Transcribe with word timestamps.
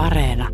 Areena. 0.00 0.48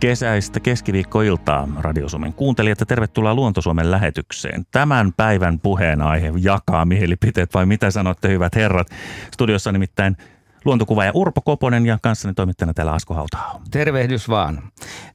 Kesäistä 0.00 0.60
keskiviikkoiltaa 0.60 1.68
Radio 1.80 2.08
Suomen 2.08 2.32
kuuntelijat 2.32 2.80
ja 2.80 2.86
tervetuloa 2.86 3.34
Luontosuomen 3.34 3.90
lähetykseen. 3.90 4.64
Tämän 4.70 5.12
päivän 5.16 5.60
puheenaihe 5.60 6.32
jakaa 6.40 6.84
mielipiteet 6.84 7.54
vai 7.54 7.66
mitä 7.66 7.90
sanotte 7.90 8.28
hyvät 8.28 8.54
herrat? 8.54 8.86
Studiossa 9.34 9.72
nimittäin 9.72 10.16
luontokuvaaja 10.64 11.10
Urpo 11.14 11.40
Koponen 11.40 11.86
ja 11.86 11.98
kanssani 12.02 12.34
toimittajana 12.34 12.74
täällä 12.74 12.92
Asko 12.92 13.14
hauta 13.14 13.38
Tervehdys 13.70 14.28
vaan. 14.28 14.62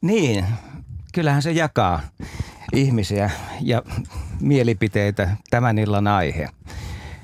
Niin, 0.01 0.45
kyllähän 1.13 1.41
se 1.41 1.51
jakaa 1.51 2.01
ihmisiä 2.73 3.29
ja 3.61 3.81
mielipiteitä 4.41 5.29
tämän 5.49 5.77
illan 5.77 6.07
aihe. 6.07 6.49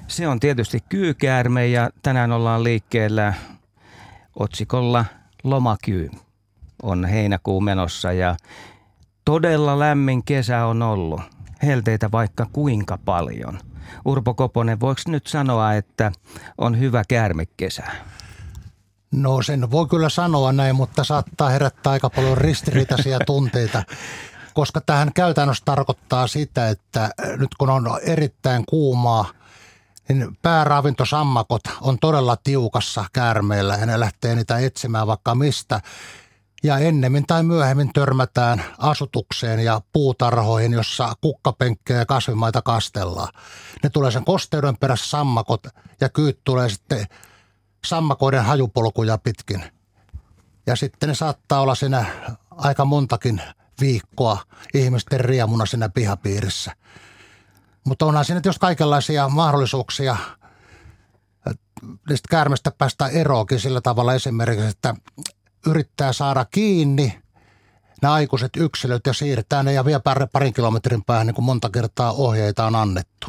Se 0.07 0.27
on 0.27 0.39
tietysti 0.39 0.79
kyykäärme 0.89 1.67
ja 1.67 1.89
tänään 2.04 2.31
ollaan 2.31 2.63
liikkeellä 2.63 3.33
otsikolla 4.39 5.05
Lomakyy. 5.46 6.12
On 6.84 7.05
heinäkuu 7.05 7.62
menossa 7.62 8.12
ja 8.12 8.36
todella 9.26 9.80
lämmin 9.80 10.23
kesä 10.23 10.66
on 10.66 10.81
ollut. 10.81 11.22
Helteitä 11.63 12.12
vaikka 12.12 12.48
kuinka 12.53 12.99
paljon. 13.05 13.59
Urpo 14.05 14.34
Koponen, 14.34 14.80
voiko 14.80 15.02
nyt 15.08 15.27
sanoa, 15.27 15.73
että 15.73 16.12
on 16.58 16.80
hyvä 16.80 17.03
käärmekesä? 17.08 17.84
No 19.12 19.41
sen 19.41 19.72
voi 19.72 19.88
kyllä 19.88 20.09
sanoa 20.09 20.52
näin, 20.52 20.76
mutta 20.76 21.03
saattaa 21.03 21.50
herättää 21.50 21.91
aika 21.94 22.09
paljon 22.09 22.38
ristiriitaisia 22.38 23.20
tunteita, 23.27 23.84
koska 24.53 24.81
tähän 24.81 25.14
käytännössä 25.14 25.66
tarkoittaa 25.66 26.27
sitä, 26.27 26.70
että 26.70 27.09
nyt 27.38 27.55
kun 27.58 27.70
on 27.70 28.00
erittäin 28.02 28.64
kuumaa, 28.66 29.25
niin 30.09 30.38
pääravintosammakot 30.41 31.62
on 31.82 32.00
todella 32.00 32.38
tiukassa 32.44 33.05
käärmeillä 33.14 33.76
ja 33.76 33.86
ne 33.86 34.00
lähtee 34.00 34.36
niitä 34.36 34.58
etsimään 34.58 35.08
vaikka 35.08 35.36
mistä. 35.36 35.81
Ja 36.64 36.78
ennemmin 36.78 37.26
tai 37.28 37.44
myöhemmin 37.44 37.94
törmätään 37.94 38.64
asutukseen 38.78 39.59
ja 39.59 39.81
puutarhoihin, 39.94 40.73
jossa 40.73 41.14
kukkapenkkejä 41.22 42.00
ja 42.00 42.06
kasvimaita 42.06 42.62
kastellaan. 42.62 43.34
Ne 43.84 43.89
tulee 43.89 44.12
sen 44.12 44.25
kosteuden 44.25 44.78
perässä 44.78 45.09
sammakot 45.09 45.67
ja 46.02 46.09
kyyt 46.09 46.40
tulee 46.44 46.69
sitten 46.69 47.06
sammakoiden 47.86 48.44
hajupolkuja 48.44 49.17
pitkin. 49.17 49.64
Ja 50.67 50.75
sitten 50.75 51.09
ne 51.09 51.16
saattaa 51.16 51.62
olla 51.62 51.75
siinä 51.75 52.06
aika 52.52 52.86
montakin 52.86 53.42
viikkoa 53.81 54.38
ihmisten 54.73 55.19
riemuna 55.19 55.66
siinä 55.66 55.90
pihapiirissä. 55.90 56.72
Mutta 57.86 58.05
onhan 58.05 58.25
siinä 58.25 58.41
jos 58.45 58.59
kaikenlaisia 58.59 59.30
mahdollisuuksia 59.30 60.17
niistä 62.09 62.28
käärmestä 62.30 62.72
päästä 62.78 63.08
eroakin 63.08 63.59
sillä 63.59 63.81
tavalla 63.81 64.14
esimerkiksi, 64.14 64.67
että 64.67 64.95
yrittää 65.67 66.13
saada 66.13 66.45
kiinni 66.45 67.22
nämä 68.02 68.13
aikuiset 68.13 68.56
yksilöt 68.58 69.08
ja 69.08 69.13
siirtää 69.13 69.63
ne 69.63 69.73
ja 69.73 69.86
vielä 69.86 70.28
parin 70.31 70.53
kilometrin 70.53 71.03
päähän, 71.03 71.28
niin 71.28 71.36
kuin 71.36 71.45
monta 71.45 71.69
kertaa 71.69 72.11
ohjeita 72.11 72.66
on 72.66 72.75
annettu. 72.75 73.28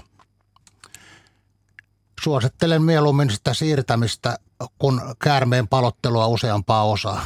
Suosittelen 2.23 2.83
mieluummin 2.83 3.31
sitä 3.31 3.55
siirtämistä 3.55 4.39
kun 4.79 5.01
käärmeen 5.23 5.69
palottelua 5.69 6.27
useampaa 6.27 6.85
osaa. 6.85 7.25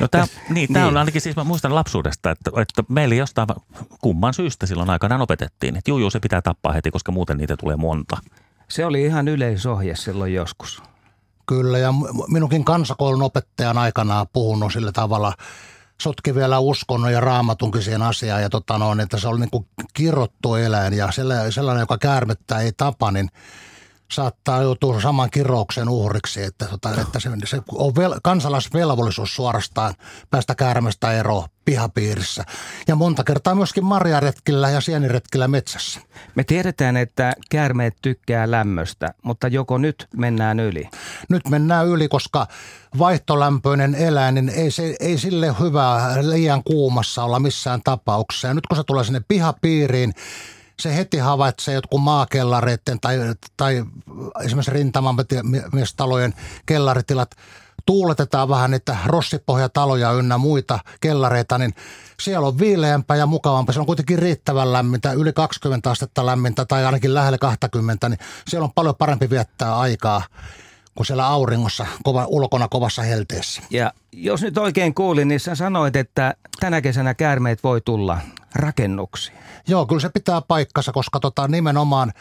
No 0.00 0.08
tämä, 0.08 0.26
niin, 0.50 0.72
tämä 0.72 0.84
niin. 0.84 0.88
on 0.88 0.96
ainakin 0.96 1.20
siis, 1.20 1.36
mä 1.36 1.44
muistan 1.44 1.74
lapsuudesta, 1.74 2.30
että, 2.30 2.50
että 2.60 2.84
meillä 2.88 3.14
jostain 3.14 3.48
kumman 4.00 4.34
syystä 4.34 4.66
silloin 4.66 4.90
aikanaan 4.90 5.22
opetettiin, 5.22 5.76
että 5.76 5.90
juu, 5.90 5.98
juu, 5.98 6.10
se 6.10 6.20
pitää 6.20 6.42
tappaa 6.42 6.72
heti, 6.72 6.90
koska 6.90 7.12
muuten 7.12 7.36
niitä 7.36 7.56
tulee 7.56 7.76
monta. 7.76 8.16
Se 8.68 8.86
oli 8.86 9.04
ihan 9.04 9.28
yleisohje 9.28 9.96
silloin 9.96 10.34
joskus. 10.34 10.82
Kyllä, 11.46 11.78
ja 11.78 11.94
minunkin 12.28 12.64
kansakoulun 12.64 13.22
opettajan 13.22 13.78
aikana 13.78 14.26
puhunut 14.32 14.72
sillä 14.72 14.92
tavalla, 14.92 15.32
sotki 16.02 16.34
vielä 16.34 16.58
uskonnon 16.58 17.12
ja 17.12 17.20
raamatunkin 17.20 17.82
siihen 17.82 18.02
asiaan, 18.02 18.42
ja 18.42 18.50
tota 18.50 18.78
noin, 18.78 19.00
että 19.00 19.18
se 19.18 19.28
oli 19.28 19.40
niin 19.40 19.50
kuin 19.50 19.66
kirottu 19.94 20.54
eläin, 20.54 20.92
ja 20.94 21.08
sellainen, 21.50 21.80
joka 21.80 21.98
käärmettä 21.98 22.60
ei 22.60 22.72
tapa, 22.72 23.10
niin– 23.10 23.28
saattaa 24.12 24.62
joutua 24.62 25.00
saman 25.00 25.30
kirouksen 25.30 25.88
uhriksi, 25.88 26.42
että, 26.42 26.64
tota, 26.64 27.00
että 27.00 27.20
se, 27.20 27.30
se 27.44 27.62
on 27.72 27.94
vel, 27.96 28.14
kansalaisvelvollisuus 28.22 29.34
suorastaan 29.34 29.94
päästä 30.30 30.54
käärmestä 30.54 31.12
eroon 31.12 31.48
pihapiirissä. 31.64 32.44
Ja 32.88 32.96
monta 32.96 33.24
kertaa 33.24 33.54
myöskin 33.54 33.84
marjaretkillä 33.84 34.70
ja 34.70 34.80
sieniretkillä 34.80 35.48
metsässä. 35.48 36.00
Me 36.34 36.44
tiedetään, 36.44 36.96
että 36.96 37.32
käärmeet 37.50 37.94
tykkää 38.02 38.50
lämmöstä, 38.50 39.14
mutta 39.22 39.48
joko 39.48 39.78
nyt 39.78 40.08
mennään 40.16 40.60
yli? 40.60 40.88
Nyt 41.28 41.48
mennään 41.48 41.86
yli, 41.86 42.08
koska 42.08 42.46
vaihtolämpöinen 42.98 43.94
eläin, 43.94 44.34
niin 44.34 44.48
ei, 44.48 44.70
se, 44.70 44.96
ei 45.00 45.18
sille 45.18 45.54
hyvää 45.60 46.30
liian 46.30 46.64
kuumassa 46.64 47.24
olla 47.24 47.38
missään 47.40 47.80
tapauksessa. 47.84 48.48
Ja 48.48 48.54
nyt 48.54 48.66
kun 48.66 48.76
se 48.76 48.84
tulee 48.84 49.04
sinne 49.04 49.20
pihapiiriin, 49.28 50.14
se 50.80 50.96
heti 50.96 51.18
havaitsee 51.18 51.74
jotkut 51.74 52.02
maakellareiden 52.02 53.00
tai, 53.00 53.18
tai 53.56 53.84
esimerkiksi 54.44 54.72
rintamamiestalojen 54.72 56.34
kellaritilat 56.66 57.30
tuuletetaan 57.86 58.48
vähän 58.48 58.70
niitä 58.70 58.96
rossipohjataloja 59.06 60.12
ynnä 60.12 60.38
muita 60.38 60.78
kellareita, 61.00 61.58
niin 61.58 61.74
siellä 62.22 62.46
on 62.46 62.58
viileämpää 62.58 63.16
ja 63.16 63.26
mukavampaa. 63.26 63.72
Se 63.72 63.80
on 63.80 63.86
kuitenkin 63.86 64.18
riittävän 64.18 64.72
lämmintä, 64.72 65.12
yli 65.12 65.32
20 65.32 65.90
astetta 65.90 66.26
lämmintä 66.26 66.64
tai 66.64 66.84
ainakin 66.84 67.14
lähellä 67.14 67.38
20, 67.38 68.08
niin 68.08 68.18
siellä 68.48 68.64
on 68.64 68.72
paljon 68.74 68.94
parempi 68.96 69.30
viettää 69.30 69.78
aikaa 69.78 70.22
kuin 70.94 71.06
siellä 71.06 71.26
auringossa 71.26 71.86
kova, 72.02 72.24
ulkona 72.26 72.68
kovassa 72.68 73.02
helteessä. 73.02 73.62
Ja 73.70 73.92
jos 74.12 74.42
nyt 74.42 74.58
oikein 74.58 74.94
kuulin, 74.94 75.28
niin 75.28 75.40
sä 75.40 75.54
sanoit, 75.54 75.96
että 75.96 76.34
tänä 76.60 76.80
kesänä 76.80 77.14
käärmeet 77.14 77.64
voi 77.64 77.80
tulla 77.80 78.18
rakennuksiin. 78.54 79.37
Joo, 79.68 79.86
kyllä 79.86 80.00
se 80.00 80.08
pitää 80.08 80.40
paikkansa, 80.40 80.92
koska 80.92 81.20
tota, 81.20 81.48
nimenomaan 81.48 82.12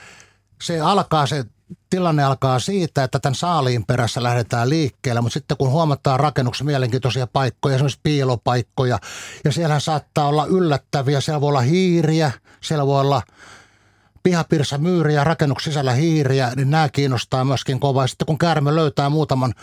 se 0.64 0.80
alkaa 0.80 1.28
se 1.28 1.46
tilanne 1.90 2.24
alkaa 2.24 2.60
siitä, 2.60 3.04
että 3.04 3.20
tämän 3.20 3.36
saaliin 3.36 3.86
perässä 3.86 4.24
lähdetään 4.24 4.70
liikkeelle, 4.70 5.22
mutta 5.22 5.34
sitten 5.34 5.58
kun 5.58 5.70
huomataan 5.70 6.20
rakennuksessa 6.20 6.66
mielenkiintoisia 6.66 7.28
paikkoja, 7.28 7.76
esimerkiksi 7.76 8.00
piilopaikkoja, 8.04 9.00
ja 9.44 9.52
siellä 9.52 9.80
saattaa 9.80 10.28
olla 10.28 10.46
yllättäviä, 10.46 11.22
siellä 11.22 11.42
voi 11.42 11.50
olla 11.50 11.62
hiiriä, 11.62 12.32
siellä 12.62 12.86
voi 12.86 13.02
olla 13.02 13.22
pihapiirissä 14.24 14.78
myyriä, 14.78 15.24
rakennuksen 15.24 15.74
sisällä 15.74 15.94
hiiriä, 15.94 16.52
niin 16.56 16.72
nämä 16.72 16.90
kiinnostaa 16.90 17.46
myöskin 17.46 17.80
kovaa. 17.80 18.08
Sitten 18.08 18.26
kun 18.26 18.38
käärme 18.38 18.76
löytää 18.76 19.10
muutaman 19.10 19.54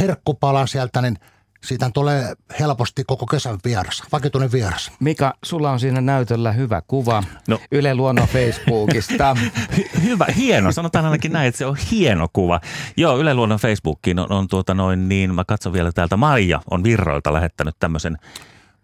herkkupalan 0.00 0.68
sieltä, 0.68 1.02
niin– 1.02 1.18
siitä 1.64 1.90
tulee 1.94 2.34
helposti 2.60 3.04
koko 3.06 3.26
kesän 3.26 3.58
vieras, 3.64 4.02
vakituinen 4.12 4.52
vieras. 4.52 4.92
Mika, 5.00 5.34
sulla 5.44 5.70
on 5.70 5.80
siinä 5.80 6.00
näytöllä 6.00 6.52
hyvä 6.52 6.82
kuva 6.88 7.22
no. 7.48 7.60
Yle 7.72 7.94
Luonnon 7.94 8.28
Facebookista. 8.28 9.36
Hy- 9.76 10.02
hyvä, 10.02 10.26
hieno. 10.36 10.72
Sanotaan 10.72 11.04
ainakin 11.04 11.32
näin, 11.32 11.48
että 11.48 11.58
se 11.58 11.66
on 11.66 11.76
hieno 11.90 12.28
kuva. 12.32 12.60
Joo, 12.96 13.18
Yle 13.18 13.34
Luonnon 13.34 13.58
Facebookiin 13.58 14.18
on, 14.18 14.32
on 14.32 14.48
tuota 14.48 14.74
noin 14.74 15.08
niin, 15.08 15.34
mä 15.34 15.44
katson 15.44 15.72
vielä 15.72 15.92
täältä, 15.92 16.16
Maija 16.16 16.60
on 16.70 16.84
Virroilta 16.84 17.32
lähettänyt 17.32 17.76
tämmöisen. 17.78 18.18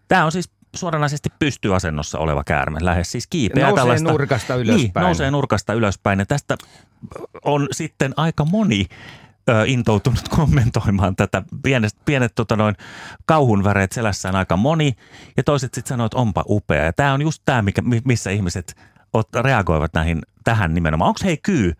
Tämä 0.07 0.25
on 0.25 0.31
siis 0.31 0.49
suoranaisesti 0.75 1.29
pystyasennossa 1.39 2.19
oleva 2.19 2.43
käärme, 2.43 2.79
lähes 2.81 3.11
siis 3.11 3.27
kiipeä. 3.27 3.65
Nousee 3.65 3.81
tällaista, 3.81 4.11
nurkasta 4.11 4.55
ylöspäin. 4.55 4.77
Niin, 4.83 4.91
nousee 4.95 5.31
nurkasta 5.31 5.73
ylöspäin. 5.73 6.19
Ja 6.19 6.25
tästä 6.25 6.57
on 7.45 7.67
sitten 7.71 8.13
aika 8.17 8.45
moni 8.45 8.85
ö, 9.49 9.63
intoutunut 9.65 10.29
kommentoimaan 10.37 11.15
tätä. 11.15 11.43
Pienet, 11.63 11.95
pienet 12.05 12.35
tota 12.35 12.55
noin, 12.55 12.75
kauhun 13.25 13.63
väreet 13.63 13.91
selässään 13.91 14.35
aika 14.35 14.57
moni 14.57 14.93
ja 15.37 15.43
toiset 15.43 15.73
sitten 15.73 15.89
sanoo, 15.89 16.05
että 16.05 16.17
onpa 16.17 16.43
upea. 16.47 16.85
Ja 16.85 16.93
tämä 16.93 17.13
on 17.13 17.21
just 17.21 17.41
tämä, 17.45 17.63
missä 18.05 18.29
ihmiset 18.29 18.75
ot, 19.13 19.27
reagoivat 19.35 19.93
näihin, 19.93 20.21
tähän 20.43 20.73
nimenomaan. 20.73 21.07
Onko 21.07 21.19
hei 21.23 21.37
kyy 21.37 21.73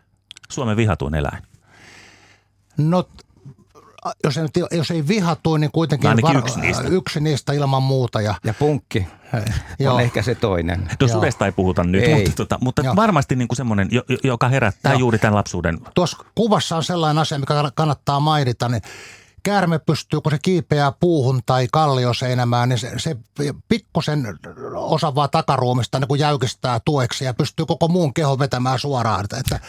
Suomen 0.50 0.77
vihatuin 0.77 1.16
eläin? 1.16 1.44
No 2.77 3.09
jos 4.23 4.38
ei, 4.38 4.45
jos 4.72 4.91
ei 4.91 5.07
vihattu, 5.07 5.57
niin 5.57 5.71
kuitenkin 5.71 6.09
no 6.09 6.18
var, 6.21 6.38
yksi, 6.38 6.59
niistä. 6.59 6.83
yksi 6.83 7.19
niistä 7.19 7.53
ilman 7.53 7.83
muuta. 7.83 8.21
Ja, 8.21 8.36
ja 8.44 8.53
punkki 8.53 9.07
Joo. 9.80 9.95
on 9.95 10.01
ehkä 10.01 10.21
se 10.21 10.36
toinen. 10.36 10.89
No 11.01 11.07
sudesta 11.07 11.45
ei 11.45 11.51
puhuta 11.51 11.83
nyt, 11.83 12.03
ei. 12.03 12.15
mutta, 12.15 12.31
tota, 12.36 12.57
mutta 12.62 12.95
varmasti 12.95 13.36
niin 13.36 13.48
kuin 13.48 13.57
semmoinen, 13.57 13.89
joka 14.24 14.50
herättää 14.50 14.92
Joo. 14.92 15.00
juuri 15.00 15.19
tämän 15.19 15.36
lapsuuden. 15.36 15.80
Tuossa 15.95 16.18
kuvassa 16.36 16.77
on 16.77 16.83
sellainen 16.83 17.21
asia, 17.21 17.39
mikä 17.39 17.71
kannattaa 17.75 18.19
mainita, 18.19 18.69
niin 18.69 18.81
käärme 19.44 19.80
pystyy, 19.80 20.21
kun 20.21 20.31
se 20.31 20.38
kiipeää 20.42 20.92
puuhun 20.92 21.42
tai 21.45 21.68
kallioseinämään, 21.71 22.69
niin 22.69 22.80
se, 22.80 22.92
se 22.98 23.15
pikkusen 23.68 24.24
osa 24.74 25.15
vaan 25.15 25.30
takaruumista 25.30 26.00
niin 26.00 26.07
kun 26.07 26.19
jäykistää 26.19 26.80
tueksi 26.86 27.25
ja 27.25 27.33
pystyy 27.33 27.65
koko 27.65 27.88
muun 27.88 28.13
kehon 28.13 28.39
vetämään 28.39 28.80
suoraan. 28.80 29.25
Että 29.39 29.59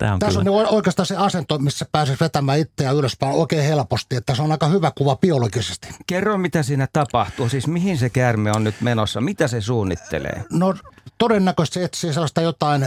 Tämä 0.00 0.12
on 0.12 0.18
Tässä 0.18 0.40
kyllä. 0.40 0.56
on 0.56 0.66
oikeastaan 0.68 1.06
se 1.06 1.16
asento, 1.16 1.58
missä 1.58 1.86
pääsee 1.92 2.16
vetämään 2.20 2.58
itseään 2.58 2.96
ylöspäin 2.96 3.32
oikein 3.32 3.64
helposti, 3.64 4.16
että 4.16 4.34
se 4.34 4.42
on 4.42 4.52
aika 4.52 4.66
hyvä 4.66 4.92
kuva 4.98 5.16
biologisesti. 5.16 5.88
Kerro, 6.06 6.38
mitä 6.38 6.62
siinä 6.62 6.88
tapahtuu, 6.92 7.48
siis 7.48 7.66
mihin 7.66 7.98
se 7.98 8.10
käärme 8.10 8.52
on 8.52 8.64
nyt 8.64 8.80
menossa, 8.80 9.20
mitä 9.20 9.48
se 9.48 9.60
suunnittelee? 9.60 10.44
No 10.50 10.74
todennäköisesti 11.18 11.78
se 11.78 11.84
etsii 11.84 12.12
sellaista 12.12 12.40
jotain 12.40 12.86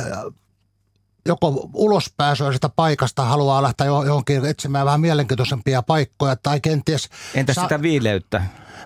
joko 1.25 1.69
ulospääsyä 1.73 2.53
sitä 2.53 2.69
paikasta 2.69 3.25
haluaa 3.25 3.63
lähteä 3.63 3.87
johonkin 3.87 4.45
etsimään 4.45 4.85
vähän 4.85 5.01
mielenkiintoisempia 5.01 5.81
paikkoja 5.81 6.35
tai 6.35 6.61
kenties... 6.61 7.09
Entä 7.35 7.53
sa- 7.53 7.61
sitä 7.61 7.81
viileyttä? 7.81 8.41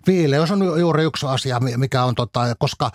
Viileys 0.08 0.52
on 0.52 0.80
juuri 0.80 1.04
yksi 1.04 1.26
asia, 1.26 1.60
mikä 1.60 2.04
on 2.04 2.16
tota, 2.16 2.56
koska 2.60 2.92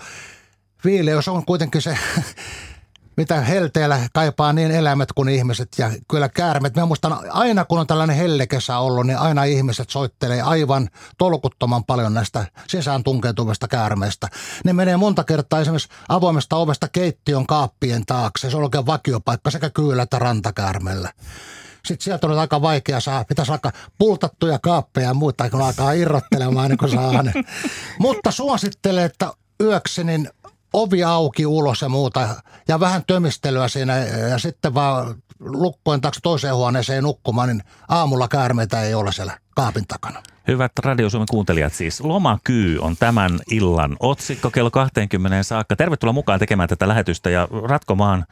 viileys 0.85 1.29
on 1.29 1.45
kuitenkin 1.45 1.83
se 1.83 1.99
mitä 3.17 3.41
helteellä 3.41 4.01
kaipaa 4.13 4.53
niin 4.53 4.71
eläimet 4.71 5.13
kuin 5.13 5.29
ihmiset 5.29 5.69
ja 5.79 5.91
kyllä 6.11 6.29
käärmet. 6.29 6.77
Mä 6.77 6.87
muistan 6.87 7.19
aina 7.31 7.65
kun 7.65 7.79
on 7.79 7.87
tällainen 7.87 8.17
hellekesä 8.17 8.79
ollut, 8.79 9.07
niin 9.07 9.19
aina 9.19 9.45
ihmiset 9.45 9.91
soittelee 9.91 10.43
aivan 10.43 10.89
tolkuttoman 11.19 11.85
paljon 11.85 12.15
näistä 12.15 12.47
sisään 12.69 13.05
tunkeutuvista 13.05 13.69
käärmeistä. 13.69 14.29
Ne 14.65 14.73
menee 14.73 14.97
monta 14.97 15.25
kertaa 15.25 15.61
esimerkiksi 15.61 15.89
avoimesta 16.09 16.57
ovesta 16.57 16.89
keittiön 16.89 17.47
kaappien 17.47 18.07
taakse. 18.07 18.51
Se 18.51 18.57
on 18.57 18.63
oikein 18.63 18.87
vakiopaikka 18.87 19.51
sekä 19.51 19.71
kyllä 19.71 20.03
että 20.03 20.19
rantakäärmellä. 20.19 21.13
Sitten 21.87 22.05
sieltä 22.05 22.27
on 22.27 22.39
aika 22.39 22.63
vaikea 22.63 23.01
saa, 23.01 23.25
pitäisi 23.25 23.53
alkaa 23.53 23.73
pultattuja 23.99 24.59
kaappeja 24.59 25.07
ja 25.07 25.15
muuta, 25.15 25.51
kun 25.51 25.63
alkaa 25.63 25.93
irrottelemaan 25.93 26.71
niin 26.71 26.79
kuin 26.79 26.91
saa 26.91 27.23
ne. 27.23 27.33
Mutta 27.99 28.31
suosittelen, 28.31 29.05
että 29.05 29.33
yöksi 29.63 30.05
niin 30.05 30.31
ovi 30.73 31.05
auki 31.05 31.47
ulos 31.47 31.83
ja 31.83 31.89
muuta 31.89 32.29
ja 32.69 32.81
vähän 32.81 33.03
tömistelyä 33.07 33.69
siinä 33.69 33.97
ja 33.99 34.39
sitten 34.39 34.75
vaan 34.75 35.15
lukkoin 35.41 36.01
taakse 36.01 36.21
toiseen 36.23 36.55
huoneeseen 36.55 37.05
nukkumaan, 37.05 37.49
niin 37.49 37.63
aamulla 37.89 38.29
käärmeitä 38.29 38.83
ei 38.83 38.95
ole 38.95 39.13
siellä 39.13 39.39
kaapin 39.55 39.87
takana. 39.89 40.23
Hyvät 40.49 40.73
Radio 40.79 41.11
Suomen 41.11 41.29
kuuntelijat, 41.31 41.75
siis 41.75 42.01
Lomakyy 42.01 42.79
on 42.79 42.97
tämän 42.97 43.39
illan 43.51 43.97
otsikko 44.01 44.51
kello 44.51 44.71
20 44.71 45.43
saakka. 45.43 45.77
Tervetuloa 45.77 46.13
mukaan 46.13 46.39
tekemään 46.39 46.69
tätä 46.69 46.89
lähetystä 46.89 47.31
ja 47.31 47.49
ratkomaan 47.69 48.25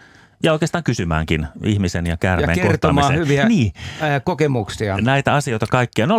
ja 0.43 0.53
oikeastaan 0.53 0.85
kysymäänkin 0.85 1.47
ihmisen 1.65 2.07
ja 2.07 2.17
käärmeen 2.17 2.59
ja 2.59 2.63
kertomaan 2.63 3.15
hyviä 3.15 3.49
niin. 3.49 3.73
kokemuksia. 4.25 4.97
Näitä 5.01 5.35
asioita 5.35 5.67
kaikkia. 5.67 6.07
020317600 6.07 6.11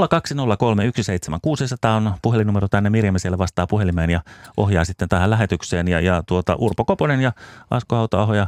on 1.97 2.13
puhelinnumero 2.21 2.67
tänne. 2.67 2.89
Mirjami 2.89 3.19
siellä 3.19 3.37
vastaa 3.37 3.67
puhelimeen 3.67 4.09
ja 4.09 4.21
ohjaa 4.57 4.85
sitten 4.85 5.09
tähän 5.09 5.29
lähetykseen. 5.29 5.87
Ja, 5.87 5.99
ja 5.99 6.23
tuota, 6.27 6.55
Urpo 6.55 6.85
Koponen 6.85 7.21
ja 7.21 7.31
Asko 7.69 7.95
Hautaho 7.95 8.33
ja 8.33 8.47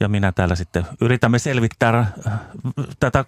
ja 0.00 0.08
minä 0.08 0.32
täällä 0.32 0.54
sitten 0.54 0.86
yritämme 1.00 1.38
selvittää 1.38 2.12
tätä 3.00 3.24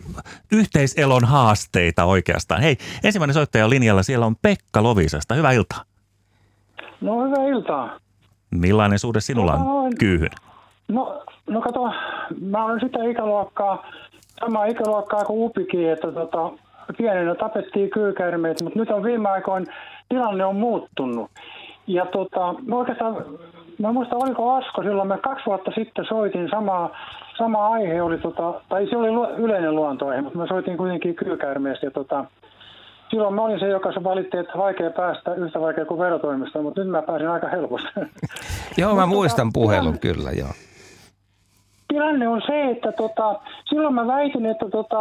yhteiselon 0.53 1.25
haasteita 1.25 2.05
oikeastaan. 2.05 2.63
Hei, 2.63 2.77
ensimmäinen 3.05 3.35
soittaja 3.35 3.65
on 3.65 3.71
linjalla. 3.71 4.03
Siellä 4.03 4.27
on 4.27 4.37
Pekka 4.43 4.83
Lovisasta. 4.83 5.35
Hyvää 5.35 5.53
iltaa. 5.53 5.85
No 7.01 7.25
hyvää 7.25 7.47
iltaa. 7.49 8.01
Millainen 8.51 8.99
suhde 8.99 9.21
sinulla 9.21 9.55
on 9.55 9.93
kyyhyn? 9.99 10.31
No, 10.89 11.23
no 11.47 11.61
kato, 11.61 11.93
mä 12.41 12.65
olen 12.65 12.81
sitä 12.81 13.05
ikäluokkaa, 13.05 13.87
sama 14.41 14.65
ikäluokkaa 14.65 15.25
kuin 15.25 15.45
Upikin, 15.45 15.91
että 15.91 16.13
tota, 16.13 16.51
pienenä 16.99 17.35
tapettiin 17.35 17.91
kyykäärmeet, 17.91 18.63
mutta 18.63 18.79
nyt 18.79 18.91
on 18.91 19.03
viime 19.03 19.29
aikoina 19.29 19.73
tilanne 20.09 20.45
on 20.45 20.57
muuttunut. 20.57 21.31
Ja 21.87 22.07
tota, 22.07 22.55
mä 22.67 22.77
oikeastaan, 22.77 23.25
mä 23.79 23.93
muistan 23.93 24.23
oliko 24.23 24.55
Asko 24.55 24.83
silloin, 24.83 25.09
mä 25.09 25.19
kaksi 25.19 25.47
vuotta 25.47 25.71
sitten 25.75 26.05
soitin 26.09 26.49
sama, 26.51 26.91
sama 27.39 27.69
aihe 27.69 28.03
oli, 28.03 28.19
tota, 28.19 28.61
tai 28.69 28.87
se 28.91 28.97
oli 28.97 29.37
yleinen 29.39 29.75
luontoaihe, 29.75 30.23
mutta 30.23 30.39
mä 30.39 30.47
soitin 30.47 30.77
kuitenkin 30.77 31.15
kyykäärmeestä 31.15 31.87
ja 31.87 31.91
tota, 31.91 32.25
silloin 33.11 33.35
mä 33.35 33.43
olin 33.43 33.61
se, 33.61 33.69
joka 33.69 33.93
se 33.93 34.05
valitti, 34.05 34.37
että 34.37 34.59
vaikea 34.59 34.91
päästä 34.91 35.35
yhtä 35.35 35.61
vaikea 35.61 35.85
kuin 35.85 36.01
verotoimista, 36.01 36.63
mutta 36.63 36.81
nyt 36.81 36.91
mä 36.91 37.03
pääsin 37.03 37.29
aika 37.29 37.49
helposti. 37.49 37.89
joo, 38.77 38.95
mä 38.95 39.07
muistan 39.07 39.51
puhelun 39.53 39.99
kyllä, 39.99 40.31
joo 40.31 40.51
tilanne 41.95 42.29
on 42.29 42.43
se, 42.47 42.71
että 42.71 42.93
tota, 42.93 43.41
silloin 43.65 43.95
mä 43.95 44.07
väitin, 44.07 44.47
että 44.47 44.69
tota, 44.69 44.99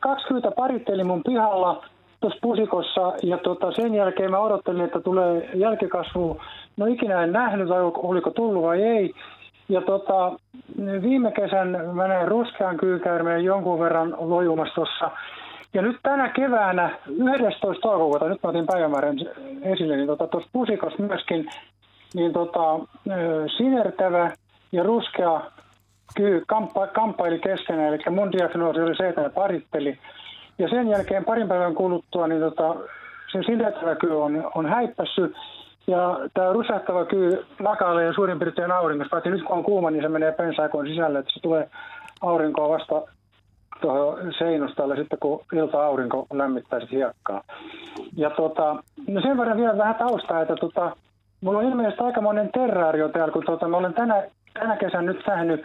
20 0.00 0.50
paritteli 0.50 1.04
mun 1.04 1.22
pihalla 1.22 1.84
tuossa 2.20 2.38
pusikossa 2.42 3.12
ja 3.22 3.38
tota, 3.38 3.72
sen 3.72 3.94
jälkeen 3.94 4.30
mä 4.30 4.38
odottelin, 4.38 4.84
että 4.84 5.00
tulee 5.00 5.50
jälkikasvu. 5.54 6.40
No 6.76 6.86
ikinä 6.86 7.22
en 7.22 7.32
nähnyt, 7.32 7.68
vai 7.68 7.80
oliko 7.82 8.30
tullut 8.30 8.62
vai 8.62 8.82
ei. 8.82 9.14
Ja 9.68 9.80
tota, 9.80 10.32
viime 11.02 11.32
kesän 11.32 11.68
mä 11.92 12.08
näin 12.08 12.28
ruskean 12.28 12.76
kyykäärmeen 12.76 13.44
jonkun 13.44 13.80
verran 13.80 14.16
lojumassa 14.18 14.74
tuossa. 14.74 15.10
Ja 15.74 15.82
nyt 15.82 15.96
tänä 16.02 16.28
keväänä 16.28 16.90
11. 17.06 17.80
toukokuuta, 17.82 18.28
nyt 18.28 18.42
mä 18.42 18.50
otin 18.50 18.66
päivämäärän 18.66 19.16
esille, 19.62 19.96
niin 19.96 20.06
tuossa 20.06 20.26
tota, 20.26 20.48
pusikossa 20.52 21.02
myöskin 21.02 21.50
niin 22.14 22.32
tota, 22.32 22.78
sinertävä 23.56 24.30
ja 24.72 24.82
ruskea 24.82 25.40
Kyllä, 26.16 26.42
kamppa, 26.46 26.86
kamppaili 26.86 27.38
keskenään, 27.38 27.88
eli 27.88 28.02
mun 28.10 28.32
diagnoosi 28.32 28.80
oli 28.80 28.96
se, 28.96 29.08
että 29.08 29.20
ne 29.20 29.30
paritteli. 29.30 29.98
Ja 30.58 30.68
sen 30.68 30.88
jälkeen 30.88 31.24
parin 31.24 31.48
päivän 31.48 31.74
kuluttua, 31.74 32.26
niin 32.26 32.40
tota, 32.40 32.74
se 33.32 33.42
sinettävä 33.46 33.94
kyy 33.94 34.22
on, 34.22 34.50
on 34.54 34.66
häippässyt, 34.66 35.36
ja 35.86 36.18
tämä 36.34 36.52
rusahtava 36.52 37.04
kyy 37.04 37.46
makailee 37.62 38.12
suurin 38.12 38.38
piirtein 38.38 38.72
auringossa, 38.72 39.10
paitsi 39.10 39.30
nyt 39.30 39.42
kun 39.42 39.56
on 39.56 39.64
kuuma, 39.64 39.90
niin 39.90 40.02
se 40.02 40.08
menee 40.08 40.32
pensaikoon 40.32 40.86
sisälle, 40.86 41.18
että 41.18 41.32
se 41.34 41.40
tulee 41.40 41.68
aurinkoa 42.20 42.68
vasta 42.68 43.02
tuohon 43.80 44.32
seinustalle 44.38 44.96
sitten, 44.96 45.18
kun 45.18 45.44
ilta-aurinko 45.52 46.26
lämmittää 46.32 46.80
sitä 46.80 46.96
hiekkaa. 46.96 47.42
Ja 48.16 48.30
tota, 48.30 48.76
no 49.08 49.20
sen 49.20 49.38
verran 49.38 49.56
vielä 49.56 49.78
vähän 49.78 49.94
taustaa, 49.94 50.42
että 50.42 50.56
tota, 50.56 50.96
mulla 51.40 51.58
on 51.58 51.64
ilmeisesti 51.64 52.04
aika 52.04 52.20
monen 52.20 52.50
terraario 52.52 53.08
täällä, 53.08 53.32
kun 53.32 53.44
tota, 53.46 53.68
mä 53.68 53.76
olen 53.76 53.94
tänä, 53.94 54.22
tänä 54.54 54.76
kesän 54.76 55.06
nyt 55.06 55.26
nähnyt 55.26 55.64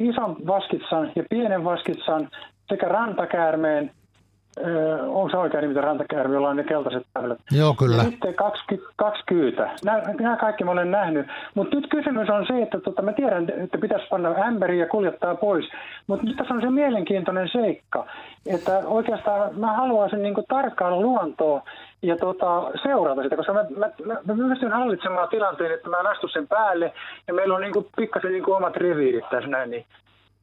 ison 0.00 0.36
vaskitsan 0.46 1.12
ja 1.16 1.24
pienen 1.30 1.64
vaskitsan 1.64 2.28
sekä 2.68 2.88
rantakäärmeen, 2.88 3.90
Öö, 4.58 5.02
onko 5.02 5.28
se 5.30 5.36
oikein 5.36 5.62
nimi 5.62 5.80
rantakäärme, 5.80 6.34
jolla 6.34 6.48
on 6.48 6.56
ne 6.56 6.64
keltaiset 6.64 7.06
tähdet? 7.14 7.38
Joo, 7.50 7.74
kyllä. 7.74 7.96
Ja 7.96 8.10
sitten 8.10 8.34
kaksi, 8.34 8.64
kaksi 8.96 9.22
kyytä. 9.26 9.70
Nämä, 9.84 10.02
nämä 10.20 10.36
kaikki 10.36 10.64
mä 10.64 10.70
olen 10.70 10.90
nähnyt. 10.90 11.26
Mutta 11.54 11.76
nyt 11.76 11.86
kysymys 11.90 12.28
on 12.30 12.46
se, 12.46 12.62
että 12.62 12.80
tota, 12.80 13.02
mä 13.02 13.12
tiedän, 13.12 13.50
että 13.64 13.78
pitäisi 13.78 14.06
panna 14.10 14.28
ämpäri 14.28 14.78
ja 14.78 14.86
kuljettaa 14.86 15.34
pois. 15.34 15.64
Mutta 16.06 16.26
nyt 16.26 16.36
tässä 16.36 16.54
on 16.54 16.60
se 16.60 16.70
mielenkiintoinen 16.70 17.48
seikka, 17.52 18.06
että 18.46 18.82
oikeastaan 18.84 19.60
mä 19.60 19.72
haluaisin 19.72 20.22
niin 20.22 20.34
tarkkailla 20.48 21.00
luontoa 21.00 21.62
ja 22.02 22.16
tota, 22.16 22.70
seurata 22.82 23.22
sitä, 23.22 23.36
koska 23.36 23.52
mä, 23.52 23.64
mä, 23.76 23.90
mä, 24.04 24.14
mä 24.24 24.48
pystyn 24.48 24.72
hallitsemaan 24.72 25.28
tilanteen, 25.28 25.72
että 25.72 25.88
mä 25.88 26.00
en 26.00 26.06
astu 26.06 26.28
sen 26.28 26.48
päälle 26.48 26.92
ja 27.28 27.34
meillä 27.34 27.54
on 27.54 27.60
niin 27.60 27.86
pikkasen 27.96 28.32
niin 28.32 28.50
omat 28.50 28.76
reviirit 28.76 29.30
tässä 29.30 29.50
näin, 29.50 29.70
niin 29.70 29.84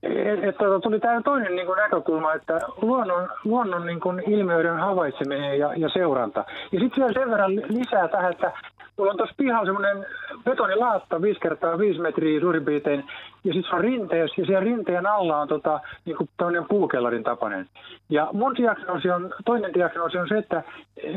että 0.03 0.63
tuli 0.83 0.99
tämä 0.99 1.21
toinen 1.21 1.55
niin 1.55 1.65
kuin 1.65 1.77
näkökulma, 1.77 2.33
että 2.33 2.59
luonnon, 2.81 3.29
luonnon 3.43 3.85
niin 3.85 3.99
kuin 3.99 4.23
ilmiöiden 4.27 4.75
havaitseminen 4.75 5.59
ja, 5.59 5.73
ja 5.75 5.89
seuranta. 5.89 6.45
Ja 6.71 6.79
sitten 6.79 7.03
vielä 7.03 7.13
sen 7.13 7.31
verran 7.31 7.55
lisää 7.55 8.07
tähän, 8.07 8.31
että 8.31 8.51
mulla 8.97 9.11
on 9.11 9.17
tuossa 9.17 9.35
pihalla 9.37 9.65
semmoinen 9.65 10.05
betonilaatta 10.43 11.21
5 11.21 11.39
kertaa 11.39 11.77
5 11.77 11.99
metriä 11.99 12.39
suurin 12.39 12.65
piirtein, 12.65 13.03
ja 13.43 13.53
sitten 13.53 13.69
se 13.69 13.75
on 13.75 13.81
rinteys, 13.81 14.37
ja 14.37 14.45
siellä 14.45 14.63
rinteen 14.63 15.07
alla 15.07 15.37
on 15.37 15.47
tota, 15.47 15.79
niin 16.05 16.17
kuin 16.17 16.29
puukellarin 16.69 17.23
tapainen. 17.23 17.65
Ja 18.09 18.29
mun 18.33 18.55
diagnoosi 18.55 19.09
on, 19.09 19.33
toinen 19.45 19.73
diagnoosi 19.73 20.17
on 20.17 20.27
se, 20.27 20.37
että 20.37 20.63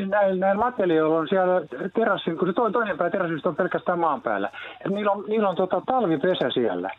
näillä, 0.07 0.47
näillä 0.47 0.65
latelioilla 0.65 1.19
on 1.19 1.29
siellä 1.29 1.61
terassin, 1.95 2.39
kun 2.39 2.49
se 2.49 2.55
toinen 2.73 2.99
pää 2.99 3.11
terassista 3.11 3.49
on 3.49 3.57
pelkästään 3.57 3.99
maan 3.99 4.23
päällä, 4.23 4.51
että 4.73 4.89
niillä 4.89 5.13
on, 5.13 5.25
niillä 5.29 5.49
on 5.49 5.57
tota, 5.57 5.83
talvipesä 5.87 6.51
siellä. 6.51 6.91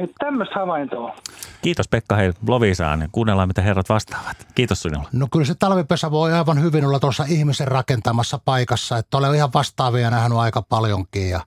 Että 0.00 0.16
tämmöistä 0.18 0.54
havaintoa. 0.54 1.16
Kiitos 1.62 1.88
Pekka 1.88 2.16
hei 2.16 2.32
Lovisaan. 2.48 3.08
Kuunnellaan, 3.12 3.48
mitä 3.48 3.62
herrat 3.62 3.88
vastaavat. 3.88 4.46
Kiitos 4.54 4.82
sinulle. 4.82 5.08
No 5.12 5.26
kyllä 5.32 5.46
se 5.46 5.54
talvipesä 5.54 6.10
voi 6.10 6.32
aivan 6.32 6.62
hyvin 6.62 6.84
olla 6.84 7.00
tuossa 7.00 7.24
ihmisen 7.28 7.68
rakentamassa 7.68 8.38
paikassa. 8.44 8.98
Että 8.98 9.16
olen 9.16 9.34
ihan 9.34 9.52
vastaavia 9.54 10.10
nähnyt 10.10 10.38
aika 10.38 10.62
paljonkin. 10.62 11.30
Ja 11.30 11.40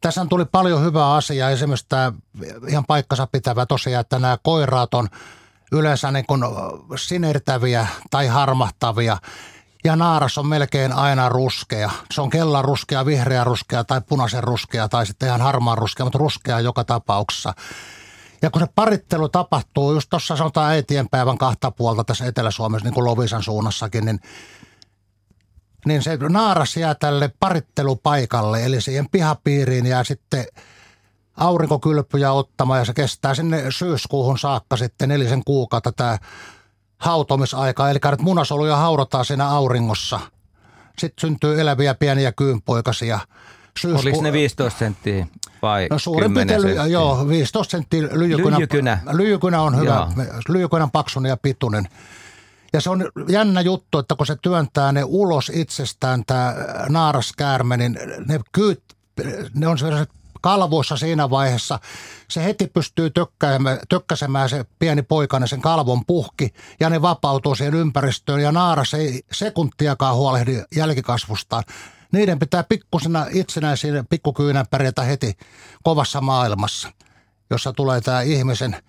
tässä 0.00 0.26
tuli 0.28 0.44
paljon 0.44 0.84
hyvää 0.84 1.14
asiaa. 1.14 1.50
Esimerkiksi 1.50 1.86
tämä 1.88 2.12
ihan 2.68 2.84
paikkansa 2.86 3.26
pitävä 3.32 3.66
tosiaan, 3.66 4.00
että 4.00 4.18
nämä 4.18 4.38
koiraat 4.42 4.94
on 4.94 5.08
yleensä 5.72 6.10
niin 6.10 6.26
kuin 6.26 6.42
sinertäviä 6.96 7.86
tai 8.10 8.26
harmahtavia– 8.26 9.16
ja 9.84 9.96
naaras 9.96 10.38
on 10.38 10.46
melkein 10.46 10.92
aina 10.92 11.28
ruskea. 11.28 11.90
Se 12.14 12.20
on 12.20 12.30
kellan 12.30 12.64
ruskea, 12.64 13.06
vihreä 13.06 13.44
ruskea 13.44 13.84
tai 13.84 14.00
punaisen 14.08 14.44
ruskea 14.44 14.88
tai 14.88 15.06
sitten 15.06 15.28
ihan 15.28 15.40
harmaan 15.40 15.78
ruskea, 15.78 16.06
mutta 16.06 16.18
ruskea 16.18 16.60
joka 16.60 16.84
tapauksessa. 16.84 17.54
Ja 18.42 18.50
kun 18.50 18.62
se 18.62 18.68
parittelu 18.74 19.28
tapahtuu 19.28 19.92
just 19.92 20.10
tuossa 20.10 20.36
sanotaan 20.36 20.70
äitienpäivän 20.70 21.38
kahta 21.38 21.70
puolta 21.70 22.04
tässä 22.04 22.26
Etelä-Suomessa, 22.26 22.84
niin 22.84 22.94
kuin 22.94 23.04
Lovisan 23.04 23.42
suunnassakin, 23.42 24.04
niin, 24.04 24.20
niin 25.86 26.02
se 26.02 26.16
naaras 26.16 26.76
jää 26.76 26.94
tälle 26.94 27.30
parittelupaikalle, 27.40 28.64
eli 28.64 28.80
siihen 28.80 29.08
pihapiiriin 29.10 29.86
ja 29.86 30.04
sitten 30.04 30.44
aurinkokylpyjä 31.36 32.32
ottamaan 32.32 32.78
ja 32.78 32.84
se 32.84 32.94
kestää 32.94 33.34
sinne 33.34 33.64
syyskuuhun 33.70 34.38
saakka 34.38 34.76
sitten 34.76 35.08
nelisen 35.08 35.44
kuukautta 35.44 35.92
tämä 35.92 36.18
hautomisaika, 37.00 37.90
eli 37.90 37.96
että 38.12 38.22
munasoluja 38.22 38.76
haudataan 38.76 39.24
siinä 39.24 39.48
auringossa. 39.48 40.20
Sitten 40.98 41.20
syntyy 41.20 41.60
eläviä 41.60 41.94
pieniä 41.94 42.32
kyynpoikasia. 42.32 43.18
syysku... 43.80 44.00
Oliko 44.00 44.22
ne 44.22 44.32
15 44.32 44.78
senttiä 44.78 45.26
vai 45.62 45.86
No 45.90 45.98
suurin 45.98 46.34
piirtein, 46.34 46.60
senttiä? 46.60 46.86
joo, 46.86 47.28
15 47.28 47.70
senttiä 47.70 48.02
lyijykynä. 48.12 48.56
Lyijykynä. 48.56 48.98
Lyijykynä 49.12 49.62
on 49.62 49.80
hyvä, 49.80 50.08
lyijykynän 50.48 50.90
paksunen 50.90 51.30
ja 51.30 51.36
pituinen. 51.36 51.88
Ja 52.72 52.80
se 52.80 52.90
on 52.90 53.10
jännä 53.28 53.60
juttu, 53.60 53.98
että 53.98 54.16
kun 54.16 54.26
se 54.26 54.36
työntää 54.42 54.92
ne 54.92 55.04
ulos 55.04 55.52
itsestään, 55.54 56.24
tämä 56.26 56.54
naaraskäärme, 56.88 57.76
niin 57.76 57.98
ne 58.28 58.40
kyyt, 58.52 58.82
ne 59.54 59.66
on 59.66 59.78
sellaiset 59.78 60.10
kalvoissa 60.40 60.96
siinä 60.96 61.30
vaiheessa. 61.30 61.78
Se 62.28 62.44
heti 62.44 62.66
pystyy 62.66 63.10
tökkäsemään 63.88 64.48
se 64.48 64.64
pieni 64.78 65.02
poikana 65.02 65.46
sen 65.46 65.60
kalvon 65.60 66.06
puhki 66.06 66.54
ja 66.80 66.90
ne 66.90 67.02
vapautuu 67.02 67.54
siihen 67.54 67.74
ympäristöön 67.74 68.40
ja 68.40 68.52
naaras 68.52 68.94
ei 68.94 69.22
sekuntiakaan 69.32 70.16
huolehdi 70.16 70.62
jälkikasvustaan. 70.76 71.64
Niiden 72.12 72.38
pitää 72.38 72.64
pikkusena 72.64 73.26
itsenäisiä 73.30 74.04
pikkukyynä 74.10 74.64
pärjätä 74.70 75.02
heti 75.02 75.36
kovassa 75.82 76.20
maailmassa, 76.20 76.92
jossa 77.50 77.72
tulee 77.72 78.00
tämä 78.00 78.20
ihmisen– 78.20 78.76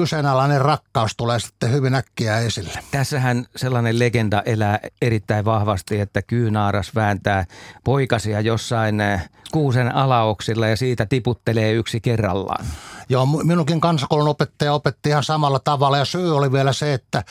kyseenalainen 0.00 0.60
rakkaus 0.60 1.16
tulee 1.16 1.40
sitten 1.40 1.72
hyvin 1.72 1.94
äkkiä 1.94 2.38
esille. 2.38 2.78
Tässähän 2.90 3.46
sellainen 3.56 3.98
legenda 3.98 4.42
elää 4.42 4.78
erittäin 5.02 5.44
vahvasti, 5.44 6.00
että 6.00 6.22
kyynaaras 6.22 6.94
vääntää 6.94 7.44
poikasia 7.84 8.40
jossain 8.40 9.00
eh, 9.00 9.28
kuusen 9.52 9.94
alaoksilla 9.94 10.68
ja 10.68 10.76
siitä 10.76 11.06
tiputtelee 11.06 11.72
yksi 11.72 12.00
kerrallaan. 12.00 12.66
Joo, 13.08 13.26
minunkin 13.26 13.80
kansakoulun 13.80 14.28
opettaja 14.28 14.72
opetti 14.72 15.08
ihan 15.08 15.24
samalla 15.24 15.58
tavalla 15.58 15.98
ja 15.98 16.04
syy 16.04 16.36
oli 16.36 16.52
vielä 16.52 16.72
se, 16.72 16.94
että 16.94 17.24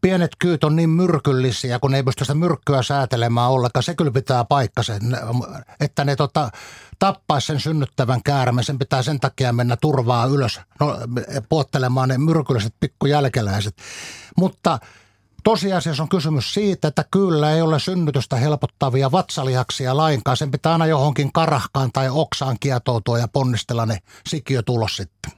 pienet 0.00 0.30
kyyt 0.38 0.64
on 0.64 0.76
niin 0.76 0.90
myrkyllisiä, 0.90 1.78
kun 1.78 1.90
ne 1.90 1.96
ei 1.96 2.02
pysty 2.02 2.24
sitä 2.24 2.34
myrkkyä 2.34 2.82
säätelemään 2.82 3.50
ollenkaan. 3.50 3.82
Se 3.82 3.94
kyllä 3.94 4.10
pitää 4.10 4.44
paikkansa, 4.44 4.92
että 5.80 6.04
ne 6.04 6.16
tota, 6.16 6.50
tappaisi 7.02 7.46
sen 7.46 7.60
synnyttävän 7.60 8.22
käärmeen. 8.22 8.64
Sen 8.64 8.78
pitää 8.78 9.02
sen 9.02 9.20
takia 9.20 9.52
mennä 9.52 9.76
turvaa 9.76 10.26
ylös 10.26 10.60
no, 10.80 10.98
puottelemaan 11.48 12.08
ne 12.08 12.18
myrkylliset 12.18 12.74
pikkujälkeläiset. 12.80 13.76
Mutta 14.36 14.78
Tosiasiassa 15.44 16.02
on 16.02 16.08
kysymys 16.08 16.54
siitä, 16.54 16.88
että 16.88 17.04
kyllä 17.10 17.52
ei 17.52 17.62
ole 17.62 17.78
synnytystä 17.78 18.36
helpottavia 18.36 19.12
vatsalihaksia 19.12 19.96
lainkaan. 19.96 20.36
Sen 20.36 20.50
pitää 20.50 20.72
aina 20.72 20.86
johonkin 20.86 21.32
karahkaan 21.32 21.92
tai 21.92 22.08
oksaan 22.10 22.56
kietoutua 22.60 23.18
ja 23.18 23.28
ponnistella 23.28 23.86
ne 23.86 23.98
sikiötulos 24.26 24.96
sitten. 24.96 25.32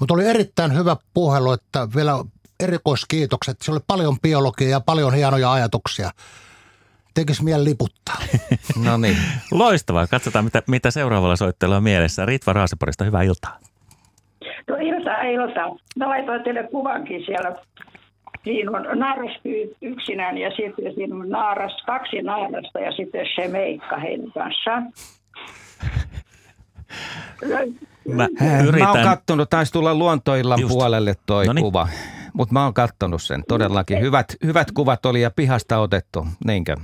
Mutta 0.00 0.14
oli 0.14 0.26
erittäin 0.26 0.74
hyvä 0.74 0.96
puhelu, 1.14 1.52
että 1.52 1.88
vielä 1.94 2.24
erikoiskiitokset. 2.60 3.62
Se 3.62 3.70
oli 3.70 3.80
paljon 3.86 4.20
biologiaa 4.20 4.70
ja 4.70 4.80
paljon 4.80 5.14
hienoja 5.14 5.52
ajatuksia. 5.52 6.10
Tekisi 7.14 7.44
mieli 7.44 7.64
liputtaa. 7.64 8.16
no 8.86 8.96
niin. 8.96 9.16
Loistavaa. 9.50 10.06
Katsotaan, 10.06 10.44
mitä, 10.44 10.62
mitä 10.66 10.90
seuraavalla 10.90 11.36
soitteella 11.36 11.76
on 11.76 11.82
mielessä. 11.82 12.26
Ritva 12.26 12.52
Raaseporista, 12.52 13.04
hyvää 13.04 13.22
iltaa. 13.22 13.58
No 14.68 14.76
ilta, 14.76 15.20
ilta. 15.22 15.76
Mä 15.96 16.08
laitoin 16.08 16.42
teille 16.42 16.62
kuvankin 16.62 17.22
siellä. 17.26 17.56
Siinä 18.44 18.70
on 18.70 18.98
naaras 18.98 19.32
yksinään 19.82 20.38
ja 20.38 20.50
sitten 20.50 20.94
siinä 20.94 21.16
on 21.16 21.28
naaras, 21.28 21.82
kaksi 21.86 22.22
naarasta 22.22 22.78
ja 22.78 22.92
sitten 22.92 23.26
se 23.34 23.48
meikka 23.48 23.96
heidän 23.96 24.32
kanssaan. 24.32 24.92
Mä, 28.08 28.28
yritän. 28.66 28.88
mä 28.88 28.92
oon 28.92 29.04
kattonut, 29.04 29.50
taisi 29.50 29.72
tulla 29.72 29.94
luontoillan 29.94 30.60
Just. 30.60 30.72
puolelle 30.72 31.14
toi 31.26 31.46
Noniin. 31.46 31.64
kuva. 31.64 31.88
Mutta 32.32 32.52
mä 32.52 32.64
oon 32.64 32.74
kattonut 32.74 33.22
sen 33.22 33.44
todellakin. 33.48 34.00
Hyvät, 34.00 34.26
hyvät 34.44 34.72
kuvat 34.72 35.06
oli 35.06 35.22
ja 35.22 35.30
pihasta 35.30 35.78
otettu, 35.78 36.26
niinkö? 36.46 36.76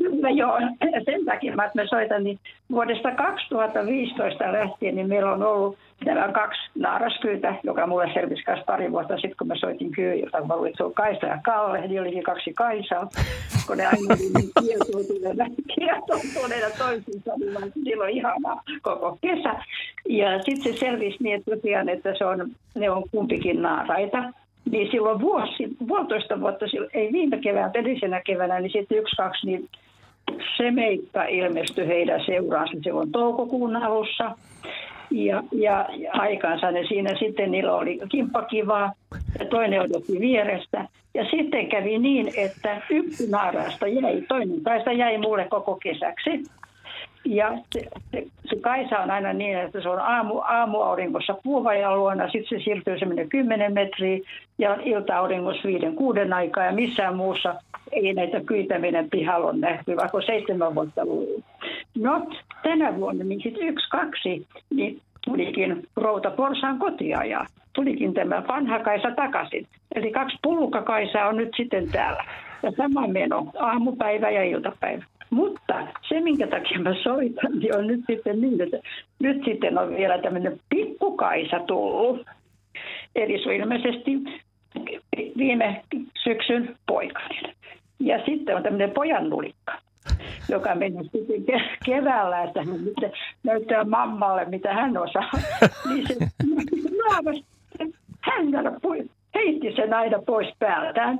Kyllä 0.00 0.30
joo, 0.30 0.58
sen 1.04 1.24
takia 1.24 1.56
mä, 1.56 1.64
että 1.64 1.82
mä 1.82 1.88
soitan, 1.88 2.24
niin 2.24 2.38
vuodesta 2.70 3.10
2015 3.10 4.52
lähtien 4.52 4.94
niin 4.94 5.08
meillä 5.08 5.32
on 5.32 5.42
ollut 5.42 5.78
Täällä 6.04 6.32
kaksi 6.32 6.60
naaraskyytä, 6.74 7.54
joka 7.62 7.86
mulle 7.86 8.10
selvisi 8.14 8.42
kanssa 8.42 8.64
pari 8.64 8.92
vuotta 8.92 9.14
sitten, 9.14 9.36
kun 9.38 9.46
mä 9.46 9.54
soitin 9.56 9.90
kyydiltä, 9.90 10.38
kun 10.38 10.48
mä 10.48 10.56
luin, 10.56 10.68
että 10.68 10.76
se 10.76 10.84
on 10.84 10.94
Kaisa 10.94 11.26
ja 11.26 11.38
Kalle, 11.44 11.88
niin 11.88 12.00
olikin 12.00 12.22
kaksi 12.22 12.52
Kaisaa, 12.52 13.08
kun 13.66 13.76
ne 13.76 13.86
aina 13.86 14.14
oli 14.14 14.30
niin 14.34 14.50
kietoutuneena, 14.60 15.46
kietoutuneena 15.74 16.66
toisiinsa, 16.78 17.32
niin 17.36 17.72
sillä 17.84 18.04
on 18.04 18.10
ihanaa 18.10 18.62
koko 18.82 19.18
kesä. 19.20 19.54
Ja 20.08 20.42
sitten 20.42 20.72
se 20.72 20.78
selvisi 20.78 21.16
niin, 21.20 21.36
että 21.36 21.56
tosiaan, 21.56 21.88
että 21.88 22.14
se 22.18 22.24
on, 22.24 22.50
ne 22.74 22.90
on 22.90 23.02
kumpikin 23.10 23.62
naaraita. 23.62 24.32
Niin 24.70 24.90
silloin 24.90 25.20
vuosi, 25.20 25.68
puolitoista 25.88 26.40
vuotta, 26.40 26.66
ei 26.94 27.12
viime 27.12 27.38
keväänä, 27.38 27.70
edellisenä 27.74 28.20
keväänä, 28.26 28.60
niin 28.60 28.72
sitten 28.72 28.98
yksi, 28.98 29.16
kaksi, 29.16 29.46
niin 29.46 29.68
se 30.56 30.70
meikka 30.70 31.24
ilmestyi 31.24 31.86
heidän 31.86 32.20
seuraansa. 32.26 32.74
Se 32.82 32.92
on 32.92 33.12
toukokuun 33.12 33.76
alussa 33.76 34.36
ja, 35.10 35.42
ja, 35.52 35.88
aikansa 36.12 36.70
ne 36.70 36.84
siinä 36.88 37.10
sitten 37.18 37.50
niillä 37.50 37.74
oli 37.74 37.98
kimppakivaa 38.08 38.92
ja 39.38 39.44
toinen 39.44 39.80
odotti 39.80 40.20
vierestä. 40.20 40.88
Ja 41.14 41.24
sitten 41.30 41.68
kävi 41.68 41.98
niin, 41.98 42.32
että 42.36 42.82
yksi 42.90 43.30
naarasta 43.30 43.86
jäi, 43.86 44.22
toinen 44.28 44.60
taista 44.60 44.92
jäi 44.92 45.18
mulle 45.18 45.46
koko 45.50 45.78
kesäksi. 45.82 46.30
Ja 47.24 47.58
se, 47.72 47.80
se, 48.10 48.26
se 48.44 48.56
Kaisa 48.60 48.98
on 48.98 49.10
aina 49.10 49.32
niin, 49.32 49.58
että 49.58 49.80
se 49.80 49.88
on 49.88 49.98
aamu, 49.98 50.38
aamuauringossa 50.38 51.34
puuvajan 51.44 51.98
luona, 51.98 52.30
sitten 52.30 52.58
se 52.58 52.64
siirtyy 52.64 52.98
semmoinen 52.98 53.28
10 53.28 53.72
metriä 53.72 54.18
ja 54.58 54.72
on 54.72 54.80
ilta-auringossa 54.80 55.68
viiden 55.68 55.94
kuuden 55.94 56.32
aikaa 56.32 56.64
ja 56.64 56.72
missään 56.72 57.16
muussa 57.16 57.54
ei 57.92 58.12
näitä 58.12 58.40
kyytäminen 58.40 59.10
pihalla 59.10 59.46
on 59.46 59.60
nähty, 59.60 59.96
vaikka 59.96 60.22
seitsemän 60.22 60.74
vuotta 60.74 61.02
ollut. 61.02 61.44
No, 61.98 62.26
tänä 62.62 62.96
vuonna, 62.96 63.24
niin 63.24 63.40
sitten 63.42 63.68
yksi, 63.68 63.88
kaksi, 63.90 64.46
niin 64.74 65.00
tulikin 65.24 65.82
Routa 65.96 66.30
Porsaan 66.30 66.78
kotia 66.78 67.24
ja 67.24 67.46
tulikin 67.72 68.14
tämä 68.14 68.42
vanha 68.48 68.78
Kaisa 68.78 69.10
takaisin. 69.10 69.66
Eli 69.94 70.10
kaksi 70.12 70.36
pullukakaisaa 70.42 71.28
on 71.28 71.36
nyt 71.36 71.50
sitten 71.56 71.90
täällä. 71.92 72.24
Ja 72.62 72.70
sama 72.70 73.06
meno, 73.06 73.46
aamupäivä 73.58 74.30
ja 74.30 74.44
iltapäivä. 74.44 75.04
Mutta 75.30 75.86
se, 76.08 76.20
minkä 76.20 76.46
takia 76.46 76.78
mä 76.80 76.94
soitan, 77.02 77.58
niin 77.58 77.76
on 77.76 77.86
nyt 77.86 78.00
sitten 78.10 78.40
niin, 78.40 78.60
että 78.60 78.78
nyt 79.18 79.44
sitten 79.44 79.78
on 79.78 79.96
vielä 79.96 80.18
tämmöinen 80.18 80.60
pikkukaisa 80.68 81.60
tullut. 81.66 82.26
Eli 83.16 83.42
se 83.42 83.48
on 83.48 83.54
ilmeisesti 83.54 84.10
viime 85.36 85.84
syksyn 86.24 86.76
poikainen. 86.86 87.54
Ja 88.00 88.24
sitten 88.24 88.56
on 88.56 88.62
tämmöinen 88.62 88.90
pojan 88.90 89.30
nulikka 89.30 89.72
joka 90.48 90.74
meni 90.74 91.04
sitten 91.04 91.62
keväällä, 91.84 92.42
että 92.42 92.64
hän 92.64 92.84
nyt 92.84 93.12
näyttää 93.42 93.84
mammalle, 93.84 94.44
mitä 94.44 94.74
hän 94.74 94.96
osaa. 94.96 95.30
niin 95.88 96.06
se 96.08 96.16
naavas, 97.08 97.44
hän 98.20 98.46
heitti 99.34 99.72
sen 99.76 99.94
aina 99.94 100.18
pois 100.26 100.48
päältään. 100.58 101.18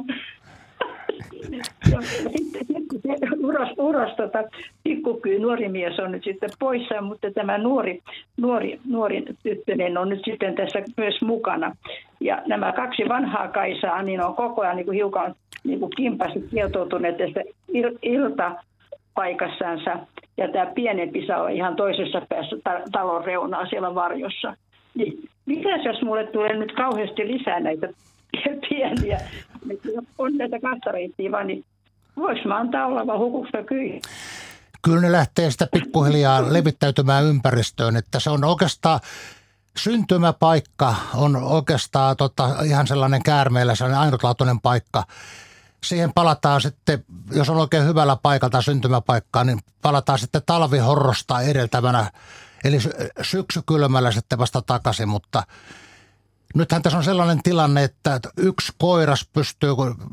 Sitten, 1.13 2.67
sitten 2.93 3.45
uros, 3.45 3.69
uros 3.79 4.13
tota, 4.17 4.39
pikkukyy, 4.85 5.39
nuori 5.39 5.69
mies 5.69 5.99
on 5.99 6.13
nyt 6.13 6.25
sitten 6.25 6.51
poissa, 6.59 7.01
mutta 7.01 7.31
tämä 7.35 7.59
nuori, 7.59 8.01
nuori, 8.37 8.81
nuori 8.89 9.25
tyttönen 9.43 9.99
on 9.99 10.09
nyt 10.09 10.21
sitten 10.25 10.55
tässä 10.55 10.83
myös 10.97 11.23
mukana. 11.23 11.77
Ja 12.21 12.43
nämä 12.47 12.73
kaksi 12.73 13.03
vanhaa 13.09 13.49
Kaisaa, 13.49 14.03
niin 14.03 14.25
on 14.25 14.35
koko 14.35 14.63
ajan 14.63 14.77
niin 14.77 14.87
kuin 14.87 14.97
hiukan 14.97 15.35
niin 15.65 15.81
kuin 15.81 15.93
kimpasti 15.97 16.45
kietoutuneet 16.51 17.17
tästä 17.17 17.41
il, 17.69 17.99
ilta 18.03 18.53
paikassansa. 19.15 19.99
Ja 20.37 20.49
tämä 20.49 20.67
pienempi 20.67 21.27
saa 21.27 21.43
on 21.43 21.51
ihan 21.51 21.77
toisessa 21.77 22.23
päässä 22.29 22.57
ta- 22.65 22.83
talon 22.93 23.25
reunaa 23.25 23.67
siellä 23.67 23.95
varjossa. 23.95 24.57
Niin, 24.95 25.29
mitäs 25.47 25.85
jos 25.85 26.03
mulle 26.03 26.27
tulee 26.27 26.57
nyt 26.57 26.73
kauheasti 26.73 27.27
lisää 27.27 27.61
näitä 27.61 27.89
pieniä, 28.69 29.21
on 30.19 30.37
näitä 30.37 30.61
kastareittia 30.61 31.31
vaan, 31.31 31.47
niin 31.47 31.65
voisi 32.17 32.49
mä 32.49 32.57
antaa 32.57 32.87
olla 32.87 33.07
vaan 33.07 33.19
hukusta 33.19 33.63
kyllä. 33.63 34.01
Kyllä 34.83 35.01
ne 35.01 35.13
lähtee 35.13 35.51
sitä 35.51 35.67
pikkuhiljaa 35.73 36.53
levittäytymään 36.53 37.25
ympäristöön, 37.25 37.97
että 37.97 38.21
se 38.21 38.31
on 38.31 38.45
oikeastaan 38.45 39.01
syntymäpaikka 39.77 40.95
on 41.15 41.37
oikeastaan 41.37 42.17
tota, 42.17 42.57
ihan 42.65 42.87
sellainen 42.87 43.23
käärmeellä 43.23 43.75
sellainen 43.75 44.01
ainutlaatuinen 44.01 44.61
paikka– 44.61 45.05
siihen 45.85 46.13
palataan 46.15 46.61
sitten, 46.61 47.05
jos 47.33 47.51
on 47.51 47.57
oikein 47.57 47.87
hyvällä 47.87 48.17
paikalta 48.23 48.63
syntymäpaikkaa, 48.63 49.45
niin 49.45 49.59
palataan 49.83 50.19
sitten 50.19 50.43
talvihorrosta 50.47 51.41
edeltävänä, 51.41 52.11
eli 52.65 52.79
syksykylmällä 53.23 54.11
sitten 54.11 54.39
vasta 54.39 54.63
takaisin, 54.63 55.09
mutta 55.09 55.43
nythän 56.55 56.83
tässä 56.83 56.99
on 56.99 57.05
sellainen 57.05 57.43
tilanne, 57.43 57.85
että 57.85 58.21
yksi 58.37 58.73
koiras 58.79 59.29
pystyy 59.33 59.71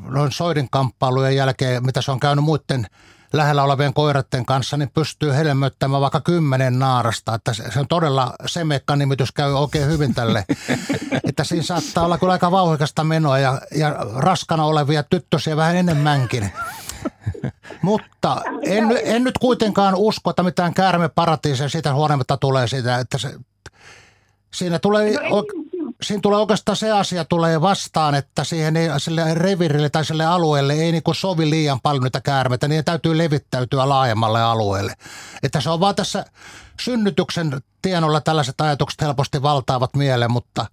noin 0.09 0.31
soidin 0.31 0.67
kamppailujen 0.71 1.35
jälkeen, 1.35 1.85
mitä 1.85 2.01
se 2.01 2.11
on 2.11 2.19
käynyt 2.19 2.45
muiden 2.45 2.87
lähellä 3.33 3.63
olevien 3.63 3.93
koiratten 3.93 4.45
kanssa, 4.45 4.77
niin 4.77 4.91
pystyy 4.93 5.33
helmöittämään 5.33 6.01
vaikka 6.01 6.21
kymmenen 6.21 6.79
naarasta. 6.79 7.33
Että 7.33 7.53
se 7.53 7.79
on 7.79 7.87
todella, 7.87 8.33
semekka-nimitys 8.45 9.31
käy 9.31 9.53
oikein 9.53 9.87
hyvin 9.87 10.13
tälle. 10.13 10.45
että 11.29 11.43
siinä 11.43 11.63
saattaa 11.63 12.05
olla 12.05 12.17
kyllä 12.17 12.33
aika 12.33 12.51
vauhikasta 12.51 13.03
menoa 13.03 13.39
ja, 13.39 13.61
ja 13.75 13.95
raskana 14.15 14.65
olevia 14.65 15.03
tyttösiä 15.03 15.57
vähän 15.57 15.75
enemmänkin. 15.75 16.51
Mutta 17.81 18.41
en, 18.63 18.99
en 19.03 19.23
nyt 19.23 19.37
kuitenkaan 19.37 19.95
usko, 19.95 20.29
että 20.29 20.43
mitään 20.43 20.73
käärmeparatiisia 20.73 21.69
siitä 21.69 21.93
huolimatta 21.93 22.37
tulee 22.37 22.67
siitä, 22.67 22.99
että 22.99 23.17
se, 23.17 23.33
siinä 24.53 24.79
tulee, 24.79 25.29
No, 25.29 25.43
siinä 26.01 26.21
tulee 26.21 26.39
oikeastaan 26.39 26.75
se 26.75 26.91
asia 26.91 27.25
tulee 27.25 27.61
vastaan, 27.61 28.15
että 28.15 28.43
siihen 28.43 28.77
ei, 28.77 28.89
sille 28.97 29.33
revirille 29.33 29.89
tai 29.89 30.05
sille 30.05 30.25
alueelle 30.25 30.73
ei 30.73 30.91
niin 30.91 31.03
sovi 31.13 31.49
liian 31.49 31.81
paljon 31.81 32.03
niitä 32.03 32.21
käärmeitä, 32.21 32.67
niin 32.67 32.85
täytyy 32.85 33.17
levittäytyä 33.17 33.89
laajemmalle 33.89 34.41
alueelle. 34.41 34.93
Että 35.43 35.61
se 35.61 35.69
on 35.69 35.79
vaan 35.79 35.95
tässä 35.95 36.25
synnytyksen 36.81 37.61
tienolla 37.81 38.21
tällaiset 38.21 38.61
ajatukset 38.61 39.01
helposti 39.01 39.41
valtaavat 39.41 39.95
mieleen, 39.95 40.31
mutta 40.31 40.65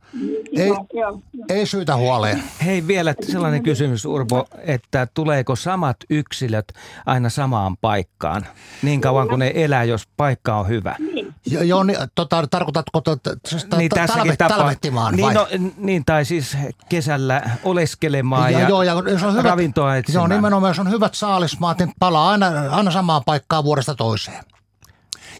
ei, 0.57 0.69
Joo, 0.69 0.87
joo. 0.93 1.21
ei 1.49 1.67
syytä 1.67 1.97
huoleen. 1.97 2.43
Hei 2.65 2.87
vielä 2.87 3.15
sellainen 3.23 3.63
kysymys 3.63 4.05
Urbo, 4.05 4.47
että 4.59 5.09
tuleeko 5.15 5.57
samat 5.57 5.97
yksilöt 6.11 6.65
aina 7.07 7.29
samaan 7.29 7.77
paikkaan 7.77 8.47
niin 8.83 9.01
kauan 9.01 9.29
kuin 9.29 9.39
ne 9.39 9.53
elää, 9.55 9.85
jos 9.85 10.09
paikka 10.17 10.57
on 10.57 10.69
hyvä? 10.69 10.97
Jo, 11.47 11.63
joo, 11.63 11.83
niin, 11.85 11.99
tota, 12.15 12.47
tarkoitatko 12.51 13.01
tota, 13.01 13.31
siis 13.47 13.65
ta, 13.65 13.77
Niin 13.77 13.91
ta, 13.91 14.07
talve, 14.07 14.37
talvehtimaan 14.37 15.15
niin, 15.15 15.25
vai? 15.27 15.35
no, 15.35 15.49
niin, 15.77 16.05
tai 16.05 16.25
siis 16.25 16.57
kesällä 16.89 17.43
oleskelemaan 17.65 18.53
ja, 18.53 18.61
ja, 18.61 18.69
joo, 18.69 18.83
ja 18.83 19.03
jos 19.11 19.23
on 19.23 19.33
hyvät, 19.33 19.45
ravintoa 19.45 19.89
Joo, 19.89 19.95
etsimään. 19.99 20.31
nimenomaan 20.31 20.71
jos 20.71 20.79
on 20.79 20.91
hyvät 20.91 21.15
saalismaat, 21.15 21.79
niin 21.79 21.93
palaa 21.99 22.31
aina, 22.31 22.47
aina 22.71 22.91
samaan 22.91 23.23
paikkaan 23.27 23.65
vuodesta 23.65 23.95
toiseen. 23.95 24.45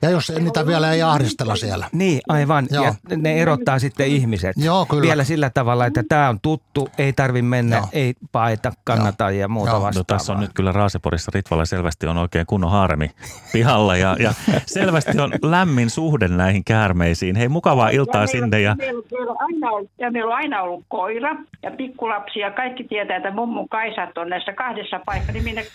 Ja 0.03 0.11
jos 0.11 0.33
niitä 0.41 0.67
vielä 0.67 0.93
ei 0.93 1.03
ahdistella 1.03 1.57
siellä. 1.57 1.89
Niin, 1.93 2.21
aivan. 2.29 2.67
Joo. 2.71 2.85
Ja 2.85 2.95
ne 3.17 3.35
erottaa 3.43 3.79
sitten 3.79 4.07
ihmiset. 4.07 4.57
Joo, 4.57 4.87
kyllä. 4.87 5.03
Vielä 5.03 5.25
sillä 5.25 5.51
tavalla, 5.55 5.87
että 5.87 6.03
tämä 6.09 6.29
on 6.29 6.41
tuttu, 6.41 6.89
ei 6.99 7.13
tarvi 7.13 7.43
mennä, 7.43 7.77
Joo. 7.77 7.87
ei 7.93 8.15
paeta, 8.33 8.73
kannata 8.85 9.31
ja 9.31 9.49
muuta 9.49 9.71
Joo. 9.71 9.79
No 9.79 9.83
vastaavaa. 9.85 10.01
No 10.01 10.19
tässä 10.19 10.33
on 10.33 10.41
nyt 10.41 10.51
kyllä 10.55 10.73
Raaseporissa 10.73 11.31
Ritvalla 11.35 11.65
selvästi 11.65 12.07
on 12.07 12.19
oikein 12.19 12.47
kunnon 12.47 12.71
harmi 12.71 13.11
pihalla 13.53 13.97
ja, 13.97 14.17
ja 14.19 14.35
selvästi 14.67 15.21
on 15.21 15.33
lämmin 15.43 15.91
suhde 15.91 16.29
näihin 16.29 16.65
käärmeisiin. 16.65 17.37
Hei 17.37 17.49
mukavaa 17.49 17.89
iltaa 17.89 18.15
meillä- 18.21 18.27
sinne 18.33 18.61
ja 18.61 18.75
Meillä, 18.75 19.03
meillä, 19.13 19.31
on 19.33 19.37
aina 19.41 19.71
ollut, 19.71 19.91
ja 19.99 20.11
meillä 20.11 20.29
on 20.31 20.37
aina 20.37 20.63
ollut 20.63 20.85
koira 20.89 21.37
ja 21.63 21.71
pikkulapsi 21.71 22.39
ja 22.39 22.51
kaikki 22.51 22.85
tietää, 22.85 23.17
että 23.17 23.31
mummun 23.31 23.69
Kaisat 23.69 24.19
on 24.19 24.29
näissä 24.29 24.53
kahdessa 24.53 25.01
paikassa, 25.07 25.33
niin 25.33 25.45
minne 25.45 25.67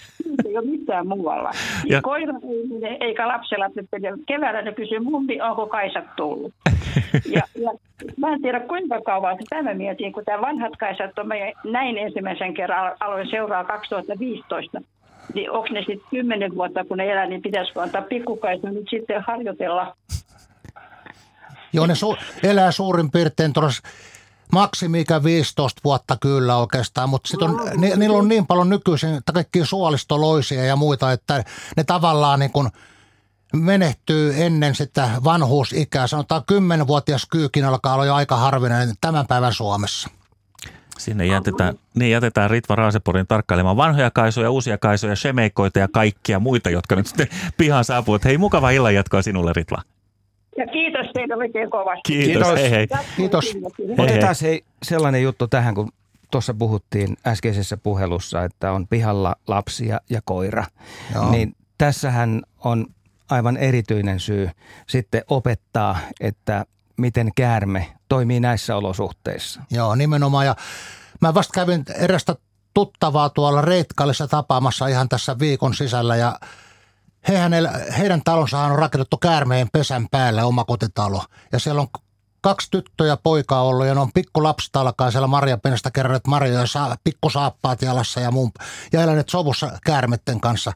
ei 0.46 0.58
ole 0.58 0.66
mitään 0.66 1.08
muualla. 1.08 1.50
Ja- 1.86 1.96
Ja. 1.96 2.02
Koira 2.02 2.34
ei 2.34 2.68
mene, 2.80 2.98
eikä 3.00 3.28
lapselapset. 3.28 3.86
Keväällä 4.28 4.62
ne 4.62 4.72
kysyy, 4.74 5.00
mummi, 5.00 5.42
onko 5.42 5.68
Kaisat 5.68 6.16
tullut? 6.16 6.54
ja, 7.36 7.42
ja, 7.56 7.72
mä 8.18 8.34
en 8.34 8.42
tiedä 8.42 8.60
kuinka 8.60 9.02
kauan 9.02 9.38
sitä 9.40 9.64
mä 9.64 9.74
mietin, 9.74 10.14
kun 10.14 10.26
tämä 10.26 10.42
vanhat 10.42 10.74
Kaisat 10.80 11.20
on, 11.20 11.28
mä 11.28 11.34
näin 11.64 11.98
ensimmäisen 11.98 12.54
kerran, 12.54 12.96
aloin 13.00 13.30
seuraa 13.30 13.64
2015. 13.64 14.82
Niin 15.34 15.52
onko 15.52 15.68
ne 15.72 15.80
sitten 15.80 16.10
kymmenen 16.10 16.56
vuotta, 16.56 16.86
kun 16.86 16.98
ne 16.98 17.12
elää, 17.12 17.26
niin 17.26 17.42
pitäisikö 17.42 17.82
antaa 17.82 18.02
pikkukaisa 18.02 18.70
nyt 18.70 18.88
sitten 18.90 19.24
harjoitella 19.28 19.96
Joo, 21.74 21.86
ne 21.86 21.94
su- 21.94 22.18
elää 22.44 22.72
suurin 22.72 23.12
piirtein 23.12 23.54
tuossa 23.54 23.84
maksimiikä 24.52 25.24
15 25.24 25.82
vuotta 25.84 26.18
kyllä 26.22 26.58
oikeastaan, 26.58 27.10
mutta 27.10 27.28
sit 27.28 27.42
on, 27.42 27.62
ni, 27.78 27.92
niillä 27.96 28.18
on 28.18 28.28
niin 28.28 28.48
paljon 28.48 28.70
nykyisin 28.70 29.14
että 29.14 29.32
kaikkia 29.32 29.66
suolistoloisia 29.66 30.64
ja 30.64 30.76
muita, 30.76 31.12
että 31.12 31.44
ne 31.78 31.84
tavallaan 31.84 32.40
niin 32.40 32.52
kuin 32.52 32.70
menehtyy 33.53 34.34
ennen 34.38 34.75
sitä 34.75 35.10
vanhuusikää. 35.24 36.08
Sanotaan 36.08 36.41
10-vuotias 36.51 37.27
kyykin 37.32 37.65
alkaa 37.65 37.94
olla 37.94 38.06
jo 38.06 38.15
aika 38.15 38.36
harvinainen 38.36 38.96
tämän 39.01 39.27
päivän 39.27 39.53
Suomessa. 39.53 40.10
sinne 40.98 41.25
jätetään, 41.25 41.75
niin 41.96 42.12
jätetään 42.12 42.50
Ritva 42.50 42.75
Raaseporin 42.75 43.27
tarkkailemaan 43.27 43.77
vanhoja 43.77 44.12
kaisoja, 44.12 44.51
uusia 44.51 44.77
kaisoja, 44.77 45.15
shemeikoita 45.15 45.79
ja 45.79 45.88
kaikkia 45.88 46.39
muita, 46.39 46.70
jotka 46.70 46.96
nyt 46.96 47.08
sitten 47.08 47.27
pihaan 47.58 47.86
saapuvat. 47.86 48.25
Hei, 48.25 48.38
mukava 48.38 48.70
illan 48.70 48.96
jatkoa 48.96 49.22
sinulle 49.22 49.53
Ritva. 49.56 49.82
Ja 50.58 50.68
kiitos 50.68 51.06
teille 51.13 51.36
oikein 51.36 51.70
kovasti. 51.70 52.01
Kiitos, 52.06 52.48
Kiitos. 52.48 52.60
hei 52.60 52.72
hei. 52.72 52.88
Kiitos. 53.18 53.53
Hei, 53.53 53.96
Otetaan 53.98 54.36
se 54.36 54.60
sellainen 54.84 55.24
juttu 55.24 55.48
tähän, 55.48 55.75
kun 55.75 55.91
tuossa 56.32 56.53
puhuttiin 56.53 57.18
äskeisessä 57.27 57.77
puhelussa, 57.77 58.44
että 58.44 58.72
on 58.72 58.88
pihalla 58.88 59.36
lapsia 59.48 60.00
ja 60.10 60.22
koira. 60.25 60.63
Joo. 61.14 61.31
Niin 61.31 61.55
tässähän 61.77 62.42
on 62.64 62.85
aivan 63.29 63.57
erityinen 63.57 64.20
syy 64.20 64.50
sitten 64.87 65.24
opettaa, 65.29 65.98
että 66.20 66.65
miten 66.98 67.31
käärme 67.35 67.96
toimii 68.09 68.39
näissä 68.39 68.75
olosuhteissa. 68.75 69.61
Joo, 69.72 69.96
nimenomaan. 69.96 70.46
Ja 70.46 70.55
mä 71.22 71.33
vasta 71.33 71.51
kävin 71.53 71.83
erästä 71.96 72.35
tuttavaa 72.74 73.29
tuolla 73.29 73.61
Reitkallissa 73.61 74.27
tapaamassa 74.27 74.87
ihan 74.87 75.09
tässä 75.09 75.39
viikon 75.39 75.74
sisällä 75.74 76.15
ja 76.15 76.39
hehän, 77.27 77.51
heidän 77.98 78.22
talonsahan 78.24 78.72
on 78.72 78.79
rakennettu 78.79 79.18
käärmeen 79.18 79.70
pesän 79.74 80.07
päälle 80.11 80.44
omakotitalo. 80.44 81.24
Ja 81.51 81.59
siellä 81.59 81.81
on 81.81 81.87
kaksi 82.42 82.68
tyttöä 82.72 83.07
ja 83.07 83.18
poikaa 83.18 83.63
ollut 83.63 83.87
ja 83.87 83.94
ne 83.94 84.00
on 84.00 84.11
pikkulapset 84.13 84.75
alkaa 84.75 85.11
siellä 85.11 85.27
marjapenasta 85.27 85.92
keränneet 85.92 86.27
marjoja, 86.27 86.68
saa, 86.68 86.96
pikkusaappaat 87.03 87.81
jalassa 87.81 88.20
ja 88.20 88.31
muun. 88.31 88.51
Ja 88.94 89.01
eläneet 89.01 89.29
sovussa 89.29 89.79
käärmetten 89.85 90.39
kanssa. 90.39 90.74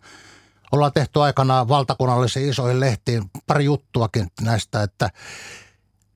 Ollaan 0.74 0.94
tehty 0.94 1.22
aikanaan 1.22 1.70
valtakunnallisiin 1.70 2.50
isoihin 2.50 2.80
lehtiin 2.80 3.24
pari 3.48 3.66
juttuakin 3.66 4.28
näistä, 4.42 4.84
että 4.84 5.10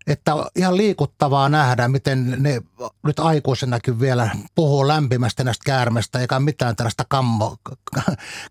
että 0.07 0.31
ihan 0.55 0.77
liikuttavaa 0.77 1.49
nähdä, 1.49 1.87
miten 1.87 2.35
ne 2.37 2.61
nyt 3.03 3.19
aikuisenakin 3.19 3.99
vielä 3.99 4.29
puhuu 4.55 4.87
lämpimästi 4.87 5.43
näistä 5.43 5.63
käärmestä, 5.65 6.19
eikä 6.19 6.39
mitään 6.39 6.75
tällaista 6.75 7.03
kammo, 7.09 7.57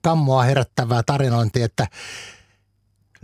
kammoa 0.02 0.42
herättävää 0.42 1.02
tarinointia, 1.02 1.64
että 1.64 1.86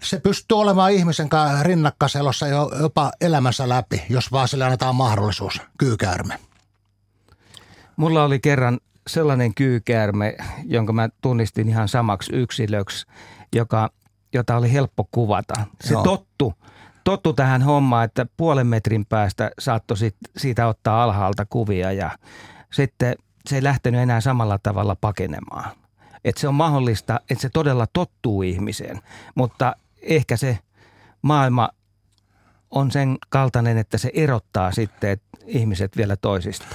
se 0.02 0.20
pystyy 0.20 0.58
olemaan 0.58 0.92
ihmisen 0.92 1.28
kanssa 1.28 1.62
rinnakkaiselossa 1.62 2.48
jo, 2.48 2.70
jopa 2.80 3.12
elämänsä 3.20 3.68
läpi, 3.68 4.02
jos 4.08 4.32
vaan 4.32 4.48
sille 4.48 4.64
annetaan 4.64 4.94
mahdollisuus, 4.94 5.60
kyykäärme. 5.78 6.38
Mulla 7.96 8.24
oli 8.24 8.40
kerran 8.40 8.80
sellainen 9.06 9.54
kyykäärme, 9.54 10.36
jonka 10.64 10.92
mä 10.92 11.08
tunnistin 11.22 11.68
ihan 11.68 11.88
samaksi 11.88 12.32
yksilöksi, 12.34 13.06
joka, 13.54 13.90
jota 14.32 14.56
oli 14.56 14.72
helppo 14.72 15.08
kuvata. 15.10 15.54
Se 15.80 15.94
Joo. 15.94 16.02
tottu, 16.02 16.54
tottu 17.04 17.32
tähän 17.32 17.62
hommaan, 17.62 18.04
että 18.04 18.26
puolen 18.36 18.66
metrin 18.66 19.06
päästä 19.06 19.50
saattoi 19.58 19.96
sit, 19.96 20.16
siitä 20.36 20.66
ottaa 20.66 21.04
alhaalta 21.04 21.46
kuvia 21.46 21.92
ja 21.92 22.10
sitten 22.72 23.14
se 23.46 23.56
ei 23.56 23.62
lähtenyt 23.62 24.00
enää 24.00 24.20
samalla 24.20 24.58
tavalla 24.62 24.96
pakenemaan. 25.00 25.70
Että 26.24 26.40
se 26.40 26.48
on 26.48 26.54
mahdollista, 26.54 27.20
että 27.30 27.42
se 27.42 27.48
todella 27.52 27.86
tottuu 27.92 28.42
ihmiseen, 28.42 29.00
mutta 29.34 29.76
ehkä 30.02 30.36
se 30.36 30.58
maailma 31.22 31.68
on 32.70 32.90
sen 32.90 33.18
kaltainen, 33.28 33.78
että 33.78 33.98
se 33.98 34.10
erottaa 34.14 34.72
sitten 34.72 35.10
että 35.10 35.38
ihmiset 35.46 35.96
vielä 35.96 36.16
toisista. 36.16 36.66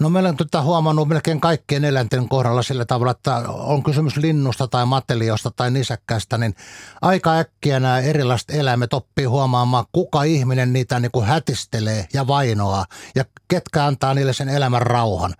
No 0.00 0.10
meillä 0.10 0.28
on 0.28 0.36
tätä 0.36 0.62
huomannut 0.62 1.08
melkein 1.08 1.40
kaikkien 1.40 1.84
eläinten 1.84 2.28
kohdalla 2.28 2.62
sillä 2.62 2.84
tavalla, 2.84 3.10
että 3.10 3.36
on 3.48 3.82
kysymys 3.82 4.16
linnusta 4.16 4.68
tai 4.68 4.86
mateliosta 4.86 5.50
tai 5.50 5.70
nisäkkäistä, 5.70 6.38
niin 6.38 6.54
aika 7.02 7.38
äkkiä 7.38 7.80
nämä 7.80 7.98
erilaiset 7.98 8.50
eläimet 8.50 8.94
oppii 8.94 9.24
huomaamaan, 9.24 9.84
kuka 9.92 10.22
ihminen 10.22 10.72
niitä 10.72 11.00
niin 11.00 11.10
kuin 11.10 11.26
hätistelee 11.26 12.06
ja 12.12 12.26
vainoaa 12.26 12.86
ja 13.14 13.24
ketkä 13.48 13.84
antaa 13.84 14.14
niille 14.14 14.32
sen 14.32 14.48
elämän 14.48 14.82
rauhan. 14.82 15.34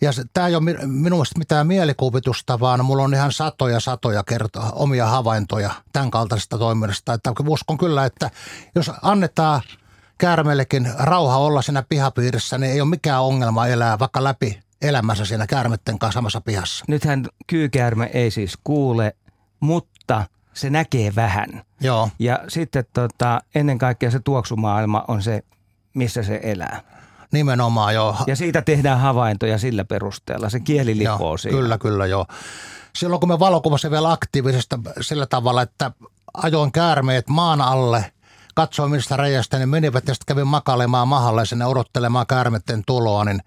Ja 0.00 0.12
se, 0.12 0.24
tämä 0.32 0.46
ei 0.46 0.54
ole 0.54 0.64
mi- 0.64 0.86
minun 0.86 1.26
mitään 1.38 1.66
mielikuvitusta, 1.66 2.60
vaan 2.60 2.84
mulla 2.84 3.02
on 3.02 3.14
ihan 3.14 3.32
satoja 3.32 3.80
satoja 3.80 4.22
kertoa 4.22 4.70
omia 4.72 5.06
havaintoja 5.06 5.70
tämän 5.92 6.10
kaltaisesta 6.10 6.58
toiminnasta. 6.58 7.12
Että 7.12 7.32
uskon 7.48 7.78
kyllä, 7.78 8.04
että 8.04 8.30
jos 8.74 8.90
annetaan 9.02 9.62
käärmeellekin 10.20 10.90
rauha 10.98 11.36
olla 11.36 11.62
siinä 11.62 11.82
pihapiirissä, 11.88 12.58
niin 12.58 12.72
ei 12.72 12.80
ole 12.80 12.90
mikään 12.90 13.22
ongelma 13.22 13.66
elää 13.66 13.98
vaikka 13.98 14.24
läpi 14.24 14.60
elämässä 14.82 15.24
siinä 15.24 15.46
käärmetten 15.46 15.98
kanssa 15.98 16.18
samassa 16.18 16.40
pihassa. 16.40 16.84
Nythän 16.88 17.26
kyykäärme 17.46 18.10
ei 18.14 18.30
siis 18.30 18.58
kuule, 18.64 19.16
mutta 19.60 20.24
se 20.54 20.70
näkee 20.70 21.12
vähän. 21.16 21.62
Joo, 21.80 22.08
Ja 22.18 22.38
sitten 22.48 22.84
tota, 22.92 23.40
ennen 23.54 23.78
kaikkea 23.78 24.10
se 24.10 24.20
tuoksumaailma 24.24 25.04
on 25.08 25.22
se, 25.22 25.42
missä 25.94 26.22
se 26.22 26.40
elää. 26.42 26.80
nimenomaan 27.32 27.94
joo. 27.94 28.16
Ja 28.26 28.36
siitä 28.36 28.62
tehdään 28.62 29.00
havaintoja 29.00 29.58
sillä 29.58 29.84
perusteella. 29.84 30.48
Se 30.50 30.60
kieli 30.60 30.98
lipoo 30.98 31.16
Joo, 31.18 31.36
siinä. 31.36 31.56
Kyllä, 31.58 31.78
kyllä 31.78 32.06
joo. 32.06 32.26
Silloin 32.96 33.20
kun 33.20 33.28
me 33.28 33.38
valokuvassa 33.38 33.90
vielä 33.90 34.12
aktiivisesti 34.12 34.76
sillä 35.00 35.26
tavalla, 35.26 35.62
että 35.62 35.90
ajoin 36.34 36.72
käärmeet 36.72 37.28
maan 37.28 37.60
alle, 37.60 38.12
katsoin 38.60 38.90
mistä 38.90 39.16
reiästä 39.16 39.58
ne 39.58 39.66
menivät 39.66 40.08
ja 40.08 40.14
sitten 40.14 40.34
kävin 40.34 40.46
makailemaan 40.46 41.08
mahalle 41.08 41.46
sinne 41.46 41.66
odottelemaan 41.66 42.26
käärmetten 42.26 42.82
tuloa, 42.86 43.24
niin 43.24 43.40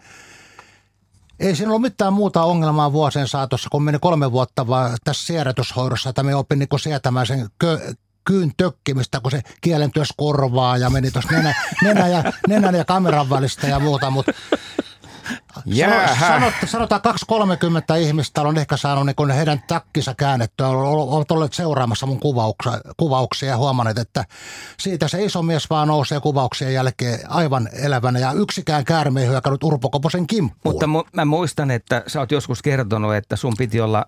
ei 1.39 1.55
siinä 1.55 1.69
ollut 1.69 1.81
mitään 1.81 2.13
muuta 2.13 2.43
ongelmaa 2.43 2.93
vuosien 2.93 3.27
saatossa, 3.27 3.69
kun 3.71 3.83
meni 3.83 3.99
kolme 3.99 4.31
vuotta 4.31 4.67
vaan 4.67 4.97
tässä 5.03 5.25
siedätyshoidossa, 5.25 6.09
että 6.09 6.23
me 6.23 6.35
opin 6.35 6.59
niin 6.59 6.79
sietämään 6.79 7.27
sen 7.27 7.49
kö, 7.59 7.79
kyyn 8.25 8.51
tökkimistä, 8.57 9.19
kun 9.19 9.31
se 9.31 9.41
kielen 9.61 9.91
työs 9.91 10.13
korvaa 10.17 10.77
ja 10.77 10.89
meni 10.89 11.11
tuossa 11.11 11.31
nenä, 11.31 11.55
nenä 11.83 12.07
ja, 12.07 12.23
nenän 12.47 12.75
ja 12.75 12.85
kameran 12.85 13.29
välistä 13.29 13.67
ja 13.67 13.79
muuta, 13.79 14.09
mutta 14.09 14.31
Jäähä. 15.65 16.27
sanot, 16.27 16.53
sanotaan 16.65 17.01
230 17.01 17.95
ihmistä 17.95 18.41
on 18.41 18.57
ehkä 18.57 18.77
saanut 18.77 19.05
niin 19.05 19.15
kun 19.15 19.31
heidän 19.31 19.63
takkinsa 19.67 20.15
käännettyä, 20.15 20.67
ovat 20.67 21.31
olleet 21.31 21.53
seuraamassa 21.53 22.05
mun 22.05 22.19
kuvauksia, 22.19 22.79
kuvauksia 22.97 23.49
ja 23.49 23.57
huomanneet, 23.57 23.97
että 23.97 24.25
siitä 24.79 25.07
se 25.07 25.23
iso 25.23 25.41
mies 25.41 25.69
vaan 25.69 25.87
nousee 25.87 26.19
kuvauksien 26.19 26.73
jälkeen 26.73 27.19
aivan 27.31 27.69
elävänä 27.73 28.19
ja 28.19 28.31
yksikään 28.31 28.85
käärme 28.85 29.21
ei 29.21 29.27
hyökännyt 29.27 29.63
Urpo 29.63 29.89
Koposen 29.89 30.27
kimppuun. 30.27 30.73
Mutta 30.73 30.85
mu- 30.85 31.09
mä 31.13 31.25
muistan, 31.25 31.71
että 31.71 32.03
sä 32.07 32.19
oot 32.19 32.31
joskus 32.31 32.61
kertonut, 32.61 33.15
että 33.15 33.35
sun 33.35 33.53
piti 33.57 33.81
olla 33.81 34.05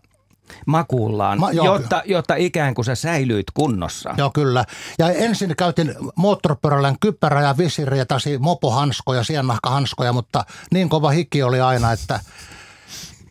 makuullaan, 0.65 1.39
Ma- 1.39 1.51
joo. 1.51 1.65
jotta, 1.65 2.01
jotta 2.05 2.35
ikään 2.35 2.75
kuin 2.75 2.85
sä 2.85 2.95
säilyit 2.95 3.51
kunnossa. 3.53 4.13
Joo, 4.17 4.29
kyllä. 4.29 4.65
Ja 4.99 5.09
ensin 5.09 5.55
käytin 5.55 5.95
moottoripyörällään 6.15 6.95
kypärä 6.99 7.41
ja 7.41 7.57
visiri 7.57 7.97
ja 7.97 8.05
tasi 8.05 8.37
mopohanskoja, 8.37 9.23
siennahkahanskoja, 9.23 10.13
mutta 10.13 10.45
niin 10.71 10.89
kova 10.89 11.09
hiki 11.09 11.43
oli 11.43 11.61
aina, 11.61 11.91
että 11.91 12.19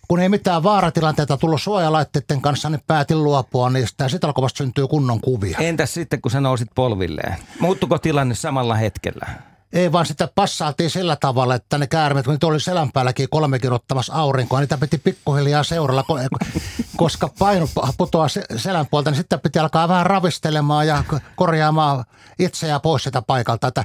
kun 0.09 0.21
ei 0.21 0.29
mitään 0.29 0.63
vaaratilanteita 0.63 1.37
tullut 1.37 1.63
suojalaitteiden 1.63 2.41
kanssa, 2.41 2.71
niin 2.71 2.83
päätin 2.87 3.25
luopua 3.25 3.71
niistä 3.71 4.05
ja 4.05 4.09
sitten 4.09 4.29
alkoi 4.29 4.51
syntyä 4.51 4.87
kunnon 4.87 5.21
kuvia. 5.21 5.59
Entäs 5.61 5.95
sitten, 5.95 6.23
kun 6.23 6.31
sä 6.31 6.41
nousit 6.41 6.69
polvilleen? 6.75 7.35
Muuttuko 7.61 7.99
tilanne 7.99 8.35
samalla 8.35 8.75
hetkellä? 8.75 9.27
Ei 9.75 9.93
vaan 9.93 10.07
sitä 10.07 10.29
passaaltiin 10.35 10.91
sillä 10.91 11.17
tavalla, 11.17 11.55
että 11.55 11.79
ne 11.79 11.87
käärmeet, 11.87 12.27
kun 12.27 12.35
niitä 12.35 12.47
oli 12.47 12.61
selän 12.61 12.93
päälläkin 12.93 13.29
kolmekin 13.31 13.73
ottamassa 13.73 14.15
aurinkoa, 14.15 14.61
niitä 14.61 14.79
piti 14.79 14.99
pikkuhiljaa 14.99 15.63
seuralla, 15.63 16.03
ko- 16.03 16.49
koska 16.97 17.31
paino 17.39 17.67
putoaa 17.99 18.29
se- 18.29 18.45
selän 18.57 18.87
puolta, 18.91 19.11
niin 19.11 19.17
sitten 19.17 19.41
piti 19.41 19.59
alkaa 19.59 19.89
vähän 19.89 20.07
ravistelemaan 20.07 20.87
ja 20.87 21.05
korjaamaan 21.37 22.05
itseään 22.39 22.81
pois 22.81 23.03
sitä 23.03 23.23
paikalta. 23.23 23.69
Että 23.69 23.85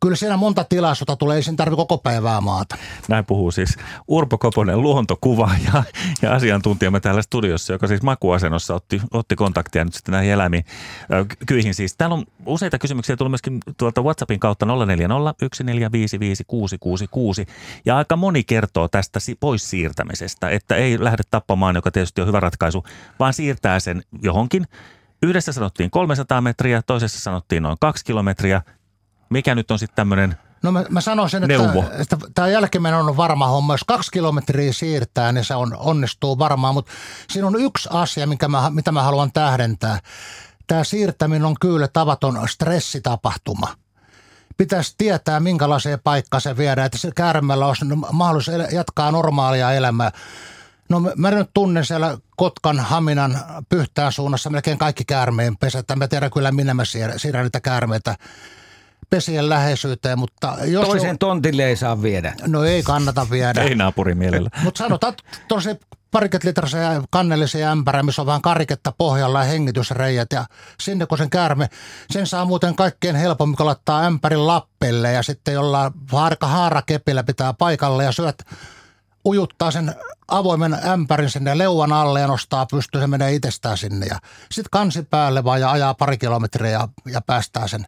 kyllä 0.00 0.16
siinä 0.16 0.36
monta 0.36 0.64
tilaisuutta 0.64 1.16
tulee, 1.16 1.36
ei 1.36 1.42
siinä 1.42 1.56
tarvitse 1.56 1.76
koko 1.76 1.98
päivää 1.98 2.40
maata. 2.40 2.76
Näin 3.08 3.24
puhuu 3.24 3.50
siis 3.50 3.76
Urpo 4.08 4.38
Koponen, 4.38 4.82
luontokuva 4.82 5.50
ja, 5.72 5.82
ja 6.22 6.34
asiantuntijamme 6.34 7.00
täällä 7.00 7.22
studiossa, 7.22 7.72
joka 7.72 7.86
siis 7.86 8.02
makuasennossa 8.02 8.74
otti, 8.74 9.02
otti 9.12 9.36
kontaktia 9.36 9.84
nyt 9.84 9.94
sitten 9.94 10.12
näihin 10.12 10.32
eläimiin, 10.32 10.64
kyihin 11.46 11.74
siis. 11.74 11.96
Täällä 11.96 12.14
on 12.14 12.24
useita 12.46 12.78
kysymyksiä 12.78 13.16
tullut 13.16 13.30
myöskin 13.30 13.60
tuolta 13.76 14.02
WhatsAppin 14.02 14.40
kautta 14.40 14.66
040 14.66 15.29
1455 15.38 16.44
666 16.46 17.46
ja 17.84 17.96
aika 17.96 18.16
moni 18.16 18.44
kertoo 18.44 18.88
tästä 18.88 19.20
pois 19.40 19.70
siirtämisestä, 19.70 20.48
että 20.48 20.76
ei 20.76 21.04
lähde 21.04 21.22
tappamaan, 21.30 21.74
joka 21.74 21.90
tietysti 21.90 22.20
on 22.20 22.26
hyvä 22.26 22.40
ratkaisu, 22.40 22.84
vaan 23.18 23.32
siirtää 23.32 23.80
sen 23.80 24.02
johonkin. 24.22 24.66
Yhdessä 25.22 25.52
sanottiin 25.52 25.90
300 25.90 26.40
metriä, 26.40 26.82
toisessa 26.82 27.20
sanottiin 27.20 27.62
noin 27.62 27.76
2 27.80 28.04
kilometriä. 28.04 28.62
Mikä 29.30 29.54
nyt 29.54 29.70
on 29.70 29.78
sitten 29.78 29.96
tämmöinen 29.96 30.36
No 30.62 30.72
mä, 30.72 30.84
mä 30.90 31.00
sanoisin, 31.00 31.42
Neuvo. 31.42 31.82
että, 31.82 31.96
että 31.98 32.18
tämä 32.34 32.48
jälkimmäinen 32.48 33.00
on 33.00 33.16
varma 33.16 33.46
homma. 33.46 33.74
Jos 33.74 33.84
kaksi 33.84 34.10
kilometriä 34.10 34.72
siirtää, 34.72 35.32
niin 35.32 35.44
se 35.44 35.54
on, 35.54 35.76
onnistuu 35.78 36.38
varmaan. 36.38 36.74
Mutta 36.74 36.92
siinä 37.30 37.46
on 37.46 37.60
yksi 37.60 37.88
asia, 37.92 38.26
mikä 38.26 38.48
mä, 38.48 38.70
mitä 38.70 38.92
mä 38.92 39.02
haluan 39.02 39.32
tähdentää. 39.32 39.98
Tämä 40.66 40.84
siirtäminen 40.84 41.44
on 41.44 41.54
kyllä 41.60 41.88
tavaton 41.88 42.48
stressitapahtuma. 42.48 43.68
Pitäisi 44.60 44.94
tietää, 44.98 45.40
minkälaiseen 45.40 46.00
paikkaan 46.04 46.40
se 46.40 46.56
viedään, 46.56 46.86
että 46.86 46.98
se 46.98 47.10
käärmeellä 47.16 47.66
olisi 47.66 47.84
mahdollisuus 48.12 48.54
el- 48.54 48.74
jatkaa 48.74 49.10
normaalia 49.10 49.72
elämää. 49.72 50.12
No 50.88 51.00
mä- 51.16 51.30
nyt 51.30 51.50
tunnen 51.54 51.84
siellä 51.84 52.18
Kotkan, 52.36 52.78
Haminan, 52.78 53.38
Pyhtään 53.68 54.12
suunnassa 54.12 54.50
melkein 54.50 54.78
kaikki 54.78 55.04
käärmeen 55.04 55.56
pesät. 55.56 55.86
Mä 55.96 56.08
tiedän 56.08 56.30
kyllä, 56.30 56.52
minne 56.52 56.74
mä 56.74 56.82
siirrän 57.16 57.44
niitä 57.44 57.60
käärmeitä 57.60 58.16
pesien 59.10 59.48
läheisyyteen, 59.48 60.18
mutta 60.18 60.56
jos... 60.64 60.86
Toisen 60.86 61.18
tontille 61.18 61.64
ei 61.64 61.76
saa 61.76 62.02
viedä. 62.02 62.34
No 62.46 62.64
ei 62.64 62.82
kannata 62.82 63.26
viedä. 63.30 63.62
ei 63.62 63.74
naapurin 63.74 64.18
mielellä. 64.18 64.50
Mutta 64.62 64.78
sanotaan 64.78 65.14
tosi 65.48 65.78
parikymmentä 66.10 66.48
litraisia 66.48 67.02
kannellisia 67.10 67.72
ämpäriä, 67.72 68.02
missä 68.02 68.22
on 68.22 68.26
vähän 68.26 68.42
kariketta 68.42 68.92
pohjalla 68.98 69.38
ja 69.38 69.44
hengitysreijät. 69.44 70.32
Ja 70.32 70.44
sinne 70.80 71.06
kun 71.06 71.18
sen 71.18 71.30
käärme, 71.30 71.68
sen 72.10 72.26
saa 72.26 72.44
muuten 72.44 72.76
kaikkein 72.76 73.16
helpommin, 73.16 73.56
kun 73.56 73.66
laittaa 73.66 74.04
ämpärin 74.04 74.46
lappelle 74.46 75.12
ja 75.12 75.22
sitten 75.22 75.54
jollain 75.54 75.92
haarka 76.12 76.46
haarakepillä 76.46 77.24
pitää 77.24 77.52
paikalle 77.52 78.04
ja 78.04 78.12
syöt 78.12 78.44
ujuttaa 79.24 79.70
sen 79.70 79.94
avoimen 80.28 80.74
ämpärin 80.74 81.30
sinne 81.30 81.58
leuan 81.58 81.92
alle 81.92 82.20
ja 82.20 82.26
nostaa 82.26 82.66
pystyyn, 82.66 83.02
se 83.02 83.06
menee 83.06 83.34
itsestään 83.34 83.76
sinne. 83.76 84.06
Ja 84.06 84.18
sitten 84.50 84.70
kansi 84.70 85.02
päälle 85.02 85.44
vaan 85.44 85.60
ja 85.60 85.70
ajaa 85.70 85.94
pari 85.94 86.18
kilometriä 86.18 86.70
ja, 86.70 86.88
ja 87.06 87.20
päästää 87.20 87.68
sen 87.68 87.86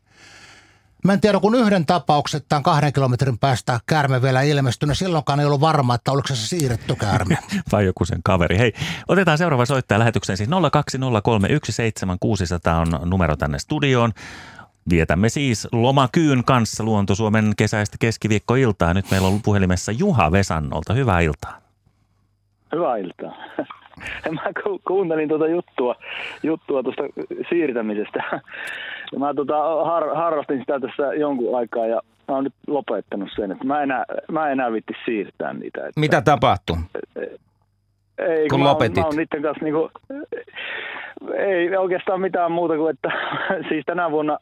Mä 1.05 1.13
en 1.13 1.21
tiedä, 1.21 1.41
kun 1.41 1.55
yhden 1.55 1.87
tapauksen 1.87 2.41
tämän 2.49 2.63
kahden 2.63 2.93
kilometrin 2.93 3.39
päästä 3.39 3.81
käärme 3.87 4.23
vielä 4.23 4.43
ilmestynyt, 4.43 4.99
silloinkaan 4.99 5.41
ei 5.41 5.47
ollut 5.47 5.61
varma, 5.61 5.95
että 5.95 6.13
oliko 6.13 6.29
se 6.29 6.37
siirretty 6.37 6.95
käärme. 6.95 7.39
vai 7.73 7.87
joku 7.87 8.05
sen 8.05 8.21
kaveri. 8.25 8.59
Hei, 8.59 8.73
otetaan 9.09 9.39
seuraava 9.39 9.67
soittaja 9.67 9.99
lähetykseen. 9.99 10.37
Siis 10.37 10.51
020317600 10.51 10.53
on 12.81 13.11
numero 13.11 13.37
tänne 13.37 13.59
studioon. 13.59 14.13
Vietämme 14.91 15.29
siis 15.29 15.69
lomakyyn 15.73 16.45
kanssa 16.45 16.85
Luonto-Suomen 16.85 17.53
kesäistä 17.57 17.97
keskiviikkoiltaa. 18.01 18.95
Nyt 18.95 19.11
meillä 19.11 19.29
on 19.29 19.43
puhelimessa 19.43 19.93
Juha 19.93 20.33
Vesannolta. 20.33 20.95
Hyvää 20.95 21.21
iltaa. 21.21 21.59
Hyvää 22.73 22.97
iltaa. 22.97 23.37
Mä 24.31 24.43
ku- 24.63 24.81
kuuntelin 24.87 25.29
tuota 25.29 25.47
juttua, 25.49 25.97
juttua 26.43 26.83
tuosta 26.83 27.03
siirtämisestä. 27.49 28.41
Ja 29.13 29.19
mä 29.19 29.35
tota, 29.35 29.59
har, 29.85 30.15
harrastin 30.15 30.59
sitä 30.59 30.81
tässä 30.81 31.15
jonkun 31.15 31.59
aikaa 31.59 31.87
ja 31.87 32.01
mä 32.29 32.35
oon 32.35 32.45
nyt 32.45 32.55
lopettanut 32.67 33.29
sen, 33.37 33.53
että 33.53 33.65
mä 33.65 33.83
enää, 33.83 34.05
mä 34.31 34.51
enää 34.51 34.73
vitti 34.73 34.93
siirtää 35.05 35.53
niitä. 35.53 35.81
Että, 35.81 36.01
Mitä 36.01 36.21
tapahtui? 36.21 36.77
ei, 38.19 38.49
kun 38.49 38.61
mä 38.61 38.65
oon- 38.65 38.75
lopetit? 38.75 38.97
Mä 38.97 39.05
oon 39.05 39.17
niiden 39.17 39.43
kanssa 39.43 39.65
niinku, 39.65 39.91
ei 41.39 41.77
oikeastaan 41.77 42.21
mitään 42.21 42.53
muuta 42.53 42.77
kuin, 42.77 42.95
että 42.95 43.09
siis 43.69 43.85
tänä 43.87 44.11
vuonna 44.11 44.39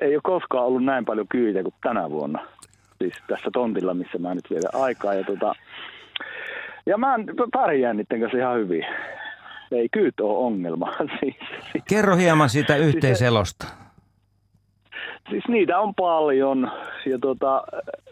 ei 0.00 0.14
ole 0.14 0.20
koskaan 0.22 0.64
ollut 0.64 0.84
näin 0.84 1.04
paljon 1.04 1.26
kyytiä 1.28 1.62
kuin 1.62 1.74
tänä 1.82 2.10
vuonna. 2.10 2.46
Siis 2.98 3.14
tässä 3.28 3.50
tontilla, 3.52 3.94
missä 3.94 4.18
mä 4.18 4.34
nyt 4.34 4.50
vietän 4.50 4.80
aikaa. 4.80 5.14
Ja, 5.14 5.24
tota, 5.24 5.54
ja 6.86 6.98
mä 6.98 7.14
pärjään 7.52 7.96
niiden 7.96 8.20
kanssa 8.20 8.38
ihan 8.38 8.56
hyvin. 8.58 8.84
Ei 9.72 9.88
kyyt 9.92 10.20
ole 10.20 10.38
ongelma. 10.38 10.92
Siis, 11.20 11.36
siis, 11.72 11.84
Kerro 11.88 12.16
hieman 12.16 12.48
siitä 12.48 12.76
yhteiselosta. 12.76 13.66
siis 13.66 13.87
niitä 15.48 15.78
on 15.78 15.94
paljon 15.94 16.70
ja 17.06 17.18
tota, 17.18 17.62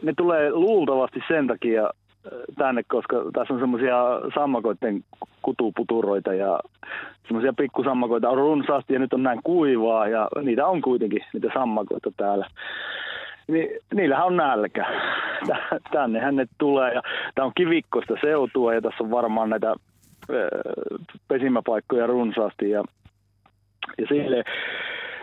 ne 0.02 0.12
tulee 0.16 0.50
luultavasti 0.50 1.20
sen 1.28 1.46
takia 1.46 1.82
äh, 1.84 1.90
tänne, 2.58 2.82
koska 2.88 3.16
tässä 3.32 3.54
on 3.54 3.60
semmoisia 3.60 3.96
sammakoiden 4.34 5.04
kutuputuroita 5.42 6.34
ja 6.34 6.60
semmoisia 7.26 7.52
pikkusammakoita 7.52 8.30
on 8.30 8.38
runsaasti 8.38 8.92
ja 8.92 8.98
nyt 8.98 9.12
on 9.12 9.22
näin 9.22 9.40
kuivaa 9.44 10.08
ja 10.08 10.28
niitä 10.42 10.66
on 10.66 10.82
kuitenkin 10.82 11.24
niitä 11.32 11.48
sammakoita 11.54 12.10
täällä. 12.16 12.46
Ni, 13.48 13.68
niillähän 13.94 14.26
on 14.26 14.36
nälkä. 14.36 14.86
Tä- 15.46 15.80
Tännehän 15.92 16.36
ne 16.36 16.46
tulee 16.58 16.94
ja 16.94 17.02
tämä 17.34 17.46
on 17.46 17.52
kivikkoista 17.56 18.14
seutua 18.20 18.74
ja 18.74 18.80
tässä 18.82 19.04
on 19.04 19.10
varmaan 19.10 19.50
näitä 19.50 19.74
ö, 20.30 20.48
pesimäpaikkoja 21.28 22.06
runsaasti 22.06 22.70
ja, 22.70 22.84
ja 23.98 24.06
sille. 24.08 24.44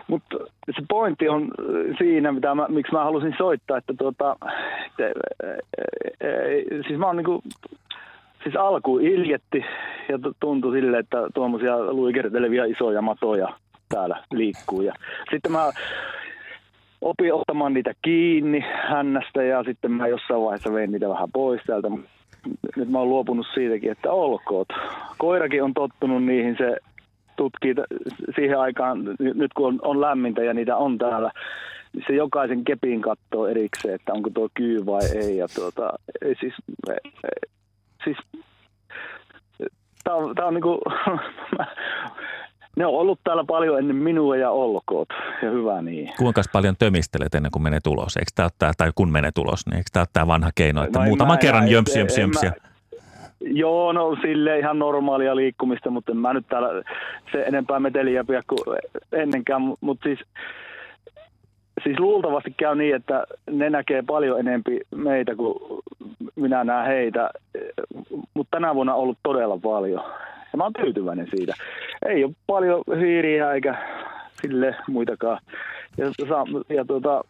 Mutta 0.06 0.36
se 0.66 0.82
pointti 0.88 1.28
on 1.28 1.42
äh, 1.42 1.96
siinä, 1.98 2.32
mitä 2.32 2.54
mä, 2.54 2.66
miksi 2.68 2.92
mä 2.92 3.04
halusin 3.04 3.34
soittaa, 3.38 3.78
että 3.78 3.94
tuota, 3.98 4.36
te, 4.96 5.12
ää, 5.44 5.50
ää, 5.50 6.82
siis 6.86 6.98
mä 6.98 7.06
oon 7.06 7.16
niinku, 7.16 7.42
siis 8.42 8.56
alkuun 8.56 9.02
iljetti 9.02 9.64
ja 10.08 10.18
tu- 10.18 10.36
tuntui 10.40 10.72
sille, 10.72 10.98
että 10.98 11.18
tuommoisia 11.34 11.92
luikertelevia 11.92 12.64
isoja 12.64 13.02
matoja 13.02 13.48
täällä 13.88 14.24
liikkuu. 14.32 14.82
Ja 14.82 14.92
sitten 15.30 15.52
mä 15.52 15.70
opin 17.00 17.34
ottamaan 17.34 17.74
niitä 17.74 17.92
kiinni 18.02 18.64
hännästä 18.88 19.42
ja 19.42 19.64
sitten 19.64 19.90
mä 19.90 20.08
jossain 20.08 20.40
vaiheessa 20.40 20.72
vein 20.72 20.92
niitä 20.92 21.08
vähän 21.08 21.32
pois 21.32 21.60
täältä. 21.66 21.88
Nyt 22.76 22.88
mä 22.88 22.98
oon 22.98 23.08
luopunut 23.08 23.46
siitäkin, 23.54 23.92
että 23.92 24.12
olkoot. 24.12 24.68
Koirakin 25.18 25.62
on 25.62 25.74
tottunut 25.74 26.24
niihin, 26.24 26.56
se 26.58 26.76
tutkii 27.36 27.74
siihen 28.36 28.58
aikaan, 28.60 29.04
nyt 29.18 29.52
kun 29.54 29.66
on, 29.66 29.78
on 29.82 30.00
lämmintä 30.00 30.42
ja 30.42 30.54
niitä 30.54 30.76
on 30.76 30.98
täällä, 30.98 31.30
niin 31.92 32.04
se 32.06 32.12
jokaisen 32.14 32.64
kepin 32.64 33.02
katsoo 33.02 33.46
erikseen, 33.46 33.94
että 33.94 34.12
onko 34.12 34.30
tuo 34.30 34.48
kyy 34.54 34.86
vai 34.86 35.02
ei. 35.14 35.36
Ja 35.36 35.46
tuota, 35.54 35.92
ei 36.22 36.34
siis, 36.40 36.54
siis 38.04 38.16
tää 40.04 40.14
on, 40.14 40.34
tää 40.34 40.46
on 40.46 40.54
niinku, 40.54 40.80
ne 42.76 42.86
on 42.86 42.94
ollut 42.94 43.20
täällä 43.24 43.44
paljon 43.44 43.78
ennen 43.78 43.96
minua 43.96 44.36
ja 44.36 44.50
olkoot. 44.50 45.08
Ja 45.42 45.50
hyvä 45.50 45.82
niin. 45.82 46.10
Kuinka 46.18 46.42
paljon 46.52 46.76
tömistelet 46.78 47.34
ennen 47.34 47.52
kuin 47.52 47.62
menee 47.62 47.80
tulos? 47.84 48.16
Eikö 48.16 48.30
tämä 48.34 48.48
tää, 48.58 48.72
tai 48.78 48.90
kun 48.94 49.12
menee 49.12 49.30
tulos, 49.34 49.66
niin 49.66 49.76
eikö 49.76 49.90
tämä 49.92 50.02
ole 50.02 50.08
tämä 50.12 50.26
vanha 50.26 50.50
keino, 50.54 50.84
että 50.84 50.98
No 50.98 51.04
muutaman 51.04 51.34
mä- 51.34 51.38
kerran 51.38 51.68
jömps, 51.68 51.96
jömps, 51.96 52.18
jömps 52.18 52.42
mä- 52.42 52.48
ja 52.48 52.52
Joo, 53.46 53.92
no 53.92 54.16
sille 54.22 54.58
ihan 54.58 54.78
normaalia 54.78 55.36
liikkumista, 55.36 55.90
mutta 55.90 56.12
en 56.12 56.18
mä 56.18 56.32
nyt 56.32 56.46
täällä 56.48 56.82
se 57.32 57.42
enempää 57.42 57.80
meteliä 57.80 58.24
pidä 58.24 58.42
kuin 58.46 58.78
ennenkään, 59.12 59.62
mutta 59.80 60.04
siis 60.04 60.18
siis 61.82 61.98
luultavasti 61.98 62.54
käy 62.56 62.74
niin, 62.74 62.94
että 62.94 63.26
ne 63.50 63.70
näkee 63.70 64.02
paljon 64.02 64.40
enempi 64.40 64.80
meitä 64.94 65.36
kuin 65.36 65.82
minä 66.36 66.64
näen 66.64 66.86
heitä, 66.86 67.30
mutta 68.34 68.56
tänä 68.56 68.74
vuonna 68.74 68.94
on 68.94 69.00
ollut 69.00 69.18
todella 69.22 69.58
paljon. 69.62 70.04
Ja 70.52 70.56
mä 70.56 70.64
oon 70.64 70.72
tyytyväinen 70.72 71.28
siitä. 71.36 71.54
Ei 72.06 72.24
ole 72.24 72.32
paljon 72.46 72.82
hiiriä 72.98 73.52
eikä 73.52 73.74
sille 74.42 74.76
muitakaan. 74.88 75.38
Ja, 75.96 76.06
ja 76.68 76.84
tuota, 76.84 77.24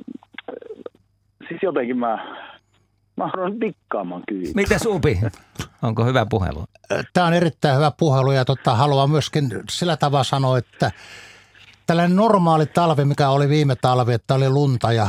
siis 1.49 1.63
jotenkin 1.63 1.99
mä, 1.99 2.37
mä 3.17 3.27
haluan 3.27 3.61
dikkaamaan 3.61 4.23
kyllä. 4.29 4.49
Mitä 4.55 4.79
Supi? 4.79 5.21
Onko 5.83 6.05
hyvä 6.05 6.27
puhelu? 6.31 6.65
Tämä 7.13 7.27
on 7.27 7.35
erittäin 7.35 7.77
hyvä 7.77 7.93
puhelu 7.99 8.33
ja 8.33 8.45
tota, 8.45 8.75
haluan 8.75 9.11
myöskin 9.11 9.63
sillä 9.71 9.97
tavalla 9.97 10.25
sanoa, 10.25 10.59
että 10.59 10.93
tällainen 11.87 12.17
normaali 12.17 12.67
talvi, 12.67 13.05
mikä 13.05 13.29
oli 13.29 13.49
viime 13.49 13.77
talvi, 13.77 14.13
että 14.13 14.35
oli 14.35 14.49
lunta 14.49 14.93
ja, 14.93 15.09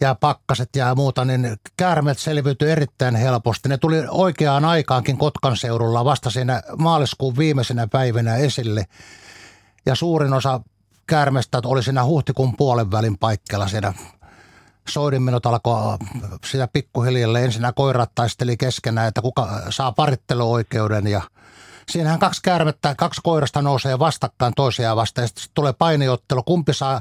ja 0.00 0.14
pakkaset 0.14 0.76
ja 0.76 0.94
muuta, 0.94 1.24
niin 1.24 1.56
käärmeet 1.76 2.18
selviytyi 2.18 2.70
erittäin 2.70 3.16
helposti. 3.16 3.68
Ne 3.68 3.78
tuli 3.78 3.96
oikeaan 4.08 4.64
aikaankin 4.64 5.18
Kotkan 5.18 5.56
seudulla 5.56 6.04
vasta 6.04 6.30
siinä 6.30 6.62
maaliskuun 6.78 7.36
viimeisenä 7.36 7.86
päivinä 7.86 8.36
esille. 8.36 8.84
Ja 9.86 9.94
suurin 9.94 10.32
osa 10.32 10.60
käärmestä 11.06 11.60
oli 11.64 11.82
siinä 11.82 12.04
huhtikuun 12.04 12.56
puolen 12.56 12.90
välin 12.90 13.18
paikkeilla 13.18 13.68
siinä 13.68 13.92
soidinminut 14.90 15.46
alkoi 15.46 15.98
sitä 16.50 16.68
pikkuhiljalle. 16.72 17.44
Ensinnä 17.44 17.72
koirat 17.72 18.10
taisteli 18.14 18.56
keskenään, 18.56 19.08
että 19.08 19.22
kuka 19.22 19.62
saa 19.70 19.92
paritteluoikeuden 19.92 21.06
ja 21.06 21.22
siinähän 21.90 22.18
kaksi 22.18 22.42
käärmettä, 22.42 22.94
kaksi 22.98 23.20
koirasta 23.24 23.62
nousee 23.62 23.98
vastakkain 23.98 24.52
toisiaan 24.56 24.96
vastaan 24.96 25.22
ja 25.22 25.28
sitten 25.28 25.44
tulee 25.54 25.72
painiottelu, 25.72 26.42
kumpi 26.42 26.74
saa 26.74 27.00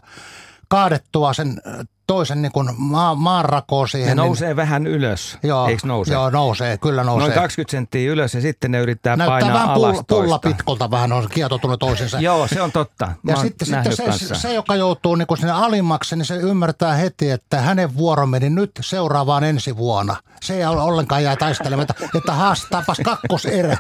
kaadettua 0.68 1.34
sen 1.34 1.62
toisen 2.08 2.42
niin 2.42 2.52
kuin 2.52 2.70
maa, 2.78 3.16
maanrakoon 3.16 3.88
siihen. 3.88 4.18
Ne 4.18 4.24
nousee 4.24 4.48
niin, 4.48 4.56
vähän 4.56 4.88
ylös, 4.88 5.38
joo, 5.44 5.68
eikö 5.68 5.88
nouse? 5.88 6.14
Joo, 6.14 6.30
nousee, 6.30 6.78
kyllä 6.78 7.04
nousee. 7.04 7.28
Noin 7.28 7.40
20 7.40 7.72
senttiä 7.72 8.12
ylös 8.12 8.34
ja 8.34 8.42
sitten 8.42 8.72
ne 8.72 8.80
yrittää 8.80 9.16
Näyttää 9.16 9.40
painaa 9.40 9.54
vähän 9.54 9.70
alas 9.70 10.02
pulla, 10.08 10.22
pulla 10.24 10.40
pitkolta 10.40 10.92
vähän 10.92 11.12
on 11.12 11.28
kietoutunut 11.30 11.80
toisensa. 11.80 12.20
joo, 12.20 12.48
se 12.48 12.62
on 12.62 12.72
totta. 12.72 13.06
Mä 13.24 13.32
ja 13.32 13.38
sitten, 13.38 13.68
sitten 13.68 13.96
se, 14.18 14.36
se, 14.36 14.54
joka 14.54 14.76
joutuu 14.76 15.16
niin 15.16 15.28
kuin 15.28 15.38
sinne 15.38 15.54
alimmaksi, 15.54 16.16
niin 16.16 16.26
se 16.26 16.36
ymmärtää 16.36 16.94
heti, 16.94 17.32
että 17.32 17.62
hänen 17.62 17.98
vuoro 17.98 18.26
meni 18.26 18.50
nyt 18.50 18.72
seuraavaan 18.82 19.44
ensi 19.44 19.78
vuonna. 19.78 20.16
Se 20.42 20.58
ei 20.58 20.66
ollenkaan 20.66 21.24
jää 21.24 21.36
taistelemaan, 21.36 21.88
että, 21.90 22.18
että 22.18 22.34
haastaapas 22.34 22.98
kakkoserä. 23.06 23.78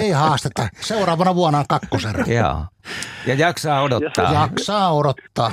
Ei 0.00 0.10
haasteta. 0.10 0.68
Seuraavana 0.80 1.34
vuonna 1.34 1.58
on 1.58 1.64
kakkoserä. 1.68 2.24
Joo. 2.28 2.64
Ja 3.26 3.34
jaksaa 3.34 3.82
odottaa. 3.82 4.32
Jaksaa 4.32 4.92
odottaa. 4.92 5.52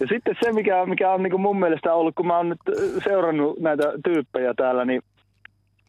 Ja 0.00 0.06
sitten 0.06 0.36
se, 0.42 0.52
mikä, 0.52 0.86
mikä 0.86 1.12
on 1.12 1.22
niin 1.22 1.40
mun 1.40 1.58
mielestä 1.58 1.94
ollut, 1.94 2.14
kun 2.14 2.26
mä 2.26 2.36
oon 2.36 2.48
nyt 2.48 2.60
seurannut 3.04 3.60
näitä 3.60 3.92
tyyppejä 4.04 4.54
täällä, 4.54 4.84
niin 4.84 5.02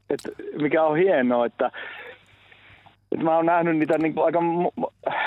että 0.10 0.30
mikä 0.62 0.84
on 0.84 0.98
hienoa, 0.98 1.46
että, 1.46 1.72
että 3.12 3.26
mä 3.26 3.36
oon 3.36 3.46
nähnyt 3.46 3.78
niitä 3.78 3.98
niin 3.98 4.14
aika 4.26 4.40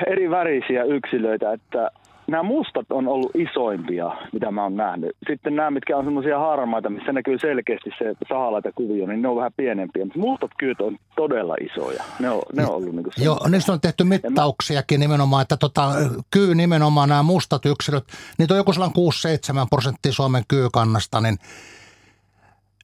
eri 0.07 0.31
värisiä 0.31 0.85
yksilöitä, 0.85 1.53
että 1.53 1.91
nämä 2.31 2.43
mustat 2.43 2.87
on 2.91 3.09
ollut 3.09 3.31
isoimpia, 3.35 4.11
mitä 4.33 4.51
mä 4.51 4.63
oon 4.63 4.77
nähnyt. 4.77 5.17
Sitten 5.29 5.57
nämä, 5.57 5.71
mitkä 5.71 5.97
on 5.97 6.05
semmoisia 6.05 6.39
harmaita, 6.39 6.91
missä 6.91 7.13
näkyy 7.13 7.39
selkeästi 7.39 7.91
se 7.99 8.15
sahalaita 8.29 8.73
kuvio, 8.73 9.07
niin 9.07 9.23
ne 9.23 9.29
on 9.29 9.37
vähän 9.37 9.53
pienempiä. 9.57 10.05
Mutta 10.05 10.19
mustat 10.19 10.51
kyyt 10.59 10.81
on 10.81 10.99
todella 11.17 11.55
isoja. 11.55 12.05
Ne 12.19 12.31
on, 12.31 12.43
ne 12.53 12.67
on 12.67 12.75
ollut 12.75 12.95
niin 12.95 13.07
Joo, 13.17 13.49
niistä 13.49 13.73
on 13.73 13.81
tehty 13.81 14.05
mittauksiakin 14.05 15.01
nimenomaan, 15.01 15.43
että 15.43 15.57
tota, 15.57 15.93
kyy 16.31 16.55
nimenomaan 16.55 17.09
nämä 17.09 17.23
mustat 17.23 17.67
yksilöt, 17.67 18.05
niitä 18.39 18.55
on 18.55 18.59
joku 18.59 18.73
sellainen 18.73 19.65
6-7 19.65 19.67
prosenttia 19.71 20.13
Suomen 20.13 20.45
kyykannasta, 20.49 21.21
niin 21.21 21.39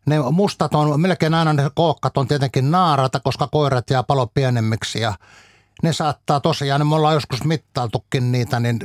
ne 0.06 0.16
mustat 0.30 0.74
on, 0.74 1.00
melkein 1.00 1.35
aina 1.35 1.52
ne 1.52 1.62
kookkat 1.74 2.16
on 2.16 2.28
tietenkin 2.28 2.70
naarata, 2.70 3.20
koska 3.20 3.48
koirat 3.52 3.90
jää 3.90 4.02
palo 4.02 4.26
pienemmiksi 4.26 5.00
ja 5.00 5.14
ne 5.82 5.92
saattaa 5.92 6.40
tosiaan, 6.40 6.87
me 6.87 6.94
ollaan 6.94 7.14
joskus 7.14 7.44
mittailtukin 7.44 8.32
niitä, 8.32 8.61
niin 8.61 8.78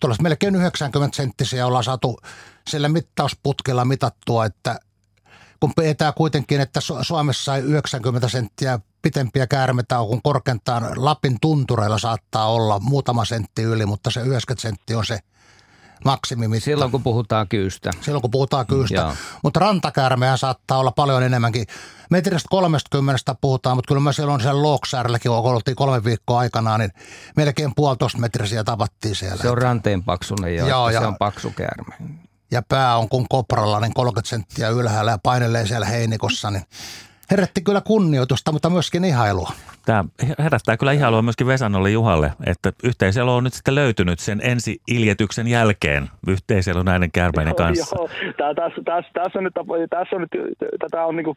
tuollaista 0.00 0.22
melkein 0.22 0.54
90 0.56 1.16
senttisiä 1.16 1.66
ollaan 1.66 1.84
saatu 1.84 2.18
sillä 2.68 2.88
mittausputkella 2.88 3.84
mitattua, 3.84 4.46
että 4.46 4.78
kun 5.60 5.72
petää 5.76 6.12
kuitenkin, 6.12 6.60
että 6.60 6.80
Suomessa 7.02 7.56
90 7.56 8.28
senttiä 8.28 8.80
pitempiä 9.02 9.46
käärmeitä 9.46 10.00
on, 10.00 10.08
kun 10.08 10.22
korkeintaan 10.22 10.92
Lapin 10.96 11.36
tuntureilla 11.40 11.98
saattaa 11.98 12.50
olla 12.52 12.78
muutama 12.78 13.24
sentti 13.24 13.62
yli, 13.62 13.86
mutta 13.86 14.10
se 14.10 14.20
90 14.20 14.62
sentti 14.62 14.94
on 14.94 15.06
se 15.06 15.18
maksimimitta. 16.04 16.64
Silloin 16.64 16.90
kun 16.90 17.02
puhutaan 17.02 17.48
kyystä. 17.48 17.90
Silloin 18.00 18.22
kun 18.22 18.30
puhutaan 18.30 18.66
kyystä. 18.66 19.04
Mm, 19.04 19.16
mutta 19.42 19.60
rantakäärmeä 19.60 20.36
saattaa 20.36 20.78
olla 20.78 20.90
paljon 20.90 21.22
enemmänkin. 21.22 21.66
Metristä 22.10 22.48
30 22.50 23.34
puhutaan, 23.40 23.76
mutta 23.76 23.88
kyllä 23.88 24.00
me 24.00 24.12
silloin 24.12 24.40
siellä 24.40 24.62
Looksäärelläkin, 24.62 25.30
kun 25.30 25.52
oltiin 25.52 25.76
kolme 25.76 26.04
viikkoa 26.04 26.38
aikanaan, 26.38 26.80
niin 26.80 26.92
melkein 27.36 27.72
puolitoista 27.76 28.18
metrisiä 28.18 28.64
tavattiin 28.64 29.14
siellä. 29.14 29.42
Se 29.42 29.50
on 29.50 29.58
ranteen 29.58 30.02
paksunen 30.02 30.56
jo, 30.56 30.66
joo, 30.66 30.90
ja, 30.90 31.00
se 31.00 31.06
on 31.06 31.16
paksu 31.18 31.50
käärme. 31.50 31.94
Ja 32.50 32.62
pää 32.68 32.96
on 32.96 33.08
kuin 33.08 33.26
kopralla, 33.28 33.80
niin 33.80 33.94
30 33.94 34.28
senttiä 34.28 34.68
ylhäällä 34.68 35.10
ja 35.10 35.18
painelee 35.22 35.66
siellä 35.66 35.86
heinikossa, 35.86 36.50
niin 36.50 36.64
herätti 37.30 37.60
kyllä 37.62 37.80
kunnioitusta, 37.80 38.52
mutta 38.52 38.70
myöskin 38.70 39.04
ihailua. 39.04 39.50
Tämä 39.86 40.04
herättää 40.38 40.76
kyllä 40.76 40.92
ihailua 40.92 41.22
myöskin 41.22 41.46
Vesanolle 41.46 41.90
Juhalle, 41.90 42.32
että 42.46 42.72
yhteiselo 42.84 43.36
on 43.36 43.44
nyt 43.44 43.52
sitten 43.52 43.74
löytynyt 43.74 44.18
sen 44.18 44.40
ensi 44.42 44.80
iljetyksen 44.88 45.48
jälkeen 45.48 46.08
yhteiselo 46.28 46.82
näiden 46.82 47.10
käärmeiden 47.12 47.54
kanssa. 47.54 47.96
Joo, 47.96 48.08
joo. 48.22 48.54
Tässä, 48.54 48.82
tässä, 48.84 49.10
tässä, 49.14 49.38
on 49.38 49.44
nyt, 49.44 49.54
tässä 49.90 50.16
on 50.16 50.22
nyt, 50.22 50.58
tätä 50.78 51.04
on 51.04 51.16
niinku, 51.16 51.36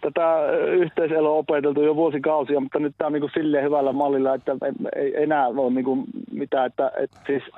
tätä 0.00 0.50
yhteiseloa 0.72 1.38
opeteltu 1.38 1.82
jo 1.82 1.96
vuosikausia, 1.96 2.60
mutta 2.60 2.78
nyt 2.78 2.94
tämä 2.98 3.06
on 3.06 3.12
niinku 3.12 3.30
silleen 3.34 3.64
hyvällä 3.64 3.92
mallilla, 3.92 4.34
että 4.34 4.52
ei 4.96 5.22
enää 5.22 5.46
ole 5.46 5.72
niinku 5.72 6.04
mitään, 6.32 6.66
että, 6.66 6.90
että 6.96 7.20
siis– 7.26 7.42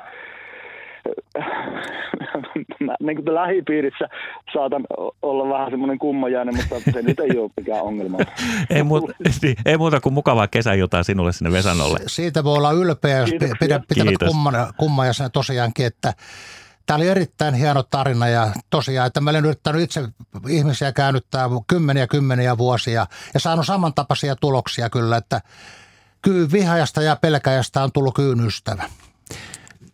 mä 2.81 2.95
niin 3.01 3.17
kuin 3.17 3.35
lähipiirissä 3.35 4.09
saatan 4.53 4.85
olla 5.23 5.55
vähän 5.55 5.71
semmoinen 5.71 5.99
kummajainen, 5.99 6.57
mutta 6.57 6.91
se 6.93 7.03
nyt 7.03 7.21
ei 7.21 7.38
ole 7.38 7.51
mikään 7.57 7.83
ongelma. 7.83 8.19
ei, 8.71 8.83
muuta, 8.83 9.12
niin, 9.43 9.57
ei 9.67 9.77
muuta 9.77 10.01
kuin 10.01 10.12
mukavaa 10.12 10.49
kesäjotaa 10.49 11.03
sinulle 11.03 11.33
sinne 11.33 11.53
Vesanolle. 11.53 11.99
Siitä 12.07 12.45
voi 12.45 12.57
olla 12.57 12.73
ylpeä, 12.73 13.19
jos 13.19 13.31
pidät, 13.61 13.83
pitävät 13.88 14.15
kumma, 14.29 14.53
kummajaisena 14.77 15.31
tosiaankin, 15.31 15.87
että 15.87 16.12
Tämä 16.87 16.97
oli 16.97 17.09
erittäin 17.09 17.55
hieno 17.55 17.83
tarina 17.83 18.29
ja 18.29 18.51
tosiaan, 18.71 19.07
että 19.07 19.21
mä 19.21 19.31
olen 19.31 19.45
yrittänyt 19.45 19.83
itse 19.83 20.09
ihmisiä 20.49 20.93
käännyttää 20.93 21.49
kymmeniä 21.67 22.07
kymmeniä 22.07 22.59
vuosia 22.59 23.07
ja 23.35 23.41
saanut 23.41 23.67
samantapaisia 23.67 24.37
tuloksia 24.37 24.91
kyllä, 24.91 25.17
että 25.17 25.41
kyyn 26.23 26.53
vihajasta 26.53 27.03
ja 27.03 27.17
pelkäjästä 27.17 27.83
on 27.83 27.93
tullut 27.93 28.15
kyyn 28.15 28.47
ystävä. 28.47 28.85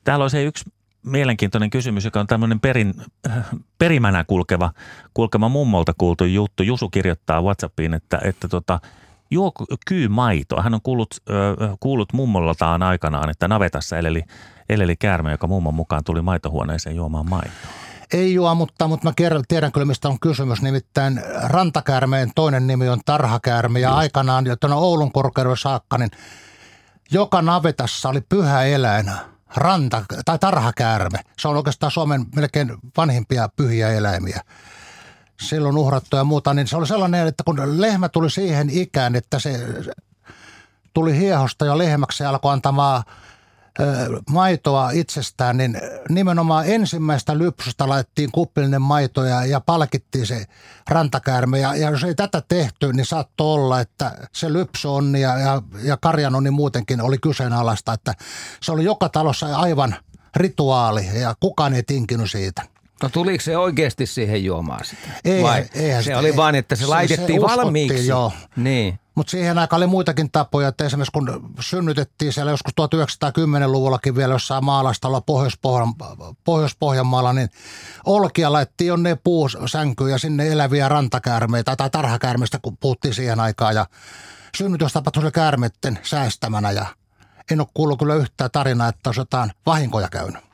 Täällä 0.04 0.22
on 0.22 0.30
se 0.30 0.44
yksi 0.44 0.64
mielenkiintoinen 1.08 1.70
kysymys, 1.70 2.04
joka 2.04 2.20
on 2.20 2.26
tämmöinen 2.26 2.60
perin, 2.60 2.94
perimänä 3.78 4.24
kulkeva, 4.24 4.72
kulkema 5.14 5.48
mummolta 5.48 5.92
kuultu 5.98 6.24
juttu. 6.24 6.62
Jusu 6.62 6.88
kirjoittaa 6.88 7.42
Whatsappiin, 7.42 7.94
että, 7.94 8.20
että 8.24 8.48
tota, 8.48 8.80
juo 9.30 9.52
maitoa. 10.08 10.62
Hän 10.62 10.74
on 10.74 10.82
kuullut, 10.82 11.14
äh, 11.30 11.76
kuullut 11.80 12.12
mummoltaan 12.12 12.82
aikanaan, 12.82 13.30
että 13.30 13.48
navetassa 13.48 13.98
eleli, 13.98 14.22
eleli 14.68 14.96
käärme, 14.96 15.30
joka 15.30 15.46
mummon 15.46 15.74
mukaan 15.74 16.04
tuli 16.04 16.22
maitohuoneeseen 16.22 16.96
juomaan 16.96 17.28
maitoa. 17.30 17.70
Ei 18.12 18.34
juo, 18.34 18.54
mutta, 18.54 18.88
mutta 18.88 19.06
mä 19.08 19.12
kerran, 19.16 19.44
tiedän 19.48 19.72
kyllä, 19.72 19.84
mistä 19.84 20.08
on 20.08 20.20
kysymys. 20.20 20.62
Nimittäin 20.62 21.20
rantakäärmeen 21.42 22.30
toinen 22.34 22.66
nimi 22.66 22.88
on 22.88 23.00
tarhakäärme 23.04 23.80
ja 23.80 23.88
Just. 23.88 23.98
aikanaan 23.98 24.46
jo 24.46 24.56
tuonne 24.56 24.76
Oulun 24.76 25.12
korkeudella 25.12 25.56
saakka, 25.56 25.98
niin 25.98 26.10
joka 27.10 27.42
navetassa 27.42 28.08
oli 28.08 28.20
pyhä 28.20 28.64
eläin 28.64 29.10
ranta- 29.56 30.04
tai 30.24 30.38
tarhakäärme. 30.38 31.18
Se 31.38 31.48
on 31.48 31.56
oikeastaan 31.56 31.92
Suomen 31.92 32.26
melkein 32.36 32.76
vanhimpia 32.96 33.48
pyhiä 33.56 33.88
eläimiä. 33.88 34.40
Silloin 35.40 35.78
uhrattu 35.78 36.16
ja 36.16 36.24
muuta, 36.24 36.54
niin 36.54 36.66
se 36.66 36.76
oli 36.76 36.86
sellainen, 36.86 37.26
että 37.26 37.42
kun 37.44 37.80
lehmä 37.80 38.08
tuli 38.08 38.30
siihen 38.30 38.70
ikään, 38.70 39.16
että 39.16 39.38
se 39.38 39.66
tuli 40.94 41.18
hiehosta 41.18 41.66
jo 41.66 41.78
lehmäksi 41.78 42.22
ja 42.22 42.30
alkoi 42.30 42.52
antamaan– 42.52 43.02
maitoa 44.30 44.90
itsestään, 44.90 45.56
niin 45.56 45.80
nimenomaan 46.08 46.66
ensimmäistä 46.66 47.38
lypsystä 47.38 47.88
laitettiin 47.88 48.30
kuppillinen 48.32 48.82
maito 48.82 49.24
ja, 49.24 49.44
ja 49.44 49.60
palkittiin 49.60 50.26
se 50.26 50.44
rantakäärme. 50.88 51.58
Ja, 51.58 51.74
ja 51.74 51.90
jos 51.90 52.04
ei 52.04 52.14
tätä 52.14 52.42
tehty, 52.48 52.92
niin 52.92 53.06
saattoi 53.06 53.54
olla, 53.54 53.80
että 53.80 54.12
se 54.32 54.52
lypsyonni 54.52 55.20
ja, 55.20 55.38
ja, 55.38 55.62
ja 55.82 55.96
karjanonni 55.96 56.50
muutenkin 56.50 57.00
oli 57.00 57.18
kyseenalaista. 57.18 57.92
Että 57.92 58.14
se 58.62 58.72
oli 58.72 58.84
joka 58.84 59.08
talossa 59.08 59.56
aivan 59.56 59.96
rituaali 60.36 61.20
ja 61.20 61.34
kukaan 61.40 61.74
ei 61.74 61.82
tinkinyt 61.82 62.30
siitä. 62.30 62.62
No 63.02 63.08
tuliko 63.08 63.44
se 63.44 63.56
oikeasti 63.56 64.06
siihen 64.06 64.44
juomaan 64.44 64.84
sitä? 64.84 65.08
Ei, 65.24 65.42
Vai 65.42 65.64
eihän 65.74 66.04
se, 66.04 66.06
se 66.06 66.16
oli 66.16 66.36
vain, 66.36 66.54
että 66.54 66.76
se, 66.76 66.80
se 66.80 66.86
laitettiin 66.86 67.40
se 67.40 67.46
valmiiksi? 67.46 68.06
Joo. 68.06 68.32
Niin. 68.56 68.98
Mutta 69.18 69.30
siihen 69.30 69.58
aikaan 69.58 69.78
oli 69.78 69.86
muitakin 69.86 70.30
tapoja, 70.32 70.68
että 70.68 70.84
esimerkiksi 70.84 71.12
kun 71.12 71.54
synnytettiin 71.60 72.32
siellä 72.32 72.50
joskus 72.50 72.72
1910-luvullakin 72.80 74.16
vielä 74.16 74.34
jossain 74.34 74.64
maalaistalla 74.64 75.22
Pohjois-Pohjanmaalla, 76.44 77.32
niin 77.32 77.48
olkia 78.06 78.52
laitettiin 78.52 78.88
jonne 78.88 79.18
puusänkyyn 79.24 80.10
ja 80.10 80.18
sinne 80.18 80.48
eläviä 80.48 80.88
rantakäärmeitä 80.88 81.76
tai 81.76 81.90
tarhakäärmeistä, 81.90 82.58
kun 82.62 82.76
puhuttiin 82.76 83.14
siihen 83.14 83.40
aikaan. 83.40 83.74
Ja 83.74 83.86
synnytys 84.56 84.92
tapahtui 84.92 85.30
käärmeiden 85.32 85.98
säästämänä 86.02 86.70
ja 86.70 86.86
en 87.50 87.60
ole 87.60 87.68
kuullut 87.74 87.98
kyllä 87.98 88.14
yhtään 88.14 88.50
tarinaa, 88.50 88.88
että 88.88 89.08
olisi 89.08 89.20
jotain 89.20 89.50
vahinkoja 89.66 90.08
käynyt. 90.08 90.47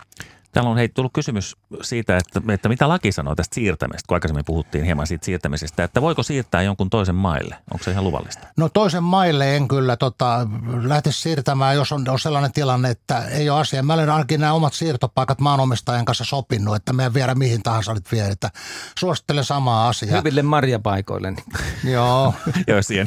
Täällä 0.55 0.71
on 0.71 0.77
hei, 0.77 0.89
tullut 0.89 1.13
kysymys 1.13 1.57
siitä, 1.83 2.17
että, 2.17 2.53
että 2.53 2.69
mitä 2.69 2.89
laki 2.89 3.13
sanoo 3.13 3.35
tästä 3.35 3.55
siirtämisestä, 3.55 4.09
kun 4.09 4.17
aikaisemmin 4.17 4.45
puhuttiin 4.45 4.85
hieman 4.85 5.07
siitä 5.07 5.25
siirtämisestä, 5.25 5.85
että 5.85 6.03
voiko 6.03 6.23
siirtää 6.23 6.63
jonkun 6.63 6.91
toisen 6.91 7.15
maille? 7.15 7.57
Onko 7.73 7.85
se 7.85 7.91
ihan 7.91 8.05
luvallista? 8.05 8.47
No 8.57 8.69
toisen 8.69 9.03
maille 9.03 9.57
en 9.57 9.69
kyllä 9.69 9.97
tota, 9.97 10.47
lähtisi 10.83 11.21
siirtämään, 11.21 11.77
jos 11.77 11.93
on, 11.93 12.09
on 12.09 12.19
sellainen 12.19 12.53
tilanne, 12.53 12.91
että 12.91 13.25
ei 13.25 13.51
ole 13.51 13.61
asia. 13.61 13.83
Mä 13.83 13.95
olen 13.95 14.11
ainakin 14.11 14.41
nämä 14.41 14.53
omat 14.53 14.73
siirtopaikat 14.73 15.41
maanomistajan 15.41 16.05
kanssa 16.05 16.25
sopinut, 16.25 16.77
että 16.77 16.93
meidän 16.93 17.15
viedä 17.15 17.35
mihin 17.35 17.63
tahansa 17.63 17.93
olit 17.93 18.13
viedä. 18.13 18.29
Että 18.29 18.51
suosittelen 18.99 19.45
samaa 19.45 19.89
asiaa. 19.89 20.19
Hyville 20.19 20.43
marjapaikoille. 20.43 21.35
Joo. 21.95 22.35
Joo, 22.69 22.83
siihen. 22.83 23.07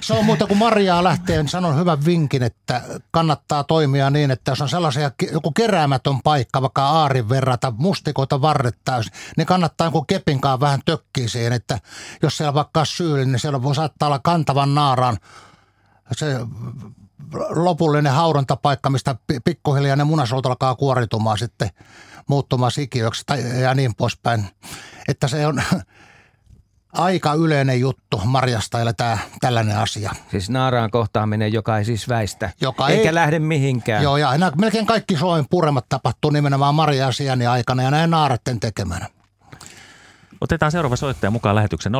se 0.00 0.14
on 0.14 0.24
muuta 0.24 0.46
kuin 0.46 0.58
marjaa 0.58 1.04
lähtee, 1.04 1.36
niin 1.36 1.48
sanon 1.48 1.78
hyvän 1.78 2.04
vinkin, 2.04 2.42
että 2.42 2.82
kannattaa 3.10 3.64
toimia 3.64 4.10
niin, 4.10 4.30
että 4.30 4.50
jos 4.50 4.60
on 4.60 4.68
sellaisia, 4.68 5.10
joku 5.32 5.52
keräämätön 5.52 6.22
paikka, 6.24 6.33
paikka, 6.34 6.62
vaikka 6.62 6.88
aarin 6.88 7.28
verrata 7.28 7.72
mustikoita 7.76 8.40
varret 8.42 8.78
täysin, 8.84 9.12
niin 9.36 9.46
kannattaa 9.46 9.90
kun 9.90 10.06
kepinkaan 10.06 10.60
vähän 10.60 10.80
tökkiä 10.84 11.28
siihen, 11.28 11.52
että 11.52 11.78
jos 12.22 12.36
siellä 12.36 12.54
vaikka 12.54 12.84
syyllinen, 12.84 13.32
niin 13.32 13.40
siellä 13.40 13.62
voi 13.62 13.74
saattaa 13.74 14.06
olla 14.06 14.18
kantavan 14.18 14.74
naaraan 14.74 15.18
se 16.12 16.26
lopullinen 17.48 18.12
haudantapaikka, 18.12 18.90
mistä 18.90 19.16
pikkuhiljaa 19.44 19.96
ne 19.96 20.04
munasolut 20.04 20.46
alkaa 20.46 20.74
kuoritumaan 20.74 21.38
sitten 21.38 21.70
muuttumaan 22.28 22.72
sikiöksi 22.72 23.24
ja 23.60 23.74
niin 23.74 23.94
poispäin. 23.94 24.48
Että 25.08 25.28
se 25.28 25.46
on 25.46 25.62
aika 26.94 27.34
yleinen 27.34 27.80
juttu 27.80 28.20
marjastajille 28.24 28.92
tämä 28.92 29.18
tällainen 29.40 29.78
asia. 29.78 30.12
Siis 30.30 30.50
naaraan 30.50 30.90
kohtaaminen, 30.90 31.52
joka 31.52 31.78
ei 31.78 31.84
siis 31.84 32.08
väistä, 32.08 32.50
joka 32.60 32.88
eikä 32.88 33.08
ei, 33.08 33.14
lähde 33.14 33.38
mihinkään. 33.38 34.02
Joo, 34.02 34.16
ja 34.16 34.34
enää, 34.34 34.52
melkein 34.58 34.86
kaikki 34.86 35.16
Suomen 35.16 35.44
puremat 35.50 35.88
tapahtuu 35.88 36.30
nimenomaan 36.30 36.74
marja 36.74 37.08
aikana 37.50 37.82
ja 37.82 37.90
näin 37.90 38.10
naaratten 38.10 38.60
tekemänä. 38.60 39.06
Otetaan 40.40 40.72
seuraava 40.72 40.96
soittaja 40.96 41.30
mukaan 41.30 41.54
lähetyksen 41.54 41.92
020317600 41.94 41.98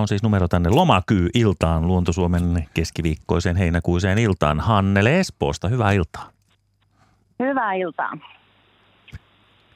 on 0.00 0.08
siis 0.08 0.22
numero 0.22 0.48
tänne 0.48 0.70
Lomakyy 0.70 1.28
iltaan 1.34 1.86
Luontosuomen 1.86 2.68
keskiviikkoiseen 2.74 3.56
heinäkuiseen 3.56 4.18
iltaan. 4.18 4.60
Hannele 4.60 5.20
Espoosta, 5.20 5.68
hyvää 5.68 5.92
iltaa. 5.92 6.30
Hyvää 7.38 7.72
iltaa. 7.72 8.12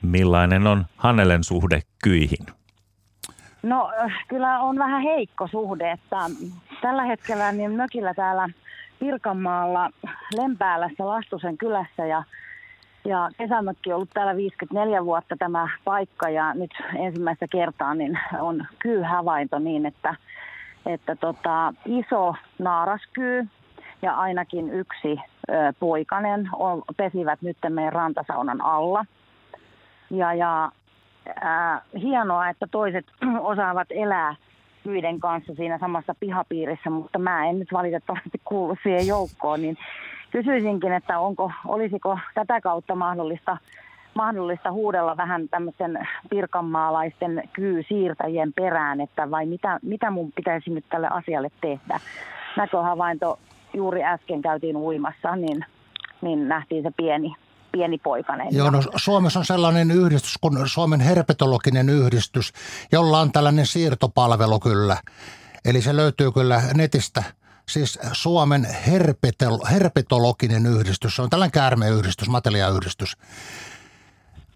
Millainen 0.03 0.67
on 0.67 0.87
Hannelen 0.97 1.45
suhde 1.45 1.83
kyihin? 2.03 2.47
No 3.67 3.91
kyllä 4.29 4.61
on 4.61 4.79
vähän 4.79 5.03
heikko 5.03 5.47
suhde, 5.47 5.91
että 5.91 6.17
tällä 6.83 7.03
hetkellä 7.03 7.53
niin 7.53 7.73
mökillä 7.73 8.15
täällä 8.15 8.49
Pirkanmaalla 8.99 9.91
Lempäälässä 10.37 11.07
Lastusen 11.07 11.59
kylässä 11.59 12.07
ja, 12.07 12.23
ja 13.05 13.31
kesämökki 13.39 13.93
on 13.93 13.97
ollut 13.97 14.11
täällä 14.15 14.37
54 14.37 15.05
vuotta 15.05 15.37
tämä 15.39 15.69
paikka 15.85 16.29
ja 16.29 16.55
nyt 16.55 16.71
ensimmäistä 16.99 17.47
kertaa 17.53 17.95
niin 17.95 18.19
on 18.41 18.67
kyyhavainto 18.79 19.59
niin, 19.59 19.87
että, 19.87 20.15
että 20.87 21.17
tota, 21.17 21.75
iso 21.87 22.35
naaraskyy 22.59 23.49
ja 24.03 24.15
ainakin 24.15 24.71
yksi 24.71 25.21
ö, 25.51 25.53
poikanen 25.81 26.49
on, 26.53 26.83
pesivät 26.97 27.43
nyt 27.43 27.57
meidän 27.69 27.93
rantasaunan 27.93 28.61
alla. 28.61 29.05
Ja, 30.11 30.35
ja 30.35 30.71
äh, 31.45 31.83
hienoa, 32.03 32.49
että 32.49 32.67
toiset 32.71 33.07
osaavat 33.41 33.89
elää 33.91 34.35
myiden 34.85 35.21
kanssa 35.21 35.55
siinä 35.55 35.79
samassa 35.79 36.15
pihapiirissä, 36.21 36.91
mutta 36.91 37.19
mä 37.19 37.47
en 37.47 37.59
nyt 37.59 37.73
valitettavasti 37.73 38.41
kuulu 38.45 38.77
siihen 38.83 39.07
joukkoon, 39.07 39.63
niin 39.63 39.79
kysyisinkin, 40.31 40.93
että 40.93 41.19
onko, 41.19 41.53
olisiko 41.67 42.19
tätä 42.35 42.61
kautta 42.61 42.95
mahdollista, 42.95 43.57
mahdollista 44.15 44.73
huudella 44.73 45.17
vähän 45.17 45.49
tämmöisen 45.49 46.09
pirkanmaalaisten 46.31 47.43
kyysiirtäjien 47.53 48.53
perään, 48.53 49.01
että 49.01 49.31
vai 49.31 49.47
mitä, 49.47 49.79
mitä 49.83 50.11
mun 50.11 50.33
pitäisi 50.33 50.71
nyt 50.71 50.85
tälle 50.91 51.09
asialle 51.11 51.51
tehdä. 51.61 52.01
Näköhavainto 52.57 53.39
juuri 53.75 54.05
äsken 54.05 54.43
käytiin 54.43 54.77
uimassa, 54.77 55.37
niin, 55.37 55.65
niin 56.23 56.49
nähtiin 56.49 56.83
se 56.83 56.91
pieni 56.97 57.35
pienipoikainen. 57.77 58.49
Joo, 58.51 58.71
no 58.71 58.83
Suomessa 58.97 59.39
on 59.39 59.45
sellainen 59.47 59.91
yhdistys 59.91 60.39
kuin 60.41 60.69
Suomen 60.69 61.01
herpetologinen 61.01 61.89
yhdistys, 61.89 62.53
jolla 62.93 63.21
on 63.21 63.33
tällainen 63.33 63.67
siirtopalvelu 63.67 64.61
kyllä. 64.61 64.97
Eli 65.65 65.83
se 65.83 65.97
löytyy 65.97 66.33
kyllä 66.33 66.63
netistä. 66.75 67.23
Siis 67.69 67.99
Suomen 68.13 68.67
herpetologinen 69.71 70.67
yhdistys, 70.67 71.17
se 71.17 71.23
on 71.23 71.31
tällainen 71.31 71.53
käärmeyhdistys, 71.53 72.29
materiaayhdistys 72.29 73.17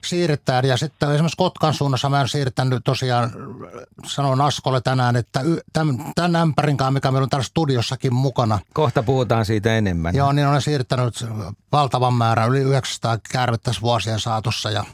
siirretään. 0.04 0.64
Ja 0.64 0.76
sitten 0.76 1.10
esimerkiksi 1.10 1.36
Kotkan 1.36 1.74
suunnassa 1.74 2.08
mä 2.08 2.18
oon 2.18 2.28
siirtänyt 2.28 2.84
tosiaan, 2.84 3.32
sanon 4.06 4.40
Askolle 4.40 4.80
tänään, 4.80 5.16
että 5.16 5.40
tämän, 5.72 6.12
tämän 6.14 6.36
ämpärin 6.36 6.76
kanssa, 6.76 6.90
mikä 6.90 7.10
meillä 7.10 7.24
on 7.24 7.30
täällä 7.30 7.44
studiossakin 7.44 8.14
mukana. 8.14 8.58
Kohta 8.74 9.02
puhutaan 9.02 9.44
siitä 9.44 9.76
enemmän. 9.76 10.14
Joo, 10.14 10.32
niin 10.32 10.46
olen 10.46 10.62
siirtänyt 10.62 11.26
valtavan 11.72 12.14
määrän, 12.14 12.48
yli 12.48 12.60
900 12.60 13.18
käärmettä 13.32 13.70
vuosien 13.82 14.20
saatossa. 14.20 14.70
Ja, 14.70 14.84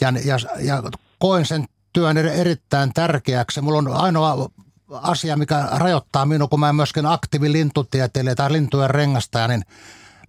ja, 0.00 0.12
ja, 0.24 0.38
ja 0.60 0.82
koen 1.18 1.46
sen 1.46 1.64
työn 1.92 2.16
erittäin 2.18 2.92
tärkeäksi. 2.94 3.60
Mulla 3.60 3.78
on 3.78 3.88
ainoa 3.88 4.50
asia, 4.90 5.36
mikä 5.36 5.68
rajoittaa 5.72 6.26
minua, 6.26 6.48
kun 6.48 6.60
mä 6.60 6.68
en 6.68 6.76
myöskin 6.76 7.06
aktiivi 7.06 7.52
lintutieteilijä 7.52 8.34
tai 8.34 8.52
lintujen 8.52 8.90
rengastaja, 8.90 9.48
niin– 9.48 9.64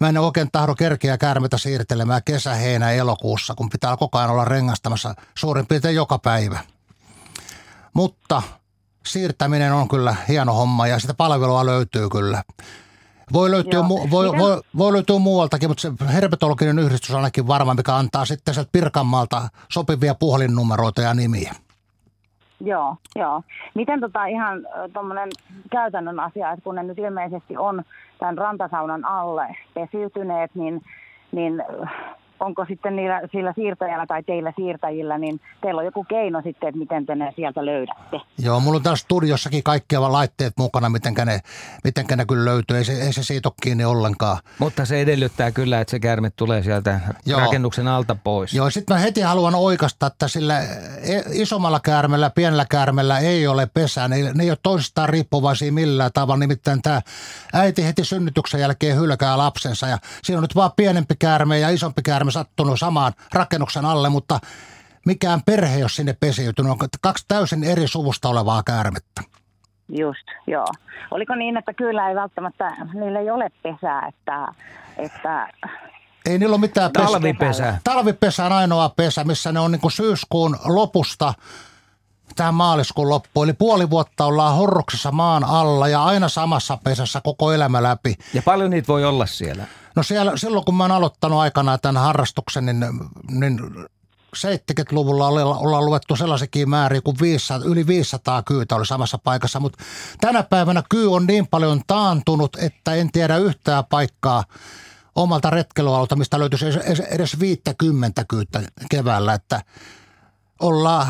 Mä 0.01 0.09
en 0.09 0.17
oikein 0.17 0.47
tahdo 0.51 0.75
kerkeä 0.75 1.17
käärmeitä 1.17 1.57
siirtelemään 1.57 2.21
kesä, 2.25 2.53
heinä, 2.53 2.91
elokuussa, 2.91 3.53
kun 3.55 3.69
pitää 3.69 3.97
koko 3.97 4.17
ajan 4.17 4.29
olla 4.29 4.45
rengastamassa 4.45 5.13
suurin 5.35 5.67
piirtein 5.67 5.95
joka 5.95 6.19
päivä. 6.19 6.59
Mutta 7.93 8.41
siirtäminen 9.05 9.73
on 9.73 9.87
kyllä 9.87 10.15
hieno 10.27 10.53
homma 10.53 10.87
ja 10.87 10.99
sitä 10.99 11.13
palvelua 11.13 11.65
löytyy 11.65 12.09
kyllä. 12.09 12.43
Voi 13.33 13.51
löytyä, 13.51 13.81
mu- 13.81 14.11
voi, 14.11 14.27
voi, 14.37 14.61
voi 14.77 14.93
löytyä 14.93 15.19
muualtakin, 15.19 15.69
mutta 15.69 15.81
se 15.81 16.13
herpetologinen 16.13 16.79
yhdistys 16.79 17.11
on 17.11 17.17
ainakin 17.17 17.47
varma, 17.47 17.73
mikä 17.73 17.95
antaa 17.95 18.25
sitten 18.25 18.53
sieltä 18.53 18.69
Pirkanmaalta 18.71 19.47
sopivia 19.71 20.15
puhelinnumeroita 20.15 21.01
ja 21.01 21.13
nimiä. 21.13 21.53
Joo, 22.59 22.95
joo. 23.15 23.43
Miten 23.73 23.99
tota 23.99 24.25
ihan 24.25 24.67
tuommoinen 24.93 25.29
käytännön 25.71 26.19
asia, 26.19 26.51
että 26.51 26.63
kun 26.63 26.75
ne 26.75 26.83
nyt 26.83 26.99
ilmeisesti 26.99 27.57
on 27.57 27.83
tämän 28.21 28.37
rantasaunan 28.37 29.05
alle 29.05 29.55
pesiytyneet, 29.73 30.55
niin, 30.55 30.81
niin 31.31 31.63
onko 32.41 32.65
sitten 32.65 32.95
niillä, 32.95 33.21
sillä 33.31 33.53
siirtäjällä 33.55 34.05
tai 34.07 34.23
teillä 34.23 34.53
siirtäjillä, 34.55 35.17
niin 35.17 35.41
teillä 35.61 35.79
on 35.79 35.85
joku 35.85 36.03
keino 36.03 36.41
sitten, 36.41 36.69
että 36.69 36.79
miten 36.79 37.05
te 37.05 37.15
ne 37.15 37.33
sieltä 37.35 37.65
löydätte. 37.65 38.21
Joo, 38.39 38.59
mulla 38.59 38.77
on 38.77 38.83
täällä 38.83 38.97
studiossakin 38.97 39.63
kaikkia 39.63 40.11
laitteet 40.11 40.53
mukana, 40.57 40.89
miten 40.89 41.13
ne, 41.25 41.39
mitenkä 41.83 42.15
ne 42.15 42.25
kyllä 42.25 42.45
löytyy. 42.45 42.77
Ei 42.77 42.85
se, 42.85 42.93
ei 42.93 43.13
se 43.13 43.23
siitä 43.23 43.49
ole 43.49 43.53
kiinni 43.61 43.85
ollenkaan. 43.85 44.37
Mutta 44.59 44.85
se 44.85 45.01
edellyttää 45.01 45.51
kyllä, 45.51 45.81
että 45.81 45.91
se 45.91 45.99
käärme 45.99 46.29
tulee 46.35 46.63
sieltä 46.63 46.99
Joo. 47.25 47.39
rakennuksen 47.39 47.87
alta 47.87 48.15
pois. 48.23 48.53
Joo, 48.53 48.69
sitten 48.69 48.95
mä 48.95 48.99
heti 48.99 49.21
haluan 49.21 49.55
oikasta, 49.55 50.07
että 50.07 50.27
sillä 50.27 50.59
e, 50.59 50.67
isommalla 51.31 51.79
käärmellä, 51.79 52.29
pienellä 52.29 52.65
käärmellä 52.69 53.19
ei 53.19 53.47
ole 53.47 53.67
pesää. 53.73 54.07
Ne, 54.07 54.31
ne 54.33 54.43
ei 54.43 54.49
ole 54.49 54.57
toisistaan 54.63 55.09
riippuvaisia 55.09 55.71
millään 55.71 56.11
tavalla. 56.13 56.39
Nimittäin 56.39 56.81
tämä 56.81 57.01
äiti 57.53 57.85
heti 57.85 58.05
synnytyksen 58.05 58.61
jälkeen 58.61 58.97
hylkää 58.97 59.37
lapsensa 59.37 59.87
ja 59.87 59.97
siinä 60.23 60.37
on 60.37 60.43
nyt 60.43 60.55
vaan 60.55 60.71
pienempi 60.75 61.15
käärme 61.19 61.59
ja 61.59 61.69
isompi 61.69 62.01
käärme 62.01 62.30
sattunut 62.31 62.79
samaan 62.79 63.13
rakennuksen 63.33 63.85
alle, 63.85 64.09
mutta 64.09 64.39
mikään 65.05 65.41
perhe 65.45 65.79
jos 65.79 65.95
sinne 65.95 66.15
pesiytynyt. 66.19 66.71
On 66.71 66.77
kaksi 67.01 67.25
täysin 67.27 67.63
eri 67.63 67.87
suvusta 67.87 68.29
olevaa 68.29 68.63
käärmettä. 68.63 69.21
Just, 69.89 70.27
joo. 70.47 70.67
Oliko 71.11 71.35
niin, 71.35 71.57
että 71.57 71.73
kyllä 71.73 72.09
ei 72.09 72.15
välttämättä, 72.15 72.71
niillä 72.93 73.19
ei 73.19 73.29
ole 73.29 73.49
pesää, 73.63 74.07
että, 74.07 74.47
että 74.97 75.47
ei 76.25 76.39
niillä 76.39 76.53
ole 76.53 76.61
mitään 76.61 76.91
pesää. 76.91 77.07
Talvipesä. 77.07 77.77
Talvipesä 77.83 78.45
on 78.45 78.51
ainoa 78.51 78.89
pesä, 78.89 79.23
missä 79.23 79.51
ne 79.51 79.59
on 79.59 79.71
niin 79.71 79.81
kuin 79.81 79.91
syyskuun 79.91 80.57
lopusta 80.65 81.33
tähän 82.35 82.53
maaliskuun 82.53 83.09
loppuun. 83.09 83.47
Eli 83.47 83.53
puoli 83.53 83.89
vuotta 83.89 84.25
ollaan 84.25 84.55
horroksessa 84.55 85.11
maan 85.11 85.43
alla 85.43 85.87
ja 85.87 86.03
aina 86.03 86.29
samassa 86.29 86.77
pesässä 86.83 87.21
koko 87.23 87.51
elämä 87.51 87.83
läpi. 87.83 88.15
Ja 88.33 88.41
paljon 88.41 88.69
niitä 88.69 88.87
voi 88.87 89.05
olla 89.05 89.25
siellä? 89.25 89.65
No 89.95 90.03
siellä, 90.03 90.37
silloin 90.37 90.65
kun 90.65 90.75
mä 90.75 90.83
oon 90.83 90.91
aloittanut 90.91 91.39
aikanaan 91.39 91.79
tämän 91.81 92.03
harrastuksen, 92.03 92.65
niin, 92.65 92.85
niin 93.31 93.59
70-luvulla 94.37 95.27
ollaan 95.27 95.85
luettu 95.85 96.15
sellaisikin 96.15 96.69
määriä 96.69 97.01
kuin 97.01 97.17
500, 97.21 97.67
yli 97.69 97.87
500 97.87 98.43
kyytä 98.43 98.75
oli 98.75 98.85
samassa 98.85 99.17
paikassa, 99.17 99.59
mutta 99.59 99.83
tänä 100.21 100.43
päivänä 100.43 100.83
kyy 100.89 101.13
on 101.13 101.27
niin 101.27 101.47
paljon 101.47 101.81
taantunut, 101.87 102.55
että 102.55 102.93
en 102.93 103.11
tiedä 103.11 103.37
yhtään 103.37 103.85
paikkaa 103.85 104.43
omalta 105.15 105.49
retkelualta, 105.49 106.15
mistä 106.15 106.39
löytyisi 106.39 106.65
edes 107.09 107.39
50 107.39 108.25
kyyttä 108.25 108.61
keväällä, 108.89 109.33
että 109.33 109.61
ollaan 110.59 111.07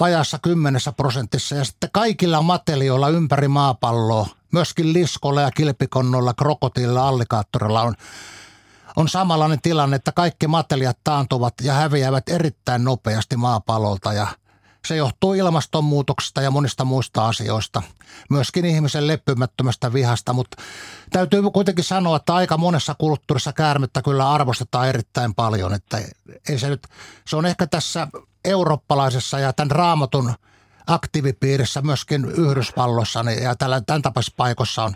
vajassa 0.00 0.38
kymmenessä 0.38 0.92
prosentissa. 0.92 1.54
Ja 1.54 1.64
sitten 1.64 1.90
kaikilla 1.92 2.42
matelioilla 2.42 3.08
ympäri 3.08 3.48
maapalloa, 3.48 4.26
myöskin 4.52 4.92
liskolla 4.92 5.40
ja 5.40 5.50
kilpikonnoilla, 5.50 6.34
krokotiilla, 6.34 7.08
allikaattorilla 7.08 7.82
on 7.82 7.94
on 8.96 9.08
samanlainen 9.08 9.60
tilanne, 9.62 9.96
että 9.96 10.12
kaikki 10.12 10.46
mateliat 10.46 10.98
taantuvat 11.04 11.54
ja 11.62 11.72
häviävät 11.72 12.28
erittäin 12.28 12.84
nopeasti 12.84 13.36
maapallolta 13.36 14.12
ja 14.12 14.26
se 14.86 14.96
johtuu 14.96 15.34
ilmastonmuutoksesta 15.34 16.42
ja 16.42 16.50
monista 16.50 16.84
muista 16.84 17.28
asioista, 17.28 17.82
myöskin 18.30 18.64
ihmisen 18.64 19.06
leppymättömästä 19.06 19.92
vihasta, 19.92 20.32
mutta 20.32 20.62
täytyy 21.10 21.42
kuitenkin 21.42 21.84
sanoa, 21.84 22.16
että 22.16 22.34
aika 22.34 22.56
monessa 22.56 22.94
kulttuurissa 22.98 23.52
käärmettä 23.52 24.02
kyllä 24.02 24.32
arvostetaan 24.32 24.88
erittäin 24.88 25.34
paljon, 25.34 25.74
että 25.74 25.98
ei 26.48 26.58
se 26.58 26.68
nyt, 26.68 26.86
se 27.28 27.36
on 27.36 27.46
ehkä 27.46 27.66
tässä 27.66 28.08
eurooppalaisessa 28.44 29.38
ja 29.38 29.52
tämän 29.52 29.70
raamatun 29.70 30.34
aktiivipiirissä 30.86 31.82
myöskin 31.82 32.24
Yhdysvalloissa 32.24 33.22
niin, 33.22 33.42
ja 33.42 33.56
tällä, 33.56 33.80
tämän 33.80 34.02
tapaisissa 34.02 34.34
paikoissa 34.36 34.84
on 34.84 34.94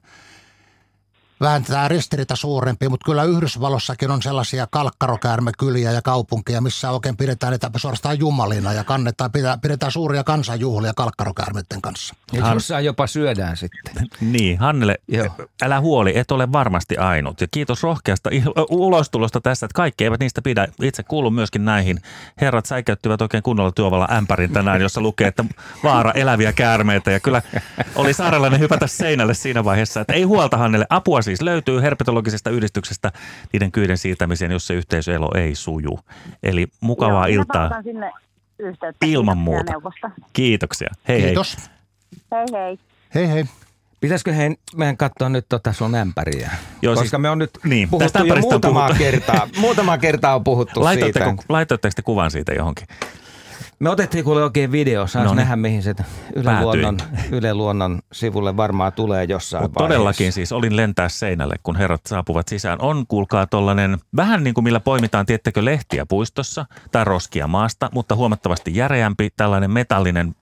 vähän 1.40 1.64
tämä 1.64 1.88
ristiriita 1.88 2.36
suurempi, 2.36 2.88
mutta 2.88 3.04
kyllä 3.04 3.24
Yhdysvallossakin 3.24 4.10
on 4.10 4.22
sellaisia 4.22 4.66
kalkkarokäärmekyliä 4.70 5.92
ja 5.92 6.02
kaupunkeja, 6.02 6.60
missä 6.60 6.90
oikein 6.90 7.16
pidetään 7.16 7.50
niitä 7.50 7.70
suorastaan 7.76 8.18
jumalina 8.18 8.72
ja 8.72 8.84
kannetaan, 8.84 9.32
pidetään, 9.32 9.60
pidetään 9.60 9.92
suuria 9.92 10.24
kansanjuhlia 10.24 10.92
kalkkarokäärmeiden 10.96 11.82
kanssa. 11.82 12.14
Ja 12.32 12.42
Han... 12.42 12.54
jossain 12.54 12.84
jopa 12.84 13.06
syödään 13.06 13.56
sitten. 13.56 13.94
Niin, 14.20 14.58
Hannele, 14.58 14.96
Joo. 15.08 15.26
älä 15.62 15.80
huoli, 15.80 16.18
et 16.18 16.30
ole 16.30 16.52
varmasti 16.52 16.96
ainut. 16.96 17.40
Ja 17.40 17.46
kiitos 17.50 17.82
rohkeasta 17.82 18.30
ulostulosta 18.70 19.40
tässä, 19.40 19.66
että 19.66 19.76
kaikki 19.76 20.04
eivät 20.04 20.20
niistä 20.20 20.42
pidä. 20.42 20.68
Itse 20.82 21.02
kuulun 21.02 21.34
myöskin 21.34 21.64
näihin. 21.64 22.02
Herrat 22.40 22.66
säikäyttivät 22.66 23.22
oikein 23.22 23.42
kunnolla 23.42 23.72
työvalla 23.72 24.08
ämpärin 24.12 24.52
tänään, 24.52 24.80
jossa 24.80 25.00
lukee, 25.00 25.28
että 25.28 25.44
vaara 25.84 26.12
eläviä 26.12 26.52
käärmeitä. 26.52 27.10
Ja 27.10 27.20
kyllä 27.20 27.42
oli 27.94 28.12
saarelainen 28.14 28.60
hypätä 28.60 28.86
seinälle 28.86 29.34
siinä 29.34 29.64
vaiheessa, 29.64 30.00
että 30.00 30.12
ei 30.12 30.22
huolta 30.22 30.56
Hannele, 30.56 30.86
apua 30.90 31.22
siis 31.30 31.42
löytyy 31.42 31.82
herpetologisesta 31.82 32.50
yhdistyksestä 32.50 33.12
niiden 33.52 33.72
kyyden 33.72 33.98
siirtämiseen, 33.98 34.50
jos 34.50 34.66
se 34.66 34.74
yhteisöelo 34.74 35.30
ei 35.36 35.54
suju. 35.54 36.00
Eli 36.42 36.66
mukavaa 36.80 37.28
Joo, 37.28 37.40
iltaa. 37.40 37.82
sinne 37.82 38.12
yhteyttä. 38.58 39.06
Ilman 39.06 39.38
muuta. 39.38 39.72
Kiitoksia. 40.32 40.88
Hei 41.08 41.22
Kiitos. 41.22 41.56
hei. 41.56 41.66
Hei 42.32 42.46
hei. 42.52 42.78
Hei 43.14 43.28
hei. 43.28 43.44
Pitäisikö 44.00 44.32
hei, 44.32 44.56
meidän 44.76 44.96
katsoa 44.96 45.28
nyt 45.28 45.46
tota 45.48 45.72
sun 45.72 45.94
ämpäriä? 45.94 46.50
Joo, 46.82 46.94
Koska 46.94 47.08
siis, 47.08 47.22
me 47.22 47.30
on 47.30 47.38
nyt 47.38 47.50
niin, 47.64 47.90
puhuttu 47.90 48.26
jo 48.26 48.36
muutamaa 48.36 48.94
kertaa. 48.98 49.48
muutamaa 49.58 49.98
kertaa 49.98 50.34
on 50.34 50.44
puhuttu 50.44 50.84
Laitoitteko, 50.84 51.28
siitä. 51.28 51.42
Laitoitteko 51.48 51.92
te 51.96 52.02
kuvan 52.02 52.30
siitä 52.30 52.52
johonkin? 52.52 52.86
Me 53.80 53.90
otettiin 53.90 54.24
kuule 54.24 54.44
oikein 54.44 54.72
video, 54.72 55.06
saas 55.06 55.24
no 55.24 55.30
niin. 55.30 55.36
nähdä 55.36 55.56
mihin 55.56 55.82
se 55.82 55.94
Yle 56.36 56.60
Luonnon, 56.62 56.98
Yle 57.32 57.54
Luonnon 57.54 57.98
sivulle 58.12 58.56
varmaan 58.56 58.92
tulee 58.92 59.24
jossain 59.24 59.64
Mut 59.64 59.74
vaiheessa. 59.74 59.94
Todellakin 59.94 60.32
siis 60.32 60.52
olin 60.52 60.76
lentää 60.76 61.08
seinälle, 61.08 61.54
kun 61.62 61.76
herrat 61.76 62.00
saapuvat 62.06 62.48
sisään. 62.48 62.80
On, 62.80 63.06
kuulkaa 63.08 63.46
tollanen, 63.46 63.98
vähän 64.16 64.44
niin 64.44 64.54
kuin 64.54 64.64
millä 64.64 64.80
poimitaan, 64.80 65.26
tiettekö, 65.26 65.64
lehtiä 65.64 66.06
puistossa 66.06 66.66
tai 66.92 67.04
roskia 67.04 67.46
maasta, 67.46 67.88
mutta 67.92 68.16
huomattavasti 68.16 68.76
järeämpi, 68.76 69.28
tällainen 69.36 69.70
metallinen 69.70 70.34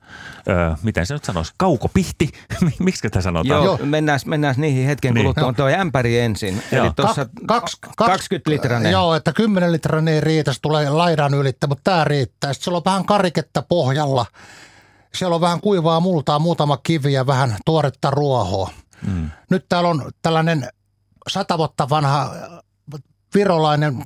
öö, 0.49 0.75
miten 0.83 1.07
se 1.07 1.15
nyt 1.15 1.25
sanoisi, 1.25 1.53
kaukopihti, 1.57 2.33
miksi 2.79 3.09
tämä 3.09 3.23
sanotaan? 3.23 3.65
Joo, 3.65 3.79
mennään, 3.83 4.21
mennään 4.27 4.55
niihin 4.59 4.87
hetken 4.87 5.15
niin. 5.15 5.25
kuluttua. 5.25 5.53
Tuo 5.53 5.67
ämpäri 5.67 6.19
ensin, 6.19 6.63
joo. 6.73 6.85
eli 6.85 6.93
tuossa 6.97 7.27
kaks, 7.47 7.77
kaks, 7.81 7.95
20 7.97 8.51
litranen. 8.51 8.93
Joo, 8.93 9.15
että 9.15 9.33
10 9.33 9.73
litranen 9.73 10.15
ei 10.15 10.21
riitä, 10.21 10.53
se 10.53 10.61
tulee 10.61 10.91
laidan 10.91 11.35
ylittä, 11.35 11.67
mutta 11.67 11.83
tämä 11.85 12.05
riittää. 12.05 12.53
Sitten 12.53 12.65
siellä 12.65 12.77
on 12.77 12.85
vähän 12.85 13.07
kariketta 13.07 13.63
pohjalla. 13.63 14.27
Siellä 15.15 15.35
on 15.35 15.41
vähän 15.41 15.61
kuivaa 15.61 16.01
multaa, 16.01 16.39
muutama 16.39 16.77
kivi 16.83 17.13
ja 17.13 17.27
vähän 17.27 17.57
tuoretta 17.65 18.11
ruohoa. 18.11 18.71
Mm. 19.07 19.31
Nyt 19.51 19.67
täällä 19.69 19.91
on 19.91 20.11
tällainen 20.23 20.69
sata 21.29 21.59
vuotta 21.59 21.89
vanha 21.89 22.31
virolainen 23.35 24.05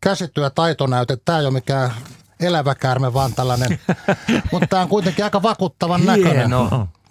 käsityö 0.00 0.50
taitonäyte. 0.50 1.16
Tämä 1.24 1.38
ei 1.38 1.44
ole 1.44 1.52
mikään 1.52 1.94
elävä 2.44 2.74
käärme, 2.74 3.14
vaan 3.14 3.34
tällainen. 3.34 3.78
Mutta 4.52 4.66
tämä 4.66 4.82
on 4.82 4.88
kuitenkin 4.88 5.24
aika 5.24 5.42
vakuuttavan 5.42 6.06
näköinen. 6.06 6.50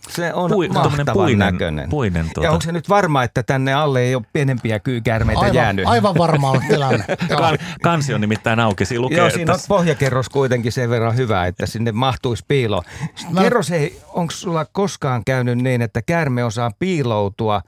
Se 0.09 0.33
on 0.33 0.51
Pui, 0.51 0.67
mahtavan 0.67 1.13
puinen, 1.13 1.39
näköinen. 1.39 1.89
Puinen 1.89 2.25
tuota. 2.33 2.47
Ja 2.47 2.51
onko 2.51 2.61
se 2.61 2.71
nyt 2.71 2.89
varma, 2.89 3.23
että 3.23 3.43
tänne 3.43 3.73
alle 3.73 4.01
ei 4.01 4.15
ole 4.15 4.23
pienempiä 4.33 4.79
kyykäärmeitä 4.79 5.41
aivan, 5.41 5.55
jäänyt? 5.55 5.87
Aivan 5.87 6.15
varma 6.17 6.51
on 6.51 6.61
tilanne. 6.69 7.05
kan, 7.37 7.57
kansi 7.81 8.13
on 8.13 8.21
nimittäin 8.21 8.59
auki. 8.59 8.85
Siinä 8.85 9.01
lukee, 9.01 9.17
Joo, 9.17 9.29
siinä 9.29 9.53
on 9.53 9.59
pohjakerros 9.67 10.29
kuitenkin 10.29 10.71
sen 10.71 10.89
verran 10.89 11.15
hyvä, 11.15 11.47
että 11.47 11.65
sinne 11.65 11.91
mahtuisi 11.91 12.45
piilo. 12.47 12.83
Mä... 13.29 13.41
Kerros, 13.41 13.69
hei, 13.69 14.01
onko 14.07 14.31
sulla 14.31 14.65
koskaan 14.65 15.25
käynyt 15.25 15.57
niin, 15.57 15.81
että 15.81 16.01
käärme 16.01 16.43
osaa 16.43 16.71
piiloutua 16.79 17.61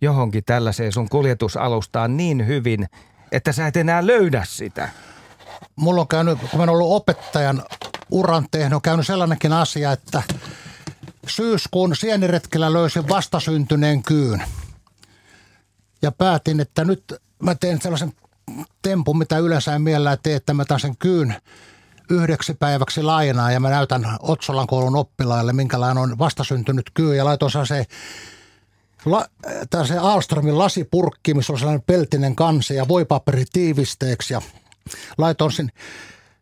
johonkin 0.00 0.44
tällaiseen 0.46 0.92
sun 0.92 1.08
kuljetusalustaan 1.08 2.16
niin 2.16 2.46
hyvin, 2.46 2.86
että 3.32 3.52
sä 3.52 3.66
et 3.66 3.76
enää 3.76 4.06
löydä 4.06 4.42
sitä? 4.46 4.88
Mulla 5.78 6.00
on 6.00 6.08
käynyt, 6.08 6.38
kun 6.38 6.48
mä 6.52 6.62
oon 6.62 6.68
ollut 6.68 6.92
opettajan 6.92 7.62
uran 8.10 8.46
tehnyt, 8.50 8.72
on 8.72 8.82
käynyt 8.82 9.06
sellainenkin 9.06 9.52
asia, 9.52 9.92
että 9.92 10.22
syyskuun 11.26 11.96
sieniretkellä 11.96 12.72
löysin 12.72 13.08
vastasyntyneen 13.08 14.02
kyyn. 14.02 14.42
Ja 16.02 16.12
päätin, 16.12 16.60
että 16.60 16.84
nyt 16.84 17.14
mä 17.42 17.54
teen 17.54 17.82
sellaisen 17.82 18.12
tempun, 18.82 19.18
mitä 19.18 19.38
yleensä 19.38 19.74
en 19.74 19.82
mielellään 19.82 20.18
tee, 20.22 20.34
että 20.34 20.54
mä 20.54 20.64
taan 20.64 20.80
sen 20.80 20.96
kyyn 20.96 21.36
yhdeksi 22.10 22.54
päiväksi 22.54 23.02
lainaa 23.02 23.50
ja 23.50 23.60
mä 23.60 23.70
näytän 23.70 24.16
Otsolan 24.20 24.66
koulun 24.66 24.96
oppilaille, 24.96 25.52
minkälainen 25.52 26.02
on 26.02 26.18
vastasyntynyt 26.18 26.90
kyy 26.94 27.16
ja 27.16 27.24
laitoin 27.24 27.52
se 27.66 27.86
la, 29.04 29.26
se 29.86 29.98
Alstromin 29.98 30.58
lasipurkki, 30.58 31.34
missä 31.34 31.52
on 31.52 31.58
sellainen 31.58 31.84
peltinen 31.86 32.36
kansi 32.36 32.74
ja 32.74 32.88
voipaperi 32.88 33.44
tiivisteeksi 33.52 34.34
ja 34.34 34.42
laitoin 35.18 35.52
sen, 35.52 35.72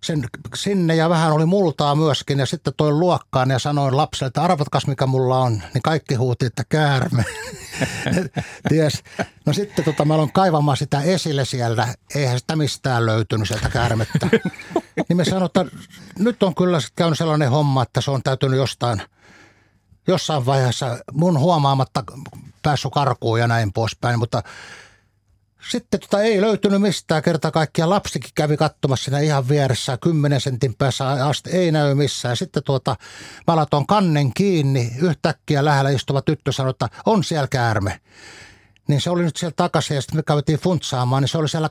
sen 0.02 0.24
sinne 0.54 0.94
ja 0.94 1.08
vähän 1.08 1.32
oli 1.32 1.46
multaa 1.46 1.94
myöskin 1.94 2.38
ja 2.38 2.46
sitten 2.46 2.72
toin 2.76 3.00
luokkaan 3.00 3.50
ja 3.50 3.58
sanoin 3.58 3.96
lapselle, 3.96 4.28
että 4.28 4.42
arvatkas 4.42 4.86
mikä 4.86 5.06
mulla 5.06 5.38
on. 5.38 5.62
Niin 5.74 5.82
kaikki 5.82 6.14
huuti, 6.14 6.46
että 6.46 6.62
käärme. 6.68 7.24
Ties. 8.68 9.02
No 9.46 9.52
sitten 9.52 9.84
tota, 9.84 10.04
mä 10.04 10.14
aloin 10.14 10.32
kaivamaan 10.32 10.76
sitä 10.76 11.02
esille 11.02 11.44
siellä. 11.44 11.94
Eihän 12.14 12.38
sitä 12.38 12.56
mistään 12.56 13.06
löytynyt 13.06 13.48
sieltä 13.48 13.68
käärmettä. 13.68 14.28
niin 15.08 15.16
me 15.16 15.24
sanoin, 15.24 15.46
että 15.46 15.64
nyt 16.18 16.42
on 16.42 16.54
kyllä 16.54 16.78
käynyt 16.96 17.18
sellainen 17.18 17.50
homma, 17.50 17.82
että 17.82 18.00
se 18.00 18.10
on 18.10 18.22
täytynyt 18.22 18.58
jostain 18.58 19.02
jossain 20.08 20.46
vaiheessa 20.46 20.98
mun 21.12 21.38
huomaamatta 21.38 22.04
päässyt 22.62 22.92
karkuun 22.92 23.40
ja 23.40 23.48
näin 23.48 23.72
poispäin, 23.72 24.18
mutta 24.18 24.42
sitten 25.70 26.00
tota 26.00 26.22
ei 26.22 26.40
löytynyt 26.40 26.82
mistään 26.82 27.22
kerta 27.22 27.50
kaikkia. 27.50 27.90
Lapsikin 27.90 28.30
kävi 28.34 28.56
katsomassa 28.56 29.04
siinä 29.04 29.20
ihan 29.20 29.48
vieressä, 29.48 29.98
kymmenen 30.02 30.40
sentin 30.40 30.74
päässä 30.74 31.26
asti, 31.26 31.50
ei 31.50 31.72
näy 31.72 31.94
missään. 31.94 32.36
Sitten 32.36 32.62
tuota, 32.62 32.96
mä 33.46 33.56
laitoin 33.56 33.86
kannen 33.86 34.34
kiinni, 34.34 34.92
yhtäkkiä 35.02 35.64
lähellä 35.64 35.90
istuva 35.90 36.22
tyttö 36.22 36.52
sanoi, 36.52 36.70
että 36.70 36.88
on 37.06 37.24
siellä 37.24 37.48
käärme. 37.48 38.00
Niin 38.88 39.00
se 39.00 39.10
oli 39.10 39.22
nyt 39.22 39.36
siellä 39.36 39.54
takaisin 39.56 39.94
ja 39.94 40.00
sitten 40.00 40.18
me 40.18 40.22
käytiin 40.22 40.58
funtsaamaan, 40.58 41.22
niin 41.22 41.28
se 41.28 41.38
oli 41.38 41.48
siellä 41.48 41.70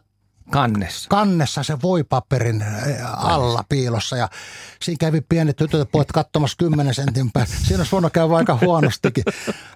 Kannessa. 0.52 1.10
Kannessa 1.10 1.64
se 1.64 1.78
voipaperin 1.82 2.62
eh, 2.62 2.98
alla 3.04 3.64
piilossa 3.70 4.18
ja 4.18 4.30
siinä 4.82 4.98
kävi 5.00 5.22
pienet 5.30 5.56
tytöt 5.56 5.80
ja 5.80 5.86
pojat 5.86 6.12
katsomassa 6.12 6.56
kymmenen 6.58 6.94
sentin 6.94 7.32
päästä. 7.32 7.56
Siinä 7.64 7.80
olisi 7.80 7.92
voinut 7.92 8.14
käydä 8.14 8.36
aika 8.36 8.58
huonostikin. 8.62 9.24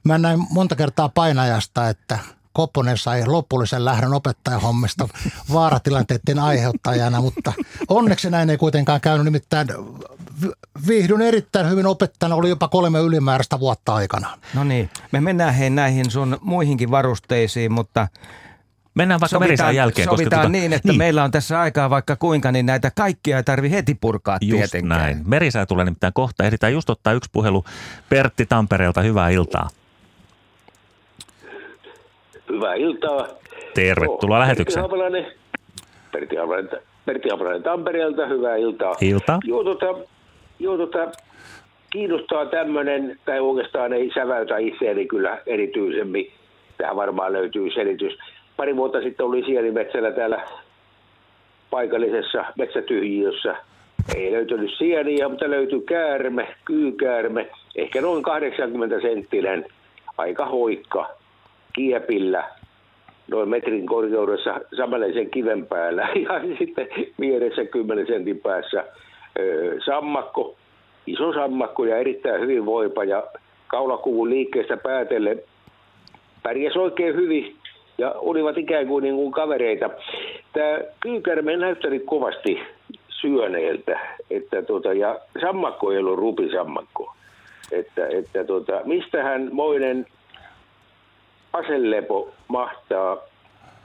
Mä 0.04 0.18
näin 0.18 0.40
monta 0.50 0.76
kertaa 0.76 1.10
painajasta, 1.10 1.90
että– 1.90 2.20
Kopponen 2.60 2.98
sai 2.98 3.26
lopullisen 3.26 3.86
lähdön 3.86 4.14
opettajahommista 4.14 5.08
vaaratilanteiden 5.54 6.40
aiheuttajana, 6.40 7.22
mutta 7.22 7.54
onneksi 7.88 8.30
näin 8.30 8.50
ei 8.50 8.58
kuitenkaan 8.58 9.02
käynyt. 9.02 9.26
Nimittäin 9.26 9.68
viihdyn 10.88 11.22
erittäin 11.22 11.70
hyvin 11.70 11.86
opettajana, 11.86 12.36
oli 12.36 12.50
jopa 12.50 12.68
kolme 12.68 13.00
ylimääräistä 13.00 13.60
vuotta 13.60 13.96
aikana. 13.96 14.38
No 14.54 14.64
niin, 14.64 14.90
me 15.12 15.22
mennään 15.22 15.54
hei 15.54 15.70
näihin 15.70 16.12
sun 16.12 16.38
muihinkin 16.42 16.92
varusteisiin, 16.92 17.72
mutta 17.72 18.08
Mennään 18.96 19.20
vaikka 19.20 19.40
sovitaan, 19.40 19.76
jälkeen. 19.76 20.06
Sovitaan 20.06 20.26
koska 20.26 20.36
tuota, 20.36 20.50
niin, 20.50 20.74
että 20.74 20.88
niin. 20.88 20.98
meillä 20.98 21.24
on 21.24 21.32
tässä 21.32 21.60
aikaa 21.60 21.90
vaikka 21.90 22.16
kuinka, 22.16 22.52
niin 22.52 22.66
näitä 22.66 22.92
kaikkia 22.96 23.38
ei 23.38 23.44
tarvi 23.44 23.72
heti 23.72 23.96
purkaa 24.02 24.38
just 24.42 24.72
tietenkään. 24.72 25.02
näin. 25.02 25.22
Merisää 25.26 25.66
tulee 25.66 25.86
nimittäin 25.86 26.14
kohta. 26.14 26.44
Ehditään 26.44 26.74
just 26.74 26.90
ottaa 26.90 27.14
yksi 27.14 27.30
puhelu 27.34 27.66
Pertti 28.10 28.46
Tampereelta. 28.46 29.02
Hyvää 29.02 29.30
iltaa. 29.30 29.70
Hyvää 32.50 32.74
iltaa. 32.74 33.28
Tervetuloa 33.74 34.38
oh, 34.38 34.40
lähetykseen. 34.40 34.86
Pertti 36.12 36.36
Pertti 36.36 36.36
Pertti 37.06 37.32
Abrainen 37.32 37.64
Tampereelta, 37.64 38.28
hyvää 38.28 38.56
iltaa. 38.56 38.96
Ilta. 39.02 39.40
Joo, 39.44 39.64
tota, 39.64 39.86
joo, 40.60 40.78
tota, 40.78 41.12
kiinnostaa 41.90 42.46
tämmöinen, 42.46 43.20
tai 43.26 43.40
oikeastaan 43.40 43.94
ei 43.94 44.12
säväytä 44.14 44.58
itseäni 44.58 45.06
kyllä 45.06 45.42
erityisemmin. 45.46 46.32
Tähän 46.78 46.96
varmaan 46.96 47.34
löytyy 47.34 47.72
selitys. 47.72 48.18
Pari 48.58 48.76
vuotta 48.76 49.02
sitten 49.02 49.26
oli 49.26 49.44
sienimetsällä 49.46 50.12
täällä 50.12 50.44
paikallisessa 51.70 52.46
metsätyhjiössä. 52.58 53.56
Ei 54.16 54.32
löytynyt 54.32 54.72
sieniä, 54.78 55.30
mutta 55.30 55.50
löytyi 55.50 55.82
käärme, 55.82 56.56
kyykäärme, 56.66 57.50
ehkä 57.76 58.02
noin 58.02 58.24
80 58.24 59.02
senttinen, 59.02 59.66
aika 60.18 60.46
hoikka, 60.46 61.19
kiepillä, 61.80 62.44
noin 63.32 63.50
metrin 63.50 63.86
korkeudessa 63.86 64.62
samanlaisen 64.78 65.30
kiven 65.30 65.66
päällä 65.66 66.02
ja 66.26 66.42
sitten 66.60 66.88
vieressä 67.20 67.66
10 67.66 68.08
sentin 68.08 68.40
päässä 68.40 68.84
sammakko, 69.86 70.56
iso 71.08 71.34
sammakko 71.34 71.86
ja 71.86 71.98
erittäin 71.98 72.42
hyvin 72.42 72.66
voipa 72.66 73.04
ja 73.04 73.24
kaulakuvun 73.68 74.30
liikkeestä 74.30 74.78
päätellen 74.78 75.42
pärjäs 76.44 76.78
oikein 76.78 77.16
hyvin 77.16 77.56
ja 77.98 78.12
olivat 78.12 78.58
ikään 78.58 78.88
kuin, 78.88 79.04
niin 79.04 79.16
kuin 79.16 79.32
kavereita. 79.32 79.90
Tämä 80.54 80.80
kyykärme 81.00 81.58
näyttänyt 81.58 82.04
kovasti 82.06 82.60
syöneeltä, 83.10 84.00
että 84.30 84.62
tota, 84.62 84.94
ja 84.94 85.20
sammakko 85.42 85.92
ei 85.92 85.98
ollut 85.98 86.20
rupisammakko. 86.20 87.14
Että, 87.72 88.08
että 88.08 88.44
tota, 88.44 88.82
mistähän 88.86 89.50
moinen 89.52 90.06
aselepo 91.54 92.32
mahtaa 92.48 93.18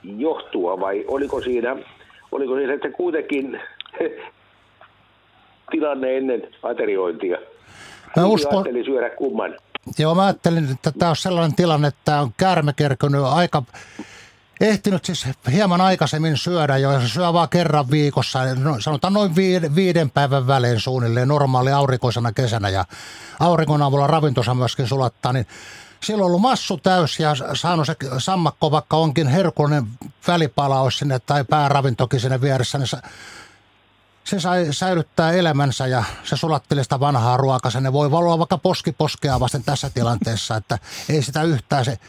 johtua 0.03 0.79
vai 0.79 1.05
oliko 1.07 1.41
siinä, 1.41 1.75
oliko 2.31 2.55
siinä 2.55 2.73
että 2.73 2.91
kuitenkin 2.91 3.61
tilanne 5.71 6.17
ennen 6.17 6.47
ateriointia? 6.63 7.37
Mä 8.15 8.25
uskon, 8.25 8.53
Ajattelin 8.53 8.85
syödä 8.85 9.09
kumman. 9.09 9.55
Joo, 9.99 10.15
mä 10.15 10.23
ajattelin, 10.23 10.71
että 10.71 10.91
tämä 10.99 11.09
on 11.09 11.15
sellainen 11.15 11.55
tilanne, 11.55 11.87
että 11.87 12.01
tämä 12.05 12.21
on 12.21 12.31
käärme 12.37 12.73
kerkynyt 12.73 13.21
aika, 13.23 13.63
ehtinyt 14.61 15.05
siis 15.05 15.27
hieman 15.51 15.81
aikaisemmin 15.81 16.37
syödä 16.37 16.77
jo, 16.77 16.99
se 16.99 17.07
syö 17.07 17.33
vaan 17.33 17.49
kerran 17.49 17.91
viikossa, 17.91 18.39
no, 18.55 18.79
sanotaan 18.79 19.13
noin 19.13 19.35
viiden, 19.35 19.75
viiden 19.75 20.09
päivän 20.09 20.47
välein 20.47 20.79
suunnilleen 20.79 21.27
normaali 21.27 21.71
aurinkoisena 21.71 22.31
kesänä 22.31 22.69
ja 22.69 22.85
aurinkon 23.39 23.81
avulla 23.81 24.07
ravintonsa 24.07 24.53
myöskin 24.53 24.87
sulattaa, 24.87 25.33
niin 25.33 25.47
silloin 26.03 26.23
on 26.23 26.27
ollut 26.27 26.41
massu 26.41 26.77
täys 26.77 27.19
ja 27.19 27.35
saanut 27.53 27.85
se 27.87 27.95
sammakko, 28.17 28.71
vaikka 28.71 28.97
onkin 28.97 29.27
herkullinen 29.27 29.87
välipalaus 30.27 30.97
sinne 30.97 31.19
tai 31.19 31.43
pääravintokin 31.43 32.19
sinne 32.19 32.41
vieressä, 32.41 32.77
niin 32.77 32.87
se 34.23 34.39
sai 34.39 34.67
säilyttää 34.71 35.31
elämänsä 35.31 35.87
ja 35.87 36.03
se 36.23 36.37
sulatteli 36.37 36.83
sitä 36.83 36.99
vanhaa 36.99 37.37
ruokaa. 37.37 37.71
Se 37.71 37.93
voi 37.93 38.11
valua 38.11 38.39
vaikka 38.39 38.57
poski 38.57 38.91
poskea 38.91 39.39
vasten 39.39 39.63
tässä 39.63 39.89
tilanteessa, 39.89 40.55
että 40.55 40.79
ei 41.09 41.21
sitä 41.21 41.43
yhtään 41.43 41.85
se 41.85 41.99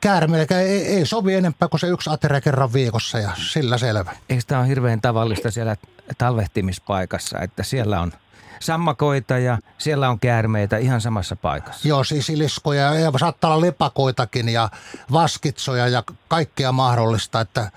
käärme, 0.00 0.46
ei, 0.50 0.86
ei 0.86 1.06
sovi 1.06 1.34
enempää 1.34 1.68
kuin 1.68 1.80
se 1.80 1.86
yksi 1.86 2.10
ateria 2.10 2.40
kerran 2.40 2.72
viikossa 2.72 3.18
ja 3.18 3.30
sillä 3.52 3.78
selvä. 3.78 4.16
Eikö 4.28 4.42
tämä 4.46 4.60
ole 4.60 4.68
hirveän 4.68 5.00
tavallista 5.00 5.50
siellä 5.50 5.76
talvehtimispaikassa, 6.18 7.38
että 7.38 7.62
siellä 7.62 8.00
on 8.00 8.12
sammakoita 8.60 9.38
ja 9.38 9.58
siellä 9.78 10.08
on 10.08 10.20
käärmeitä 10.20 10.76
ihan 10.76 11.00
samassa 11.00 11.36
paikassa. 11.36 11.88
Joo, 11.88 12.04
siis 12.04 12.30
iliskoja 12.30 12.94
ja 12.94 13.12
saattaa 13.20 13.54
olla 13.54 13.66
lepakoitakin 13.66 14.48
ja 14.48 14.68
vaskitsoja 15.12 15.88
ja 15.88 16.02
kaikkea 16.28 16.72
mahdollista. 16.72 17.40
Että, 17.40 17.70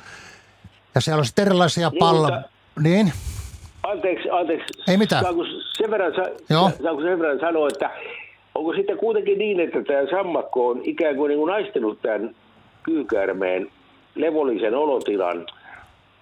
ja 0.95 1.01
siellä 1.01 1.19
on 1.19 1.25
sitten 1.25 1.45
erilaisia 1.45 1.89
Niin, 1.89 1.99
palloja. 1.99 2.35
mutta- 2.35 2.49
Niin, 2.83 3.13
Anteeksi, 3.83 4.29
anteeksi. 4.29 4.65
Ei 4.87 4.97
mitään. 4.97 5.23
Saanko 5.23 5.43
sen 5.77 5.91
verran, 5.91 6.13
sa- 6.15 6.53
Joo. 6.53 6.71
saanko 6.83 7.01
sen 7.01 7.19
verran 7.19 7.39
sanoa, 7.39 7.67
että 7.67 7.89
onko 8.55 8.73
sitten 8.73 8.97
kuitenkin 8.97 9.37
niin, 9.37 9.59
että 9.59 9.83
tämä 9.83 9.99
sammakko 10.17 10.67
on 10.69 10.81
ikään 10.83 11.15
kuin, 11.15 11.29
niin 11.29 11.39
kuin 11.39 11.51
naistellut 11.51 12.01
tämän 12.01 12.35
kyykäärmeen 12.83 13.67
levollisen 14.15 14.75
olotilan 14.75 15.45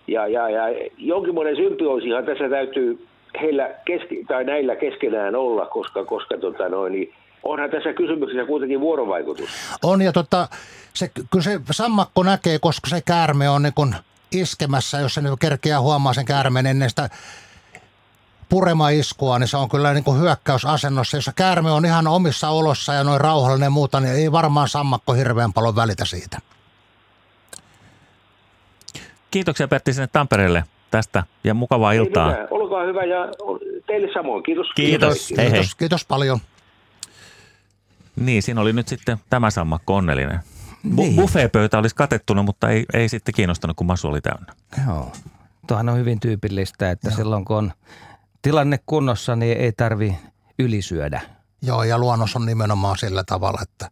ja, 0.07 0.27
ja, 0.27 0.49
ja 0.49 0.63
jonkinmoinen 0.97 1.55
symbioosihan 1.55 2.25
tässä 2.25 2.49
täytyy 2.49 3.07
heillä 3.41 3.69
keski, 3.85 4.25
tai 4.27 4.43
näillä 4.43 4.75
keskenään 4.75 5.35
olla, 5.35 5.65
koska, 5.65 6.05
koska 6.05 6.37
tota 6.37 6.69
noin, 6.69 6.93
niin 6.93 7.13
onhan 7.43 7.69
tässä 7.69 7.93
kysymyksessä 7.93 8.45
kuitenkin 8.45 8.79
vuorovaikutus. 8.79 9.49
on 9.83 10.01
ja 10.01 10.11
tota, 10.11 10.47
se, 10.93 11.11
kyllä 11.29 11.43
se 11.43 11.59
sammakko 11.71 12.23
näkee, 12.23 12.59
koska 12.59 12.89
se 12.89 13.01
käärme 13.01 13.49
on 13.49 13.63
niin 13.63 13.73
kuin 13.73 13.95
iskemässä, 14.31 14.99
jos 14.99 15.13
se 15.13 15.21
nyt 15.21 15.39
kerkeää 15.39 15.81
huomaa 15.81 16.13
sen 16.13 16.25
käärmeen 16.25 16.65
ennen 16.65 16.89
sitä 16.89 17.09
puremaiskua, 18.49 19.39
niin 19.39 19.47
se 19.47 19.57
on 19.57 19.69
kyllä 19.69 19.93
niin 19.93 20.03
kuin 20.03 20.19
hyökkäysasennossa. 20.19 21.17
Jos 21.17 21.31
käärme 21.35 21.71
on 21.71 21.85
ihan 21.85 22.07
omissa 22.07 22.49
olossa 22.49 22.93
ja 22.93 23.03
noin 23.03 23.21
rauhallinen 23.21 23.65
ja 23.65 23.69
muuta, 23.69 23.99
niin 23.99 24.13
ei 24.13 24.31
varmaan 24.31 24.69
sammakko 24.69 25.13
hirveän 25.13 25.53
paljon 25.53 25.75
välitä 25.75 26.05
siitä. 26.05 26.37
Kiitoksia 29.31 29.67
Pertti 29.67 29.93
sinne 29.93 30.07
Tampereelle 30.07 30.63
tästä 30.91 31.23
ja 31.43 31.53
mukavaa 31.53 31.93
Ei 31.93 31.97
iltaa. 31.99 32.27
mitään, 32.29 32.47
olkaa 32.51 32.83
hyvä 32.83 33.03
ja 33.03 33.17
teille 33.87 34.13
samoin. 34.13 34.43
Kiitos. 34.43 34.67
Kiitos. 34.75 35.33
Hei 35.37 35.45
hei. 35.45 35.51
Kiitos, 35.51 35.75
kiitos 35.75 36.05
paljon. 36.05 36.39
Niin, 38.15 38.43
siinä 38.43 38.61
oli 38.61 38.73
nyt 38.73 38.87
sitten 38.87 39.17
tämä 39.29 39.49
sammakko 39.49 39.95
onnellinen. 39.95 40.39
Bu- 40.87 40.95
Niin. 40.95 41.15
Buffeepöytä 41.15 41.77
olisi 41.77 41.95
katettuna, 41.95 42.43
mutta 42.43 42.69
ei, 42.69 42.85
ei 42.93 43.09
sitten 43.09 43.33
kiinnostanut, 43.35 43.77
kun 43.77 43.87
masu 43.87 44.07
oli 44.07 44.21
täynnä. 44.21 44.53
Joo. 44.87 45.11
Tuohan 45.67 45.89
on 45.89 45.97
hyvin 45.97 46.19
tyypillistä, 46.19 46.91
että 46.91 47.11
silloin 47.11 47.45
kun 47.45 47.57
on 47.57 47.71
tilanne 48.41 48.79
kunnossa, 48.85 49.35
niin 49.35 49.57
ei 49.57 49.71
tarvi 49.71 50.15
ylisyödä. 50.59 51.21
Joo, 51.61 51.83
ja 51.83 51.97
luonnos 51.97 52.35
on 52.35 52.45
nimenomaan 52.45 52.97
sillä 52.97 53.23
tavalla, 53.23 53.59
että 53.61 53.89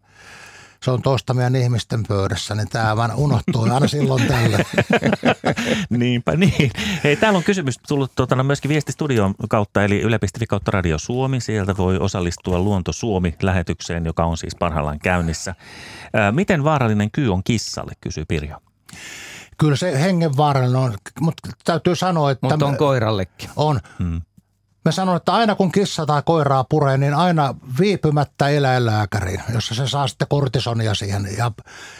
se 0.86 0.92
on 0.92 1.02
toista 1.02 1.34
meidän 1.34 1.56
ihmisten 1.56 2.04
pöydässä, 2.08 2.56
niin 2.56 2.70
tämä 2.70 2.98
vaan 2.98 3.16
unohtuu 3.16 3.64
aina 3.64 3.88
silloin 3.88 4.28
tällöin. 4.28 4.66
Niinpä 5.90 6.36
niin. 6.36 6.72
Hei, 7.04 7.16
täällä 7.16 7.38
on 7.38 7.44
kysymys 7.44 7.80
tullut 7.88 8.12
tuota, 8.16 8.44
myöskin 8.44 8.70
viestistudion 8.70 9.36
kautta, 9.50 9.84
eli 9.84 10.02
yle.fi 10.02 10.46
kautta 10.48 10.72
Radio 10.72 10.98
Suomi. 10.98 11.42
Sieltä 11.42 11.78
voi 11.78 11.98
osallistua 11.98 12.60
Luonto 12.60 12.94
Suomi-lähetykseen, 12.94 14.06
joka 14.06 14.26
on 14.26 14.38
siis 14.38 14.56
parhaillaan 14.56 15.00
käynnissä. 15.00 15.56
Ää, 16.14 16.32
miten 16.32 16.64
vaarallinen 16.64 17.12
kyy 17.12 17.34
on 17.34 17.44
kissalle, 17.44 17.92
kysyy 18.02 18.26
Pirjo. 18.26 18.58
Kyllä 19.58 19.76
se 19.76 20.02
hengenvaarallinen 20.02 20.82
on, 20.82 20.94
mutta 21.20 21.50
täytyy 21.64 21.96
sanoa, 21.96 22.32
että... 22.32 22.48
Mutta 22.48 22.66
on 22.66 22.78
koirallekin. 22.78 23.50
On. 23.56 23.80
Hmm. 24.00 24.22
Mä 24.86 24.92
sanon, 24.92 25.16
että 25.18 25.34
aina 25.34 25.56
kun 25.56 25.72
kissa 25.72 26.06
tai 26.06 26.22
koiraa 26.26 26.64
puree, 26.64 26.98
niin 26.98 27.14
aina 27.14 27.56
viipymättä 27.80 28.50
eläinlääkäriin, 28.50 29.44
jossa 29.54 29.76
se 29.76 29.88
saa 29.88 30.08
sitten 30.08 30.28
kortisonia 30.28 30.96
siihen 30.96 31.28
ja, 31.38 31.52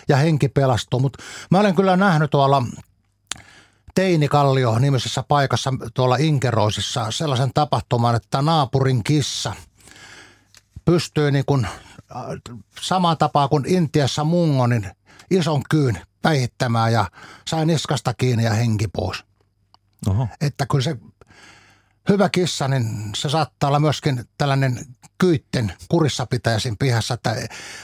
ja 0.08 0.18
henki 0.18 0.50
pelastuu. 0.50 1.00
Mutta 1.00 1.24
mä 1.52 1.60
olen 1.60 1.76
kyllä 1.76 1.98
nähnyt 1.98 2.32
tuolla 2.32 2.64
Teinikallio 3.96 4.80
nimisessä 4.80 5.24
paikassa 5.28 5.74
tuolla 5.94 6.16
Inkeroisissa 6.16 7.12
sellaisen 7.12 7.52
tapahtuman, 7.54 8.16
että 8.16 8.42
naapurin 8.42 9.04
kissa 9.04 9.54
pystyy 10.86 11.32
niin 11.32 11.46
kuin, 11.46 11.68
samaan 12.82 13.18
tapaan 13.18 13.50
kuin 13.50 13.66
Intiassa 13.68 14.24
mungo, 14.24 14.68
niin 14.68 14.92
ison 15.32 15.62
kyyn 15.70 16.02
päihittämään 16.22 16.94
ja 16.94 17.06
sai 17.48 17.66
niskasta 17.66 18.14
kiinni 18.14 18.44
ja 18.44 18.54
henki 18.54 18.88
pois. 18.88 19.24
Oho. 20.08 20.28
Että 20.42 20.66
kyllä 20.66 20.84
se 20.84 20.98
hyvä 22.10 22.30
kissa, 22.30 22.68
niin 22.68 23.12
se 23.16 23.30
saattaa 23.30 23.68
olla 23.68 23.80
myöskin 23.80 24.24
tällainen 24.38 24.86
kyytten 25.18 25.74
kurissa 25.90 26.26
pitäjä 26.26 26.60
siinä 26.60 26.76
pihassa. 26.80 27.14
Että 27.14 27.36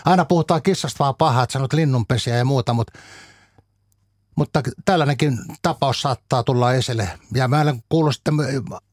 aina 0.05 0.25
puhutaan 0.25 0.61
kissasta 0.61 1.03
vaan 1.03 1.15
pahaa, 1.15 1.43
että 1.43 1.53
sanot 1.53 1.73
linnunpesiä 1.73 2.37
ja 2.37 2.45
muuta, 2.45 2.73
mutta, 2.73 2.99
mutta 4.35 4.61
tällainenkin 4.85 5.37
tapaus 5.61 6.01
saattaa 6.01 6.43
tulla 6.43 6.73
esille. 6.73 7.09
Ja 7.33 7.47
mä 7.47 7.61
olen 7.61 7.83
kuullut 7.89 8.15
sitten 8.15 8.33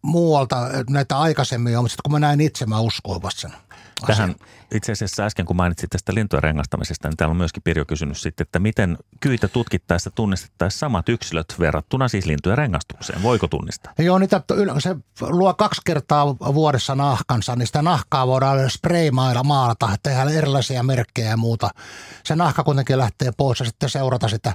muualta 0.02 0.56
näitä 0.90 1.18
aikaisemmin 1.18 1.72
jo, 1.72 1.82
mutta 1.82 1.92
sitten 1.92 2.02
kun 2.02 2.12
mä 2.12 2.18
näin 2.18 2.40
itse, 2.40 2.66
mä 2.66 2.80
uskoin 2.80 3.22
vasta 3.22 3.40
sen 3.40 3.67
Tähän 4.06 4.34
itse 4.74 4.92
asiassa 4.92 5.24
äsken, 5.24 5.46
kun 5.46 5.56
mainitsit 5.56 5.90
tästä 5.90 6.14
lintujen 6.14 6.42
rengastamisesta, 6.42 7.08
niin 7.08 7.16
täällä 7.16 7.30
on 7.30 7.36
myöskin 7.36 7.62
Pirjo 7.62 7.84
kysynyt 7.84 8.18
sitten, 8.18 8.44
että 8.44 8.58
miten 8.58 8.98
kyitä 9.20 9.48
tutkittaessa 9.48 10.10
tunnistettaisiin 10.10 10.78
samat 10.78 11.08
yksilöt 11.08 11.54
verrattuna 11.58 12.08
siis 12.08 12.26
lintujen 12.26 12.58
rengastukseen. 12.58 13.22
Voiko 13.22 13.48
tunnistaa? 13.48 13.92
Joo, 13.98 14.18
niitä, 14.18 14.40
se 14.78 14.96
luo 15.20 15.54
kaksi 15.54 15.80
kertaa 15.84 16.36
vuodessa 16.38 16.94
nahkansa, 16.94 17.56
niin 17.56 17.66
sitä 17.66 17.82
nahkaa 17.82 18.26
voidaan 18.26 18.70
spraymailla 18.70 19.44
maalata, 19.44 19.96
tehdä 20.02 20.22
erilaisia 20.22 20.82
merkkejä 20.82 21.28
ja 21.28 21.36
muuta. 21.36 21.70
Se 22.24 22.36
nahka 22.36 22.64
kuitenkin 22.64 22.98
lähtee 22.98 23.32
pois 23.36 23.60
ja 23.60 23.66
sitten 23.66 23.90
seurata 23.90 24.28
sitä. 24.28 24.54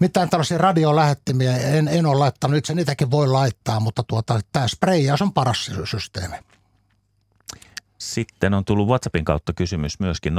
Mitään 0.00 0.30
tällaisia 0.30 0.58
radiolähettimiä 0.58 1.56
en, 1.56 1.88
en 1.88 2.06
ole 2.06 2.18
laittanut, 2.18 2.56
itse 2.56 2.74
niitäkin 2.74 3.10
voi 3.10 3.28
laittaa, 3.28 3.80
mutta 3.80 4.02
tuota, 4.02 4.40
tämä 4.52 4.68
sprayaus 4.68 5.22
on 5.22 5.32
paras 5.32 5.64
sy- 5.64 5.86
systeemi. 5.86 6.36
Sitten 8.14 8.54
on 8.54 8.64
tullut 8.64 8.88
WhatsAppin 8.88 9.24
kautta 9.24 9.52
kysymys 9.52 10.00
myöskin 10.00 10.34
0401455666. 10.34 10.36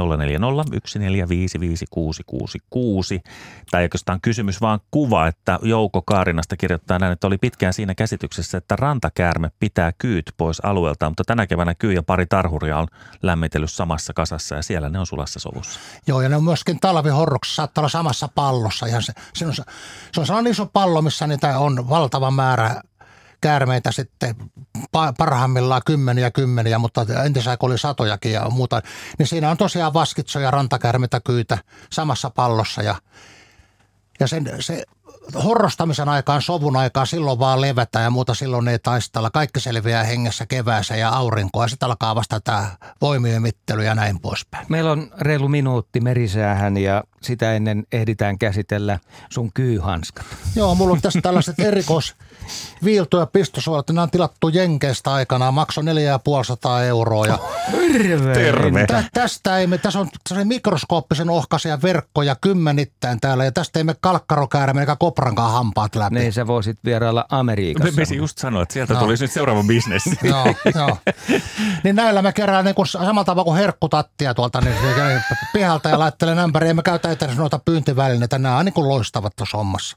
Tai 3.70 3.82
oikeastaan 3.82 4.20
kysymys 4.20 4.60
vaan 4.60 4.80
kuva, 4.90 5.26
että 5.26 5.58
Jouko 5.62 6.02
Kaarinasta 6.02 6.56
kirjoittaa 6.56 6.98
näin, 6.98 7.12
että 7.12 7.26
oli 7.26 7.38
pitkään 7.38 7.72
siinä 7.72 7.94
käsityksessä, 7.94 8.58
että 8.58 8.76
rantakäärme 8.76 9.50
pitää 9.60 9.92
kyyt 9.98 10.32
pois 10.36 10.60
alueelta, 10.60 11.10
mutta 11.10 11.24
tänä 11.26 11.46
keväänä 11.46 11.74
kyy 11.74 11.92
ja 11.92 12.02
pari 12.02 12.26
tarhuria 12.26 12.78
on 12.78 12.86
lämmitellyt 13.22 13.70
samassa 13.70 14.12
kasassa 14.12 14.54
ja 14.54 14.62
siellä 14.62 14.88
ne 14.88 14.98
on 14.98 15.06
sulassa 15.06 15.40
sovussa. 15.40 15.80
Joo, 16.06 16.20
ja 16.20 16.28
ne 16.28 16.36
on 16.36 16.44
myöskin 16.44 16.80
talvihorroksessa, 16.80 17.56
saattaa 17.56 17.82
olla 17.82 17.88
samassa 17.88 18.28
pallossa. 18.34 18.86
Ihan 18.86 19.02
se, 19.02 19.12
se, 19.34 19.46
on, 19.46 19.54
se 19.54 19.62
on 20.20 20.26
sellainen 20.26 20.50
iso 20.50 20.66
pallo, 20.66 21.02
missä 21.02 21.26
niitä 21.26 21.58
on 21.58 21.88
valtava 21.88 22.30
määrä 22.30 22.82
käärmeitä 23.42 23.92
sitten 23.92 24.36
parhaimmillaan 25.18 25.82
kymmeniä 25.86 26.30
kymmeniä, 26.30 26.78
mutta 26.78 27.06
entisaika 27.24 27.66
oli 27.66 27.78
satojakin 27.78 28.32
ja 28.32 28.50
muuta. 28.50 28.82
Niin 29.18 29.26
siinä 29.26 29.50
on 29.50 29.56
tosiaan 29.56 29.94
vaskitsoja, 29.94 30.50
rantakäärmeitä, 30.50 31.20
kyytä 31.20 31.58
samassa 31.90 32.30
pallossa 32.30 32.82
ja, 32.82 32.94
ja 34.20 34.26
sen, 34.26 34.50
se 34.60 34.82
horrostamisen 35.44 36.08
aikaan, 36.08 36.42
sovun 36.42 36.76
aikaan, 36.76 37.06
silloin 37.06 37.38
vaan 37.38 37.60
levätä 37.60 38.00
ja 38.00 38.10
muuta, 38.10 38.34
silloin 38.34 38.68
ei 38.68 38.78
taistella. 38.78 39.30
Kaikki 39.30 39.60
selviää 39.60 40.04
hengessä 40.04 40.46
keväässä 40.46 40.96
ja 40.96 41.08
aurinkoa. 41.08 41.68
Sitten 41.68 41.86
alkaa 41.86 42.14
vasta 42.14 42.40
tämä 42.40 42.70
voimien 43.00 43.42
mittely 43.42 43.84
ja 43.84 43.94
näin 43.94 44.20
poispäin. 44.20 44.66
Meillä 44.68 44.92
on 44.92 45.10
reilu 45.20 45.48
minuutti 45.48 46.00
merisäähän 46.00 46.76
ja 46.76 47.04
sitä 47.22 47.52
ennen 47.52 47.86
ehditään 47.92 48.38
käsitellä 48.38 48.98
sun 49.30 49.52
kyyhanskat. 49.52 50.26
Joo, 50.56 50.74
mulla 50.74 50.92
on 50.92 51.02
tässä 51.02 51.20
tällaiset 51.22 51.60
erikois 51.60 52.14
viilto- 52.84 53.18
ja 53.18 53.26
pistosuolat. 53.26 53.88
Nämä 53.88 54.02
on 54.02 54.10
tilattu 54.10 54.48
Jenkeistä 54.48 55.12
aikana, 55.12 55.50
maksoi 55.50 55.84
4500 55.84 56.82
euroa. 56.82 57.26
Ja 57.26 57.38
Terve. 58.34 58.86
Tä, 58.86 59.04
tästä 59.14 59.58
ei 59.58 59.66
me, 59.66 59.78
tässä 59.78 59.98
on 59.98 60.08
mikroskooppisen 60.44 61.30
ohkaisia 61.30 61.82
verkkoja 61.82 62.36
kymmenittäin 62.40 63.20
täällä 63.20 63.44
ja 63.44 63.52
tästä 63.52 63.78
ei 63.78 63.84
me 63.84 63.94
kalkkarokäärä 64.00 64.80
eikä 64.80 64.96
koprankaan 64.96 65.52
hampaat 65.52 65.94
läpi. 65.94 66.14
Niin 66.14 66.32
sä 66.32 66.46
voisit 66.46 66.78
vierailla 66.84 67.26
Amerikassa. 67.28 68.00
Me 68.10 68.16
just 68.16 68.38
sanoa, 68.38 68.62
että 68.62 68.72
sieltä 68.72 68.94
no. 68.94 69.00
tulisi 69.00 69.24
nyt 69.24 69.32
seuraava 69.32 69.62
bisnes. 69.62 70.02
joo, 70.22 70.54
joo. 70.74 70.98
Niin 71.84 71.96
näillä 71.96 72.22
me 72.22 72.32
kerään 72.32 72.64
niin 72.64 72.86
samalla 72.86 73.24
tavalla 73.24 73.44
kuin 73.44 73.58
herkkutattia 73.58 74.34
tuolta 74.34 74.60
niin, 74.60 74.74
pihalta 75.52 75.88
ja 75.88 75.98
laittelen 75.98 76.38
ämpäriin. 76.38 76.70
Emme 76.70 76.82
käytä 76.82 77.10
edes 77.10 77.36
noita 77.36 77.60
pyyntivälineitä. 77.64 78.38
Nämä 78.38 78.58
on 78.58 78.64
niin 78.64 78.72
kuin 78.72 78.88
loistavat 78.88 79.36
tuossa 79.36 79.58
hommassa. 79.58 79.96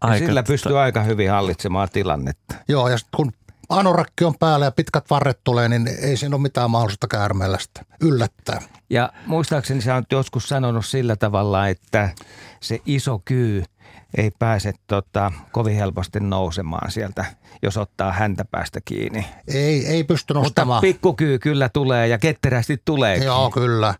Aika, 0.00 0.26
sillä 0.26 0.42
pystyy 0.42 0.80
aika 0.80 1.02
hyvin 1.02 1.30
hallitsemaan 1.30 1.88
tilannetta. 1.92 2.54
Joo, 2.68 2.88
ja 2.88 2.96
kun 3.16 3.32
anorakki 3.68 4.24
on 4.24 4.34
päällä 4.38 4.64
ja 4.64 4.72
pitkät 4.72 5.10
varret 5.10 5.40
tulee, 5.44 5.68
niin 5.68 5.88
ei 6.02 6.16
siinä 6.16 6.36
ole 6.36 6.42
mitään 6.42 6.70
mahdollisuutta 6.70 7.08
käärmeellä 7.08 7.58
sitä 7.58 7.84
yllättää. 8.00 8.60
Ja 8.90 9.12
muistaakseni 9.26 9.80
sä 9.80 9.94
oot 9.94 10.12
joskus 10.12 10.48
sanonut 10.48 10.86
sillä 10.86 11.16
tavalla, 11.16 11.68
että 11.68 12.10
se 12.60 12.80
iso 12.86 13.22
kyy– 13.24 13.64
ei 14.16 14.30
pääse 14.38 14.72
tota, 14.86 15.32
kovin 15.52 15.76
helposti 15.76 16.20
nousemaan 16.20 16.90
sieltä, 16.90 17.24
jos 17.62 17.76
ottaa 17.76 18.12
häntä 18.12 18.44
päästä 18.44 18.80
kiinni. 18.84 19.26
Ei, 19.48 19.86
ei 19.86 20.04
pysty 20.04 20.34
nostamaan. 20.34 20.76
Mutta 20.76 20.80
pikkukyy 20.80 21.38
kyllä 21.38 21.68
tulee 21.68 22.08
ja 22.08 22.18
ketterästi 22.18 22.82
tulee. 22.84 23.16
Joo, 23.16 23.50
kyllä. 23.50 23.94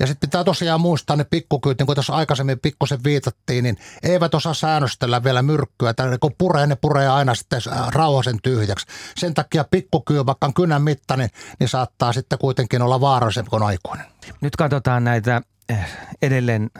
Ja 0.00 0.06
sitten 0.06 0.28
pitää 0.28 0.44
tosiaan 0.44 0.80
muistaa 0.80 1.16
ne 1.16 1.24
pikkukyyt, 1.24 1.78
niin 1.78 1.86
kuin 1.86 1.96
tässä 1.96 2.14
aikaisemmin 2.14 2.60
pikkusen 2.60 3.04
viitattiin, 3.04 3.64
niin 3.64 3.76
eivät 4.02 4.34
osaa 4.34 4.54
säännöstellä 4.54 5.24
vielä 5.24 5.42
myrkkyä. 5.42 5.94
Tai 5.94 6.18
kun 6.20 6.34
puree, 6.38 6.66
ne 6.66 6.76
puree 6.76 7.08
aina 7.08 7.34
sitten 7.34 7.60
rauhasen 7.94 8.38
tyhjäksi. 8.42 8.86
Sen 9.16 9.34
takia 9.34 9.64
pikkukyy, 9.70 10.26
vaikka 10.26 10.46
on 10.46 10.54
kynän 10.54 10.82
mittainen, 10.82 11.28
niin 11.60 11.68
saattaa 11.68 12.12
sitten 12.12 12.38
kuitenkin 12.38 12.82
olla 12.82 13.00
vaarallisempi 13.00 13.50
kuin 13.50 13.62
aikuinen. 13.62 14.06
Nyt 14.40 14.56
katsotaan 14.56 15.04
näitä 15.04 15.42
eh, 15.68 15.98
edelleen 16.22 16.70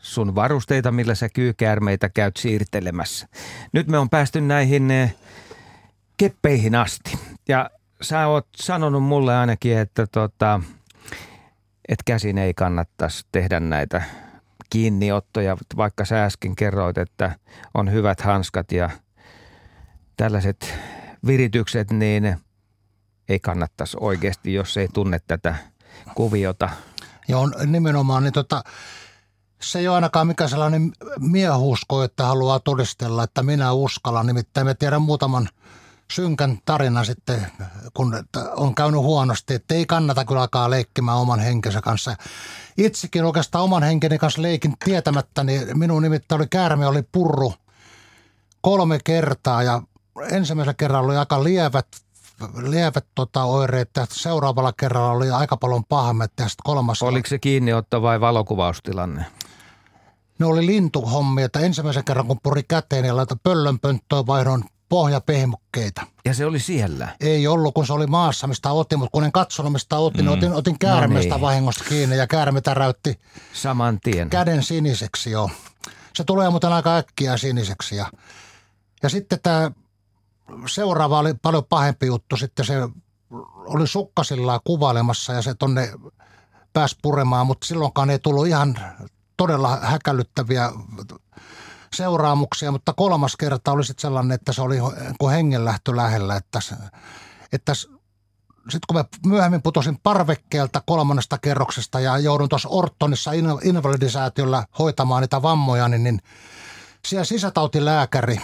sun 0.00 0.34
varusteita, 0.34 0.92
millä 0.92 1.14
sä 1.14 1.28
kyykäärmeitä 1.28 2.08
käyt 2.08 2.36
siirtelemässä. 2.36 3.28
Nyt 3.72 3.86
me 3.86 3.98
on 3.98 4.10
päästy 4.10 4.40
näihin 4.40 4.90
eh, 4.90 5.14
keppeihin 6.16 6.74
asti. 6.74 7.18
Ja 7.48 7.70
sä 8.02 8.26
oot 8.26 8.48
sanonut 8.56 9.02
mulle 9.02 9.36
ainakin, 9.36 9.78
että 9.78 10.06
tota, 10.06 10.60
et 11.88 11.98
käsin 12.06 12.38
ei 12.38 12.54
kannattaisi 12.54 13.26
tehdä 13.32 13.60
näitä 13.60 14.02
kiinniottoja, 14.70 15.56
vaikka 15.76 16.04
sä 16.04 16.24
äsken 16.24 16.56
kerroit, 16.56 16.98
että 16.98 17.36
on 17.74 17.92
hyvät 17.92 18.20
hanskat 18.20 18.72
ja 18.72 18.90
tällaiset 20.16 20.74
viritykset, 21.26 21.90
niin 21.90 22.36
ei 23.28 23.38
kannattaisi 23.38 23.96
oikeasti, 24.00 24.54
jos 24.54 24.76
ei 24.76 24.88
tunne 24.88 25.20
tätä 25.26 25.54
kuviota. 26.14 26.68
Joo, 27.28 27.48
nimenomaan. 27.66 28.22
Niin 28.24 28.32
tota, 28.32 28.62
se 29.62 29.78
ei 29.78 29.88
ole 29.88 29.94
ainakaan 29.94 30.26
mikään 30.26 30.50
sellainen 30.50 30.92
miehusko, 31.18 32.02
että 32.02 32.24
haluaa 32.24 32.60
todistella, 32.60 33.24
että 33.24 33.42
minä 33.42 33.72
uskallan. 33.72 34.26
Nimittäin 34.26 34.66
me 34.66 34.74
tiedän 34.74 35.02
muutaman 35.02 35.48
synkän 36.12 36.58
tarinan 36.64 37.06
sitten, 37.06 37.46
kun 37.94 38.24
on 38.56 38.74
käynyt 38.74 39.00
huonosti, 39.00 39.54
että 39.54 39.74
ei 39.74 39.86
kannata 39.86 40.24
kyllä 40.24 40.40
alkaa 40.40 40.70
leikkimään 40.70 41.18
oman 41.18 41.40
henkensä 41.40 41.80
kanssa. 41.80 42.16
Itsekin 42.78 43.24
oikeastaan 43.24 43.64
oman 43.64 43.82
henkeni 43.82 44.18
kanssa 44.18 44.42
leikin 44.42 44.74
tietämättä, 44.84 45.44
niin 45.44 45.78
minun 45.78 46.02
nimittäin 46.02 46.40
oli 46.40 46.48
käärme, 46.48 46.86
oli 46.86 47.02
purru 47.12 47.54
kolme 48.60 48.98
kertaa 49.04 49.62
ja 49.62 49.82
ensimmäisellä 50.30 50.74
kerralla 50.74 51.08
oli 51.08 51.16
aika 51.16 51.44
lievät 51.44 51.86
lievät 52.62 53.06
tota, 53.14 53.44
oireet 53.44 53.90
ja 53.96 54.06
seuraavalla 54.10 54.72
kerralla 54.72 55.12
oli 55.12 55.30
aika 55.30 55.56
paljon 55.56 55.84
pahammat 55.84 56.32
ja 56.38 56.48
sitten 56.48 56.62
kolmas... 56.64 57.02
Oliko 57.02 57.28
se 57.28 57.38
kiinniotto 57.38 58.02
vai 58.02 58.20
valokuvaustilanne? 58.20 59.26
Ne 60.40 60.46
oli 60.46 60.66
lintuhommia, 60.66 61.44
että 61.44 61.60
ensimmäisen 61.60 62.04
kerran 62.04 62.26
kun 62.26 62.40
puri 62.42 62.62
käteen 62.62 63.04
ja 63.04 63.16
laita 63.16 63.36
pöllönpönttöön 63.42 64.26
vaihdon 64.26 64.64
pohjapehmukkeita. 64.88 66.06
Ja 66.24 66.34
se 66.34 66.46
oli 66.46 66.60
siellä? 66.60 67.08
Ei 67.20 67.46
ollut, 67.46 67.74
kun 67.74 67.86
se 67.86 67.92
oli 67.92 68.06
maassa, 68.06 68.46
mistä 68.46 68.72
otin, 68.72 68.98
mutta 68.98 69.12
kun 69.12 69.24
en 69.24 69.32
katsonut, 69.32 69.72
mistä 69.72 69.96
otin, 69.96 70.24
niin 70.24 70.26
mm. 70.26 70.40
niin 70.40 70.52
otin, 70.52 70.58
otin 70.58 70.78
käärmeestä 70.78 71.30
no 71.30 71.36
niin. 71.36 71.42
vahingosta 71.42 71.84
kiinni 71.84 72.16
ja 72.16 72.26
käärme 72.26 72.60
täräytti 72.60 73.20
Saman 73.52 74.00
tien. 74.00 74.30
käden 74.30 74.62
siniseksi 74.62 75.30
joo. 75.30 75.50
Se 76.14 76.24
tulee 76.24 76.50
muuten 76.50 76.72
aika 76.72 76.96
äkkiä 76.96 77.36
siniseksi 77.36 77.96
ja, 77.96 78.06
ja 79.02 79.08
sitten 79.08 79.38
tämä 79.42 79.70
seuraava 80.66 81.18
oli 81.18 81.34
paljon 81.34 81.64
pahempi 81.64 82.06
juttu. 82.06 82.36
Sitten 82.36 82.64
se 82.64 82.74
oli 83.54 83.86
sukkasillaan 83.86 84.60
kuvailemassa 84.64 85.32
ja 85.32 85.42
se 85.42 85.54
tonne 85.54 85.92
pääsi 86.72 86.96
puremaan, 87.02 87.46
mutta 87.46 87.66
silloinkaan 87.66 88.10
ei 88.10 88.18
tullut 88.18 88.46
ihan 88.46 88.78
todella 89.40 89.78
häkälyttäviä 89.82 90.72
seuraamuksia, 91.96 92.72
mutta 92.72 92.92
kolmas 92.92 93.36
kerta 93.36 93.72
oli 93.72 93.84
sitten 93.84 94.02
sellainen, 94.02 94.32
että 94.32 94.52
se 94.52 94.62
oli 94.62 94.76
kuin 95.18 95.34
hengenlähtö 95.34 95.96
lähellä, 95.96 96.36
että, 96.36 96.58
että 97.52 97.74
sitten 97.74 98.80
kun 98.88 98.96
mä 98.96 99.04
myöhemmin 99.26 99.62
putosin 99.62 99.98
parvekkeelta 100.02 100.82
kolmannesta 100.86 101.38
kerroksesta 101.38 102.00
ja 102.00 102.18
joudun 102.18 102.48
tuossa 102.48 102.68
Ortonissa 102.68 103.30
invalidisäätiöllä 103.62 104.64
hoitamaan 104.78 105.22
niitä 105.22 105.42
vammoja, 105.42 105.88
niin, 105.88 106.04
niin 106.04 106.20
siellä 107.06 107.24
sisätautilääkäri, 107.24 108.40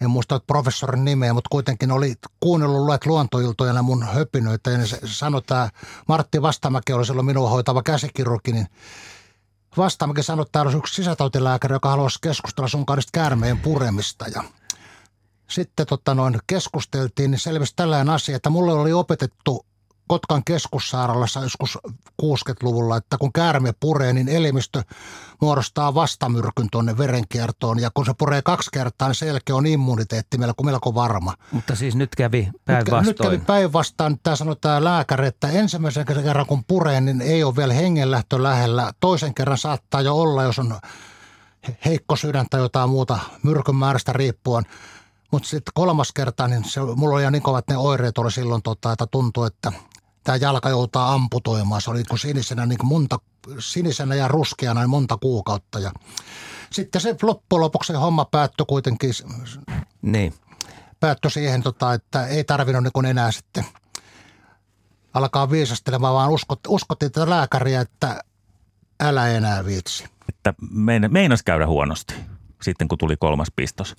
en 0.00 0.10
muista 0.10 0.40
professorin 0.46 1.04
nimeä, 1.04 1.34
mutta 1.34 1.48
kuitenkin 1.50 1.90
oli 1.90 2.14
kuunnellut 2.40 2.86
luet 2.86 3.06
luontoiltoja 3.06 3.72
ja 3.72 3.82
mun 3.82 4.06
höpinöitä. 4.06 4.70
Ja 4.70 4.86
se 4.86 4.98
sanoi, 5.04 5.38
että 5.38 5.70
Martti 6.08 6.42
Vastamäki 6.42 6.92
oli 6.92 7.06
silloin 7.06 7.26
minua 7.26 7.50
hoitava 7.50 7.82
käsikirurgi, 7.82 8.52
niin 8.52 8.66
Vastaamme 9.76 10.22
sanoi, 10.22 10.42
että 10.42 10.52
täällä 10.52 10.70
on 10.70 10.78
yksi 10.78 10.94
sisätautilääkäri, 10.94 11.74
joka 11.74 11.90
haluaisi 11.90 12.18
keskustella 12.22 12.68
sun 12.68 12.86
kanssa 12.86 13.10
käärmeen 13.12 13.58
puremista. 13.58 14.28
Ja 14.28 14.44
sitten 15.50 15.86
tota 15.86 16.14
noin, 16.14 16.38
keskusteltiin, 16.46 17.30
niin 17.30 17.38
selvisi 17.38 17.72
tällainen 17.76 18.14
asia, 18.14 18.36
että 18.36 18.50
mulle 18.50 18.72
oli 18.72 18.92
opetettu 18.92 19.66
Kotkan 20.08 20.44
keskussairaalassa 20.44 21.40
joskus 21.40 21.78
60-luvulla, 22.22 22.96
että 22.96 23.18
kun 23.18 23.32
käärme 23.32 23.72
puree, 23.80 24.12
niin 24.12 24.28
elimistö 24.28 24.82
muodostaa 25.40 25.94
vastamyrkyn 25.94 26.68
tuonne 26.72 26.98
verenkiertoon. 26.98 27.78
Ja 27.78 27.90
kun 27.94 28.06
se 28.06 28.12
puree 28.18 28.42
kaksi 28.42 28.70
kertaa, 28.72 29.08
niin 29.08 29.14
selkeä 29.14 29.56
on 29.56 29.66
immuniteetti 29.66 30.38
melko, 30.38 30.62
melko 30.62 30.94
varma. 30.94 31.34
Mutta 31.52 31.74
siis 31.74 31.96
nyt 31.96 32.14
kävi 32.14 32.50
päinvastoin. 32.64 33.06
Nyt, 33.06 33.18
nyt 33.18 33.30
kävi 33.30 33.38
päinvastaan. 33.38 34.18
Tämä 34.22 34.36
sanoi 34.36 34.56
tämä 34.60 34.84
lääkäri, 34.84 35.26
että 35.26 35.48
ensimmäisen 35.48 36.06
kerran 36.06 36.46
kun 36.46 36.64
puree, 36.64 37.00
niin 37.00 37.20
ei 37.20 37.44
ole 37.44 37.56
vielä 37.56 37.74
hengenlähtö 37.74 38.42
lähellä. 38.42 38.92
Toisen 39.00 39.34
kerran 39.34 39.58
saattaa 39.58 40.00
jo 40.00 40.14
olla, 40.14 40.42
jos 40.42 40.58
on 40.58 40.78
heikko 41.84 42.16
sydän 42.16 42.46
tai 42.50 42.60
jotain 42.60 42.90
muuta 42.90 43.18
myrkyn 43.42 43.76
määrästä 43.76 44.12
riippuen. 44.12 44.64
Mutta 45.32 45.48
sitten 45.48 45.72
kolmas 45.74 46.12
kerta, 46.12 46.48
niin 46.48 46.64
se, 46.64 46.80
mulla 46.80 47.14
oli 47.14 47.22
jo 47.22 47.30
niin 47.30 47.42
kovat 47.42 47.68
ne 47.68 47.76
oireet 47.76 48.18
oli 48.18 48.32
silloin, 48.32 48.62
tota, 48.62 48.92
että 48.92 49.06
tuntui, 49.06 49.46
että 49.46 49.72
tämä 50.26 50.36
jalka 50.36 50.70
joutaa 50.70 51.12
amputoimaan. 51.12 51.82
Se 51.82 51.90
oli 51.90 52.02
niin 52.10 52.18
sinisenä, 52.18 52.66
niin 52.66 52.78
kuin 52.78 52.88
monta, 52.88 53.18
sinisenä 53.58 54.14
ja 54.14 54.28
ruskeana 54.28 54.80
niin 54.80 54.90
monta 54.90 55.16
kuukautta. 55.16 55.78
Ja 55.78 55.92
sitten 56.72 57.00
se 57.00 57.16
loppujen 57.22 57.60
lopuksi 57.60 57.92
se 57.92 57.98
homma 57.98 58.24
päättyi 58.24 58.66
kuitenkin. 58.68 59.10
Niin. 60.02 60.34
Päättyi 61.00 61.30
siihen, 61.30 61.62
tota, 61.62 61.94
että 61.94 62.26
ei 62.26 62.44
tarvinnut 62.44 62.94
niin 62.94 63.06
enää 63.06 63.32
sitten 63.32 63.64
alkaa 65.14 65.50
viisastelemaan, 65.50 66.14
vaan 66.14 66.30
uskot, 66.30 66.60
uskottiin 66.68 67.12
tätä 67.12 67.30
lääkäriä, 67.30 67.80
että 67.80 68.20
älä 69.00 69.28
enää 69.28 69.64
viitsi. 69.64 70.04
Että 70.28 70.54
meinas 71.08 71.42
käydä 71.42 71.66
huonosti 71.66 72.14
sitten, 72.62 72.88
kun 72.88 72.98
tuli 72.98 73.16
kolmas 73.16 73.48
pistos. 73.56 73.96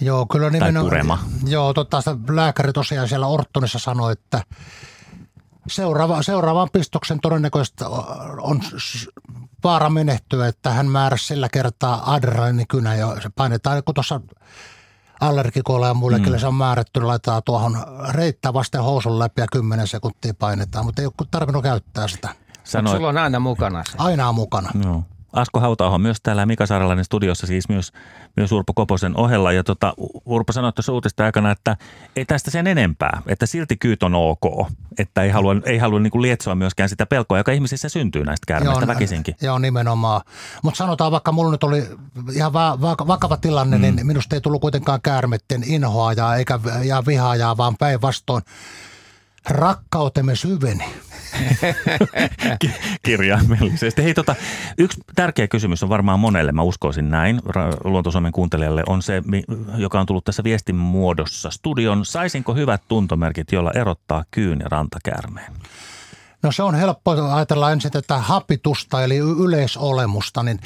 Joo, 0.00 0.26
kyllä 0.26 0.50
nimenomaan. 0.50 0.86
purema. 0.86 1.18
Joo, 1.46 1.74
totta, 1.74 2.02
lääkäri 2.28 2.72
tosiaan 2.72 3.08
siellä 3.08 3.26
Ortonissa 3.26 3.78
sanoi, 3.78 4.12
että 4.12 4.42
seuraava, 5.68 6.22
seuraavan 6.22 6.68
pistoksen 6.72 7.20
todennäköisesti 7.20 7.84
on 8.40 8.60
vaara 9.64 9.90
menehtyä, 9.90 10.48
että 10.48 10.70
hän 10.70 10.86
määräsi 10.86 11.26
sillä 11.26 11.48
kertaa 11.48 12.14
adrenalinikynä 12.14 12.94
ja 12.94 13.16
se 13.22 13.30
painetaan, 13.36 13.82
kun 13.84 13.94
tuossa 13.94 14.20
allergikoilla 15.20 15.86
ja 15.86 15.94
muillekin 15.94 16.32
mm. 16.32 16.38
se 16.38 16.46
on 16.46 16.54
määrätty, 16.54 17.00
laitetaan 17.00 17.42
tuohon 17.44 17.76
reittää 18.08 18.52
vasten 18.52 18.82
housun 18.82 19.18
läpi 19.18 19.40
ja 19.40 19.46
10 19.52 19.86
sekuntia 19.86 20.34
painetaan, 20.34 20.84
mutta 20.84 21.02
ei 21.02 21.06
ole 21.06 21.28
tarvinnut 21.30 21.62
käyttää 21.62 22.08
sitä. 22.08 22.28
Sanoit, 22.64 22.96
sulla 22.96 23.08
on 23.08 23.18
aina 23.18 23.40
mukana 23.40 23.84
se. 23.84 23.92
Aina 23.98 24.28
on 24.28 24.34
mukana. 24.34 24.70
Joo. 24.84 25.02
Asko 25.34 25.60
Hautaho 25.60 25.98
myös 25.98 26.16
täällä 26.22 26.46
Mika 26.46 26.66
Saaralainen 26.66 27.04
studiossa 27.04 27.46
siis 27.46 27.68
myös, 27.68 27.92
myös 28.36 28.52
Urpo 28.52 28.72
Koposen 28.74 29.16
ohella. 29.16 29.52
Ja 29.52 29.64
tota, 29.64 29.94
Urpo 30.24 30.52
sanoi 30.52 30.72
tuossa 30.72 30.92
uutista 30.92 31.24
aikana, 31.24 31.50
että 31.50 31.76
ei 32.16 32.24
tästä 32.24 32.50
sen 32.50 32.66
enempää, 32.66 33.22
että 33.26 33.46
silti 33.46 33.76
kyyt 33.76 34.02
on 34.02 34.14
ok. 34.14 34.68
Että 34.98 35.22
ei 35.22 35.30
halua, 35.30 35.56
ei 35.64 35.78
halua 35.78 36.00
niin 36.00 36.10
kuin 36.10 36.22
lietsoa 36.22 36.54
myöskään 36.54 36.88
sitä 36.88 37.06
pelkoa, 37.06 37.38
joka 37.38 37.52
ihmisissä 37.52 37.88
syntyy 37.88 38.24
näistä 38.24 38.44
käärmeistä 38.46 38.86
väkisinkin. 38.86 39.34
Joo, 39.42 39.58
nimenomaan. 39.58 40.20
Mutta 40.62 40.78
sanotaan, 40.78 41.12
vaikka 41.12 41.32
mulla 41.32 41.50
nyt 41.50 41.64
oli 41.64 41.88
ihan 42.32 42.52
va- 42.52 42.80
va- 42.80 43.06
vakava 43.06 43.36
tilanne, 43.36 43.78
niin 43.78 43.94
mm. 43.94 43.96
niin 43.96 44.06
minusta 44.06 44.36
ei 44.36 44.40
tullut 44.40 44.60
kuitenkaan 44.60 45.00
käärmetten 45.02 45.64
inhoajaa 45.66 46.36
eikä 46.36 46.60
ja 46.82 47.02
vihaajaa, 47.06 47.56
vaan 47.56 47.76
päinvastoin 47.78 48.42
rakkautemme 49.48 50.36
syveni. 50.36 50.84
Kirjaimellisesti. 53.04 54.04
Hei, 54.04 54.14
tota, 54.14 54.36
yksi 54.78 55.00
tärkeä 55.14 55.48
kysymys 55.48 55.82
on 55.82 55.88
varmaan 55.88 56.20
monelle, 56.20 56.52
mä 56.52 56.62
uskoisin 56.62 57.10
näin, 57.10 57.40
Luontosuomen 57.84 58.32
kuuntelijalle, 58.32 58.82
on 58.86 59.02
se, 59.02 59.22
joka 59.76 60.00
on 60.00 60.06
tullut 60.06 60.24
tässä 60.24 60.44
viestin 60.44 60.76
muodossa 60.76 61.50
studion. 61.50 62.04
Saisinko 62.04 62.54
hyvät 62.54 62.82
tuntomerkit, 62.88 63.52
joilla 63.52 63.72
erottaa 63.74 64.24
kyyn 64.30 64.60
ja 64.60 64.66
rantakäärmeen? 64.68 65.52
No 66.42 66.52
se 66.52 66.62
on 66.62 66.74
helppo 66.74 67.10
ajatella 67.10 67.72
ensin 67.72 67.90
tätä 67.90 68.18
hapitusta 68.18 69.04
eli 69.04 69.16
yleisolemusta, 69.16 70.42
niin 70.42 70.60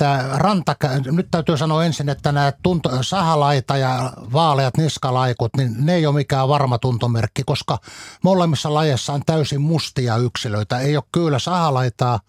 että 0.00 0.38
ranta, 0.38 0.76
nyt 1.12 1.28
täytyy 1.30 1.56
sanoa 1.56 1.84
ensin, 1.84 2.08
että 2.08 2.32
nämä 2.32 2.52
tunto, 2.62 3.02
sahalaita 3.02 3.76
ja 3.76 4.12
vaaleat 4.32 4.76
niskalaikut, 4.76 5.56
niin 5.56 5.74
ne 5.78 5.94
ei 5.94 6.06
ole 6.06 6.14
mikään 6.14 6.48
varma 6.48 6.78
tuntomerkki, 6.78 7.42
koska 7.46 7.78
molemmissa 8.24 8.74
lajeissa 8.74 9.12
on 9.12 9.22
täysin 9.26 9.60
mustia 9.60 10.16
yksilöitä. 10.16 10.78
Ei 10.78 10.96
ole 10.96 11.04
kyllä 11.12 11.38
sahalaitaa 11.38 12.20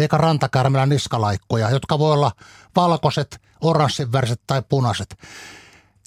eikä 0.00 0.16
rantakärmellä 0.16 0.86
niskalaikkoja, 0.86 1.70
jotka 1.70 1.98
voi 1.98 2.12
olla 2.12 2.32
valkoiset, 2.76 3.40
oranssinväriset 3.60 4.40
tai 4.46 4.62
punaiset. 4.68 5.18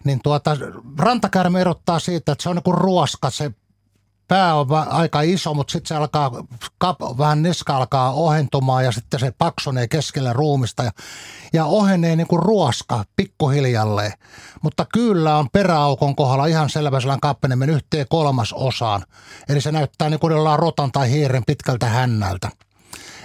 Niin 0.03 0.19
tuota, 0.23 0.57
rantakärme 0.97 1.61
erottaa 1.61 1.99
siitä, 1.99 2.31
että 2.31 2.43
se 2.43 2.49
on 2.49 2.55
niin 2.55 2.63
kuin 2.63 2.77
ruoska, 2.77 3.29
se 3.29 3.51
pää 4.29 4.55
on 4.55 4.67
aika 4.89 5.21
iso, 5.21 5.53
mutta 5.53 5.71
sitten 5.71 5.87
se 5.87 5.95
alkaa, 5.95 6.31
kap, 6.77 7.01
vähän 7.17 7.41
niska 7.41 7.77
alkaa 7.77 8.13
ohentumaan 8.13 8.85
ja 8.85 8.91
sitten 8.91 9.19
se 9.19 9.33
paksonee 9.37 9.87
keskellä 9.87 10.33
ruumista 10.33 10.83
ja, 10.83 10.91
ja 11.53 11.65
ohenee 11.65 12.15
niin 12.15 12.27
kuin 12.27 12.43
ruoska 12.43 13.03
pikkuhiljalleen. 13.15 14.13
Mutta 14.61 14.85
kyllä 14.93 15.37
on 15.37 15.49
peräaukon 15.53 16.15
kohdalla 16.15 16.45
ihan 16.45 16.69
selvä 16.69 16.99
sellainen 16.99 17.21
kappeneminen 17.21 17.75
yhteen 17.75 18.05
kolmas 18.09 18.53
osaan. 18.53 19.03
Eli 19.49 19.61
se 19.61 19.71
näyttää 19.71 20.09
niin 20.09 20.19
kuin 20.19 20.31
jollain 20.31 20.59
rotan 20.59 20.91
tai 20.91 21.11
hiiren 21.11 21.43
pitkältä 21.47 21.85
hännältä. 21.85 22.49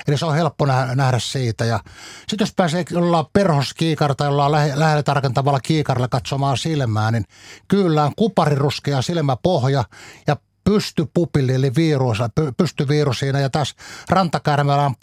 Eli 0.08 0.18
se 0.18 0.26
on 0.26 0.34
helppo 0.34 0.66
nähdä 0.94 1.18
siitä. 1.18 1.64
Ja 1.64 1.80
sitten 2.28 2.44
jos 2.44 2.54
pääsee 2.56 2.84
jollain 2.90 3.26
perhoskiikar 3.32 4.14
tai 4.14 4.26
jollain 4.26 4.52
lähellä 4.78 5.02
tarkentavalla 5.02 5.60
kiikarilla 5.60 6.08
katsomaan 6.08 6.58
silmää, 6.58 7.10
niin 7.10 7.24
kyllä 7.68 8.04
on 8.04 8.12
kupariruskea 8.16 9.02
silmäpohja 9.02 9.84
ja 10.26 10.36
pystypupilli 10.64 11.54
eli 11.54 11.70
virus, 11.76 12.18
pystyvirus 12.56 13.18
siinä 13.18 13.40
ja 13.40 13.50
taas 13.50 13.74
rantakärmellä 14.10 14.82
on 14.82 14.94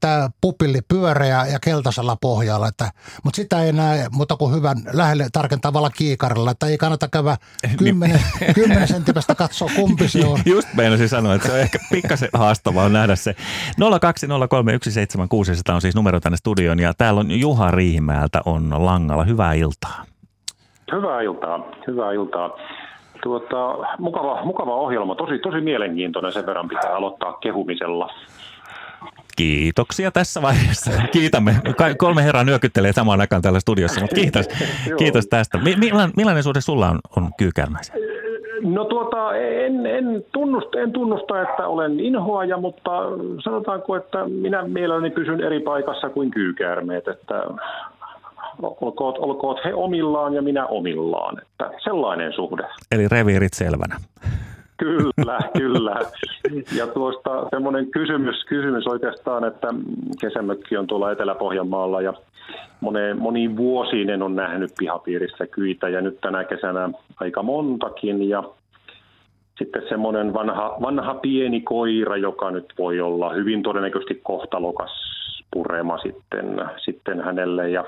tämä 0.00 0.30
pupilli 0.40 0.80
pyöreä 0.88 1.46
ja 1.46 1.58
keltaisella 1.60 2.16
pohjalla, 2.20 2.68
että, 2.68 2.90
mutta 3.24 3.36
sitä 3.36 3.62
ei 3.62 3.72
näe 3.72 4.06
mutta 4.12 4.36
kuin 4.36 4.54
hyvän 4.54 4.76
lähelle 4.92 5.26
tarkentavalla 5.32 5.90
kiikarilla, 5.90 6.50
että 6.50 6.66
ei 6.66 6.78
kannata 6.78 7.08
käydä 7.08 7.36
10, 7.76 8.20
niin. 8.40 8.54
10 8.54 8.88
senttimästä 8.88 9.34
katsoa 9.34 9.70
kumpi 9.76 10.08
se 10.08 10.26
on. 10.26 10.38
Just 10.46 10.68
meinasin 10.74 11.08
sanoa, 11.08 11.34
että 11.34 11.48
se 11.48 11.54
on 11.54 11.60
ehkä 11.60 11.78
pikkasen 11.92 12.28
haastavaa 12.32 12.88
nähdä 12.88 13.16
se. 13.16 13.34
0203176 14.00 15.52
on 15.68 15.80
siis 15.80 15.94
numero 15.94 16.20
tänne 16.20 16.36
studioon 16.36 16.78
ja 16.78 16.92
täällä 16.98 17.20
on 17.20 17.30
Juha 17.30 17.70
Riihimäeltä 17.70 18.40
on 18.44 18.84
langalla. 18.84 19.24
Hyvää 19.24 19.52
iltaa. 19.54 20.04
Hyvää 20.92 21.20
iltaa, 21.20 21.58
hyvää 21.86 22.12
iltaa. 22.12 22.50
Tuota, 23.22 23.76
mukava, 23.98 24.44
mukava 24.44 24.74
ohjelma, 24.74 25.14
tosi, 25.14 25.38
tosi 25.38 25.60
mielenkiintoinen, 25.60 26.32
sen 26.32 26.46
verran 26.46 26.68
pitää 26.68 26.96
aloittaa 26.96 27.32
kehumisella. 27.32 28.10
Kiitoksia 29.36 30.10
tässä 30.10 30.42
vaiheessa. 30.42 30.90
Kiitämme. 31.12 31.54
Kolme 31.98 32.24
herraa 32.24 32.44
nyökyttelee 32.44 32.92
samaan 32.92 33.20
aikaan 33.20 33.42
täällä 33.42 33.60
studiossa, 33.60 34.00
mutta 34.00 34.16
kiitos, 34.16 34.48
kiitos 34.98 35.26
tästä. 35.26 35.58
Millainen, 35.58 36.10
millainen 36.16 36.42
suhde 36.42 36.60
sulla 36.60 36.88
on, 36.88 36.98
on 37.16 37.30
kyykärmäisen? 37.38 37.96
No 38.62 38.84
tuota, 38.84 39.36
en, 39.36 39.86
en, 39.86 40.24
tunnusta, 40.32 40.80
en 40.80 40.92
tunnusta, 40.92 41.42
että 41.42 41.66
olen 41.66 42.00
inhoaja, 42.00 42.56
mutta 42.56 42.90
sanotaanko, 43.44 43.96
että 43.96 44.24
minä 44.24 44.62
mielelläni 44.62 45.10
pysyn 45.10 45.40
eri 45.40 45.60
paikassa 45.60 46.08
kuin 46.08 46.30
kyykäärmeet, 46.30 47.08
että 47.08 47.44
olkoot, 48.62 49.18
olkoot 49.18 49.64
he 49.64 49.74
omillaan 49.74 50.34
ja 50.34 50.42
minä 50.42 50.66
omillaan. 50.66 51.42
Että 51.42 51.70
sellainen 51.84 52.32
suhde. 52.32 52.62
Eli 52.92 53.08
reviirit 53.08 53.54
selvänä. 53.54 53.96
Kyllä, 54.76 55.38
kyllä. 55.58 55.96
Ja 56.76 56.86
tuosta 56.86 57.30
semmoinen 57.50 57.90
kysymys, 57.90 58.44
kysymys 58.44 58.86
oikeastaan, 58.86 59.44
että 59.44 59.68
kesämökki 60.20 60.76
on 60.76 60.86
tuolla 60.86 61.12
Etelä-Pohjanmaalla 61.12 62.00
ja 62.00 62.12
moni, 62.80 63.14
moni 63.14 63.56
vuosinen 63.56 64.22
on 64.22 64.36
nähnyt 64.36 64.70
pihapiirissä 64.78 65.46
kyitä 65.46 65.88
ja 65.88 66.00
nyt 66.00 66.20
tänä 66.20 66.44
kesänä 66.44 66.90
aika 67.20 67.42
montakin 67.42 68.28
ja 68.28 68.44
sitten 69.58 69.82
semmoinen 69.88 70.34
vanha, 70.34 70.76
vanha 70.82 71.14
pieni 71.14 71.60
koira, 71.60 72.16
joka 72.16 72.50
nyt 72.50 72.74
voi 72.78 73.00
olla 73.00 73.32
hyvin 73.32 73.62
todennäköisesti 73.62 74.20
kohtalokas 74.24 74.90
purema 75.50 75.98
sitten, 75.98 76.60
sitten 76.84 77.20
hänelle. 77.20 77.70
Ja 77.70 77.84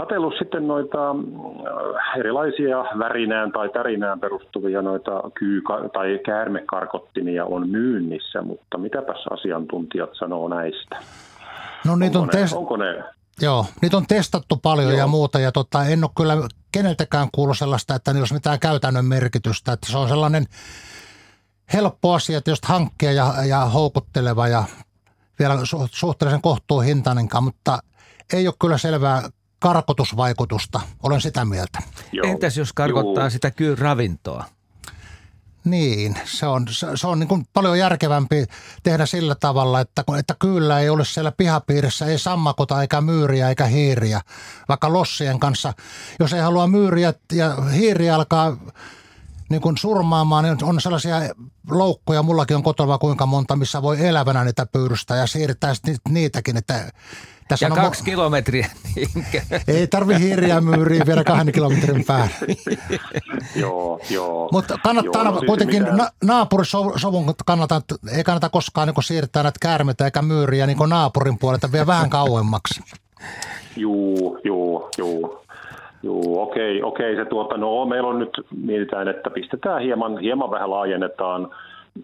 katsellut 0.00 0.34
sitten 0.38 0.68
noita 0.68 1.10
äh, 1.10 2.18
erilaisia 2.18 2.78
värinään 2.98 3.52
tai 3.52 3.68
tärinään 3.68 4.20
perustuvia 4.20 4.82
noita 4.82 5.30
kyyka- 5.34 5.88
tai 5.92 6.18
käärmekarkottimia 6.26 7.44
on 7.44 7.68
myynnissä, 7.68 8.42
mutta 8.42 8.78
mitäpäs 8.78 9.24
asiantuntijat 9.30 10.10
sanoo 10.18 10.48
näistä? 10.48 10.96
No 11.86 11.96
niitä 11.96 12.18
on, 12.18 12.28
tes- 12.28 12.56
onko 12.56 12.76
ne 12.76 13.04
Joo, 13.42 13.66
niitä 13.82 13.96
on 13.96 14.06
testattu 14.06 14.56
paljon 14.56 14.90
Joo. 14.90 14.98
ja 14.98 15.06
muuta 15.06 15.40
ja 15.40 15.52
tota, 15.52 15.84
en 15.84 16.04
ole 16.04 16.10
kyllä 16.16 16.36
keneltäkään 16.72 17.28
kuullut 17.32 17.58
sellaista, 17.58 17.94
että 17.94 18.10
niillä 18.10 18.22
olisi 18.22 18.34
mitään 18.34 18.60
käytännön 18.60 19.04
merkitystä. 19.04 19.72
Että 19.72 19.92
se 19.92 19.98
on 19.98 20.08
sellainen 20.08 20.46
helppo 21.72 22.12
asia, 22.12 22.38
että 22.38 22.50
just 22.50 22.64
hankkia 22.64 23.12
ja, 23.12 23.34
ja 23.48 23.58
houkutteleva 23.58 24.48
ja 24.48 24.64
vielä 25.38 25.54
su- 25.54 25.88
suhteellisen 25.90 26.42
kohtuuhintainenkaan, 26.42 27.44
mutta 27.44 27.78
ei 28.32 28.46
ole 28.46 28.54
kyllä 28.60 28.78
selvää 28.78 29.22
karkotusvaikutusta. 29.60 30.80
Olen 31.02 31.20
sitä 31.20 31.44
mieltä. 31.44 31.78
Joo. 32.12 32.26
Entäs 32.26 32.56
jos 32.56 32.72
karkottaa 32.72 33.24
Joo. 33.24 33.30
sitä 33.30 33.50
kyyn 33.50 33.78
ravintoa? 33.78 34.44
Niin, 35.64 36.14
se 36.24 36.46
on, 36.46 36.66
se, 36.70 36.86
se 36.94 37.06
on 37.06 37.18
niin 37.18 37.28
kuin 37.28 37.46
paljon 37.52 37.78
järkevämpi 37.78 38.46
tehdä 38.82 39.06
sillä 39.06 39.34
tavalla, 39.34 39.80
että, 39.80 40.04
että 40.18 40.34
kyllä 40.38 40.80
ei 40.80 40.88
ole 40.88 41.04
siellä 41.04 41.32
pihapiirissä 41.32 42.06
ei 42.06 42.18
sammakota 42.18 42.82
eikä 42.82 43.00
myyriä 43.00 43.48
eikä 43.48 43.64
hiiriä, 43.64 44.20
vaikka 44.68 44.92
lossien 44.92 45.40
kanssa. 45.40 45.72
Jos 46.20 46.32
ei 46.32 46.40
halua 46.40 46.66
myyriä 46.66 47.14
ja 47.32 47.54
hiiriä 47.54 48.14
alkaa 48.14 48.56
niin 49.50 49.60
kuin 49.60 49.78
surmaamaan, 49.78 50.44
niin 50.44 50.64
on 50.64 50.80
sellaisia 50.80 51.16
loukkoja, 51.70 52.22
mullakin 52.22 52.56
on 52.56 52.62
kotona 52.62 52.98
kuinka 52.98 53.26
monta, 53.26 53.56
missä 53.56 53.82
voi 53.82 54.06
elävänä 54.06 54.44
niitä 54.44 54.66
pyyrystää 54.66 55.16
ja 55.16 55.26
siirtää 55.26 55.72
niitäkin, 56.08 56.56
että 56.56 56.92
tässä 57.50 57.66
ja 57.66 57.72
on 57.72 57.80
kaksi 57.80 58.02
mo- 58.02 58.04
kilometriä. 58.04 58.66
Ei 59.68 59.86
tarvi 59.86 60.20
hirjää 60.20 60.60
myyriä 60.60 61.02
vielä 61.06 61.24
kahden 61.24 61.54
kilometrin 61.54 62.04
päällä. 62.04 62.30
joo, 63.62 64.00
joo. 64.10 64.48
Mutta 64.52 64.78
kannattaa 64.82 65.24
joo, 65.24 65.32
no, 65.34 65.42
kuitenkin 65.46 65.82
mitään. 65.82 65.98
na- 65.98 66.10
naapurisovun 66.24 67.34
kannata, 67.46 67.80
ei 68.16 68.24
kannata 68.24 68.48
koskaan 68.48 68.88
niin 68.88 69.02
siirtää 69.02 69.42
näitä 69.42 69.58
käärmeitä 69.62 70.04
eikä 70.04 70.22
myyriä 70.22 70.66
niin 70.66 70.78
naapurin 70.88 71.38
puolelta 71.38 71.72
vielä 71.72 71.86
vähän 71.86 72.10
kauemmaksi. 72.10 72.80
Juu, 73.76 74.40
juu, 74.44 74.88
juu. 74.98 75.40
Joo, 76.02 76.42
okei, 76.42 76.82
okei. 76.82 77.16
Se 77.16 77.24
tuota, 77.24 77.56
no, 77.56 77.86
meillä 77.86 78.08
on 78.08 78.18
nyt, 78.18 78.30
mietitään, 78.62 79.08
että 79.08 79.30
pistetään 79.30 79.82
hieman, 79.82 80.18
hieman 80.18 80.50
vähän 80.50 80.70
laajennetaan 80.70 81.50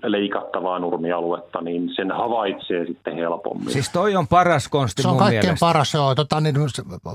leikattavaa 0.03 0.78
nurmialuetta, 0.78 1.61
niin 1.61 1.91
sen 1.97 2.11
havaitsee 2.11 2.87
sitten 2.87 3.16
helpommin. 3.16 3.72
Siis 3.72 3.91
toi 3.91 4.16
on 4.16 4.28
paras 4.28 4.68
konsti 4.68 5.03
Se 5.03 5.09
on 5.09 5.14
mun 5.14 5.18
kaikkein 5.18 5.45
mielestä. 5.45 5.66
paras, 5.66 5.95
joo. 5.95 6.14
Tota, 6.14 6.41
niin, 6.41 6.57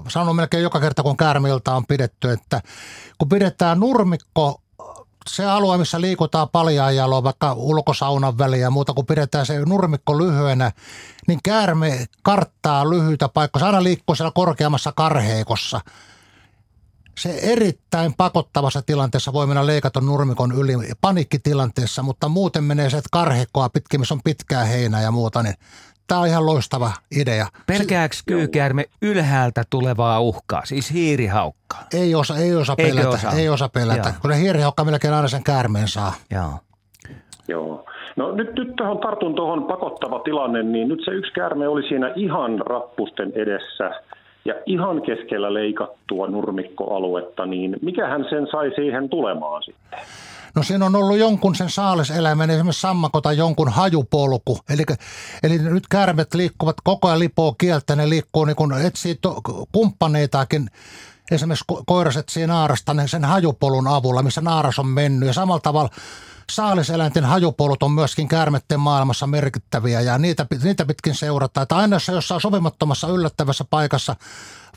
sanon 0.08 0.36
melkein 0.36 0.64
joka 0.64 0.80
kerta, 0.80 1.04
kun 1.04 1.18
käärmeiltä 1.18 1.76
on 1.76 1.86
pidetty, 1.86 2.32
että 2.32 2.62
kun 3.18 3.30
pidetään 3.30 3.80
nurmikko, 3.80 4.62
se 5.28 5.46
alue, 5.46 5.78
missä 5.78 6.02
liikutaan 6.02 6.50
paljaan 6.50 6.96
jaloa, 6.96 7.24
vaikka 7.24 7.54
ulkosaunan 7.54 8.38
väliä 8.38 8.60
ja 8.60 8.70
muuta, 8.72 8.94
kun 8.94 9.06
pidetään 9.06 9.46
se 9.46 9.60
nurmikko 9.66 10.18
lyhyenä, 10.18 10.72
niin 11.28 11.40
käärme 11.44 12.06
karttaa 12.24 12.90
lyhyitä 12.90 13.30
paikkoja. 13.30 13.60
Se 13.62 13.66
aina 13.66 13.84
liikkuu 13.84 14.16
siellä 14.16 14.32
korkeammassa 14.36 14.92
karheikossa. 14.96 15.82
Se 17.22 17.40
erittäin 17.44 18.14
pakottavassa 18.18 18.82
tilanteessa 18.82 19.34
voi 19.34 19.48
mennä 19.48 19.66
leikaton 19.66 20.06
nurmikon 20.06 20.52
yli 20.60 20.74
paniikkitilanteessa, 21.02 22.04
mutta 22.04 22.30
muuten 22.30 22.64
menee 22.64 22.90
se, 22.90 22.98
että 22.98 23.10
karheikkoa 23.12 23.70
pitkin, 23.70 24.00
missä 24.00 24.14
on 24.14 24.22
pitkää 24.24 24.64
heinää 24.64 25.02
ja 25.02 25.12
muuta, 25.12 25.44
niin 25.44 25.54
tämä 26.08 26.22
on 26.22 26.28
ihan 26.28 26.46
loistava 26.46 26.92
idea. 27.20 27.48
Pelkääks 27.68 28.24
kyykäärme 28.28 28.86
ylhäältä 29.02 29.64
tulevaa 29.70 30.20
uhkaa, 30.20 30.66
siis 30.66 30.94
hiirihaukkaa? 30.94 31.84
Ei 31.94 32.16
osa, 32.16 32.38
ei 32.38 32.56
osa 32.56 32.76
Eikö 32.78 32.96
pelätä, 32.96 33.10
osaa? 33.10 33.32
ei 33.32 33.50
osa 33.50 33.70
pelätä, 33.70 34.10
Joo. 34.10 34.18
kun 34.22 34.34
se 34.34 34.40
hiirihaukka 34.40 34.84
melkein 34.84 35.14
aina 35.14 35.28
sen 35.28 35.44
käärmeen 35.44 35.88
saa. 35.88 36.14
Joo. 36.32 36.54
Joo. 37.48 37.86
No 38.16 38.32
nyt, 38.32 38.56
nyt 38.56 38.76
tuohon 38.76 39.00
tartun 39.00 39.36
tuohon 39.36 39.64
pakottava 39.64 40.20
tilanne, 40.20 40.64
niin 40.64 40.88
nyt 40.88 41.00
se 41.06 41.12
yksi 41.12 41.32
käärme 41.32 41.68
oli 41.68 41.88
siinä 41.88 42.14
ihan 42.16 42.60
rappusten 42.60 43.32
edessä 43.36 43.92
ja 44.46 44.54
ihan 44.66 45.02
keskellä 45.02 45.54
leikattua 45.54 46.28
nurmikkoaluetta, 46.28 47.46
niin 47.46 47.78
mikähän 47.82 48.26
sen 48.30 48.48
sai 48.52 48.72
siihen 48.76 49.10
tulemaan 49.10 49.64
sitten? 49.64 50.00
No 50.56 50.64
siinä 50.64 50.86
on 50.86 50.96
ollut 50.96 51.18
jonkun 51.18 51.56
sen 51.56 51.70
saaliseläimen, 51.70 52.50
esimerkiksi 52.50 52.82
sammakko 52.82 53.22
tai 53.22 53.38
jonkun 53.38 53.70
hajupolku. 53.70 54.60
Eli, 54.70 54.84
eli 55.44 55.58
nyt 55.58 55.88
käärmet 55.90 56.34
liikkuvat 56.34 56.76
koko 56.84 57.08
ajan 57.08 57.20
lipoo 57.20 57.56
kieltä, 57.58 57.96
ne 57.96 58.10
liikkuu 58.10 58.46
niin 58.46 58.56
kuin 58.56 58.86
etsii 58.86 59.16
to, 59.22 59.42
kumppaneitakin. 59.72 60.68
Esimerkiksi 61.32 61.66
ko- 61.74 61.84
koiras 61.86 62.18
etsii 62.18 62.48
naarasta 62.48 62.94
niin 62.94 63.08
sen 63.08 63.26
hajupolun 63.26 63.88
avulla, 63.88 64.24
missä 64.24 64.42
naaras 64.42 64.80
on 64.80 64.88
mennyt. 64.88 65.28
Ja 65.28 65.34
samalla 65.34 65.60
tavalla 65.60 65.90
saaliseläinten 66.56 67.26
hajupolut 67.26 67.84
on 67.84 67.92
myöskin 67.92 68.28
käärmetten 68.28 68.80
maailmassa 68.80 69.28
merkittäviä 69.28 70.02
ja 70.02 70.18
niitä, 70.18 70.46
niitä 70.64 70.86
pitkin 70.86 71.16
seurataan. 71.16 71.64
Että 71.64 71.76
aina 71.76 71.98
on 72.10 72.16
jossain 72.16 72.42
sopimattomassa 72.42 73.08
yllättävässä 73.08 73.66
paikassa, 73.70 74.16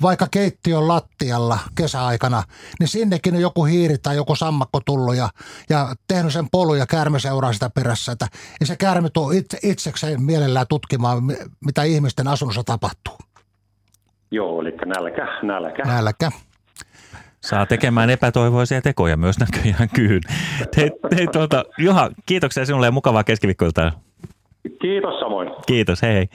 vaikka 0.03 0.27
keittiön 0.31 0.89
lattialla 0.89 1.59
kesäaikana, 1.75 2.43
niin 2.81 2.89
sinnekin 2.89 3.35
on 3.35 3.41
joku 3.41 3.65
hiiri 3.65 3.99
tai 3.99 4.17
joku 4.17 4.37
sammakko 4.37 4.81
tullut 4.87 5.17
ja, 5.17 5.29
ja 5.69 5.95
tehnyt 6.09 6.33
sen 6.33 6.51
polun 6.51 6.79
ja 6.79 6.87
käärme 6.87 7.21
seuraa 7.21 7.53
sitä 7.53 7.71
perässä. 7.71 8.13
Että 8.13 8.27
ei 8.61 8.67
se 8.67 8.77
käärme 8.77 9.11
tuo 9.11 9.31
itse, 9.31 9.59
itsekseen 9.63 10.23
mielellään 10.23 10.67
tutkimaan, 10.69 11.25
mi- 11.25 11.37
mitä 11.65 11.83
ihmisten 11.83 12.29
asunnossa 12.29 12.65
tapahtuu. 12.65 13.19
Joo, 14.31 14.61
eli 14.61 14.71
nälkä, 14.71 15.27
nälkä. 15.43 15.83
Nälkä. 15.83 16.31
Saa 17.45 17.67
tekemään 17.67 18.11
epätoivoisia 18.11 18.83
tekoja 18.83 19.17
myös 19.17 19.37
näköjään 19.39 19.89
kyyn. 19.95 20.21
Hei, 20.77 20.91
hei 21.17 21.27
tuota, 21.27 21.65
Juha, 21.79 22.11
kiitoksia 22.27 22.67
sinulle 22.67 22.87
ja 22.87 22.93
mukavaa 22.93 23.25
keskiviikkoiltaan. 23.25 23.93
Kiitos 24.81 25.21
samoin. 25.21 25.51
Kiitos, 25.67 26.03
hei 26.03 26.15
hei. 26.15 26.29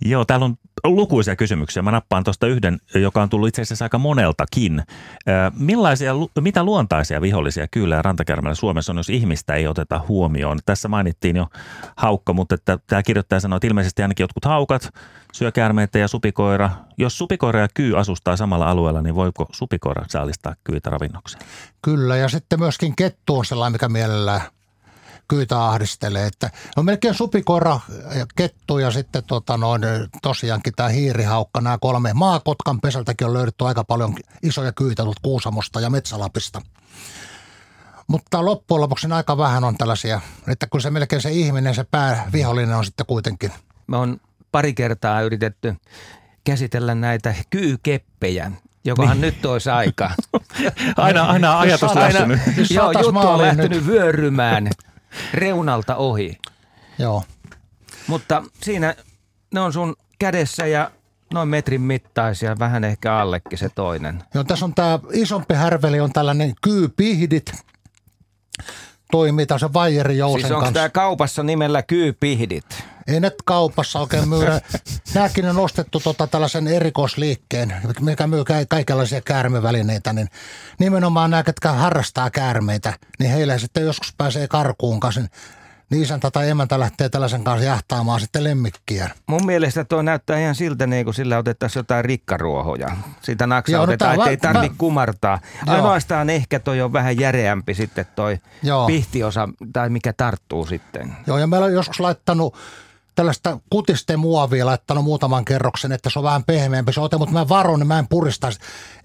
Joo, 0.00 0.24
täällä 0.24 0.46
on 0.46 0.56
lukuisia 0.84 1.36
kysymyksiä. 1.36 1.82
Mä 1.82 1.90
nappaan 1.90 2.24
tuosta 2.24 2.46
yhden, 2.46 2.78
joka 2.94 3.22
on 3.22 3.28
tullut 3.28 3.48
itse 3.48 3.62
asiassa 3.62 3.84
aika 3.84 3.98
moneltakin. 3.98 4.82
Millaisia, 5.58 6.12
mitä 6.40 6.64
luontaisia 6.64 7.20
vihollisia 7.20 7.66
kyllä 7.70 8.02
rantakärmällä 8.02 8.54
Suomessa 8.54 8.92
on, 8.92 8.96
jos 8.96 9.10
ihmistä 9.10 9.54
ei 9.54 9.66
oteta 9.66 10.00
huomioon? 10.08 10.58
Tässä 10.66 10.88
mainittiin 10.88 11.36
jo 11.36 11.46
haukka, 11.96 12.32
mutta 12.32 12.54
että 12.54 12.78
tämä 12.86 13.02
kirjoittaja 13.02 13.40
sanoi, 13.40 13.56
että 13.56 13.66
ilmeisesti 13.66 14.02
ainakin 14.02 14.24
jotkut 14.24 14.44
haukat, 14.44 14.88
syökäärmeitä 15.32 15.98
ja 15.98 16.08
supikoira. 16.08 16.70
Jos 16.98 17.18
supikoira 17.18 17.60
ja 17.60 17.68
kyy 17.74 17.98
asustaa 17.98 18.36
samalla 18.36 18.70
alueella, 18.70 19.02
niin 19.02 19.14
voiko 19.14 19.46
supikoira 19.52 20.04
saalistaa 20.08 20.54
kyitä 20.64 20.90
ravinnokseen? 20.90 21.44
Kyllä, 21.82 22.16
ja 22.16 22.28
sitten 22.28 22.58
myöskin 22.58 22.96
kettu 22.96 23.38
on 23.38 23.44
sellainen, 23.44 23.72
mikä 23.72 23.88
mielellään 23.88 24.40
kyytä 25.28 25.64
ahdistelee. 25.64 26.26
Että 26.26 26.50
on 26.76 26.84
melkein 26.84 27.14
supikoira, 27.14 27.80
ja 28.14 28.26
kettu 28.36 28.78
ja 28.78 28.90
sitten 28.90 29.24
tota 29.24 29.56
noin, 29.56 29.82
tosiaankin 30.22 30.72
tämä 30.76 30.88
hiirihaukka, 30.88 31.60
nämä 31.60 31.78
kolme. 31.80 32.12
Maakotkan 32.12 32.80
pesältäkin 32.80 33.26
on 33.26 33.34
löydetty 33.34 33.64
aika 33.64 33.84
paljon 33.84 34.14
isoja 34.42 34.72
kyitä 34.72 35.02
tuolta 35.02 35.20
Kuusamosta 35.22 35.80
ja 35.80 35.90
Metsälapista. 35.90 36.62
Mutta 38.06 38.44
loppujen 38.44 38.80
lopuksi 38.80 39.06
aika 39.12 39.38
vähän 39.38 39.64
on 39.64 39.76
tällaisia, 39.76 40.20
että 40.48 40.66
kun 40.66 40.80
se 40.80 40.90
melkein 40.90 41.22
se 41.22 41.30
ihminen, 41.30 41.74
se 41.74 41.84
päävihollinen 41.84 42.76
on 42.76 42.84
sitten 42.84 43.06
kuitenkin. 43.06 43.52
Me 43.86 43.96
on 43.96 44.20
pari 44.52 44.74
kertaa 44.74 45.22
yritetty 45.22 45.74
käsitellä 46.44 46.94
näitä 46.94 47.34
kyykeppejä, 47.50 48.52
jokohan 48.84 49.20
nyt 49.20 49.46
olisi 49.46 49.70
aika. 49.70 50.10
Aina, 50.96 51.24
aina 51.24 51.60
ajatus 51.60 51.94
lähtenyt. 51.94 52.40
Joo, 52.70 52.92
juttu 52.92 53.18
on 53.18 53.42
lähtenyt 53.42 53.86
vyörymään 53.86 54.70
reunalta 55.34 55.96
ohi. 55.96 56.38
Joo. 56.98 57.24
Mutta 58.06 58.42
siinä 58.62 58.94
ne 59.54 59.60
on 59.60 59.72
sun 59.72 59.96
kädessä 60.18 60.66
ja 60.66 60.90
noin 61.34 61.48
metrin 61.48 61.80
mittaisia, 61.80 62.58
vähän 62.58 62.84
ehkä 62.84 63.16
allekin 63.16 63.58
se 63.58 63.68
toinen. 63.68 64.22
Joo, 64.34 64.44
tässä 64.44 64.64
on 64.64 64.74
tämä 64.74 64.98
isompi 65.12 65.54
härveli, 65.54 66.00
on 66.00 66.12
tällainen 66.12 66.52
kyypihdit. 66.62 67.52
Toimii 69.14 69.46
tässä 69.46 69.72
vaijerijousen 69.72 70.40
Siis 70.40 70.50
onko 70.50 70.60
kanssa. 70.60 70.74
tämä 70.74 70.88
kaupassa 70.88 71.42
nimellä 71.42 71.82
kyypihdit? 71.82 72.64
Ei 73.06 73.20
net 73.20 73.34
kaupassa 73.44 74.00
oikein 74.00 74.28
myydä. 74.28 74.60
Nämäkin 75.14 75.48
on 75.48 75.58
ostettu 75.58 76.00
tota 76.00 76.26
tällaisen 76.26 76.68
erikoisliikkeen, 76.68 77.74
mikä 78.00 78.26
myy 78.26 78.44
ka- 78.44 78.54
kaikenlaisia 78.68 79.20
käärmevälineitä, 79.20 80.12
niin 80.12 80.28
nimenomaan 80.78 81.30
nämä, 81.30 81.42
ketkä 81.42 81.72
harrastaa 81.72 82.30
käärmeitä, 82.30 82.92
niin 83.18 83.30
heille 83.30 83.58
sitten 83.58 83.84
joskus 83.84 84.14
pääsee 84.18 84.48
karkuun 84.48 85.00
kanssa, 85.00 85.20
niin- 85.20 85.30
niin 85.90 86.02
isäntä 86.02 86.30
tai 86.30 86.50
emäntä 86.50 86.80
lähtee 86.80 87.08
tällaisen 87.08 87.44
kanssa 87.44 87.64
jahtaamaan 87.66 88.20
sitten 88.20 88.44
lemmikkiä. 88.44 89.10
Mun 89.26 89.46
mielestä 89.46 89.84
tuo 89.84 90.02
näyttää 90.02 90.38
ihan 90.38 90.54
siltä, 90.54 90.86
niin 90.86 91.04
kuin 91.04 91.14
sillä 91.14 91.38
otettaisiin 91.38 91.80
jotain 91.80 92.04
rikkaruohoja. 92.04 92.88
Sitä 93.20 93.48
Joo, 93.68 93.86
no 93.86 93.92
ettei 93.92 94.08
vä- 94.08 94.36
tarvi 94.40 94.66
vä- 94.66 94.74
kumartaa. 94.78 95.40
Joo. 95.66 95.76
Ainoastaan 95.76 96.30
ehkä 96.30 96.60
toi 96.60 96.80
on 96.80 96.92
vähän 96.92 97.20
järeämpi 97.20 97.74
sitten 97.74 98.06
toi 98.16 98.38
Joo. 98.62 98.86
pihtiosa, 98.86 99.48
tai 99.72 99.90
mikä 99.90 100.12
tarttuu 100.12 100.66
sitten. 100.66 101.16
Joo, 101.26 101.38
ja 101.38 101.46
meillä 101.46 101.66
on 101.66 101.72
joskus 101.72 102.00
laittanut 102.00 102.56
tällaista 103.14 103.58
kutistemuovia 103.70 104.66
laittanut 104.66 105.04
muutaman 105.04 105.44
kerroksen, 105.44 105.92
että 105.92 106.10
se 106.10 106.18
on 106.18 106.22
vähän 106.22 106.44
pehmeämpi 106.44 106.92
se 106.92 107.00
ote, 107.00 107.16
mutta 107.18 107.32
mä 107.32 107.48
varon, 107.48 107.78
niin 107.78 107.86
mä 107.86 107.98
en 107.98 108.08
purista. 108.08 108.50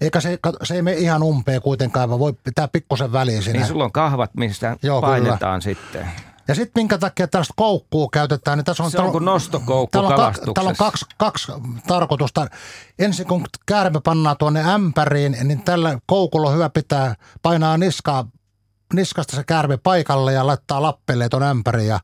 Eikä 0.00 0.20
se, 0.20 0.38
se 0.62 0.74
ei 0.74 0.82
mene 0.82 0.96
ihan 0.96 1.22
umpeen 1.22 1.62
kuitenkaan, 1.62 2.08
vaan 2.08 2.18
voi 2.20 2.32
pitää 2.44 2.68
pikkusen 2.68 3.12
väliin 3.12 3.42
siinä. 3.42 3.58
Niin 3.58 3.68
sulla 3.68 3.84
on 3.84 3.92
kahvat, 3.92 4.30
mistä 4.36 4.76
Joo, 4.82 5.00
painetaan 5.00 5.62
sitten. 5.62 6.06
Ja 6.50 6.54
sitten 6.54 6.80
minkä 6.80 6.98
takia 6.98 7.28
tällaista 7.28 7.54
koukkuu 7.56 8.08
käytetään, 8.08 8.58
niin 8.58 8.64
tässä 8.64 8.82
on... 8.82 8.90
Se 8.90 9.00
on 9.00 9.12
kuin 9.12 9.24
nostokoukku 9.24 9.90
täällä 9.92 10.08
on, 10.08 10.16
kalastuksessa. 10.16 10.54
täällä 10.54 10.68
on 10.68 10.76
kaksi, 10.76 11.04
kaksi 11.18 11.52
tarkoitusta. 11.86 12.46
Ensin 12.98 13.26
kun 13.26 13.46
käärme 13.66 14.00
pannaan 14.04 14.36
tuonne 14.36 14.72
ämpäriin, 14.72 15.36
niin 15.44 15.62
tällä 15.62 15.98
koukulla 16.06 16.48
on 16.48 16.54
hyvä 16.54 16.70
pitää, 16.70 17.14
painaa 17.42 17.78
niskaa, 17.78 18.26
niskasta 18.94 19.36
se 19.36 19.44
käärme 19.44 19.76
paikalle 19.76 20.32
ja 20.32 20.46
laittaa 20.46 20.82
lappelle 20.82 21.28
tuon 21.28 21.42
ämpäriin 21.42 21.88
ja 21.88 22.00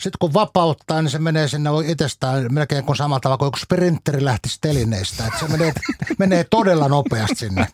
sitten 0.00 0.18
kun 0.20 0.34
vapauttaa, 0.34 1.02
niin 1.02 1.10
se 1.10 1.18
menee 1.18 1.48
sinne 1.48 1.70
itsestään 1.86 2.54
melkein 2.54 2.84
kuin 2.84 2.96
samalla 2.96 3.20
tavalla 3.20 3.38
kuin 3.38 3.46
joku 3.46 3.58
sprinteri 3.58 4.24
lähtisi 4.24 4.58
telineistä. 4.60 5.26
Että 5.26 5.38
se 5.38 5.48
menee, 5.48 5.72
menee 6.18 6.44
todella 6.50 6.88
nopeasti 6.88 7.34
sinne. 7.34 7.66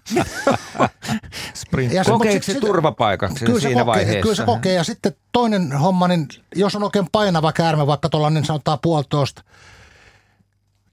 Sprint. 1.55 1.93
Ja 1.93 2.05
Kokeeko 2.05 2.35
mut 2.35 2.45
se 2.45 2.53
sit- 2.53 2.61
turvapaikansa 2.61 3.45
kyllä 3.45 3.61
se 3.61 3.69
siinä 3.69 3.85
kokee, 3.85 3.95
vaiheessa? 3.95 4.23
Kyllä 4.23 4.35
se 4.35 4.45
kokee. 4.45 4.75
Ja 4.75 4.85
sitten 4.85 5.13
toinen 5.33 5.73
homma, 5.73 6.09
niin 6.09 6.29
jos 6.55 6.77
on 6.77 6.83
oikein 6.83 7.09
painava 7.13 7.53
käärme, 7.53 7.87
vaikka 7.87 8.09
tuolla 8.09 8.31
niin 8.31 8.45
sanotaan 8.45 8.79
puolitoista 8.83 9.43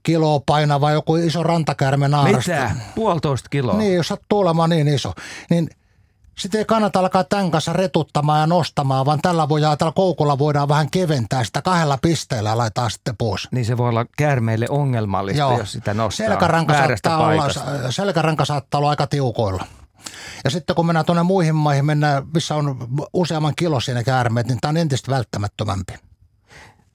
kiloa 0.02 0.40
painava 0.46 0.90
joku 0.90 1.16
iso 1.16 1.42
rantakäärme 1.42 2.08
naarasta. 2.08 2.52
Mitä? 2.52 2.70
Puolitoista 2.94 3.48
kiloa? 3.48 3.78
Niin, 3.78 3.94
jos 3.94 4.08
sattuu 4.08 4.40
olemaan 4.40 4.70
niin 4.70 4.88
iso. 4.88 5.12
Niin 5.50 5.68
sitten 6.38 6.58
ei 6.58 6.64
kannata 6.64 6.98
alkaa 6.98 7.24
tämän 7.24 7.50
kanssa 7.50 7.72
retuttamaan 7.72 8.40
ja 8.40 8.46
nostamaan, 8.46 9.06
vaan 9.06 9.18
tällä, 9.22 9.48
voidaan, 9.48 9.78
tällä 9.78 9.92
koukulla 9.96 10.38
voidaan 10.38 10.68
vähän 10.68 10.90
keventää 10.90 11.44
sitä 11.44 11.62
kahdella 11.62 11.98
pisteellä 12.02 12.48
ja 12.48 12.58
laittaa 12.58 12.88
sitten 12.88 13.16
pois. 13.16 13.48
Niin 13.52 13.64
se 13.64 13.76
voi 13.76 13.88
olla 13.88 14.06
käärmeille 14.16 14.66
ongelmallista, 14.68 15.56
jos 15.58 15.72
sitä 15.72 15.94
nostaa 15.94 16.26
selkäranka 16.26 16.74
saattaa, 16.74 17.18
paikasta. 17.18 17.64
olla, 17.64 17.90
selkäranka 17.90 18.44
saattaa 18.44 18.78
olla 18.78 18.90
aika 18.90 19.06
tiukoilla. 19.06 19.64
Ja 20.44 20.50
sitten 20.50 20.76
kun 20.76 20.86
mennään 20.86 21.06
tuonne 21.06 21.22
muihin 21.22 21.54
maihin, 21.54 21.84
mennään, 21.84 22.22
missä 22.34 22.54
on 22.54 22.88
useamman 23.12 23.52
kilo 23.56 23.80
siinä 23.80 24.02
käärmeet, 24.02 24.46
niin 24.46 24.58
tämä 24.60 24.70
on 24.70 24.76
entistä 24.76 25.12
välttämättömämpi. 25.12 25.92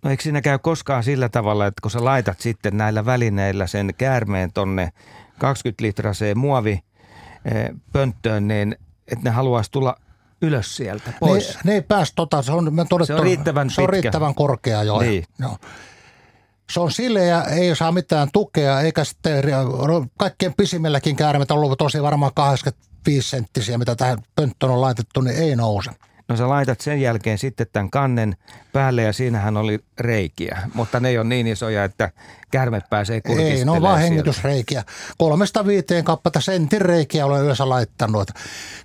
No 0.03 0.09
eikö 0.09 0.23
siinä 0.23 0.41
käy 0.41 0.59
koskaan 0.59 1.03
sillä 1.03 1.29
tavalla, 1.29 1.67
että 1.67 1.81
kun 1.81 1.91
sä 1.91 2.05
laitat 2.05 2.39
sitten 2.39 2.77
näillä 2.77 3.05
välineillä 3.05 3.67
sen 3.67 3.93
käärmeen 3.97 4.53
tonne 4.53 4.89
20 5.37 5.83
litraseen 5.83 6.37
muovi 6.37 6.83
eh, 7.45 7.69
pönttöön, 7.91 8.47
niin 8.47 8.75
että 9.11 9.23
ne 9.23 9.29
haluaisi 9.29 9.71
tulla 9.71 9.95
ylös 10.41 10.75
sieltä 10.75 11.13
pois. 11.19 11.47
Ne, 11.47 11.59
ne 11.63 11.73
ei 11.73 11.81
päästä 11.81 12.15
tota, 12.15 12.41
se 12.41 12.51
on, 12.51 12.73
me 12.73 12.85
todettu, 12.89 13.07
Se 13.07 13.13
on 13.15 13.23
riittävän 13.23 13.69
se 13.69 13.81
on 13.81 13.87
pitkä. 13.87 14.01
riittävän 14.01 14.35
korkea 14.35 14.83
jo. 14.83 14.99
Niin. 14.99 15.23
Joo. 15.39 15.57
Se 16.71 16.79
on 16.79 16.91
sileä, 16.91 17.41
ei 17.41 17.75
saa 17.75 17.91
mitään 17.91 18.29
tukea, 18.33 18.81
eikä 18.81 19.03
sitten, 19.03 19.43
no, 19.87 20.05
kaikkein 20.17 20.53
pisimmilläkin 20.57 21.15
käärmeet 21.15 21.51
on 21.51 21.57
ollut 21.57 21.77
tosi 21.77 22.01
varmaan 22.01 22.31
85 22.35 23.29
senttisiä, 23.29 23.77
mitä 23.77 23.95
tähän 23.95 24.17
pönttöön 24.35 24.71
on 24.71 24.81
laitettu, 24.81 25.21
niin 25.21 25.37
ei 25.37 25.55
nouse. 25.55 25.91
No 26.29 26.35
sä 26.35 26.49
laitat 26.49 26.81
sen 26.81 27.01
jälkeen 27.01 27.37
sitten 27.37 27.67
tämän 27.73 27.89
kannen 27.89 28.35
päälle 28.73 29.03
ja 29.03 29.13
siinähän 29.13 29.57
oli 29.57 29.79
reikiä, 29.99 30.61
mutta 30.73 30.99
ne 30.99 31.09
ei 31.09 31.17
ole 31.17 31.27
niin 31.27 31.47
isoja, 31.47 31.83
että 31.83 32.11
kärme 32.51 32.81
pääsee 32.89 33.21
kurkistelemaan 33.21 33.57
Ei, 33.59 33.65
ne 33.65 33.71
on 33.71 33.81
vaan 33.81 33.99
hengitysreikiä. 33.99 34.83
Kolmesta 35.17 35.65
viiteen 35.65 36.03
kappata 36.03 36.41
sentin 36.41 36.81
reikiä 36.81 37.25
olen 37.25 37.43
yleensä 37.43 37.69
laittanut. 37.69 38.31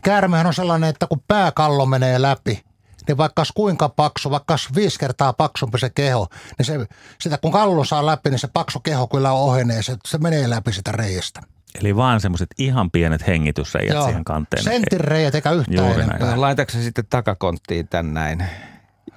Käärmehän 0.03 0.47
on 0.47 0.55
sellainen, 0.55 0.91
että 0.91 1.07
kun 1.07 1.23
pääkallo 1.29 1.87
menee 1.87 2.23
läpi, 2.23 2.63
niin 3.09 3.17
vaikka 3.17 3.43
kuinka 3.55 3.89
paksu, 3.89 4.31
vaikka 4.31 4.57
viisi 4.75 4.99
kertaa 4.99 5.33
paksumpi 5.33 5.79
se 5.79 5.91
keho, 5.91 6.27
niin 6.59 6.67
se, 6.67 6.87
sitä 7.21 7.39
kun 7.39 7.53
kallo 7.53 7.85
saa 7.85 8.07
läpi, 8.07 8.31
niin 8.31 8.39
se 8.39 8.49
paksu 8.53 8.81
keho 8.81 9.07
kyllä 9.07 9.33
ohenee, 9.33 9.83
se, 9.83 9.97
se 10.07 10.19
menee 10.19 10.51
läpi 10.51 10.73
sitä 10.73 10.93
reiästä. 10.93 11.41
Eli 11.81 11.97
vaan 11.97 12.21
semmoiset 12.21 12.49
ihan 12.59 12.91
pienet 12.91 13.27
hengitysreijät 13.27 14.05
siihen 14.05 14.25
kanteen. 14.25 14.63
sentin 14.63 15.01
reijät 15.01 15.35
eikä 15.35 15.51
yhtään 15.53 15.87
Juuri 15.87 16.03
enempää. 16.03 16.29
näin. 16.29 16.41
Laitatko 16.41 16.73
sä 16.73 16.83
sitten 16.83 17.05
takakonttiin 17.11 17.89
tän 17.89 18.15
näin? 18.15 18.45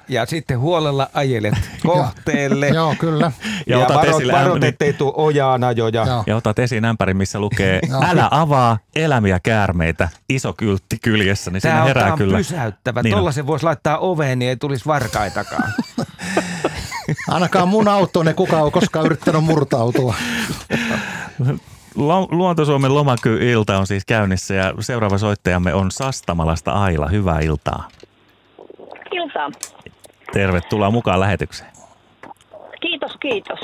Ja 0.10 0.26
sitten 0.26 0.60
huolella 0.60 1.10
ajelet 1.14 1.54
kohteelle. 1.88 2.68
Joo, 2.68 2.96
kyllä. 3.00 3.32
Ja 3.68 3.78
Ja, 3.78 3.86
otat 3.86 3.96
varot, 3.98 4.16
esille 4.16 4.34
varot, 4.34 4.64
ettei 4.64 4.94
tule 4.94 5.14
ojaan 5.16 5.64
ajoja. 5.64 6.06
Joo. 6.08 6.24
Ja 6.28 6.36
otat 6.36 6.60
esiin 6.60 6.86
ämpärin, 6.86 7.18
missä 7.18 7.40
lukee 7.40 7.80
Joo. 7.90 8.04
älä 8.10 8.28
avaa 8.32 8.78
elämiä 8.96 9.40
käärmeitä, 9.44 10.10
iso 10.30 10.54
kyltti 10.54 10.98
kyljessä, 11.04 11.52
niin 11.52 11.62
Tämä 11.62 11.72
siinä 11.74 11.82
on, 11.82 11.88
herää 11.88 12.12
on 12.12 12.18
kyllä. 12.18 12.38
pysäyttävä. 12.38 13.02
Niin 13.04 13.14
on. 13.14 13.18
Tuollaisen 13.18 13.48
voisi 13.48 13.66
laittaa 13.66 13.98
oveen, 13.98 14.40
niin 14.40 14.50
ei 14.50 14.58
tulisi 14.58 14.86
varkaitakaan. 14.86 15.74
Ainakaan 17.28 17.68
mun 17.68 17.88
autoon 17.88 18.28
ei 18.28 18.34
kukaan 18.34 18.64
ole 18.64 18.72
koskaan 18.72 19.06
yrittänyt 19.06 19.44
murtautua. 19.44 20.16
Lu- 21.98 22.28
Luontosuomen 22.32 22.96
lomaky-ilta 22.96 23.78
on 23.78 23.88
siis 23.88 24.06
käynnissä 24.06 24.54
ja 24.54 24.74
seuraava 24.80 25.18
soittajamme 25.18 25.74
on 25.74 25.92
Sastamalasta 25.92 26.72
Aila. 26.72 27.08
Hyvää 27.08 27.40
iltaa. 27.40 27.88
Iltaa. 29.12 29.50
Tervetuloa 30.34 30.92
mukaan 30.92 31.20
lähetykseen. 31.20 31.72
Kiitos, 32.82 33.12
kiitos. 33.20 33.60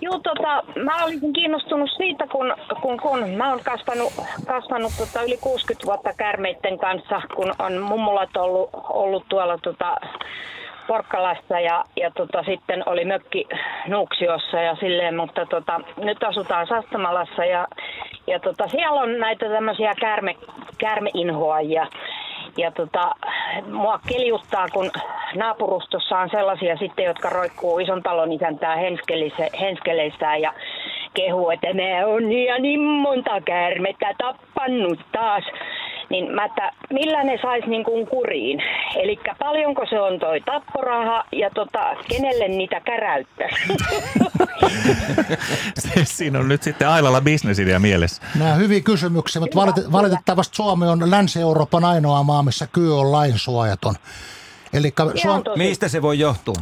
Joo, 0.00 0.18
tota, 0.18 0.62
mä 0.84 1.04
olisin 1.04 1.32
kiinnostunut 1.32 1.90
siitä, 1.96 2.26
kun, 2.26 2.54
kun, 2.82 3.00
kun 3.00 3.30
mä 3.30 3.50
oon 3.50 3.60
kasvanut, 3.64 4.12
kasvanut 4.46 4.92
tota, 4.98 5.22
yli 5.22 5.36
60 5.40 5.86
vuotta 5.86 6.12
kärmeitten 6.12 6.78
kanssa, 6.78 7.20
kun 7.34 7.52
on 7.58 7.78
mummulat 7.78 8.36
ollut, 8.36 8.70
ollut 8.74 9.24
tuolla 9.28 9.58
tota, 9.58 9.96
Porkkalassa 10.86 11.60
ja, 11.60 11.84
ja 11.96 12.10
tota, 12.10 12.42
sitten 12.42 12.82
oli 12.86 13.04
mökki 13.04 13.48
Nuuksiossa 13.88 14.56
ja 14.60 14.76
silleen, 14.76 15.16
mutta 15.16 15.46
tota, 15.46 15.80
nyt 15.96 16.24
asutaan 16.24 16.66
Sastamalassa 16.66 17.44
ja, 17.44 17.66
ja 18.26 18.40
tota, 18.40 18.68
siellä 18.68 19.00
on 19.00 19.18
näitä 19.18 19.48
tämmöisiä 19.48 19.92
kärme, 20.00 20.34
kärmeinhoajia. 20.78 21.86
Ja 22.56 22.70
tota, 22.70 23.14
mua 23.72 24.00
keliuttaa, 24.08 24.66
kun 24.72 24.90
naapurustossa 25.34 26.18
on 26.18 26.30
sellaisia 26.30 26.76
sitten, 26.76 27.04
jotka 27.04 27.30
roikkuu 27.30 27.78
ison 27.78 28.02
talon 28.02 28.32
isäntää 28.32 28.76
henskeleissään 29.60 30.40
ja 30.40 30.54
kehuu, 31.14 31.50
että 31.50 31.74
me 31.74 32.06
on 32.06 32.32
ja 32.32 32.58
niin 32.58 32.80
monta 32.80 33.40
käärmettä 33.44 34.14
tappannut 34.18 34.98
taas. 35.12 35.44
Niin 36.10 36.32
mä, 36.34 36.44
että 36.44 36.70
millä 36.92 37.24
ne 37.24 37.38
sais 37.42 37.66
niin 37.66 37.84
kuin 37.84 38.06
kuriin? 38.06 38.62
Eli 38.96 39.18
paljonko 39.38 39.86
se 39.90 40.00
on 40.00 40.18
toi 40.20 40.40
tapporaha 40.40 41.24
ja 41.32 41.50
tota, 41.50 41.96
kenelle 42.08 42.48
niitä 42.48 42.80
käräyttäisi? 42.80 43.56
Se- 45.78 46.04
Siinä 46.04 46.38
on 46.38 46.48
nyt 46.48 46.62
sitten 46.62 46.88
Ailalla 46.88 47.20
bisnesidea 47.20 47.78
mielessä. 47.78 48.22
Nämä 48.38 48.54
hyviä 48.54 48.80
kysymyksiä, 48.80 49.40
mutta 49.40 49.60
valit- 49.66 49.92
valitettavasti 49.92 50.56
Suomi 50.56 50.86
on 50.88 51.10
Länsi-Euroopan 51.10 51.84
ainoa 51.84 52.22
maa, 52.22 52.42
missä 52.42 52.68
kyy 52.72 53.00
on 53.00 53.12
lainsuojaton. 53.12 53.94
Eli 54.72 54.92
Suom-. 55.22 55.42
Mistä 55.56 55.88
se 55.88 56.02
voi 56.02 56.18
johtua? 56.18 56.54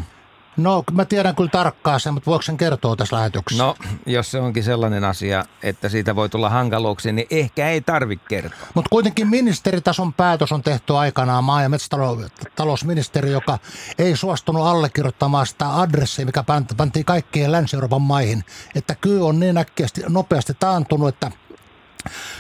No, 0.57 0.85
mä 0.93 1.05
tiedän 1.05 1.37
kyllä 1.37 1.51
tarkkaan 1.51 2.01
sen, 2.01 2.15
mutta 2.15 2.31
voiko 2.31 2.43
sen 2.43 2.57
kertoa 2.57 2.97
tässä 2.97 3.17
lähetyksessä? 3.17 3.65
No, 3.65 3.75
jos 4.07 4.31
se 4.31 4.41
onkin 4.41 4.65
sellainen 4.65 5.05
asia, 5.05 5.45
että 5.63 5.89
siitä 5.89 6.17
voi 6.17 6.29
tulla 6.29 6.51
hankaluuksia, 6.51 7.13
niin 7.13 7.27
ehkä 7.31 7.69
ei 7.69 7.81
tarvitse 7.81 8.29
kertoa. 8.29 8.59
Mutta 8.75 8.89
kuitenkin 8.89 9.29
ministeritason 9.29 10.13
päätös 10.13 10.53
on 10.53 10.63
tehty 10.63 10.97
aikanaan 10.97 11.45
maa- 11.45 11.63
ja 11.63 11.69
metsätalousministeri, 11.69 13.31
joka 13.31 13.59
ei 13.99 14.17
suostunut 14.17 14.67
allekirjoittamaan 14.67 15.47
sitä 15.47 15.81
adressia, 15.81 16.27
mikä 16.27 16.41
pant- 16.41 16.77
pantiin 16.77 17.05
kaikkiin 17.05 17.53
Länsi-Euroopan 17.53 18.03
maihin, 18.03 18.45
että 18.75 18.95
kyy 18.95 19.27
on 19.27 19.41
niin 19.41 19.59
äkkiästi, 19.59 20.03
nopeasti 20.09 20.53
taantunut, 20.61 21.09
että 21.09 21.31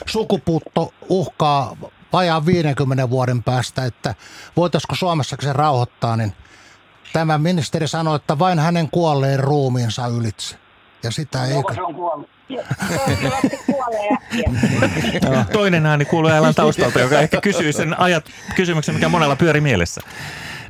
sukupuutto 0.07 0.95
uhkaa 1.09 1.77
vajaan 2.12 2.47
50 2.47 3.11
vuoden 3.11 3.43
päästä, 3.43 3.85
että 3.85 4.15
voitaisiko 4.57 4.95
Suomessakin 4.95 5.49
se 5.49 5.53
rauhoittaa, 5.53 6.17
niin 6.17 6.33
tämä 7.15 7.39
ministeri 7.39 7.89
sanoi, 7.89 8.17
että 8.17 8.39
vain 8.39 8.59
hänen 8.59 8.91
kuolleen 8.91 9.41
ruumiinsa 9.41 10.07
ylitse. 10.07 10.57
Ja 11.03 11.11
sitä 11.11 11.45
ei... 11.45 11.62
Se 11.75 11.83
on 11.83 11.95
kuollut. 11.95 12.31
Toinen 15.53 15.87
ääni 15.87 16.05
kuuluu 16.05 16.31
Ailan 16.31 16.55
taustalta, 16.55 17.01
joka 17.01 17.21
ehkä 17.21 17.41
kysyy 17.41 17.73
sen 17.73 18.01
ajat, 18.01 18.25
kysymyksen, 18.57 18.95
mikä 18.95 19.09
monella 19.09 19.37
pyöri 19.37 19.61
mielessä. 19.61 20.01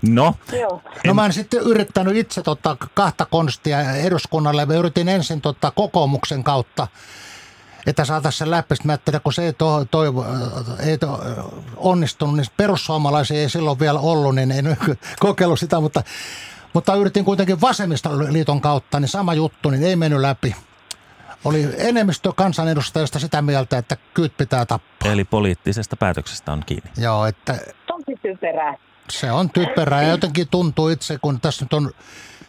No, 0.03 0.35
Joo. 0.61 0.83
No 1.07 1.15
mä 1.15 1.27
en 1.27 1.33
sitten 1.33 1.61
yrittänyt 1.61 2.17
itse 2.17 2.43
tota 2.43 2.77
kahta 2.95 3.27
konstia 3.27 3.95
eduskunnalle. 3.95 4.67
Mä 4.67 4.75
yritin 4.75 5.09
ensin 5.09 5.41
tota 5.41 5.71
kokoomuksen 5.71 6.45
kautta, 6.45 6.89
että 7.87 8.05
saataisiin 8.05 8.39
sen 8.39 8.51
läpi. 8.51 8.77
Sitten 8.77 8.87
mä 8.89 8.93
ajattelin, 8.93 9.21
kun 9.21 9.33
se 9.33 9.45
ei, 9.45 9.53
to, 9.53 9.85
toivo, 9.85 10.27
ei 10.81 10.99
to, 10.99 11.21
onnistunut, 11.77 12.37
niin 12.37 12.47
perussuomalaisia 12.57 13.41
ei 13.41 13.49
silloin 13.49 13.81
vielä 13.81 14.01
ollut, 14.01 14.35
niin 14.35 14.51
en 14.51 14.77
kokeillut 15.21 15.59
sitä, 15.61 15.81
mutta, 15.81 16.03
mutta 16.73 16.95
yritin 16.95 17.25
kuitenkin 17.25 17.61
vasemmistoliiton 17.61 18.61
kautta, 18.61 19.01
niin 19.01 19.09
sama 19.09 19.35
juttu, 19.35 19.71
niin 19.71 19.83
ei 19.85 19.97
mennyt 19.97 20.21
läpi. 20.21 20.57
Oli 21.45 21.69
enemmistö 21.79 22.33
kansanedustajista 22.37 23.19
sitä 23.19 23.43
mieltä, 23.43 23.79
että 23.79 23.97
kyyt 24.15 24.37
pitää 24.37 24.67
tappaa. 24.67 25.13
eli 25.13 25.25
poliittisesta 25.25 25.97
päätöksestä 25.97 26.53
on 26.53 26.63
kiinni. 26.67 26.91
Joo, 26.97 27.27
että 27.27 27.59
Tosi 27.87 28.19
typerää. 28.23 28.75
se 29.11 29.33
on 29.33 29.51
typerää 29.51 30.03
ja 30.03 30.09
jotenkin 30.09 30.49
tuntuu 30.49 30.89
itse, 30.89 31.19
kun 31.23 31.41
tässä 31.41 31.65
nyt 31.65 31.73
on 31.73 31.91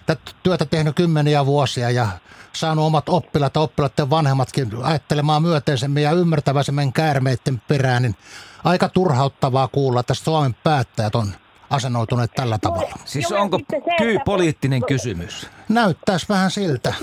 tätä 0.06 0.22
työtä 0.44 0.66
tehnyt 0.66 0.96
kymmeniä 0.96 1.46
vuosia 1.46 1.90
ja 1.90 2.08
saanut 2.56 2.86
omat 2.86 3.10
oppilaat 3.10 3.56
ja 3.56 3.62
oppilaiden 3.62 4.10
vanhemmatkin 4.10 4.70
ajattelemaan 4.84 5.42
myönteisemmin 5.42 6.04
ja 6.04 6.12
ymmärtäväisemmin 6.12 6.94
käärmeiden 6.94 7.62
perään, 7.68 8.02
niin 8.02 8.16
aika 8.64 8.90
turhauttavaa 8.90 9.68
kuulla, 9.68 10.00
että 10.00 10.14
Suomen 10.14 10.56
päättäjät 10.64 11.16
on 11.16 11.28
asennoituneet 11.70 12.32
tällä 12.36 12.58
tavalla. 12.58 12.96
Siis 13.06 13.32
onko 13.32 13.60
kyy 13.98 14.18
poliittinen 14.26 14.86
kysymys? 14.86 15.48
Näyttäisi 15.70 16.26
vähän 16.30 16.52
siltä. 16.52 16.94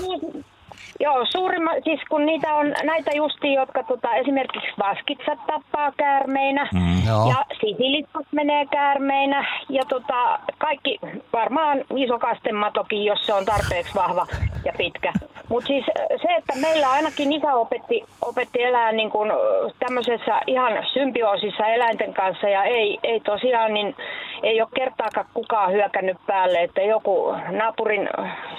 Joo, 0.99 1.25
suurimma, 1.31 1.71
siis 1.83 2.01
kun 2.09 2.25
niitä 2.25 2.55
on 2.55 2.73
näitä 2.83 3.11
justi, 3.15 3.53
jotka 3.53 3.83
tota, 3.83 4.15
esimerkiksi 4.15 4.69
vaskitsat 4.79 5.39
tappaa 5.47 5.91
käärmeinä 5.97 6.63
Mm. 6.73 7.29
Ja 7.29 7.45
sisilitkot 7.59 8.25
menee 8.31 8.65
käärmeinä 8.65 9.45
ja 9.69 9.83
tota, 9.89 10.39
kaikki, 10.57 10.99
varmaan 11.33 11.77
isokastematokin, 11.95 13.05
jos 13.05 13.25
se 13.25 13.33
on 13.33 13.45
tarpeeksi 13.45 13.95
vahva 13.95 14.27
ja 14.65 14.73
pitkä. 14.77 15.13
Mutta 15.49 15.67
siis 15.67 15.85
se, 16.21 16.35
että 16.37 16.53
meillä 16.61 16.91
ainakin 16.91 17.33
isä 17.33 17.53
opetti, 17.53 18.03
opetti 18.21 18.63
elää 18.63 18.91
niin 18.91 19.09
kuin 19.09 19.31
tämmöisessä 19.79 20.41
ihan 20.47 20.73
symbioosissa 20.93 21.67
eläinten 21.67 22.13
kanssa 22.13 22.49
ja 22.49 22.63
ei, 22.63 22.99
ei 23.03 23.19
tosiaan 23.19 23.73
niin 23.73 23.95
ei 24.43 24.61
ole 24.61 24.69
kertaakaan 24.75 25.25
kukaan 25.33 25.71
hyökännyt 25.71 26.17
päälle, 26.27 26.63
että 26.63 26.81
joku 26.81 27.35
naapurin 27.51 28.09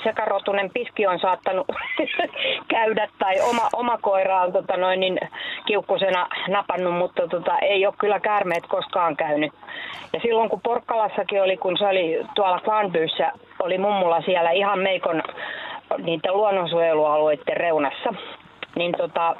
sekarotunen 0.04 0.70
piski 0.70 1.06
on 1.06 1.18
saattanut 1.18 1.66
käydä 2.68 3.08
tai 3.18 3.40
oma, 3.40 3.68
oma 3.72 3.98
koira 3.98 4.40
on 4.40 4.52
tota 4.52 4.76
noin, 4.76 5.00
niin 5.00 5.18
kiukkusena 5.66 6.28
napannut, 6.48 6.94
mutta 6.94 7.28
tota, 7.28 7.58
ei 7.58 7.86
ole 7.86 7.94
kyllä 7.98 8.20
käärmeet 8.20 8.66
koskaan 8.66 9.16
käynyt. 9.16 9.52
Ja 10.12 10.20
silloin 10.20 10.48
kun 10.50 10.60
Porkkalassakin 10.60 11.42
oli, 11.42 11.56
kun 11.56 11.78
se 11.78 11.86
oli 11.86 12.20
tuolla 12.34 12.60
Klanbyyssä, 12.60 13.32
oli 13.58 13.78
mummulla 13.78 14.22
siellä 14.22 14.50
ihan 14.50 14.78
meikon 14.78 15.22
niiden 15.98 16.36
luonnonsuojelualueiden 16.36 17.56
reunassa, 17.56 18.14
niin 18.76 18.92
tota, 18.96 19.36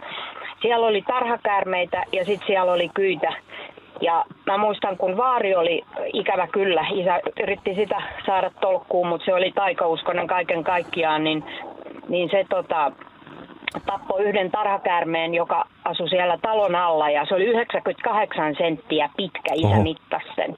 siellä 0.63 0.87
oli 0.87 1.03
tarhakäärmeitä 1.03 2.05
ja 2.13 2.25
sitten 2.25 2.47
siellä 2.47 2.73
oli 2.73 2.91
kyitä. 2.95 3.33
Ja 4.01 4.25
mä 4.47 4.59
muistan, 4.59 4.97
kun 4.97 5.17
vaari 5.17 5.57
oli 5.57 5.83
ikävä 6.13 6.47
kyllä, 6.47 6.87
isä 6.93 7.21
yritti 7.43 7.75
sitä 7.75 8.03
saada 8.27 8.51
tolkkuun, 8.61 9.09
mutta 9.09 9.25
se 9.25 9.35
oli 9.35 9.53
taikauskonen 9.55 10.27
kaiken 10.27 10.65
kaikkiaan, 10.65 11.25
niin, 11.25 11.45
niin 12.09 12.31
se 12.31 12.45
tota, 12.49 12.93
tappoi 13.87 14.23
yhden 14.23 14.51
tarhakäärmeen, 14.51 15.35
joka 15.35 15.67
asui 15.85 16.09
siellä 16.09 16.39
talon 16.43 16.75
alla 16.75 17.11
ja 17.11 17.25
se 17.29 17.35
oli 17.35 17.45
98 17.45 18.55
senttiä 18.59 19.11
pitkä, 19.17 19.55
isä 19.55 19.69
Oho. 19.69 19.83
mittasi 19.83 20.29
sen. 20.37 20.57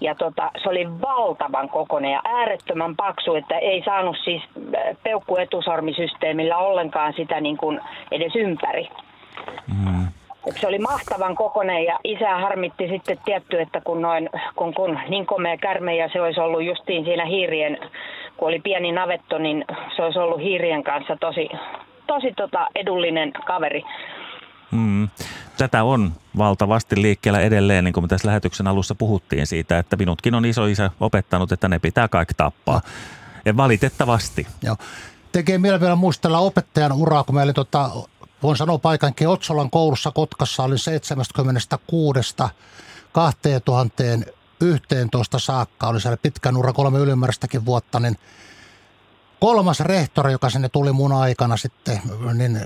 Ja 0.00 0.14
tota, 0.14 0.50
se 0.62 0.68
oli 0.68 1.00
valtavan 1.00 1.68
kokoinen 1.68 2.12
ja 2.12 2.20
äärettömän 2.24 2.96
paksu, 2.96 3.34
että 3.34 3.58
ei 3.58 3.82
saanut 3.84 4.16
siis 4.24 4.42
äh, 4.56 4.96
peukkuetusormisysteemillä 5.02 6.56
ollenkaan 6.56 7.12
sitä 7.16 7.40
niin 7.40 7.56
kuin 7.56 7.80
edes 8.10 8.36
ympäri. 8.36 8.88
Mm. 9.66 10.06
Se 10.60 10.66
oli 10.66 10.78
mahtavan 10.78 11.36
kokoinen 11.36 11.84
ja 11.84 11.98
isä 12.04 12.36
harmitti 12.36 12.88
sitten 12.88 13.18
tietty, 13.24 13.60
että 13.60 13.80
kun, 13.80 14.02
noin, 14.02 14.30
kun, 14.56 14.74
kun 14.74 14.98
niin 15.08 15.26
komea 15.26 15.56
kärme 15.56 15.96
ja 15.96 16.08
se 16.12 16.20
olisi 16.20 16.40
ollut 16.40 16.64
justiin 16.64 17.04
siinä 17.04 17.24
hiirien, 17.24 17.78
kun 18.36 18.48
oli 18.48 18.60
pieni 18.60 18.92
navetto, 18.92 19.38
niin 19.38 19.64
se 19.96 20.02
olisi 20.02 20.18
ollut 20.18 20.40
hiirien 20.40 20.84
kanssa 20.84 21.16
tosi, 21.20 21.48
tosi 22.06 22.32
tota 22.36 22.66
edullinen 22.74 23.32
kaveri. 23.32 23.82
Mm. 24.70 25.08
Tätä 25.58 25.84
on 25.84 26.12
valtavasti 26.38 27.02
liikkeellä 27.02 27.40
edelleen, 27.40 27.84
niin 27.84 27.92
kuin 27.92 28.04
me 28.04 28.08
tässä 28.08 28.28
lähetyksen 28.28 28.66
alussa 28.66 28.94
puhuttiin 28.94 29.46
siitä, 29.46 29.78
että 29.78 29.96
minutkin 29.96 30.34
on 30.34 30.44
iso 30.44 30.66
isä 30.66 30.90
opettanut, 31.00 31.52
että 31.52 31.68
ne 31.68 31.78
pitää 31.78 32.08
kaikki 32.08 32.34
tappaa. 32.34 32.80
Ja 33.44 33.56
valitettavasti. 33.56 34.46
Joo. 34.62 34.76
Tekee 35.32 35.58
mieli 35.58 35.80
vielä 35.80 35.96
muistella 35.96 36.38
opettajan 36.38 36.92
uraa, 36.92 37.24
kun 37.24 37.34
meillä 37.34 37.50
oli 37.50 37.54
tota, 37.54 37.90
voin 38.42 38.56
sanoa 38.56 38.78
paikankin 38.78 39.28
Otsolan 39.28 39.70
koulussa 39.70 40.10
Kotkassa 40.10 40.62
oli 40.62 40.78
76 40.78 42.34
2011 43.12 45.38
saakka, 45.38 45.88
oli 45.88 46.00
siellä 46.00 46.16
pitkän 46.16 46.56
ura 46.56 46.72
kolme 46.72 46.98
ylimääräistäkin 46.98 47.66
vuotta, 47.66 48.00
niin 48.00 48.16
kolmas 49.40 49.80
rehtori, 49.80 50.32
joka 50.32 50.50
sinne 50.50 50.68
tuli 50.68 50.92
mun 50.92 51.12
aikana 51.12 51.56
sitten, 51.56 52.00
niin 52.34 52.60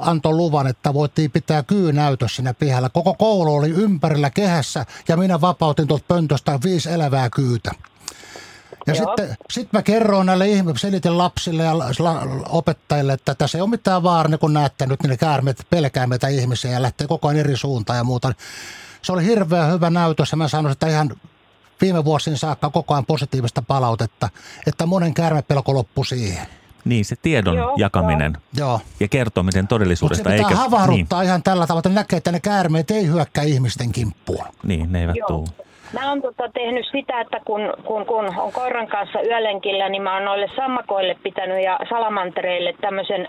antoi 0.00 0.32
luvan, 0.32 0.66
että 0.66 0.94
voitiin 0.94 1.30
pitää 1.30 1.62
kyynäytös 1.62 2.36
siinä 2.36 2.54
pihalla. 2.54 2.88
Koko 2.88 3.14
koulu 3.14 3.54
oli 3.54 3.70
ympärillä 3.70 4.30
kehässä 4.30 4.86
ja 5.08 5.16
minä 5.16 5.40
vapautin 5.40 5.88
tuolta 5.88 6.04
pöntöstä 6.08 6.58
viisi 6.64 6.90
elävää 6.90 7.30
kyytä. 7.30 7.70
Ja 8.86 8.94
Joo. 8.94 9.16
sitten 9.16 9.36
sit 9.50 9.72
mä 9.72 9.82
kerroin 9.82 10.26
näille 10.26 10.48
ihmisille, 10.48 10.78
selitin 10.78 11.18
lapsille 11.18 11.62
ja 11.62 11.72
opettajille, 12.48 13.12
että 13.12 13.34
tässä 13.34 13.58
ei 13.58 13.62
ole 13.62 13.70
mitään 13.70 14.02
vaaraa, 14.02 14.38
kun 14.38 14.52
näette 14.52 14.86
nyt, 14.86 15.02
niin 15.02 15.10
ne 15.10 15.16
käärmeet 15.16 15.66
pelkää 15.70 16.06
meitä 16.06 16.28
ihmisiä 16.28 16.70
ja 16.70 16.82
lähtee 16.82 17.06
koko 17.06 17.28
ajan 17.28 17.40
eri 17.40 17.56
suuntaan 17.56 17.96
ja 17.96 18.04
muuta. 18.04 18.32
Se 19.02 19.12
oli 19.12 19.24
hirveän 19.24 19.72
hyvä 19.72 19.90
näytös 19.90 20.32
ja 20.32 20.36
mä 20.36 20.48
sanoin, 20.48 20.72
että 20.72 20.86
ihan 20.86 21.10
viime 21.80 22.04
vuosien 22.04 22.36
saakka 22.36 22.70
koko 22.70 22.94
ajan 22.94 23.06
positiivista 23.06 23.62
palautetta, 23.62 24.28
että 24.66 24.86
monen 24.86 25.14
käärmepelko 25.14 25.74
loppui 25.74 26.06
siihen. 26.06 26.46
Niin, 26.84 27.04
se 27.04 27.16
tiedon 27.16 27.56
Joo, 27.56 27.74
jakaminen 27.76 28.36
Joo. 28.56 28.80
ja 29.00 29.08
kertominen 29.08 29.62
Mutta 29.62 29.66
se 29.66 29.68
todellisuudesta. 29.68 30.30
pitää 30.30 30.48
eikä, 30.48 30.56
havahduttaa 30.56 31.22
ihan 31.22 31.42
tällä 31.42 31.66
tavalla, 31.66 31.78
että 31.78 31.88
näkee, 31.88 32.16
että 32.16 32.32
ne 32.32 32.40
käärmeet 32.40 32.90
ei 32.90 33.06
hyökkää 33.06 33.44
ihmisten 33.44 33.92
kimppuun. 33.92 34.44
Niin, 34.62 34.80
niin 34.80 34.92
ne 34.92 35.00
eivät 35.00 35.16
Joo. 35.16 35.28
tuu. 35.28 35.48
Mä 35.92 36.08
oon 36.08 36.22
tota 36.22 36.48
tehnyt 36.54 36.86
sitä, 36.92 37.20
että 37.20 37.40
kun, 37.44 37.74
kun, 37.84 38.06
kun 38.06 38.34
on 38.38 38.52
koiran 38.52 38.88
kanssa 38.88 39.22
yölenkillä, 39.22 39.88
niin 39.88 40.02
mä 40.02 40.14
oon 40.14 40.24
noille 40.24 40.48
sammakoille 40.56 41.16
pitänyt 41.22 41.64
ja 41.64 41.78
salamantereille 41.88 42.74
tämmöisen 42.80 43.28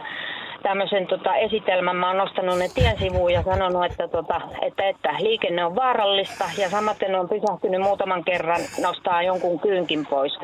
tämmöisen 0.63 1.07
tota, 1.07 1.35
esitelmän. 1.35 1.95
Mä 1.95 2.07
oon 2.07 2.17
nostanut 2.17 2.57
ne 2.57 2.67
tien 2.75 2.99
sivuun 2.99 3.33
ja 3.33 3.43
sanonut, 3.43 3.85
että, 3.85 4.07
tota, 4.07 4.41
että, 4.61 4.89
että 4.89 5.09
liikenne 5.19 5.65
on 5.65 5.75
vaarallista 5.75 6.45
ja 6.57 6.69
samaten 6.69 7.15
on 7.15 7.29
pysähtynyt 7.29 7.81
muutaman 7.81 8.23
kerran 8.23 8.61
nostaa 8.81 9.23
jonkun 9.23 9.59
kyynkin 9.59 10.05
pois, 10.05 10.39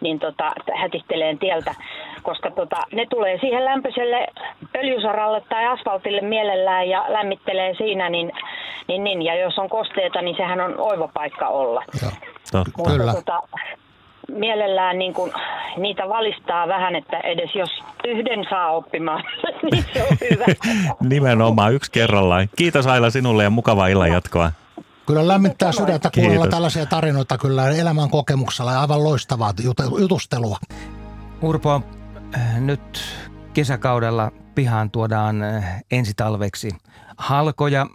niin 0.00 0.18
tota, 0.18 0.52
hätisteleen 0.74 1.38
tieltä, 1.38 1.74
koska 2.22 2.50
tota, 2.50 2.76
ne 2.92 3.06
tulee 3.10 3.38
siihen 3.38 3.64
lämpöiselle 3.64 4.26
öljysaralle 4.76 5.42
tai 5.48 5.66
asfaltille 5.66 6.20
mielellään 6.20 6.88
ja 6.88 7.04
lämmittelee 7.08 7.74
siinä, 7.74 8.10
niin, 8.10 8.32
niin, 8.88 9.04
niin 9.04 9.22
ja 9.22 9.34
jos 9.34 9.58
on 9.58 9.68
kosteita, 9.68 10.22
niin 10.22 10.36
sehän 10.36 10.60
on 10.60 10.80
oiva 10.80 11.08
paikka 11.14 11.48
olla. 11.48 11.82
Totta. 12.52 12.70
Mutta 12.76 12.90
Kyllä. 12.90 13.12
Tota, 13.14 13.42
mielellään 14.28 14.98
niin 14.98 15.14
kun, 15.14 15.32
niitä 15.76 16.08
valistaa 16.08 16.68
vähän, 16.68 16.96
että 16.96 17.18
edes 17.18 17.54
jos 17.54 17.70
yhden 18.04 18.46
saa 18.50 18.70
oppimaan, 18.70 19.24
niin 19.72 19.84
se 19.92 20.02
on 20.10 20.16
hyvä. 20.30 20.44
Nimenomaan 21.08 21.74
yksi 21.74 21.90
kerrallaan. 21.90 22.48
Kiitos 22.56 22.86
Aila 22.86 23.10
sinulle 23.10 23.44
ja 23.44 23.50
mukavaa 23.50 23.86
illan 23.88 24.10
jatkoa. 24.12 24.52
Kyllä 25.06 25.28
lämmittää 25.28 25.72
sydäntä 25.72 26.10
kuunnella 26.14 26.36
Kiitos. 26.36 26.50
tällaisia 26.56 26.86
tarinoita 26.86 27.38
kyllä 27.38 27.68
elämän 27.68 28.10
kokemuksella 28.10 28.72
ja 28.72 28.80
aivan 28.80 29.04
loistavaa 29.04 29.52
jut- 29.60 30.00
jutustelua. 30.00 30.58
Urpo, 31.42 31.82
äh, 32.36 32.60
nyt 32.60 33.00
kesäkaudella 33.54 34.32
pihaan 34.54 34.90
tuodaan 34.90 35.42
äh, 35.42 35.82
ensitalveksi 35.90 36.70
halkoja, 37.16 37.86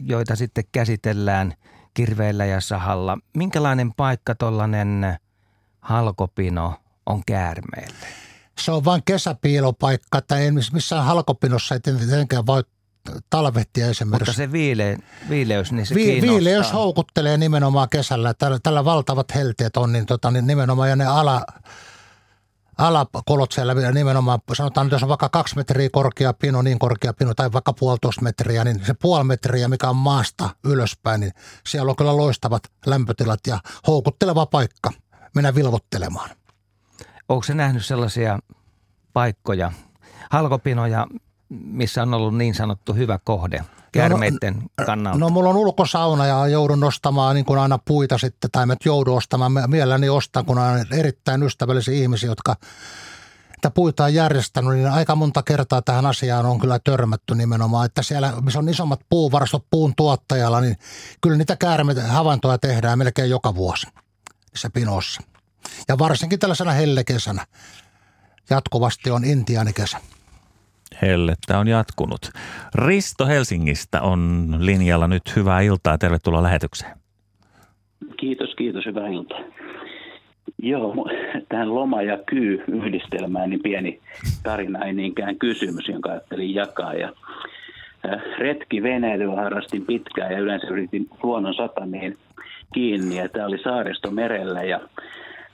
joita 0.00 0.36
sitten 0.36 0.64
käsitellään 0.72 1.54
kirveellä 1.94 2.44
ja 2.44 2.60
sahalla. 2.60 3.18
Minkälainen 3.36 3.92
paikka 3.96 4.34
tuollainen 4.34 5.16
halkopino 5.80 6.74
on 7.06 7.22
käärmeelle? 7.26 8.06
Se 8.60 8.72
on 8.72 8.84
vain 8.84 9.02
kesäpiilopaikka, 9.04 10.18
että 10.18 10.36
ei 10.36 10.50
miss- 10.50 10.72
missään 10.72 11.04
halkopinossa 11.04 11.74
ei 11.74 11.80
tietenkään 11.80 12.46
voi 12.46 12.62
talvehtia 13.30 13.84
Mutta 13.86 13.90
esimerkiksi. 13.90 14.32
se 14.32 14.52
viile, 14.52 14.98
viileys, 15.28 15.72
niin 15.72 15.86
se 15.86 15.94
Vi- 15.94 16.04
kiinnostaa. 16.04 16.34
viileys 16.34 16.72
houkuttelee 16.72 17.36
nimenomaan 17.36 17.88
kesällä. 17.88 18.34
Tällä, 18.34 18.58
tällä 18.62 18.84
valtavat 18.84 19.34
helteet 19.34 19.76
on, 19.76 19.92
niin, 19.92 20.06
tota, 20.06 20.30
niin 20.30 20.46
nimenomaan 20.46 20.88
ja 20.90 20.96
ne 20.96 21.06
ala, 21.06 21.44
alakolot 22.78 23.52
siellä 23.52 23.74
nimenomaan, 23.92 24.38
sanotaan 24.54 24.86
nyt 24.86 24.92
jos 24.92 25.02
on 25.02 25.08
vaikka 25.08 25.28
kaksi 25.28 25.56
metriä 25.56 25.88
korkea 25.92 26.32
pino, 26.32 26.62
niin 26.62 26.78
korkea 26.78 27.12
pino, 27.12 27.34
tai 27.34 27.52
vaikka 27.52 27.72
puolitoista 27.72 28.22
metriä, 28.22 28.64
niin 28.64 28.84
se 28.86 28.94
puoli 28.94 29.24
metriä, 29.24 29.68
mikä 29.68 29.88
on 29.88 29.96
maasta 29.96 30.50
ylöspäin, 30.64 31.20
niin 31.20 31.32
siellä 31.66 31.90
on 31.90 31.96
kyllä 31.96 32.16
loistavat 32.16 32.62
lämpötilat 32.86 33.40
ja 33.46 33.58
houkutteleva 33.86 34.46
paikka 34.46 34.90
mennä 35.34 35.54
vilvottelemaan. 35.54 36.30
Onko 37.30 37.42
se 37.42 37.54
nähnyt 37.54 37.86
sellaisia 37.86 38.38
paikkoja, 39.12 39.72
halkopinoja, 40.30 41.06
missä 41.48 42.02
on 42.02 42.14
ollut 42.14 42.36
niin 42.36 42.54
sanottu 42.54 42.94
hyvä 42.94 43.18
kohde 43.24 43.64
käärmeiden 43.92 44.62
kannalta? 44.86 45.18
No 45.18 45.28
mulla 45.28 45.50
on 45.50 45.56
ulkosauna 45.56 46.26
ja 46.26 46.46
joudun 46.46 46.80
nostamaan 46.80 47.34
niin 47.34 47.44
kuin 47.44 47.58
aina 47.58 47.78
puita 47.78 48.18
sitten, 48.18 48.50
tai 48.50 48.66
mä 48.66 48.72
et 48.72 48.84
joudu 48.84 49.14
ostamaan, 49.14 49.52
Mä 49.52 49.66
mielelläni 49.66 50.08
ostan, 50.08 50.44
kun 50.44 50.58
on 50.58 50.86
erittäin 50.92 51.42
ystävällisiä 51.42 51.94
ihmisiä, 51.94 52.28
jotka 52.28 52.56
että 53.54 53.70
puita 53.70 54.04
on 54.04 54.14
järjestänyt, 54.14 54.72
niin 54.72 54.90
aika 54.90 55.14
monta 55.16 55.42
kertaa 55.42 55.82
tähän 55.82 56.06
asiaan 56.06 56.46
on 56.46 56.60
kyllä 56.60 56.78
törmätty 56.78 57.34
nimenomaan, 57.34 57.86
että 57.86 58.02
siellä, 58.02 58.32
missä 58.40 58.58
on 58.58 58.68
isommat 58.68 59.00
puuvarastot 59.08 59.66
puun 59.70 59.94
tuottajalla, 59.96 60.60
niin 60.60 60.76
kyllä 61.20 61.36
niitä 61.36 61.56
käärmeitä 61.56 62.02
havaintoja 62.02 62.58
tehdään 62.58 62.98
melkein 62.98 63.30
joka 63.30 63.54
vuosi 63.54 63.86
niissä 64.52 64.70
pinossa. 64.70 65.29
Ja 65.88 65.98
varsinkin 65.98 66.38
tällaisena 66.38 66.70
hellekesänä. 66.70 67.46
Jatkuvasti 68.50 69.10
on 69.10 69.24
intiaanikesä. 69.24 69.98
Hellettä 71.02 71.58
on 71.58 71.68
jatkunut. 71.68 72.30
Risto 72.74 73.26
Helsingistä 73.26 74.02
on 74.02 74.54
linjalla 74.58 75.08
nyt. 75.08 75.36
Hyvää 75.36 75.60
iltaa. 75.60 75.98
Tervetuloa 75.98 76.42
lähetykseen. 76.42 76.96
Kiitos, 78.16 78.54
kiitos. 78.54 78.86
Hyvää 78.86 79.08
iltaa. 79.08 79.40
Joo, 80.62 80.94
tähän 81.48 81.74
loma- 81.74 82.02
ja 82.02 82.18
kyy-yhdistelmään 82.26 83.50
niin 83.50 83.62
pieni 83.62 84.00
tarina, 84.42 84.84
ei 84.84 84.92
niinkään 84.92 85.38
kysymys, 85.38 85.88
jonka 85.88 86.10
ajattelin 86.10 86.54
jakaa. 86.54 86.94
Ja, 86.94 87.12
äh, 88.08 88.22
retki 88.38 88.82
veneilyä 88.82 89.36
harrastin 89.36 89.86
pitkään 89.86 90.32
ja 90.32 90.38
yleensä 90.38 90.66
yritin 90.66 91.08
luonnon 91.22 91.54
satamiin 91.54 92.18
kiinni. 92.74 93.16
Ja 93.16 93.28
tämä 93.28 93.46
oli 93.46 93.58
saaristo 93.62 94.10
merellä 94.10 94.62
ja 94.62 94.80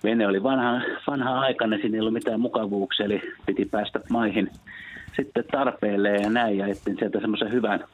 vene 0.04 0.26
oli 0.26 0.42
vanha, 0.42 0.80
vanha 1.06 1.40
aikana, 1.40 1.76
siinä 1.76 1.94
ei 1.94 2.00
ollut 2.00 2.12
mitään 2.12 2.40
mukavuuksia, 2.40 3.06
eli 3.06 3.22
piti 3.46 3.64
päästä 3.64 4.00
maihin 4.10 4.50
sitten 5.16 5.44
tarpeelle 5.52 6.08
ja 6.08 6.30
näin. 6.30 6.58
Ja 6.58 6.66
etsin 6.66 6.96
sieltä 6.98 7.20
semmoisen 7.20 7.52
hyvän 7.52 7.84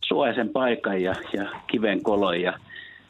suojaisen 0.00 0.48
paikan 0.48 1.02
ja, 1.02 1.14
ja 1.32 1.46
kiven 1.66 2.02
kolon 2.02 2.40
ja 2.40 2.58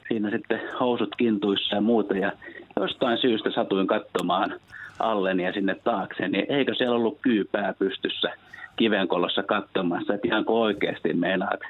siinä 0.09 0.31
sitten 0.31 0.61
housut 0.81 1.17
kintuissa 1.17 1.75
ja 1.75 1.81
muuta. 1.81 2.17
Ja 2.17 2.33
jostain 2.77 3.19
syystä 3.19 3.51
satuin 3.51 3.87
katsomaan 3.87 4.61
alleni 4.99 5.45
ja 5.45 5.53
sinne 5.53 5.75
taakse, 5.85 6.29
niin 6.29 6.47
eikö 6.49 6.75
siellä 6.75 6.97
ollut 6.97 7.19
kyypää 7.23 7.75
pystyssä 7.79 8.33
kivenkolossa 8.77 9.43
katsomassa, 9.43 10.15
että 10.15 10.29
ihan 10.29 10.45
oikeasti 10.47 11.13
meinaat 11.13 11.61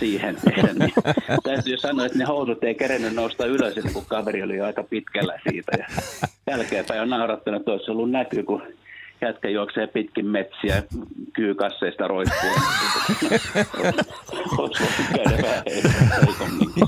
siihen 0.00 0.36
tehdä. 0.44 0.68
Niin 0.72 0.92
täytyy 1.42 1.78
sanoa, 1.78 2.06
että 2.06 2.18
ne 2.18 2.24
housut 2.24 2.64
ei 2.64 2.74
kerennyt 2.74 3.14
nousta 3.14 3.46
ylös, 3.46 3.74
kuin 3.92 4.06
kaveri 4.08 4.42
oli 4.42 4.56
jo 4.56 4.64
aika 4.64 4.82
pitkällä 4.82 5.38
siitä. 5.50 5.72
Ja 5.78 5.86
jälkeenpäin 6.50 7.00
on 7.00 7.10
naurattanut, 7.10 7.60
että 7.60 7.72
olisi 7.72 7.90
ollut 7.90 8.10
näkyy, 8.10 8.42
kun 8.42 8.62
jätkä 9.20 9.48
juoksee 9.48 9.86
pitkin 9.86 10.26
metsiä 10.26 10.82
kyykasseista 11.32 12.08
roikkuu. 12.08 12.50
Olisi 14.58 14.82
voinut 14.82 15.06
käydä 15.14 15.42
vähän 15.42 15.62
heikomminkin. 16.26 16.84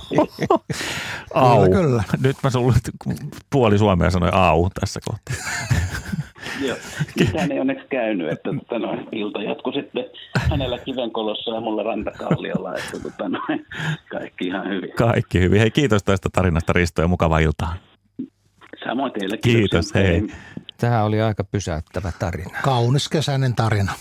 Au. 1.34 1.64
Kyllä, 1.64 1.82
kyllä. 1.82 2.04
Nyt 2.22 2.36
mä 2.42 2.50
sulle 2.50 2.74
puoli 3.50 3.78
Suomea 3.78 4.10
sanoi 4.10 4.30
au 4.32 4.70
tässä 4.80 5.00
kohtaa. 5.04 5.36
Joo, 6.60 6.76
mitään 7.18 7.52
ei 7.52 7.60
onneksi 7.60 7.86
käynyt, 7.90 8.32
että 8.32 8.50
tota, 8.58 8.78
no, 8.78 8.98
ilta 9.12 9.42
jatkui 9.42 9.72
sitten 9.72 10.04
hänellä 10.50 10.78
kivenkolossa 10.78 11.50
ja 11.50 11.60
mulla 11.60 11.82
rantakalliolla, 11.82 12.74
että 12.74 13.00
tota, 13.02 13.28
no, 13.28 13.40
kaikki 14.10 14.46
ihan 14.46 14.68
hyvin. 14.68 14.92
Kaikki 14.92 15.40
hyvin. 15.40 15.60
Hei, 15.60 15.70
kiitos 15.70 16.02
tästä 16.02 16.28
tarinasta 16.32 16.72
Risto 16.72 17.02
ja 17.02 17.08
mukavaa 17.08 17.38
iltaa. 17.38 17.74
Samoin 18.84 19.12
teille. 19.12 19.36
Kiitos, 19.36 19.94
hei. 19.94 20.26
Tämä 20.76 21.04
oli 21.04 21.20
aika 21.20 21.44
pysäyttävä 21.44 22.12
tarina. 22.18 22.58
Kaunis 22.62 23.08
kesäinen 23.08 23.54
tarina. 23.54 23.92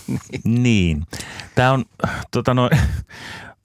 Niin. 0.44 1.02
Tämä 1.54 1.72
on, 1.72 1.84
tota 2.30 2.54
noin, 2.54 2.70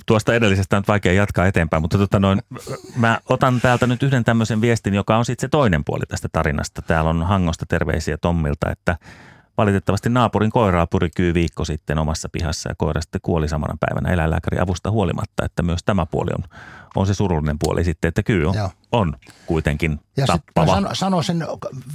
tuosta 0.08 0.34
edellisestä 0.34 0.78
on 0.78 0.82
nyt 0.82 0.88
vaikea 0.88 1.14
jatkaa 1.14 1.46
eteenpäin, 1.46 1.84
mutta 1.84 1.98
tota 1.98 2.20
noin, 2.20 2.42
mä 2.96 3.20
otan 3.30 3.62
täältä 3.62 3.88
nyt 3.88 4.04
yhden 4.04 4.24
tämmöisen 4.24 4.62
viestin, 4.62 4.94
joka 4.94 5.18
on 5.18 5.26
sitten 5.26 5.48
se 5.48 5.52
toinen 5.52 5.84
puoli 5.86 6.04
tästä 6.08 6.28
tarinasta. 6.32 6.82
Täällä 6.82 7.10
on 7.10 7.24
Hangosta 7.24 7.66
terveisiä 7.70 8.18
Tommilta, 8.18 8.72
että 8.72 8.98
valitettavasti 9.58 10.10
naapurin 10.10 10.52
koiraa 10.52 10.88
purikyy 10.88 11.34
viikko 11.34 11.66
sitten 11.66 11.98
omassa 11.98 12.30
pihassa 12.30 12.70
ja 12.70 12.76
koira 12.78 13.02
sitten 13.02 13.22
kuoli 13.22 13.48
samana 13.48 13.74
päivänä 13.80 14.14
eläinlääkärin 14.14 14.62
avusta 14.62 14.92
huolimatta, 14.92 15.46
että 15.46 15.64
myös 15.64 15.80
tämä 15.86 16.06
puoli 16.06 16.32
on, 16.38 16.44
on 16.96 17.08
se 17.08 17.14
surullinen 17.14 17.60
puoli 17.60 17.84
sitten, 17.84 18.10
että 18.10 18.24
kyy 18.24 18.46
on, 18.46 18.56
Joo. 18.56 18.70
on 18.92 19.14
kuitenkin 19.46 20.00
Ja 20.18 20.26
tappava. 20.28 20.74
sano, 20.76 20.90
sanoisin 20.94 21.46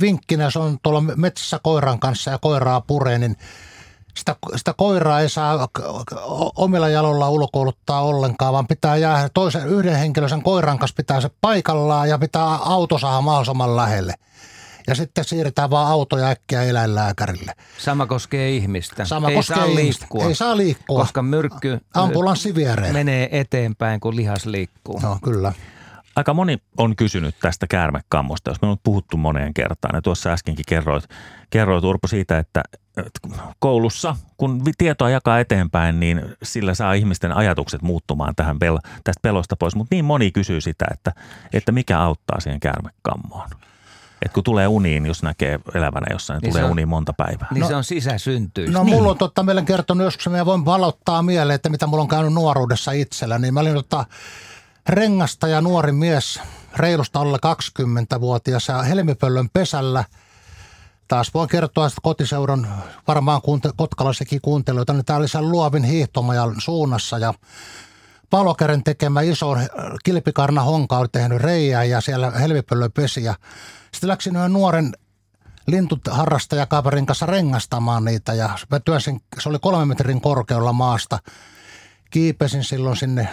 vinkkinä, 0.01 0.51
se 0.51 0.59
on 0.59 0.79
tuolla 0.83 1.01
metsässä 1.01 1.61
koiran 1.63 1.99
kanssa 1.99 2.31
ja 2.31 2.39
koiraa 2.39 2.81
puree, 2.81 3.19
niin 3.19 3.37
sitä, 4.17 4.37
sitä 4.57 4.75
koiraa 4.77 5.21
ei 5.21 5.29
saa 5.29 5.69
omilla 6.57 6.89
jaloilla 6.89 7.31
ulkoiluttaa 7.31 8.01
ollenkaan, 8.01 8.53
vaan 8.53 8.67
pitää 8.67 8.97
jäädä 8.97 9.29
toisen 9.35 9.69
yhden 9.69 9.97
henkilön 9.97 10.31
sen 10.31 10.43
koiran 10.43 10.79
kanssa 10.79 10.95
pitää 10.97 11.21
se 11.21 11.31
paikallaan 11.41 12.09
ja 12.09 12.19
pitää 12.19 12.45
auto 12.45 12.99
saada 12.99 13.21
mahdollisimman 13.21 13.77
lähelle. 13.77 14.15
Ja 14.87 14.95
sitten 14.95 15.25
siirretään 15.25 15.71
vaan 15.71 15.89
autoja 15.89 16.29
äkkiä 16.29 16.63
eläinlääkärille. 16.63 17.53
Sama 17.79 18.07
koskee 18.07 18.51
ihmistä. 18.51 19.05
Sama 19.05 19.29
ei 19.29 19.37
koskee 19.37 19.57
saa 19.57 19.65
ihmistä. 19.65 20.03
liikkua. 20.03 20.25
Ei 20.25 20.35
saa 20.35 20.57
liikkua. 20.57 21.01
Koska 21.01 21.23
myrkky 21.23 21.81
Ambulanssi 21.95 22.55
viereen. 22.55 22.93
menee 22.93 23.41
eteenpäin, 23.41 24.01
kun 24.01 24.17
lihas 24.17 24.47
liikkuu. 24.47 25.01
No 25.01 25.19
kyllä. 25.25 25.53
Aika 26.17 26.35
moni 26.35 26.59
on 26.77 26.97
kysynyt 26.97 27.35
tästä 27.41 27.67
käärmekammosta, 27.67 28.51
jos 28.51 28.63
me 28.63 28.69
on 28.69 28.77
puhuttu 28.83 29.17
moneen 29.17 29.55
kertaan. 29.55 29.95
Ja 29.95 30.03
tuossa 30.03 30.33
äskenkin 30.33 30.65
kerroit, 30.69 31.05
kerroit 31.51 31.85
Urpo 31.85 32.09
siitä, 32.09 32.39
että 32.39 32.63
koulussa, 33.59 34.17
kun 34.37 34.65
vi- 34.65 34.73
tietoa 34.79 35.11
jakaa 35.11 35.41
eteenpäin, 35.41 36.01
niin 36.01 36.23
sillä 36.43 36.75
saa 36.75 36.93
ihmisten 36.93 37.33
ajatukset 37.33 37.83
muuttumaan 37.83 38.35
tähän 38.37 38.57
pel- 38.57 38.91
tästä 39.05 39.21
pelosta 39.23 39.57
pois. 39.57 39.75
Mutta 39.75 39.95
niin 39.95 40.05
moni 40.05 40.31
kysyy 40.31 40.61
sitä, 40.61 40.85
että, 40.93 41.13
että 41.53 41.73
mikä 41.73 42.01
auttaa 42.01 42.41
siihen 42.41 42.61
käärmekammoon. 42.61 43.49
Et 44.25 44.33
kun 44.33 44.45
tulee 44.45 44.67
uniin, 44.69 45.07
jos 45.07 45.23
näkee 45.23 45.61
elävänä 45.75 46.07
jossain, 46.11 46.37
niin 46.37 46.43
Niin 46.43 46.53
tulee 46.53 46.65
on- 46.65 46.71
uniin 46.71 46.89
monta 46.89 47.13
päivää. 47.13 47.49
Niin 47.51 47.67
se 47.67 47.75
on 47.77 47.85
sisäsyntyistä. 47.85 48.79
No 48.79 48.85
mulla 48.85 49.11
on 49.11 49.19
totta, 49.19 49.43
meillä 49.43 49.63
kertonut 49.63 50.05
joskus, 50.05 50.29
mä 50.29 50.47
voin 50.47 50.65
valottaa 50.65 51.23
mieleen, 51.23 51.55
että 51.55 51.69
mitä 51.69 51.87
mulla 51.87 52.03
on 52.03 52.09
käynyt 52.09 52.33
nuoruudessa 52.33 52.93
itsellä. 52.93 53.39
Niin 53.39 53.55
mä 53.55 53.61
olin 53.61 53.75
tota, 53.75 54.07
rengasta 54.89 55.49
ja 55.49 55.61
nuori 55.61 55.93
mies, 55.93 56.41
reilusta 56.77 57.21
alle 57.21 57.39
20-vuotias 57.47 58.69
ja 58.69 58.83
helmipöllön 58.83 59.49
pesällä. 59.53 60.05
Taas 61.13 61.35
voin 61.35 61.49
kertoa 61.49 61.87
että 61.87 61.99
kotiseudun, 62.03 62.67
varmaan 63.09 63.43
kuunte- 63.43 63.73
kotkalaisikin 63.77 64.41
kuuntelijoita, 64.41 64.93
niin 64.93 65.05
tää 65.05 65.17
oli 65.17 65.29
siellä 65.29 65.51
luovin 65.51 65.85
hiihtomajan 65.85 66.55
suunnassa 66.59 67.19
ja 67.19 67.35
Palokären 68.31 68.85
tekemä 68.85 69.21
iso 69.21 69.57
kilpikarna 70.05 70.63
honka 70.63 70.99
oli 70.99 71.09
tehnyt 71.13 71.43
reijää 71.43 71.85
ja 71.85 72.01
siellä 72.01 72.31
helmipöllön 72.31 72.93
pesi. 72.93 73.25
Ja 73.25 73.35
sitten 73.93 74.09
läksin 74.09 74.37
yhden 74.37 74.53
nuoren 74.53 74.93
lintuharrastajakaverin 75.67 77.07
kanssa 77.07 77.27
rengastamaan 77.27 78.05
niitä 78.05 78.35
ja 78.35 78.59
mä 78.71 78.81
työnsin, 78.81 79.21
se 79.41 79.49
oli 79.49 79.59
kolmen 79.59 79.89
metrin 79.89 80.21
korkealla 80.21 80.73
maasta. 80.73 81.19
Kiipesin 82.11 82.65
silloin 82.65 82.97
sinne 82.97 83.29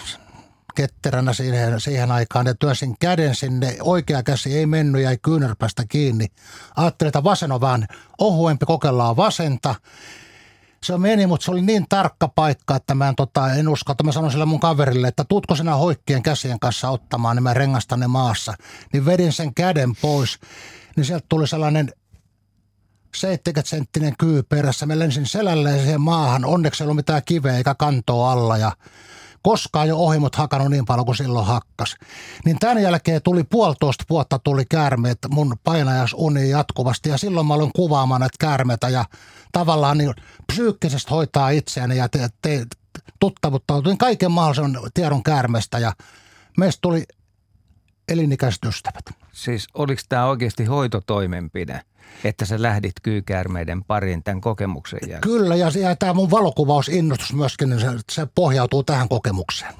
ketteränä 0.75 1.33
siihen, 1.33 1.81
siihen 1.81 2.11
aikaan 2.11 2.45
ja 2.45 2.55
työnsin 2.55 2.95
käden 2.99 3.35
sinne. 3.35 3.77
Oikea 3.81 4.23
käsi 4.23 4.57
ei 4.57 4.65
mennyt, 4.65 5.01
jäi 5.01 5.17
kyynärpästä 5.21 5.83
kiinni. 5.89 6.27
Ajattelin, 6.75 7.09
että 7.09 7.23
vasen 7.23 7.51
on 7.51 7.61
vähän 7.61 7.87
ohuempi, 8.17 8.65
kokeillaan 8.65 9.17
vasenta. 9.17 9.75
Se 10.83 10.97
meni, 10.97 11.27
mutta 11.27 11.45
se 11.45 11.51
oli 11.51 11.61
niin 11.61 11.85
tarkka 11.89 12.27
paikka, 12.27 12.75
että 12.75 12.95
mä 12.95 13.09
en, 13.09 13.15
tota, 13.15 13.53
en 13.53 13.67
usko, 13.67 13.91
että 13.91 14.03
mä 14.03 14.11
sanoin 14.11 14.31
sille 14.31 14.45
mun 14.45 14.59
kaverille, 14.59 15.07
että 15.07 15.23
tuutko 15.23 15.55
sinä 15.55 15.75
hoikkien 15.75 16.23
käsien 16.23 16.59
kanssa 16.59 16.89
ottamaan, 16.89 17.35
niin 17.35 17.43
mä 17.43 17.53
rengastan 17.53 17.99
ne 17.99 18.07
maassa. 18.07 18.53
Niin 18.93 19.05
vedin 19.05 19.33
sen 19.33 19.53
käden 19.53 19.95
pois, 19.95 20.39
niin 20.95 21.05
sieltä 21.05 21.25
tuli 21.29 21.47
sellainen 21.47 21.91
70 23.15 23.69
senttinen 23.69 24.13
kyy 24.19 24.43
perässä. 24.43 24.85
Mä 24.85 24.99
lensin 24.99 25.25
selälleen 25.25 25.79
siihen 25.79 26.01
maahan. 26.01 26.45
Onneksi 26.45 26.83
ei 26.83 26.85
ollut 26.85 26.95
mitään 26.95 27.21
kiveä 27.25 27.57
eikä 27.57 27.75
kantoa 27.75 28.31
alla 28.31 28.57
ja 28.57 28.71
koskaan 29.41 29.87
jo 29.87 29.97
ohimot 29.97 30.35
hakannut 30.35 30.69
niin 30.69 30.85
paljon 30.85 31.05
kuin 31.05 31.15
silloin 31.15 31.45
hakkas. 31.45 31.95
Niin 32.45 32.59
tämän 32.59 32.81
jälkeen 32.81 33.21
tuli 33.21 33.43
puolitoista 33.43 34.03
vuotta 34.09 34.39
tuli 34.39 34.65
käärmeet 34.65 35.17
mun 35.29 35.55
painajasuni 35.63 36.49
jatkuvasti 36.49 37.09
ja 37.09 37.17
silloin 37.17 37.47
mä 37.47 37.53
aloin 37.53 37.71
kuvaamaan 37.75 38.21
näitä 38.21 38.35
käärmeitä 38.39 38.89
ja 38.89 39.05
tavallaan 39.51 39.97
niin 39.97 40.13
psyykkisesti 40.47 41.09
hoitaa 41.11 41.49
itseäni 41.49 41.97
ja 41.97 42.09
te, 42.09 42.29
te, 42.41 42.65
tuttavuttautuin 43.19 43.97
kaiken 43.97 44.31
mahdollisen 44.31 44.79
tiedon 44.93 45.23
käärmeestä 45.23 45.79
ja 45.79 45.93
meistä 46.57 46.79
tuli 46.81 47.03
elinikäiset 48.07 48.65
ystävät. 48.65 49.18
Siis 49.39 49.67
oliko 49.73 50.01
tämä 50.09 50.25
oikeasti 50.25 50.65
hoitotoimenpide, 50.65 51.81
että 52.23 52.45
sä 52.45 52.61
lähdit 52.61 52.93
kyykäärmeiden 53.03 53.83
pariin 53.83 54.23
tämän 54.23 54.41
kokemuksen 54.41 54.99
jälkeen? 55.01 55.21
Kyllä, 55.21 55.55
ja, 55.55 55.71
ja 55.81 55.95
tämä 55.95 56.13
mun 56.13 56.31
valokuvausinnostus 56.31 57.33
myöskin, 57.33 57.69
niin 57.69 57.79
se, 57.79 57.87
se 58.11 58.27
pohjautuu 58.35 58.83
tähän 58.83 59.09
kokemukseen. 59.09 59.73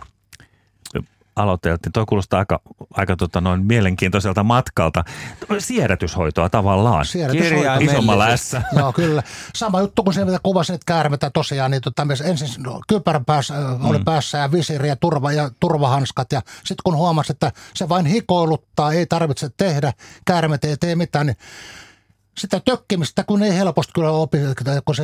Aloiteltiin. 1.39 1.93
Tuo 1.93 2.05
kuulostaa 2.05 2.39
aika, 2.39 2.59
aika 2.93 3.15
tota 3.15 3.41
noin 3.41 3.65
mielenkiintoiselta 3.65 4.43
matkalta. 4.43 5.03
Siedätyshoitoa 5.59 6.49
tavallaan. 6.49 7.05
Siedätyshoitoa. 7.05 7.75
Isommalla 7.75 8.37
S. 8.37 8.55
Joo, 8.77 8.93
kyllä. 8.93 9.23
Sama 9.55 9.81
juttu 9.81 10.03
kuin 10.03 10.13
se, 10.13 10.25
mitä 10.25 10.39
kuvasin, 10.43 10.75
että 10.75 10.85
käärmetä 10.85 11.29
tosiaan, 11.29 11.71
niin 11.71 11.81
tota, 11.81 12.07
ensin 12.25 12.63
no, 12.63 12.81
kypärän 12.87 13.25
päässä, 13.25 13.53
mm. 13.53 13.85
oli 13.85 13.99
päässä 14.05 14.37
ja 14.37 14.51
visiri 14.51 14.87
ja, 14.87 14.95
turva, 14.95 15.31
ja 15.31 15.51
turvahanskat. 15.59 16.31
Ja 16.31 16.41
sitten 16.57 16.83
kun 16.83 16.97
huomasi, 16.97 17.31
että 17.31 17.51
se 17.73 17.89
vain 17.89 18.05
hikoiluttaa, 18.05 18.91
ei 18.91 19.05
tarvitse 19.05 19.49
tehdä, 19.57 19.93
käärmet 20.25 20.63
ei 20.63 20.77
tee 20.77 20.95
mitään, 20.95 21.25
niin 21.25 21.37
sitä 22.39 22.61
tökkimistä, 22.65 23.23
kun 23.23 23.43
ei 23.43 23.55
helposti 23.55 23.93
kyllä 23.93 24.11
opi, 24.11 24.37
kun 24.85 24.95
se 24.95 25.03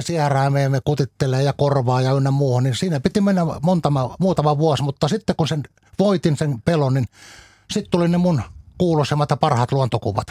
me 0.70 0.80
kutittelee 0.84 1.44
ja 1.44 1.54
korvaa 1.54 2.02
ja 2.02 2.12
ynnä 2.12 2.32
muuhun, 2.32 2.64
niin 2.64 2.76
siinä 2.76 3.00
piti 3.00 3.22
mennä 3.22 3.42
montama, 3.62 4.16
muutama 4.20 4.58
vuosi, 4.58 4.84
mutta 4.84 5.08
sitten 5.08 5.36
kun 5.36 5.48
sen 5.48 5.64
voitin 6.00 6.38
sen 6.38 6.62
pelon, 6.62 6.94
niin 6.94 7.06
sitten 7.72 7.92
tuli 7.92 8.08
ne 8.08 8.18
mun 8.18 8.42
kuuluisemmat 8.78 9.30
ja 9.30 9.38
parhaat 9.38 9.72
luontokuvat, 9.72 10.28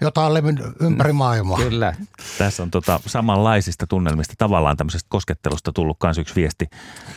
jota 0.00 0.26
on 0.26 0.34
levinnyt 0.34 0.66
ympäri 0.80 1.12
maailmaa. 1.12 1.58
Kyllä. 1.58 1.94
Tässä 2.38 2.62
on 2.62 2.70
tota 2.70 3.00
samanlaisista 3.06 3.86
tunnelmista, 3.86 4.34
tavallaan 4.38 4.76
tämmöisestä 4.76 5.06
koskettelusta 5.10 5.72
tullut 5.72 5.96
myös 6.04 6.18
yksi 6.18 6.34
viesti 6.34 6.70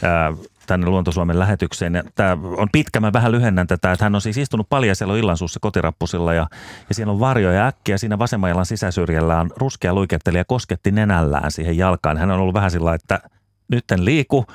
ää, 0.04 0.34
tänne 0.68 0.88
Luontosuomen 0.88 1.40
lähetykseen. 1.40 2.04
Tämä 2.16 2.38
on 2.58 2.68
pitkä, 2.72 3.00
mä 3.00 3.14
vähän 3.14 3.32
lyhennän 3.32 3.68
tätä, 3.68 3.92
että 3.92 4.06
hän 4.06 4.16
on 4.16 4.22
siis 4.22 4.38
istunut 4.38 4.70
paljaisella 4.70 5.16
illansuussa 5.16 5.60
kotirappusilla 5.60 6.34
ja, 6.34 6.48
ja 6.90 6.96
siinä 6.96 7.12
on 7.12 7.20
varjo 7.20 7.52
ja 7.52 7.68
äkkiä 7.68 7.98
siinä 7.98 8.20
vasemman 8.20 8.50
jalan 8.50 8.66
sisäsyrjällä 8.66 9.40
on 9.40 9.52
ruskea 9.58 9.94
luikettelija 9.94 10.46
kosketti 10.46 10.92
nenällään 10.92 11.52
siihen 11.52 11.78
jalkaan. 11.78 12.18
Hän 12.18 12.32
on 12.32 12.40
ollut 12.40 12.54
vähän 12.54 12.72
sillä 12.72 12.94
että 12.94 13.20
nyt 13.68 13.92
en 13.92 14.06
liiku, 14.06 14.46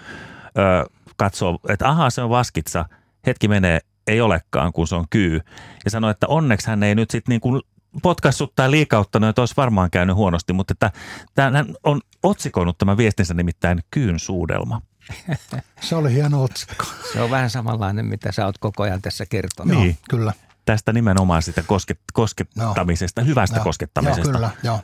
ö, 0.59 0.86
katsoo, 1.16 1.59
että 1.68 1.89
ahaa 1.89 2.10
se 2.10 2.23
on 2.23 2.31
vaskitsa, 2.31 2.85
hetki 3.27 3.48
menee, 3.48 3.81
ei 4.07 4.20
olekaan, 4.20 4.73
kun 4.73 4.89
se 4.89 4.94
on 4.94 5.05
kyy. 5.11 5.40
Ja 5.85 5.90
sanoi, 5.90 6.11
että 6.11 6.27
onneksi 6.27 6.66
hän 6.66 6.82
ei 6.82 6.94
nyt 6.94 7.11
sitten 7.11 7.32
niin 7.32 7.40
kuin 7.40 7.62
potkassut 8.03 8.53
tai 8.57 8.70
liikauttanut, 8.70 9.28
että 9.28 9.43
olisi 9.43 9.55
varmaan 9.57 9.90
käynyt 9.90 10.16
huonosti, 10.16 10.53
mutta 10.53 10.73
että 10.73 10.90
tämän, 11.35 11.57
hän 11.57 11.66
on 11.85 12.01
otsikoinut 12.23 12.78
tämän 12.78 12.97
viestinsä 12.97 13.35
nimittäin 13.35 13.82
kyyn 13.90 14.19
suudelma. 14.19 14.82
Se 15.81 15.97
oli 15.97 16.12
hieno 16.12 16.43
otsikko. 16.43 16.85
Se 17.12 17.23
on 17.23 17.31
vähän 17.31 17.51
samanlainen, 17.51 18.07
mitä 18.07 18.32
sä 18.32 18.47
oot 18.47 18.59
koko 18.59 18.82
ajan 18.82 19.03
tässä 19.03 19.27
kertonut. 19.27 19.78
Niin. 19.78 19.98
Kyllä. 20.11 20.32
Tästä 20.65 20.93
nimenomaan 20.93 21.43
sitä 21.43 21.62
kosket, 21.62 22.01
koskettamisesta, 22.12 23.23
hyvästä 23.23 23.57
Joo. 23.57 23.65
koskettamisesta. 23.65 24.23
Joo, 24.23 24.32
kyllä, 24.32 24.51
joo. 24.62 24.81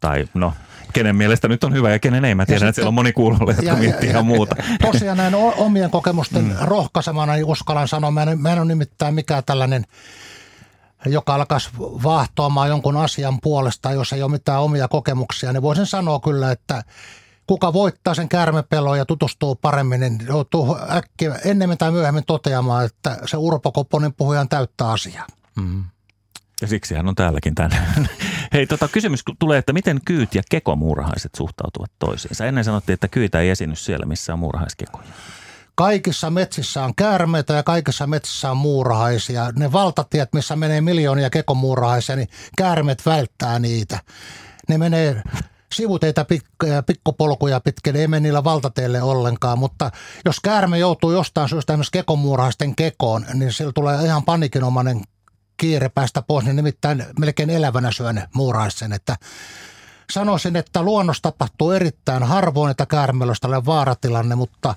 Tai 0.00 0.28
no, 0.34 0.52
kenen 0.92 1.16
mielestä 1.16 1.48
nyt 1.48 1.64
on 1.64 1.72
hyvä 1.72 1.90
ja 1.90 1.98
kenen 1.98 2.24
ei. 2.24 2.34
Mä 2.34 2.46
tiedän, 2.46 2.68
että 2.68 2.74
siellä 2.74 2.88
on 2.88 2.94
moni 2.94 3.12
kuulolla, 3.12 3.52
jotka 3.52 3.76
miettii 3.76 4.08
ihan 4.08 4.26
muuta. 4.26 4.56
Tosiaan 4.92 5.16
näin 5.16 5.34
omien 5.34 5.90
kokemusten 5.90 6.44
mm. 6.44 6.56
rohkaisemana 6.60 7.32
niin 7.32 7.44
uskallan 7.44 7.88
sanoa, 7.88 8.10
mä 8.10 8.22
en, 8.22 8.40
mä 8.40 8.52
en 8.52 8.58
ole 8.58 8.68
nimittäin 8.68 9.14
mikään 9.14 9.42
tällainen, 9.46 9.84
joka 11.06 11.34
alkaisi 11.34 11.70
vaahtoamaan 11.78 12.68
jonkun 12.68 12.96
asian 12.96 13.38
puolesta, 13.42 13.92
jos 13.92 14.12
ei 14.12 14.22
ole 14.22 14.30
mitään 14.30 14.60
omia 14.60 14.88
kokemuksia, 14.88 15.52
niin 15.52 15.62
voisin 15.62 15.86
sanoa 15.86 16.20
kyllä, 16.20 16.52
että 16.52 16.82
kuka 17.46 17.72
voittaa 17.72 18.14
sen 18.14 18.28
käärmepelon 18.28 18.98
ja 18.98 19.04
tutustuu 19.04 19.54
paremmin, 19.54 20.00
niin 20.00 20.18
joutuu 20.26 20.76
äkkiä 20.90 21.34
ennemmin 21.44 21.78
tai 21.78 21.90
myöhemmin 21.90 22.24
toteamaan, 22.26 22.84
että 22.84 23.16
se 23.26 23.36
Urpo 23.36 23.72
Kopponen 23.72 24.14
puhui 24.14 24.36
ihan 24.36 24.48
täyttä 24.48 24.90
asiaa. 24.90 25.26
Ja 26.60 26.68
siksi 26.68 26.94
hän 26.94 27.08
on 27.08 27.14
täälläkin 27.14 27.54
tänään. 27.54 27.86
Hei, 28.58 28.66
tota, 28.66 28.88
kysymys 28.88 29.24
tulee, 29.38 29.58
että 29.58 29.72
miten 29.72 30.00
kyyt 30.04 30.34
ja 30.34 30.42
kekomuurahaiset 30.50 31.34
suhtautuvat 31.36 31.90
toisiinsa? 31.98 32.46
Ennen 32.46 32.64
sanottiin, 32.64 32.94
että 32.94 33.08
kyytä 33.08 33.40
ei 33.40 33.50
esiinny 33.50 33.76
siellä, 33.76 34.06
missä 34.06 34.32
on 34.32 34.38
muurahaiskekoja. 34.38 35.06
Kaikissa 35.74 36.30
metsissä 36.30 36.84
on 36.84 36.94
käärmeitä 36.94 37.54
ja 37.54 37.62
kaikissa 37.62 38.06
metsissä 38.06 38.50
on 38.50 38.56
muurahaisia. 38.56 39.50
Ne 39.56 39.72
valtatiet, 39.72 40.28
missä 40.32 40.56
menee 40.56 40.80
miljoonia 40.80 41.30
kekomuurahaisia, 41.30 42.16
niin 42.16 42.28
käärmeet 42.56 43.06
välttää 43.06 43.58
niitä. 43.58 43.98
Ne 44.68 44.78
menee 44.78 45.22
sivuteita 45.74 46.22
pik- 46.22 46.68
ja 46.68 46.82
pikkupolkuja 46.82 47.60
pitkin, 47.60 47.96
ei 47.96 48.08
mene 48.08 48.20
niillä 48.20 48.44
valtateille 48.44 49.02
ollenkaan, 49.02 49.58
mutta 49.58 49.90
jos 50.24 50.40
käärme 50.40 50.78
joutuu 50.78 51.12
jostain 51.12 51.48
syystä 51.48 51.72
esimerkiksi 51.72 51.92
kekomuurahaisten 51.92 52.76
kekoon, 52.76 53.26
niin 53.34 53.52
sillä 53.52 53.72
tulee 53.72 54.04
ihan 54.04 54.24
panikinomainen 54.24 55.00
kiire 55.58 55.88
päästä 55.88 56.22
pois, 56.22 56.44
niin 56.44 56.56
nimittäin 56.56 57.06
melkein 57.18 57.50
elävänä 57.50 57.92
syön 57.92 58.28
muurahaisen, 58.34 58.92
että 58.92 59.16
sanoisin, 60.12 60.56
että 60.56 60.82
luonnossa 60.82 61.22
tapahtuu 61.22 61.70
erittäin 61.70 62.22
harvoin, 62.22 62.70
että 62.70 62.86
käärmeellä 62.86 63.30
olisi 63.30 63.66
vaaratilanne, 63.66 64.34
mutta 64.34 64.74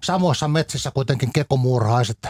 samoissa 0.00 0.48
metsissä 0.48 0.90
kuitenkin 0.90 1.32
kekomuurahaiset 1.32 2.28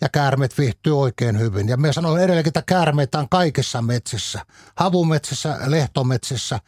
ja 0.00 0.08
käärmeet 0.08 0.58
viihtyy 0.58 1.00
oikein 1.00 1.38
hyvin. 1.38 1.68
Ja 1.68 1.76
me 1.76 1.92
sanoin 1.92 2.22
edelleenkin, 2.22 2.50
että 2.50 2.62
käärmeitä 2.66 3.18
on 3.18 3.28
kaikissa 3.28 3.82
metsissä, 3.82 4.46
havumetsissä, 4.76 5.58
lehtometsissä, 5.66 6.60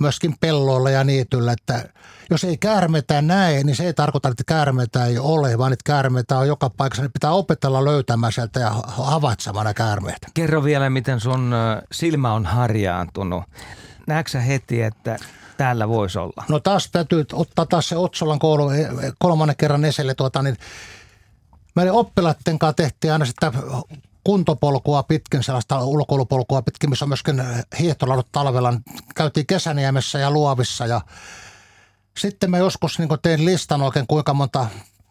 myöskin 0.00 0.38
pelloilla 0.40 0.90
ja 0.90 1.04
niityllä, 1.04 1.52
että 1.52 1.88
jos 2.30 2.44
ei 2.44 2.56
käärmeitä 2.56 3.22
näe, 3.22 3.62
niin 3.64 3.76
se 3.76 3.84
ei 3.84 3.94
tarkoita, 3.94 4.28
että 4.28 4.44
käärmeitä 4.46 5.06
ei 5.06 5.18
ole, 5.18 5.58
vaan 5.58 5.72
että 5.72 5.82
käärmeitä 5.84 6.38
on 6.38 6.48
joka 6.48 6.70
paikassa. 6.70 7.02
Niin 7.02 7.12
pitää 7.12 7.32
opetella 7.32 7.84
löytämään 7.84 8.32
sieltä 8.32 8.60
ja 8.60 8.70
havaitsemana 8.86 9.74
käärmeitä. 9.74 10.28
Kerro 10.34 10.64
vielä, 10.64 10.90
miten 10.90 11.20
sun 11.20 11.54
silmä 11.92 12.32
on 12.32 12.46
harjaantunut. 12.46 13.44
Näetkö 14.06 14.40
heti, 14.40 14.82
että 14.82 15.16
täällä 15.56 15.88
voisi 15.88 16.18
olla? 16.18 16.44
No 16.48 16.60
taas 16.60 16.88
täytyy 16.92 17.24
ottaa 17.32 17.66
taas 17.66 17.88
se 17.88 17.96
Otsolan 17.96 18.38
koulu 18.38 18.70
e, 18.70 18.88
kolmannen 19.18 19.56
kerran 19.56 19.84
esille. 19.84 20.14
Tuota, 20.14 20.42
niin 20.42 20.56
meidän 21.74 21.94
oppilaiden 21.94 22.58
kanssa 22.58 22.76
tehtiin 22.76 23.12
aina 23.12 23.24
sitä 23.24 23.52
kuntopolkua 24.24 25.02
pitkin, 25.02 25.42
sellaista 25.42 25.84
ulkoilupolkua 25.84 26.62
pitkin, 26.62 26.90
missä 26.90 27.04
on 27.04 27.08
myöskin 27.08 27.42
hiihtolaudut 27.78 28.28
talvella. 28.32 28.74
Käytiin 29.14 29.46
Kesäniemessä 29.46 30.18
ja 30.18 30.30
Luovissa 30.30 30.86
ja 30.86 31.00
sitten 32.18 32.50
mä 32.50 32.58
joskus 32.58 32.98
niin 32.98 33.08
tein 33.22 33.44
listan 33.44 33.82
oikein 33.82 34.06
kuinka 34.06 34.34
monta 34.34 34.66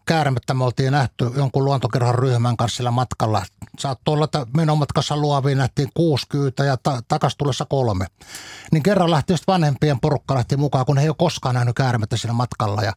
käärmettä 0.06 0.54
me 0.54 0.64
oltiin 0.64 0.92
nähty 0.92 1.30
jonkun 1.36 1.64
luontokerhon 1.64 2.14
ryhmän 2.14 2.56
kanssa 2.56 2.76
sillä 2.76 2.90
matkalla. 2.90 3.42
Saattoi 3.78 4.12
olla, 4.12 4.24
että 4.24 4.46
menomatkassa 4.56 5.16
luoviin 5.16 5.58
nähtiin 5.58 5.88
kuusi 5.94 6.26
kyytä 6.28 6.64
ja 6.64 6.76
ta- 6.76 7.02
takas 7.08 7.36
tulessa 7.36 7.64
kolme. 7.64 8.06
Niin 8.72 8.82
kerran 8.82 9.10
lähti 9.10 9.34
vanhempien 9.46 10.00
porukka 10.00 10.34
lähti 10.34 10.56
mukaan, 10.56 10.86
kun 10.86 10.96
he 10.96 11.02
ei 11.02 11.08
ole 11.08 11.16
koskaan 11.18 11.54
nähnyt 11.54 11.76
käärmettä 11.76 12.16
siinä 12.16 12.32
matkalla. 12.32 12.82
Ja 12.82 12.92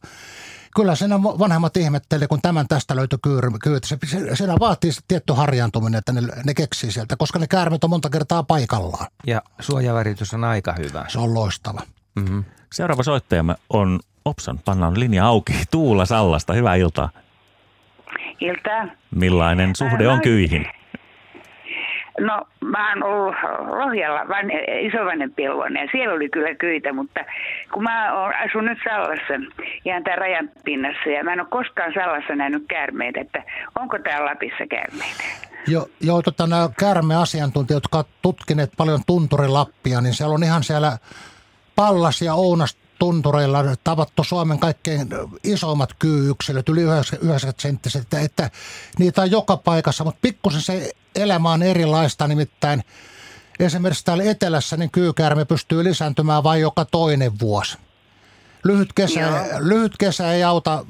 kyllä 0.74 0.94
siinä 0.94 1.22
vanhemmat 1.22 1.76
ihmetteli, 1.76 2.26
kun 2.26 2.42
tämän 2.42 2.68
tästä 2.68 2.96
löytyi 2.96 3.18
kyytä. 3.62 3.88
Se, 3.88 3.98
siinä 4.34 4.56
vaatii 4.60 4.90
tietty 5.08 5.32
harjaantuminen, 5.32 5.98
että 5.98 6.12
ne, 6.12 6.20
ne 6.44 6.54
keksii 6.54 6.92
sieltä, 6.92 7.16
koska 7.16 7.38
ne 7.38 7.46
käärmet 7.46 7.84
on 7.84 7.90
monta 7.90 8.10
kertaa 8.10 8.42
paikallaan. 8.42 9.06
Ja 9.26 9.42
suojaväritys 9.60 10.34
on 10.34 10.44
aika 10.44 10.74
hyvä. 10.78 11.04
Se 11.08 11.18
on 11.18 11.34
loistava. 11.34 11.82
Mm-hmm. 12.18 12.44
Seuraava 12.72 13.02
soittajamme 13.02 13.54
on 13.70 14.00
Opson. 14.24 14.58
Pannaan 14.64 15.00
linja 15.00 15.26
auki. 15.26 15.52
Tuula 15.70 16.04
Sallasta, 16.04 16.52
hyvää 16.52 16.74
iltaa. 16.74 17.10
Iltaa. 18.40 18.86
Millainen 19.14 19.76
suhde 19.76 20.08
on 20.08 20.20
kyihin? 20.20 20.66
No 22.20 22.46
mä 22.64 22.88
oon 22.88 23.02
ollut 23.02 23.34
Lohjalla, 23.78 24.28
van, 24.28 24.46
isovanhempien 24.80 25.52
luona 25.52 25.80
ja 25.80 25.88
siellä 25.92 26.14
oli 26.14 26.28
kyllä 26.28 26.54
kyitä, 26.54 26.92
mutta 26.92 27.20
kun 27.72 27.82
mä 27.82 28.14
oon, 28.14 28.32
asun 28.46 28.64
nyt 28.64 28.78
Sallassa 28.84 29.34
ihan 29.84 30.04
tämän 30.04 30.18
rajan 30.18 30.50
pinnassa 30.64 31.08
ja 31.08 31.24
mä 31.24 31.32
en 31.32 31.40
ole 31.40 31.48
koskaan 31.50 31.92
Sallassa 31.94 32.34
nähnyt 32.34 32.64
käärmeitä, 32.68 33.20
että 33.20 33.42
onko 33.80 33.98
täällä 33.98 34.30
Lapissa 34.30 34.66
käärmeitä? 34.70 35.24
Joo, 35.66 35.86
jo, 36.00 36.22
tota, 36.22 36.46
nämä 36.46 36.68
käärmeasiantuntijat, 36.78 37.76
jotka 37.76 37.98
ovat 37.98 38.08
tutkineet 38.22 38.70
paljon 38.76 39.00
tunturilappia, 39.06 40.00
niin 40.00 40.14
siellä 40.14 40.34
on 40.34 40.44
ihan 40.44 40.64
siellä 40.64 40.98
Pallas 41.78 42.22
ja 42.22 42.34
Ounas 42.34 42.76
tuntureilla 42.98 43.64
tavattu 43.84 44.24
Suomen 44.24 44.58
kaikkein 44.58 45.08
isoimmat 45.44 45.94
kyyksilöt, 45.98 46.68
yli 46.68 46.82
90 46.82 47.62
senttiset, 47.62 48.02
että, 48.02 48.20
että 48.20 48.50
niitä 48.98 49.22
on 49.22 49.30
joka 49.30 49.56
paikassa, 49.56 50.04
mutta 50.04 50.18
pikkusen 50.22 50.60
se 50.60 50.92
elämä 51.14 51.52
on 51.52 51.62
erilaista, 51.62 52.28
nimittäin 52.28 52.84
esimerkiksi 53.60 54.04
täällä 54.04 54.24
etelässä 54.24 54.76
niin 54.76 54.90
kyykäärme 54.90 55.44
pystyy 55.44 55.84
lisääntymään 55.84 56.44
vain 56.44 56.60
joka 56.60 56.84
toinen 56.84 57.38
vuosi. 57.38 57.78
Lyhyt 58.64 58.92
kesä, 58.92 59.46
lyhyt 59.58 59.96
kesä 59.98 60.32
ei 60.32 60.44
auta, 60.44 60.84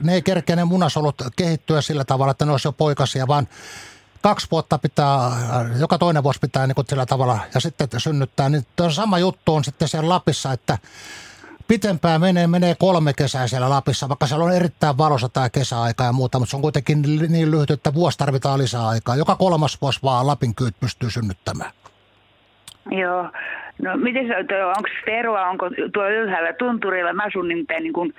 ne 0.00 0.14
ei 0.14 0.22
kerkeä 0.22 0.56
ne 0.56 0.64
munasolut 0.64 1.22
kehittyä 1.36 1.80
sillä 1.80 2.04
tavalla, 2.04 2.30
että 2.30 2.44
ne 2.44 2.52
olisi 2.52 2.68
jo 2.68 2.72
poikasia, 2.72 3.26
vaan 3.26 3.48
kaksi 4.22 4.46
vuotta 4.50 4.78
pitää, 4.78 5.30
joka 5.78 5.98
toinen 5.98 6.22
vuosi 6.22 6.40
pitää 6.40 6.66
niin 6.66 6.86
sillä 6.88 7.06
tavalla 7.06 7.38
ja 7.54 7.60
sitten 7.60 7.88
synnyttää. 7.98 8.48
Niin 8.48 8.66
sama 8.90 9.18
juttu 9.18 9.54
on 9.54 9.64
sitten 9.64 9.88
siellä 9.88 10.08
Lapissa, 10.08 10.52
että 10.52 10.78
pitempään 11.68 12.20
menee, 12.20 12.46
menee 12.46 12.74
kolme 12.74 13.12
kesää 13.12 13.46
siellä 13.46 13.70
Lapissa, 13.70 14.08
vaikka 14.08 14.26
siellä 14.26 14.44
on 14.44 14.52
erittäin 14.52 14.98
valossa 14.98 15.28
tämä 15.28 15.50
kesäaika 15.50 16.04
ja 16.04 16.12
muuta, 16.12 16.38
mutta 16.38 16.50
se 16.50 16.56
on 16.56 16.62
kuitenkin 16.62 17.02
niin 17.28 17.50
lyhyt, 17.50 17.70
että 17.70 17.94
vuosi 17.94 18.18
tarvitaan 18.18 18.58
lisää 18.58 18.88
aikaa. 18.88 19.16
Joka 19.16 19.36
kolmas 19.36 19.78
vuosi 19.82 20.00
vaan 20.02 20.26
Lapin 20.26 20.54
kyyt 20.54 20.80
pystyy 20.80 21.10
synnyttämään. 21.10 21.72
Joo. 22.90 23.30
No 23.82 23.96
miten 23.96 24.26
se, 24.26 24.64
onko 24.64 24.88
se 25.04 25.18
eroa, 25.18 25.48
onko 25.48 25.70
tuolla 25.92 26.10
ylhäällä 26.10 26.52
tunturilla, 26.52 27.12
mä 27.12 27.22
asun 27.22 27.48
nimittäin 27.48 27.82
niin 27.82 27.92
kuin, 27.92 28.14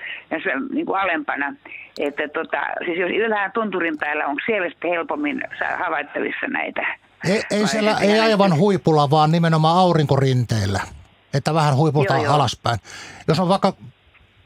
niin 0.73 0.85
kuin 0.85 0.99
alempana, 0.99 1.55
että 1.99 2.27
tota, 2.27 2.57
siis 2.85 2.99
jos 2.99 3.09
ylhäällä 3.09 3.49
tunturin 3.49 3.97
päällä, 3.97 4.27
onko 4.27 4.41
siellä 4.45 4.69
sitten 4.69 4.91
helpommin 4.91 5.43
havaittavissa 5.79 6.47
näitä? 6.47 6.97
Ei, 7.27 7.41
ei 7.51 7.67
siellä, 7.67 7.97
ei 8.01 8.19
aivan 8.19 8.57
huipulla, 8.57 9.09
vaan 9.09 9.31
nimenomaan 9.31 9.77
aurinkorinteillä, 9.77 10.79
että 11.33 11.53
vähän 11.53 11.75
huipulta 11.75 12.17
joo, 12.17 12.33
alaspäin. 12.33 12.79
Joo. 12.83 13.23
Jos 13.27 13.39
on 13.39 13.49
vaikka, 13.49 13.73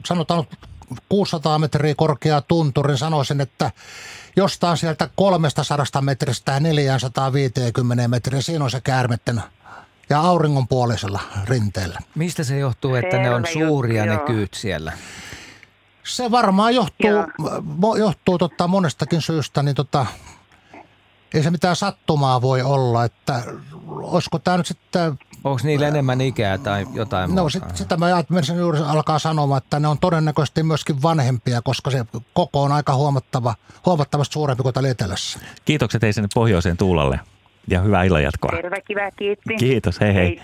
sanotaan 0.06 0.44
600 1.10 1.60
metriä 1.60 1.96
korkea 1.98 2.42
tunturi, 2.42 2.88
niin 2.88 2.98
sanoisin, 2.98 3.42
että 3.42 3.72
jostain 4.36 4.78
sieltä 4.78 5.10
300 5.16 6.02
metristä 6.02 6.60
450 6.60 8.08
metriä, 8.08 8.42
siinä 8.42 8.64
on 8.64 8.72
se 8.72 8.82
käärmetten 8.82 9.42
ja 10.10 10.20
auringonpuolisella 10.20 11.20
rinteellä. 11.46 12.00
Mistä 12.16 12.44
se 12.44 12.60
johtuu, 12.60 12.96
että 12.96 13.12
Selvä 13.12 13.24
ne 13.24 13.36
on 13.36 13.46
suuria 13.54 14.06
juttu, 14.06 14.20
ne 14.20 14.26
kyyt 14.26 14.54
siellä? 14.54 14.94
Se 16.04 16.32
varmaan 16.32 16.76
johtuu, 16.76 17.10
johtuu 18.00 18.38
tota 18.38 18.68
monestakin 18.68 19.22
syystä, 19.22 19.64
niin 19.64 19.76
tota, 19.76 20.06
ei 21.34 21.44
se 21.44 21.52
mitään 21.52 21.76
sattumaa 21.76 22.42
voi 22.42 22.62
olla, 22.62 23.06
että 23.06 23.44
olisiko 23.88 24.40
tämä 24.40 24.58
nyt 24.58 24.66
sitten... 24.66 25.20
Onko 25.44 25.60
niillä 25.64 25.88
enemmän 25.88 26.22
ikää 26.22 26.58
tai 26.58 26.88
jotain 26.94 27.36
No 27.36 27.50
sit, 27.50 27.64
sitä 27.74 27.98
mä 27.98 28.06
ajattelin 28.06 28.58
juuri 28.58 28.80
alkaa 28.80 29.20
sanomaan, 29.20 29.58
että 29.58 29.80
ne 29.80 29.88
on 29.88 30.00
todennäköisesti 30.00 30.64
myöskin 30.64 31.02
vanhempia, 31.02 31.62
koska 31.62 31.92
se 31.92 32.06
koko 32.34 32.64
on 32.64 32.72
aika 32.72 32.96
huomattava, 32.96 33.56
huomattavasti 33.86 34.34
suurempi 34.34 34.64
kuin 34.64 34.74
täällä 34.74 34.90
etelässä. 34.90 35.40
Kiitokset 35.66 36.04
ei 36.04 36.14
sinne 36.14 36.30
pohjoiseen 36.34 36.78
Tuulalle 36.78 37.20
ja 37.68 37.82
hyvää 37.82 38.04
illanjatkoa. 38.04 38.52
Terve, 38.52 38.82
kiva, 38.82 39.12
kiitti. 39.12 39.56
Kiitos, 39.56 40.00
hei 40.00 40.14
hei. 40.14 40.28
hei. 40.28 40.42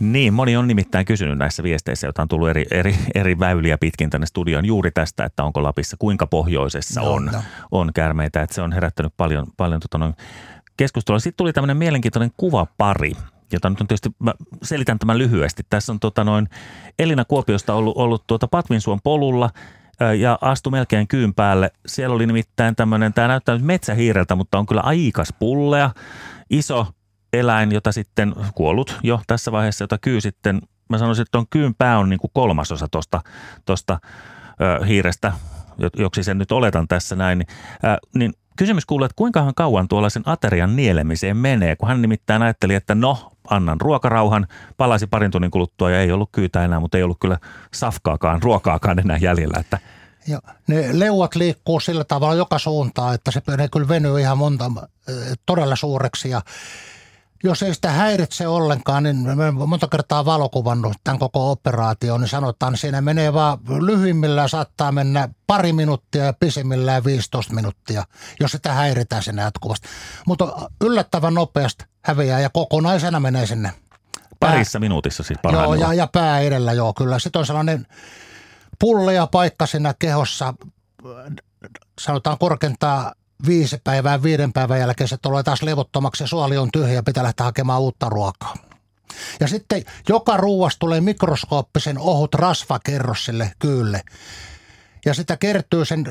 Niin, 0.00 0.34
moni 0.34 0.56
on 0.56 0.66
nimittäin 0.66 1.06
kysynyt 1.06 1.38
näissä 1.38 1.62
viesteissä, 1.62 2.06
joita 2.06 2.22
on 2.22 2.28
tullut 2.28 2.48
eri, 2.48 2.66
eri, 2.70 2.94
eri 3.14 3.38
väyliä 3.38 3.78
pitkin 3.78 4.10
tänne 4.10 4.26
studioon 4.26 4.64
juuri 4.64 4.90
tästä, 4.90 5.24
että 5.24 5.44
onko 5.44 5.62
Lapissa, 5.62 5.96
kuinka 5.98 6.26
pohjoisessa 6.26 7.00
no, 7.00 7.12
on, 7.12 7.24
no. 7.24 7.42
on 7.70 7.90
käärmeitä. 7.94 8.42
Että 8.42 8.54
se 8.54 8.62
on 8.62 8.72
herättänyt 8.72 9.12
paljon, 9.16 9.46
paljon 9.56 9.80
tota 9.80 9.98
noin 9.98 10.14
keskustelua. 10.76 11.18
Sitten 11.18 11.36
tuli 11.36 11.52
tämmöinen 11.52 11.76
mielenkiintoinen 11.76 12.30
kuvapari, 12.36 13.12
jota 13.52 13.70
nyt 13.70 13.80
on 13.80 13.86
tietysti, 13.86 14.10
mä 14.18 14.34
selitän 14.62 14.98
tämän 14.98 15.18
lyhyesti. 15.18 15.62
Tässä 15.70 15.92
on 15.92 16.00
tota 16.00 16.24
noin 16.24 16.48
Elina 16.98 17.24
Kuopiosta 17.24 17.74
ollut, 17.74 17.96
ollut 17.96 18.26
tuota 18.26 18.48
Patvinsuon 18.48 19.00
polulla– 19.04 19.50
ja 20.18 20.38
astui 20.40 20.70
melkein 20.70 21.08
kyyn 21.08 21.34
päälle. 21.34 21.70
Siellä 21.86 22.14
oli 22.14 22.26
nimittäin 22.26 22.76
tämmöinen, 22.76 23.12
tämä 23.12 23.28
näyttää 23.28 23.54
nyt 23.54 23.64
metsähiireltä, 23.64 24.34
mutta 24.34 24.58
on 24.58 24.66
kyllä 24.66 24.80
aikas 24.80 25.28
pullea, 25.38 25.90
iso 26.50 26.86
eläin, 27.32 27.72
jota 27.72 27.92
sitten 27.92 28.34
kuollut 28.54 28.98
jo 29.02 29.20
tässä 29.26 29.52
vaiheessa, 29.52 29.82
jota 29.82 29.98
kyy 29.98 30.20
sitten, 30.20 30.60
mä 30.88 30.98
sanoisin, 30.98 31.22
että 31.22 31.38
on 31.38 31.46
kyyn 31.50 31.74
pää 31.74 31.98
on 31.98 32.08
niin 32.08 32.20
kuin 32.20 32.30
kolmasosa 32.34 32.88
tuosta 32.90 33.20
tosta, 33.64 33.98
hiirestä, 34.86 35.32
joksi 35.98 36.22
sen 36.22 36.38
nyt 36.38 36.52
oletan 36.52 36.88
tässä 36.88 37.16
näin, 37.16 37.38
niin, 37.38 37.48
ö, 37.84 37.96
niin 38.14 38.32
kysymys 38.56 38.86
kuuluu, 38.86 39.04
että 39.04 39.16
kuinkahan 39.16 39.54
kauan 39.54 39.88
tuollaisen 39.88 40.22
aterian 40.26 40.76
nielemiseen 40.76 41.36
menee, 41.36 41.76
kun 41.76 41.88
hän 41.88 42.02
nimittäin 42.02 42.42
ajatteli, 42.42 42.74
että 42.74 42.94
no, 42.94 43.32
annan 43.50 43.80
ruokarauhan, 43.80 44.46
palasi 44.76 45.06
parin 45.06 45.30
tunnin 45.30 45.50
kuluttua 45.50 45.90
ja 45.90 46.00
ei 46.00 46.12
ollut 46.12 46.28
kyytä 46.32 46.64
enää, 46.64 46.80
mutta 46.80 46.98
ei 46.98 47.02
ollut 47.02 47.20
kyllä 47.20 47.38
safkaakaan, 47.74 48.42
ruokaakaan 48.42 48.98
enää 48.98 49.16
jäljellä, 49.16 49.60
että 49.60 49.78
ja 50.28 50.42
ne 50.66 50.88
leuat 50.92 51.34
liikkuu 51.34 51.80
sillä 51.80 52.04
tavalla 52.04 52.34
joka 52.34 52.58
suuntaan, 52.58 53.14
että 53.14 53.30
se 53.30 53.42
ne 53.56 53.68
kyllä 53.68 53.88
venyy 53.88 54.20
ihan 54.20 54.38
monta, 54.38 54.70
todella 55.46 55.76
suureksi 55.76 56.30
ja 56.30 56.42
jos 57.44 57.62
ei 57.62 57.74
sitä 57.74 57.90
häiritse 57.90 58.48
ollenkaan, 58.48 59.02
niin 59.02 59.16
me 59.16 59.50
monta 59.50 59.88
kertaa 59.88 60.24
valokuvannut 60.24 60.96
tämän 61.04 61.18
koko 61.18 61.50
operaation, 61.50 62.20
niin 62.20 62.28
sanotaan, 62.28 62.74
että 62.74 62.80
siinä 62.80 63.00
menee 63.00 63.32
vaan 63.32 63.58
lyhyimmillään 63.80 64.48
saattaa 64.48 64.92
mennä 64.92 65.28
pari 65.46 65.72
minuuttia 65.72 66.24
ja 66.24 66.32
pisimmillään 66.32 67.04
15 67.04 67.54
minuuttia, 67.54 68.04
jos 68.40 68.52
sitä 68.52 68.72
häiritään 68.72 69.22
sinne 69.22 69.42
jatkuvasti. 69.42 69.88
Mutta 70.26 70.70
yllättävän 70.84 71.34
nopeasti 71.34 71.84
häviää 72.02 72.40
ja 72.40 72.50
kokonaisena 72.50 73.20
menee 73.20 73.46
sinne. 73.46 73.72
Parissa 74.40 74.78
minuutissa 74.78 75.22
siis 75.22 75.38
Joo, 75.52 75.74
ja, 75.74 75.94
ja 75.94 76.06
pää 76.06 76.40
edellä, 76.40 76.72
joo, 76.72 76.92
kyllä. 76.92 77.18
Sitten 77.18 77.40
on 77.40 77.46
sellainen 77.46 77.86
pulle 78.78 79.14
ja 79.14 79.26
paikka 79.26 79.66
siinä 79.66 79.94
kehossa, 79.98 80.54
sanotaan 82.00 82.38
korkeintaan 82.38 83.12
viisi 83.46 83.80
päivää, 83.84 84.22
viiden 84.22 84.52
päivän 84.52 84.80
jälkeen 84.80 85.08
se 85.08 85.16
tulee 85.16 85.42
taas 85.42 85.62
levottomaksi 85.62 86.22
ja 86.22 86.28
suoli 86.28 86.56
on 86.56 86.68
tyhjä 86.72 86.94
ja 86.94 87.02
pitää 87.02 87.24
lähteä 87.24 87.44
hakemaan 87.44 87.80
uutta 87.80 88.08
ruokaa. 88.08 88.54
Ja 89.40 89.48
sitten 89.48 89.82
joka 90.08 90.36
ruuasta 90.36 90.78
tulee 90.78 91.00
mikroskooppisen 91.00 91.98
ohut 91.98 92.34
rasvakerros 92.34 93.24
sille 93.24 93.52
kyylle. 93.58 94.02
Ja 95.06 95.14
sitä 95.14 95.36
kertyy 95.36 95.84
sen 95.84 96.04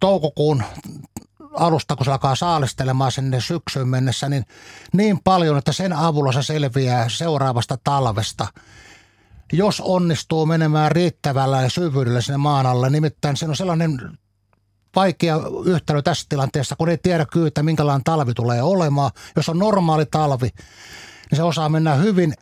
toukokuun 0.00 0.62
alusta, 1.52 1.96
kun 1.96 2.04
se 2.04 2.10
alkaa 2.10 2.36
saalistelemaan 2.36 3.12
sinne 3.12 3.40
syksyyn 3.40 3.88
mennessä, 3.88 4.28
niin 4.28 4.44
niin 4.92 5.20
paljon, 5.24 5.58
että 5.58 5.72
sen 5.72 5.92
avulla 5.92 6.32
se 6.32 6.42
selviää 6.42 7.08
seuraavasta 7.08 7.78
talvesta– 7.84 8.46
jos 9.52 9.80
onnistuu 9.80 10.46
menemään 10.46 10.92
riittävällä 10.92 11.68
syvyydellä 11.68 12.20
sinne 12.20 12.36
maan 12.36 12.66
alle. 12.66 12.90
Nimittäin 12.90 13.36
se 13.36 13.44
on 13.44 13.56
sellainen 13.56 14.18
vaikea 14.98 15.36
yhtälö 15.64 16.02
tässä 16.02 16.26
tilanteessa, 16.28 16.76
kun 16.76 16.88
ei 16.88 16.98
tiedä 16.98 17.26
kyytä, 17.26 17.62
minkälainen 17.62 18.04
talvi 18.04 18.34
tulee 18.34 18.62
olemaan. 18.62 19.10
Jos 19.36 19.48
on 19.48 19.58
normaali 19.58 20.06
talvi, 20.06 20.48
niin 21.30 21.36
se 21.36 21.42
osaa 21.42 21.68
mennä 21.68 21.94
hyvin. 21.94 22.34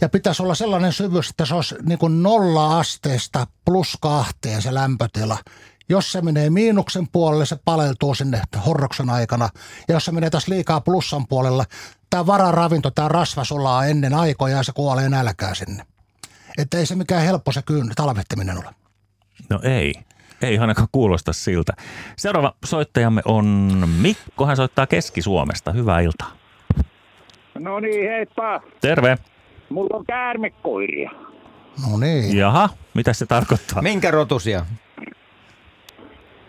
Ja 0.00 0.08
pitäisi 0.08 0.42
olla 0.42 0.54
sellainen 0.54 0.92
syvyys, 0.92 1.30
että 1.30 1.44
se 1.44 1.54
olisi 1.54 1.74
niin 1.82 1.98
kuin 1.98 2.22
nolla 2.22 2.78
asteesta 2.78 3.46
plus 3.64 3.98
kahteen 4.00 4.62
se 4.62 4.74
lämpötila. 4.74 5.38
Jos 5.88 6.12
se 6.12 6.20
menee 6.20 6.50
miinuksen 6.50 7.08
puolelle, 7.08 7.46
se 7.46 7.58
paleltuu 7.64 8.14
sinne 8.14 8.42
horroksen 8.66 9.10
aikana. 9.10 9.48
Ja 9.88 9.94
jos 9.94 10.04
se 10.04 10.12
menee 10.12 10.30
taas 10.30 10.48
liikaa 10.48 10.80
plussan 10.80 11.26
puolella, 11.26 11.64
tämä 12.10 12.26
vararavinto, 12.26 12.90
tämä 12.90 13.08
rasva 13.08 13.44
sulaa 13.44 13.86
ennen 13.86 14.14
aikoja 14.14 14.56
ja 14.56 14.62
se 14.62 14.72
kuolee 14.72 15.08
nälkää 15.08 15.54
sinne. 15.54 15.86
Että 16.58 16.78
ei 16.78 16.86
se 16.86 16.94
mikään 16.94 17.22
helppo 17.22 17.52
se 17.52 17.62
kyyn 17.62 17.92
talvehtiminen 17.96 18.58
ole. 18.58 18.74
No 19.50 19.60
ei. 19.62 19.94
Ei 20.42 20.58
ainakaan 20.58 20.88
kuulosta 20.92 21.32
siltä. 21.32 21.72
Seuraava 22.16 22.54
soittajamme 22.64 23.22
on 23.24 23.44
Mikko. 24.02 24.46
Hän 24.46 24.56
soittaa 24.56 24.86
Keski-Suomesta. 24.86 25.72
Hyvää 25.72 26.00
iltaa. 26.00 26.32
No 27.58 27.80
niin, 27.80 28.10
heippa. 28.10 28.60
Terve. 28.80 29.18
Mulla 29.68 29.96
on 29.96 30.04
käärmekoiria. 30.06 31.10
No 31.90 31.98
niin. 31.98 32.36
Jaha, 32.36 32.68
mitä 32.94 33.12
se 33.12 33.26
tarkoittaa? 33.26 33.82
Minkä 33.82 34.10
rotusia? 34.10 34.66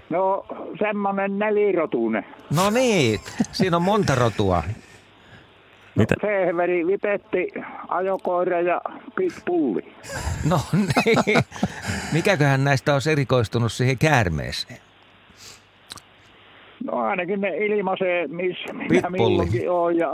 No, 0.10 0.46
semmonen 0.80 1.40
nelirotuinen. 1.40 2.26
No 2.56 2.70
niin, 2.70 3.20
siinä 3.52 3.78
on 3.78 3.84
monta 3.84 4.16
rotua. 4.16 4.64
Mitä? 5.96 6.16
Fehveri, 6.22 6.88
vipetti, 6.88 7.52
ajokoira 7.88 8.62
ja 8.62 8.82
pitbulli. 9.16 9.94
No 10.50 10.60
niin. 10.74 11.44
Mikäköhän 12.14 12.64
näistä 12.64 12.94
on 12.94 13.02
erikoistunut 13.12 13.72
siihen 13.72 13.98
käärmeeseen? 13.98 14.80
No 16.86 16.98
ainakin 16.98 17.42
ne 17.42 17.58
ilmaisee, 17.58 18.28
missä 18.28 18.74
minä 18.74 18.88
Pitbulli. 18.88 19.12
milloinkin 19.12 19.72
on. 19.72 19.98
Ja, 19.98 20.12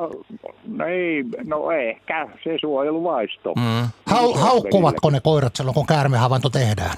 no 0.67 0.85
ei, 0.85 1.23
no 1.45 1.71
ehkä 1.71 2.27
se 2.43 2.57
suojeluvaisto. 2.61 3.53
Mm. 3.55 3.87
Hau, 4.05 4.33
haukkuvatko 4.33 5.09
ne 5.09 5.19
koirat 5.19 5.55
silloin, 5.55 5.75
kun 5.75 5.85
käärmehavainto 5.85 6.49
tehdään? 6.49 6.97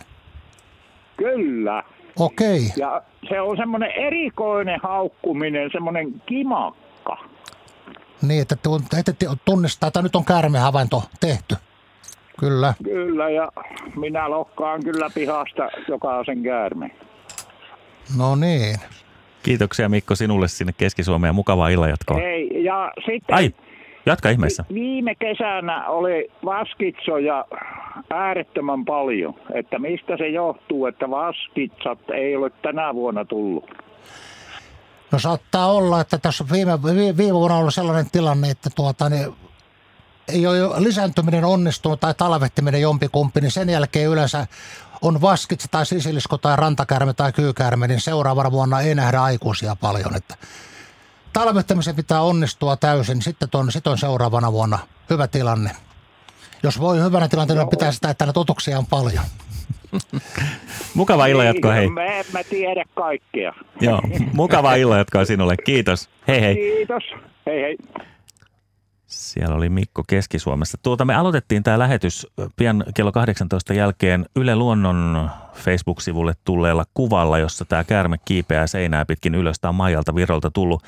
Kyllä. 1.18 1.84
Okei. 2.20 2.60
Ja 2.78 3.02
se 3.30 3.42
on 3.42 3.58
semmoinen 3.58 3.92
erikoinen 3.92 4.80
haukkuminen, 4.84 5.70
semmoinen 5.72 6.22
kimakka. 6.26 6.89
Niin, 8.22 8.42
että 8.42 8.56
ette 9.00 9.26
tunnistaa, 9.46 9.88
että 9.88 10.02
nyt 10.02 10.16
on 10.16 10.26
käärmehavainto 10.26 11.04
tehty. 11.20 11.56
Kyllä. 12.40 12.74
Kyllä, 12.84 13.30
ja 13.30 13.52
minä 13.96 14.30
lokkaan 14.30 14.84
kyllä 14.84 15.10
pihasta 15.14 15.70
jokaisen 15.88 16.44
käärmeen. 16.44 16.92
No 18.18 18.36
niin. 18.36 18.76
Kiitoksia 19.44 19.90
Mikko 19.90 20.16
sinulle 20.16 20.48
sinne 20.48 20.74
Keski-Suomeen 20.78 21.30
ja 21.30 21.34
mukavaa 21.34 21.70
illanjatkoa. 21.70 22.22
Ei, 22.22 22.64
ja 22.64 22.92
sitten 23.06 23.36
Ai, 23.36 23.52
jatka 24.06 24.30
ihmeessä. 24.30 24.66
viime 24.74 25.16
kesänä 25.16 25.88
oli 25.90 26.32
vaskitsoja 26.46 27.46
äärettömän 28.10 28.86
paljon. 28.86 29.34
Että 29.54 29.80
mistä 29.80 30.18
se 30.18 30.28
johtuu, 30.28 30.86
että 30.86 31.10
vaskitsat 31.10 32.00
ei 32.14 32.36
ole 32.36 32.50
tänä 32.62 32.94
vuonna 32.94 33.26
tullut? 33.26 33.89
No 35.12 35.20
saattaa 35.20 35.72
olla, 35.72 36.02
että 36.02 36.18
tässä 36.18 36.46
viime, 36.52 36.84
vi- 36.84 37.18
viime 37.18 37.34
vuonna 37.34 37.56
on 37.56 37.62
ollut 37.62 37.74
sellainen 37.74 38.12
tilanne, 38.12 38.50
että 38.50 38.70
tuota, 38.70 39.10
niin 39.10 39.36
ei 40.28 40.48
ole 40.48 40.84
lisääntyminen 40.84 41.46
onnistunut 41.46 42.00
tai 42.00 42.14
talvehtiminen 42.14 42.82
jompikumpi, 42.82 43.42
niin 43.42 43.52
sen 43.52 43.70
jälkeen 43.70 44.10
yleensä 44.10 44.48
on 45.02 45.22
vaskitsa 45.22 45.68
tai 45.72 45.86
sisilisko 45.86 46.38
tai 46.38 46.56
rantakärme 46.56 47.14
tai 47.14 47.34
kyykärme, 47.34 47.88
niin 47.88 48.02
seuraavana 48.02 48.52
vuonna 48.52 48.82
ei 48.82 48.96
nähdä 48.96 49.22
aikuisia 49.22 49.76
paljon. 49.76 50.16
Että 50.16 50.36
talvehtimisen 51.34 51.96
pitää 51.96 52.22
onnistua 52.22 52.78
täysin, 52.78 53.22
sitten 53.22 53.50
on, 53.54 53.72
sitten 53.72 53.92
on 53.92 53.98
seuraavana 53.98 54.52
vuonna 54.52 54.80
hyvä 55.10 55.28
tilanne. 55.28 55.76
Jos 56.64 56.80
voi 56.80 57.00
hyvänä 57.00 57.28
tilanteena, 57.28 57.66
pitää 57.66 57.92
sitä, 57.92 58.10
että 58.10 58.26
näitä 58.26 58.40
otuksia 58.40 58.78
on 58.80 58.86
paljon. 58.86 59.24
Mukavaa 60.96 61.26
illanjatkoa, 61.28 61.74
hei. 61.74 61.82
Niin, 61.82 61.94
Mä, 61.94 62.04
mä 62.34 62.44
tiedä 62.50 62.84
kaikkea. 62.96 63.54
Joo, 63.82 64.02
mukavaa 64.34 64.76
illanjatkoa 64.76 65.26
sinulle. 65.26 65.56
Kiitos. 65.58 66.10
Hei 66.28 66.42
hei. 66.42 66.56
Kiitos. 66.56 67.04
Hei 67.46 67.62
hei. 67.62 67.78
Siellä 69.08 69.56
oli 69.56 69.70
Mikko 69.70 70.04
Keski-Suomesta. 70.08 70.78
Tuota, 70.84 71.06
me 71.06 71.16
aloitettiin 71.16 71.64
tämä 71.64 71.80
lähetys 71.80 72.28
pian 72.56 72.84
kello 72.96 73.12
18 73.12 73.74
jälkeen 73.74 74.26
Yle 74.36 74.56
Luonnon 74.56 75.30
Facebook-sivulle 75.54 76.34
tulleella 76.46 76.86
kuvalla, 76.94 77.38
jossa 77.38 77.66
tämä 77.66 77.84
käärme 77.84 78.18
kiipeää 78.26 78.68
seinää 78.68 79.06
pitkin 79.06 79.36
ylös. 79.36 79.60
Tämä 79.60 79.70
on 79.70 79.76
Maijalta 79.76 80.16
Virolta 80.16 80.52
tullut. 80.52 80.84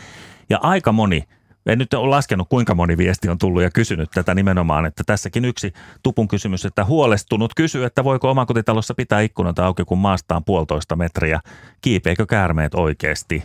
Ja 0.50 0.60
aika 0.62 0.92
moni, 0.92 1.24
en 1.66 1.78
nyt 1.78 1.94
ole 1.94 2.10
laskenut 2.10 2.50
kuinka 2.50 2.76
moni 2.76 2.98
viesti 2.98 3.30
on 3.30 3.38
tullut 3.38 3.62
ja 3.62 3.72
kysynyt 3.72 4.12
tätä 4.12 4.36
nimenomaan, 4.36 4.86
että 4.86 5.04
tässäkin 5.06 5.46
yksi 5.46 5.74
tupun 6.04 6.28
kysymys, 6.28 6.66
että 6.66 6.86
huolestunut 6.86 7.54
kysyy, 7.56 7.86
että 7.86 8.04
voiko 8.04 8.32
omakotitalossa 8.32 8.94
pitää 8.94 9.22
ikkunat 9.22 9.60
auki, 9.60 9.86
kun 9.86 9.98
maasta 9.98 10.36
on 10.36 10.44
puolitoista 10.44 10.96
metriä. 10.96 11.40
Kiipeekö 11.82 12.26
käärmeet 12.26 12.76
oikeasti? 12.76 13.44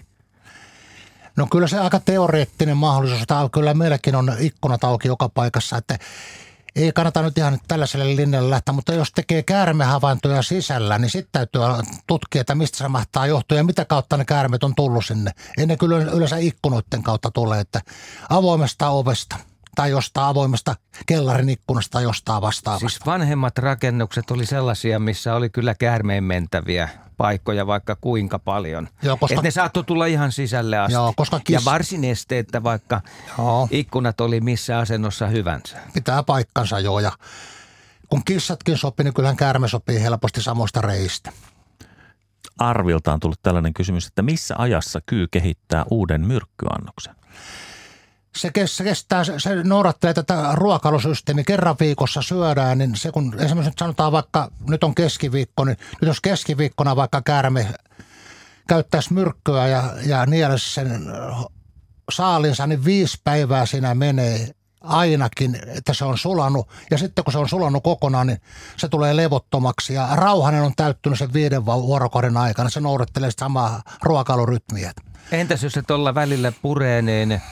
No 1.37 1.47
kyllä 1.51 1.67
se 1.67 1.79
aika 1.79 2.01
teoreettinen 2.01 2.77
mahdollisuus. 2.77 3.23
Tämä 3.27 3.49
kyllä 3.53 3.75
meilläkin 3.75 4.17
on 4.17 4.33
ikkunat 4.39 4.85
auki 4.85 5.09
joka 5.09 5.29
paikassa, 5.29 5.77
että 5.77 5.99
ei 6.77 6.93
kannata 6.93 7.23
nyt 7.23 7.39
ihan 7.39 7.59
tällaiselle 7.69 8.17
linjalle 8.17 8.51
lähteä, 8.51 8.75
mutta 8.75 8.95
jos 8.95 9.13
tekee 9.13 9.43
käärmehavaintoja 9.43 10.43
sisällä, 10.43 10.99
niin 10.99 11.11
sitten 11.11 11.33
täytyy 11.33 11.61
tutkia, 12.07 12.41
että 12.41 12.55
mistä 12.55 12.79
se 12.79 12.89
mahtaa 12.89 13.27
johtua 13.27 13.59
ja 13.59 13.65
mitä 13.65 13.85
kautta 13.85 14.17
ne 14.17 14.25
käärmeet 14.25 14.65
on 14.65 14.75
tullut 14.75 15.05
sinne. 15.05 15.31
Ennen 15.59 15.79
kyllä 15.79 15.97
yleensä 15.97 16.37
ikkunoiden 16.37 17.03
kautta 17.03 17.31
tulee, 17.31 17.61
että 17.61 17.81
avoimesta 18.29 18.89
ovesta 18.89 19.37
tai 19.77 19.91
jostain 19.91 20.27
avoimesta 20.27 20.75
kellarin 21.07 21.49
ikkunasta 21.49 21.91
tai 21.93 22.03
jostain 22.03 22.43
vastaavasta. 22.43 22.89
Siis 22.89 23.07
vanhemmat 23.07 23.59
rakennukset 23.59 24.31
oli 24.31 24.47
sellaisia, 24.47 24.99
missä 24.99 25.35
oli 25.35 25.51
kyllä 25.51 25.75
käärmeen 25.75 26.25
mentäviä 26.25 26.89
paikkoja 27.17 27.67
vaikka 27.67 27.97
kuinka 28.01 28.39
paljon. 28.39 28.89
Joo, 29.03 29.17
koska- 29.17 29.35
Et 29.37 29.43
ne 29.43 29.51
saattoi 29.51 29.85
tulla 29.85 30.07
ihan 30.07 30.33
sisälle 30.33 30.79
asti. 30.79 30.93
Joo, 30.93 31.13
koska 31.17 31.41
Ja 31.49 31.59
kiss- 31.59 31.65
varsin 31.65 32.05
esteettä, 32.05 32.63
vaikka 32.63 33.01
Joo. 33.39 33.69
ikkunat 33.71 34.21
oli 34.21 34.41
missä 34.41 34.79
asennossa 34.79 35.27
hyvänsä. 35.27 35.77
pitää 35.95 36.23
paikkansa 36.23 36.81
joo 36.81 37.01
ja 37.01 37.13
kun 38.09 38.25
kissatkin 38.25 38.79
sopii, 38.79 39.05
niin 39.05 39.15
kyllähän 39.15 39.37
käärme 39.37 39.69
sopii 39.69 40.03
helposti 40.03 40.43
samoista 40.43 40.81
reistä. 40.81 41.33
Arvilta 42.59 43.13
on 43.13 43.21
tullut 43.21 43.43
tällainen 43.43 43.75
kysymys, 43.75 44.07
että 44.07 44.23
missä 44.23 44.55
ajassa 44.59 45.01
kyy 45.07 45.27
kehittää 45.31 45.85
uuden 45.91 46.27
myrkkyannoksen? 46.27 47.15
Se, 48.37 48.51
kes, 48.51 48.77
se 48.77 48.85
kestää, 48.85 49.25
se, 49.25 49.39
se 49.39 49.63
noudattelee 49.65 50.15
tätä 50.15 50.51
ruokailusysteemiä. 50.53 51.45
Kerran 51.45 51.77
viikossa 51.81 52.23
syödään, 52.23 52.79
niin 52.79 52.97
se 52.97 53.13
kun 53.13 53.35
esimerkiksi 53.39 53.71
nyt 53.71 53.79
sanotaan 53.79 54.13
vaikka, 54.13 54.51
nyt 54.69 54.85
on 54.85 54.95
keskiviikko, 54.95 55.65
niin 55.65 55.77
nyt 56.01 56.09
jos 56.09 56.21
keskiviikkona 56.21 56.97
vaikka 56.97 57.23
käärme 57.23 57.75
käyttäisi 58.69 59.13
myrkkyä 59.13 59.67
ja, 59.69 59.93
ja 60.07 60.27
nielisi 60.27 60.75
sen 60.75 61.03
saalinsa, 62.11 62.67
niin 62.67 62.85
viisi 62.85 63.21
päivää 63.25 63.67
siinä 63.67 63.95
menee 63.95 64.51
ainakin, 64.81 65.59
että 65.67 65.95
se 65.95 66.05
on 66.05 66.19
sulanut. 66.19 66.69
Ja 66.91 66.99
sitten 66.99 67.25
kun 67.25 67.33
se 67.33 67.39
on 67.39 67.49
sulanut 67.49 67.83
kokonaan, 67.83 68.27
niin 68.27 68.41
se 68.77 68.89
tulee 68.89 69.17
levottomaksi. 69.17 69.95
Ja 69.95 70.09
rauhanen 70.13 70.63
on 70.63 70.73
täyttynyt 70.77 71.19
sen 71.19 71.33
viiden 71.33 71.67
vuorokauden 71.67 72.37
aikana. 72.37 72.71
Se 72.71 72.81
noudattelee 72.81 73.31
samaa 73.39 73.83
ruokailurytmiä. 74.03 74.93
Entäs 75.33 75.63
jos 75.63 75.73
se 75.73 75.83
tuolla 75.83 76.15
välillä 76.15 76.53
puree, 76.63 77.03
niin 77.03 77.43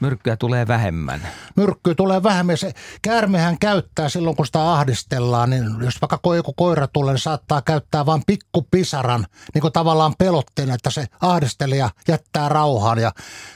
myrkkyä 0.00 0.36
tulee 0.36 0.68
vähemmän. 0.68 1.28
Myrkkyä 1.56 1.94
tulee 1.94 2.22
vähemmän. 2.22 2.56
Se 2.56 2.72
käärmehän 3.02 3.58
käyttää 3.58 4.08
silloin, 4.08 4.36
kun 4.36 4.46
sitä 4.46 4.72
ahdistellaan, 4.72 5.50
niin 5.50 5.64
jos 5.80 6.00
vaikka 6.00 6.36
joku 6.36 6.52
koira 6.52 6.88
tulee, 6.88 7.14
niin 7.14 7.20
saattaa 7.20 7.62
käyttää 7.62 8.06
vain 8.06 8.22
pikkupisaran, 8.26 9.26
niin 9.54 9.62
kuin 9.62 9.72
tavallaan 9.72 10.14
pelotteen, 10.18 10.70
että 10.70 10.90
se 10.90 11.06
ahdistelija 11.20 11.90
jättää 12.08 12.48
rauhaan. 12.48 12.98
Ja 12.98 13.12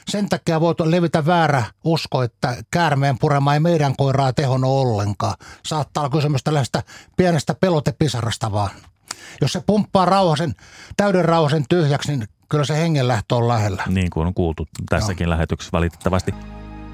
sen 0.09 0.29
takia 0.29 0.61
voi 0.61 0.75
levitä 0.83 1.25
väärä 1.25 1.63
usko, 1.83 2.23
että 2.23 2.55
käärmeen 2.71 3.19
purema 3.19 3.53
ei 3.53 3.59
meidän 3.59 3.95
koiraa 3.95 4.33
tehonnut 4.33 4.71
ollenkaan. 4.71 5.35
Saattaa 5.65 6.03
olla 6.03 6.15
kysymys 6.15 6.43
tällaista 6.43 6.83
pienestä 7.17 7.53
pelotepisarasta 7.53 8.51
vaan. 8.51 8.69
Jos 9.41 9.53
se 9.53 9.63
pumppaa 9.65 10.05
rauhasen, 10.05 10.53
täyden 10.97 11.25
rauhasen 11.25 11.65
tyhjäksi, 11.69 12.17
niin 12.17 12.27
kyllä 12.53 12.65
se 12.65 12.77
hengenlähtö 12.77 13.35
on 13.35 13.47
lähellä. 13.47 13.83
Niin 13.87 14.09
kuin 14.09 14.27
on 14.27 14.33
kuultu 14.33 14.67
tässäkin 14.89 15.25
no. 15.25 15.29
lähetyksessä 15.29 15.71
valitettavasti. 15.71 16.33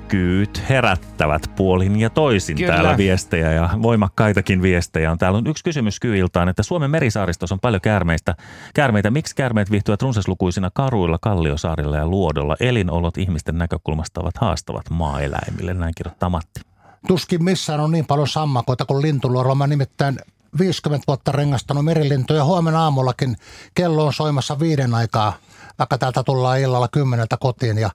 Kyyt 0.07 0.64
herättävät 0.69 1.52
puolin 1.56 1.99
ja 1.99 2.10
toisin 2.10 2.57
Kyllä. 2.57 2.73
täällä 2.73 2.98
viestejä 2.98 3.52
ja 3.52 3.69
voimakkaitakin 3.81 4.61
viestejä 4.61 5.11
on. 5.11 5.18
Täällä 5.18 5.38
on 5.38 5.48
yksi 5.48 5.64
kysymys 5.64 5.99
kyiltaan, 5.99 6.49
että 6.49 6.64
Suomen 6.64 6.91
merisaaristossa 6.91 7.56
on 7.56 7.60
paljon 7.60 7.81
käärmeistä. 7.81 8.36
käärmeitä. 8.73 9.11
Miksi 9.11 9.36
käärmeet 9.36 9.72
viihtyvät 9.72 10.02
runsaslukuisina 10.02 10.69
karuilla, 10.73 11.18
kalliosaarilla 11.22 11.98
ja 11.98 12.07
luodolla? 12.07 12.56
Elinolot 12.60 13.18
ihmisten 13.18 13.57
näkökulmasta 13.57 14.22
ovat 14.22 14.38
haastavat 14.38 14.90
maaeläimille, 14.90 15.73
näin 15.73 15.94
kirjoittaa 15.98 16.30
Matti. 16.30 16.61
Tuskin 17.07 17.44
missään 17.44 17.80
on 17.80 17.91
niin 17.91 18.06
paljon 18.06 18.27
sammakoita 18.27 18.86
kuin 18.86 19.02
lintuluorolla. 19.02 19.56
Mä 19.56 19.68
nimittäin 19.68 20.19
50 20.59 21.03
vuotta 21.07 21.31
rengastanut 21.31 21.85
merilintuja. 21.85 22.45
Huomenna 22.45 22.84
aamullakin 22.84 23.35
kello 23.76 24.05
on 24.05 24.13
soimassa 24.13 24.59
viiden 24.59 24.93
aikaa, 24.93 25.34
vaikka 25.80 25.97
täältä 25.97 26.23
tullaan 26.23 26.59
illalla 26.59 26.88
kymmeneltä 26.88 27.38
kotiin 27.39 27.77
ja 27.77 27.89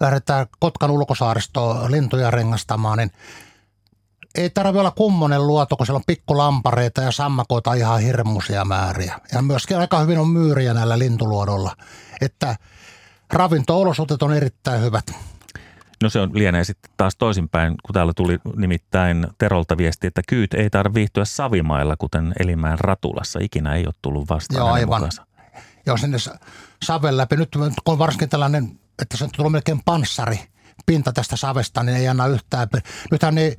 lähdetään 0.00 0.46
Kotkan 0.60 0.90
ulkosaaristoon 0.90 1.92
lintuja 1.92 2.30
rengastamaan, 2.30 2.98
niin 2.98 3.10
ei 4.34 4.50
tarvitse 4.50 4.80
olla 4.80 4.90
kummonen 4.90 5.46
luoto, 5.46 5.76
kun 5.76 5.86
siellä 5.86 5.96
on 5.96 6.04
pikkulampareita 6.06 7.02
ja 7.02 7.12
sammakoita 7.12 7.74
ihan 7.74 8.00
hirmuisia 8.00 8.64
määriä. 8.64 9.20
Ja 9.32 9.42
myöskin 9.42 9.78
aika 9.78 9.98
hyvin 9.98 10.18
on 10.18 10.28
myyriä 10.28 10.74
näillä 10.74 10.98
lintuluodolla. 10.98 11.76
Että 12.20 12.56
ravinto-olosuhteet 13.32 14.22
on 14.22 14.34
erittäin 14.34 14.82
hyvät. 14.82 15.12
No 16.02 16.10
se 16.10 16.20
on 16.20 16.30
lienee 16.34 16.64
sitten 16.64 16.92
taas 16.96 17.16
toisinpäin, 17.16 17.74
kun 17.86 17.92
täällä 17.92 18.12
tuli 18.16 18.38
nimittäin 18.56 19.26
Terolta 19.38 19.76
viesti, 19.76 20.06
että 20.06 20.22
kyyt 20.28 20.54
ei 20.54 20.70
tarvitse 20.70 20.94
viihtyä 20.94 21.24
savimailla, 21.24 21.96
kuten 21.96 22.32
Elimään 22.38 22.78
ratulassa. 22.78 23.38
Ikinä 23.42 23.74
ei 23.74 23.86
ole 23.86 23.94
tullut 24.02 24.28
vastaan. 24.28 24.58
Joo, 24.58 24.68
aivan. 24.68 25.10
Joo, 25.86 25.96
sinne 25.96 26.18
saven 26.84 27.16
läpi. 27.16 27.36
Nyt 27.36 27.48
kun 27.54 27.72
on 27.86 27.98
varsinkin 27.98 28.28
tällainen, 28.28 28.80
että 29.02 29.16
se 29.16 29.24
on 29.24 29.30
tullut 29.36 29.52
melkein 29.52 29.82
panssari 29.84 30.40
pinta 30.86 31.12
tästä 31.12 31.36
savesta, 31.36 31.82
niin 31.82 31.96
ei 31.96 32.08
anna 32.08 32.26
yhtään. 32.26 32.68
Nythän 33.10 33.34
ne 33.34 33.56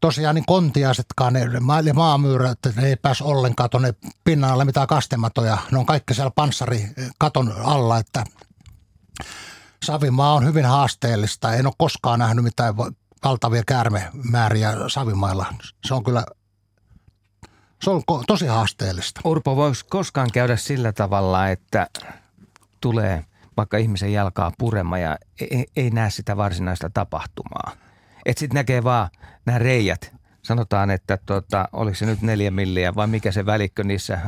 tosiaan 0.00 0.34
niin 0.34 0.46
kontiaisetkaan, 0.46 1.32
ne, 1.32 1.48
ne 1.82 1.92
maamyyrät, 1.92 2.58
ne 2.76 2.86
ei 2.86 2.96
pääs 2.96 3.22
ollenkaan 3.22 3.70
tuonne 3.70 3.94
pinnan 4.24 4.50
alle 4.50 4.64
mitään 4.64 4.86
kastematoja. 4.86 5.58
Ne 5.70 5.78
on 5.78 5.86
kaikki 5.86 6.14
siellä 6.14 6.30
panssari 6.30 6.88
katon 7.18 7.54
alla, 7.58 7.98
että 7.98 8.24
Savimaa 9.84 10.34
on 10.34 10.46
hyvin 10.46 10.64
haasteellista. 10.64 11.54
En 11.54 11.66
ole 11.66 11.74
koskaan 11.78 12.18
nähnyt 12.18 12.44
mitään 12.44 12.76
valtavia 13.24 13.62
käärmemääriä 13.66 14.74
Savimailla. 14.88 15.46
Se 15.84 15.94
on 15.94 16.04
kyllä 16.04 16.24
se 17.82 17.90
on 17.90 18.02
tosi 18.26 18.46
haasteellista. 18.46 19.20
Urpo, 19.24 19.56
voiko 19.56 19.76
koskaan 19.90 20.28
käydä 20.32 20.56
sillä 20.56 20.92
tavalla, 20.92 21.48
että 21.48 21.86
tulee 22.80 23.24
vaikka 23.56 23.76
ihmisen 23.76 24.12
jalkaa 24.12 24.52
purema 24.58 24.98
ja 24.98 25.18
ei, 25.40 25.66
ei 25.76 25.90
näe 25.90 26.10
sitä 26.10 26.36
varsinaista 26.36 26.90
tapahtumaa? 26.90 27.72
Että 28.26 28.40
sitten 28.40 28.54
näkee 28.54 28.84
vaan 28.84 29.10
nämä 29.46 29.58
reijät. 29.58 30.14
Sanotaan, 30.42 30.90
että 30.90 31.18
tota, 31.26 31.68
oliko 31.72 31.94
se 31.94 32.06
nyt 32.06 32.22
neljä 32.22 32.50
milliä 32.50 32.94
vai 32.94 33.06
mikä 33.06 33.32
se 33.32 33.46
välikkö 33.46 33.84
niissä 33.84 34.18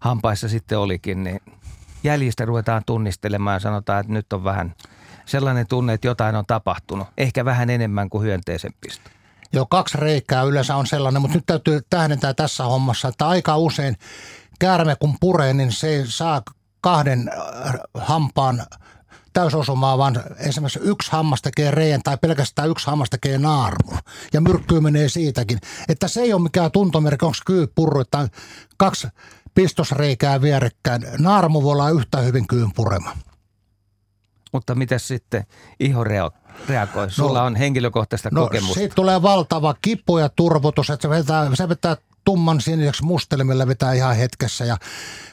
hampaissa 0.00 0.48
sitten 0.48 0.78
olikin, 0.78 1.24
niin 1.24 1.40
jäljistä 2.06 2.44
ruvetaan 2.44 2.82
tunnistelemaan 2.86 3.54
ja 3.54 3.60
sanotaan, 3.60 4.00
että 4.00 4.12
nyt 4.12 4.32
on 4.32 4.44
vähän 4.44 4.74
sellainen 5.26 5.66
tunne, 5.66 5.92
että 5.92 6.06
jotain 6.06 6.36
on 6.36 6.46
tapahtunut. 6.46 7.08
Ehkä 7.18 7.44
vähän 7.44 7.70
enemmän 7.70 8.10
kuin 8.10 8.24
hyönteisen 8.24 8.72
pisto. 8.80 9.10
Joo, 9.52 9.66
kaksi 9.66 9.98
reikää 9.98 10.42
yleensä 10.42 10.76
on 10.76 10.86
sellainen, 10.86 11.22
mutta 11.22 11.36
nyt 11.36 11.46
täytyy 11.46 11.80
tähdentää 11.90 12.34
tässä 12.34 12.64
hommassa, 12.64 13.08
että 13.08 13.28
aika 13.28 13.56
usein 13.56 13.96
käärme 14.58 14.96
kun 14.96 15.16
puree, 15.20 15.54
niin 15.54 15.72
se 15.72 15.88
ei 15.88 16.04
saa 16.06 16.42
kahden 16.80 17.30
äh, 17.66 17.74
hampaan 17.94 18.66
täysosumaa, 19.32 19.98
vaan 19.98 20.22
esimerkiksi 20.38 20.80
yksi 20.82 21.12
hammas 21.12 21.42
tekee 21.42 21.70
reijän 21.70 22.02
tai 22.04 22.16
pelkästään 22.16 22.70
yksi 22.70 22.86
hammas 22.86 23.10
tekee 23.10 23.38
naarmu. 23.38 23.92
Ja 24.32 24.40
myrkkyy 24.40 24.80
menee 24.80 25.08
siitäkin. 25.08 25.58
Että 25.88 26.08
se 26.08 26.20
ei 26.20 26.32
ole 26.32 26.42
mikään 26.42 26.70
tuntomerkki, 26.70 27.24
onko 27.24 27.38
kyy 27.46 27.66
purru, 27.74 28.00
että 28.00 28.28
kaksi 28.76 29.08
pistosreikää 29.56 30.42
vierekkäin. 30.42 31.06
Naarmu 31.18 31.62
voi 31.62 31.72
olla 31.72 31.90
yhtä 31.90 32.18
hyvin 32.18 32.46
kyyn 32.46 32.72
purema. 32.76 33.16
Mutta 34.52 34.74
mitä 34.74 34.98
sitten 34.98 35.44
iho 35.80 36.04
reagoi? 36.04 37.10
Sulla 37.10 37.40
no, 37.40 37.46
on 37.46 37.56
henkilökohtaista 37.56 38.28
no, 38.32 38.42
kokemusta. 38.42 38.74
Siitä 38.74 38.94
tulee 38.94 39.22
valtava 39.22 39.74
kipu 39.82 40.18
ja 40.18 40.28
turvotus, 40.28 40.90
että 40.90 41.02
se 41.02 41.10
vetää, 41.10 41.50
se 41.54 41.68
vetää 41.68 41.96
tumman 42.24 42.60
siniseksi 42.60 43.04
mustelimella 43.04 43.66
vetää 43.66 43.92
ihan 43.92 44.16
hetkessä. 44.16 44.64
Ja 44.64 44.76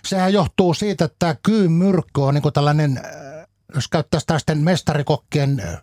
sehän 0.06 0.34
johtuu 0.34 0.74
siitä, 0.74 1.06
että 1.06 1.16
tämä 1.20 1.36
kyyn 1.44 1.72
myrkky 1.72 2.22
on 2.22 2.34
niin 2.34 2.54
tällainen, 2.54 2.98
äh, 2.98 3.48
jos 3.76 3.88
käyttäisiin 3.88 4.28
tästä 4.28 4.56
mestarikokkien 4.56 5.60
äh, 5.60 5.82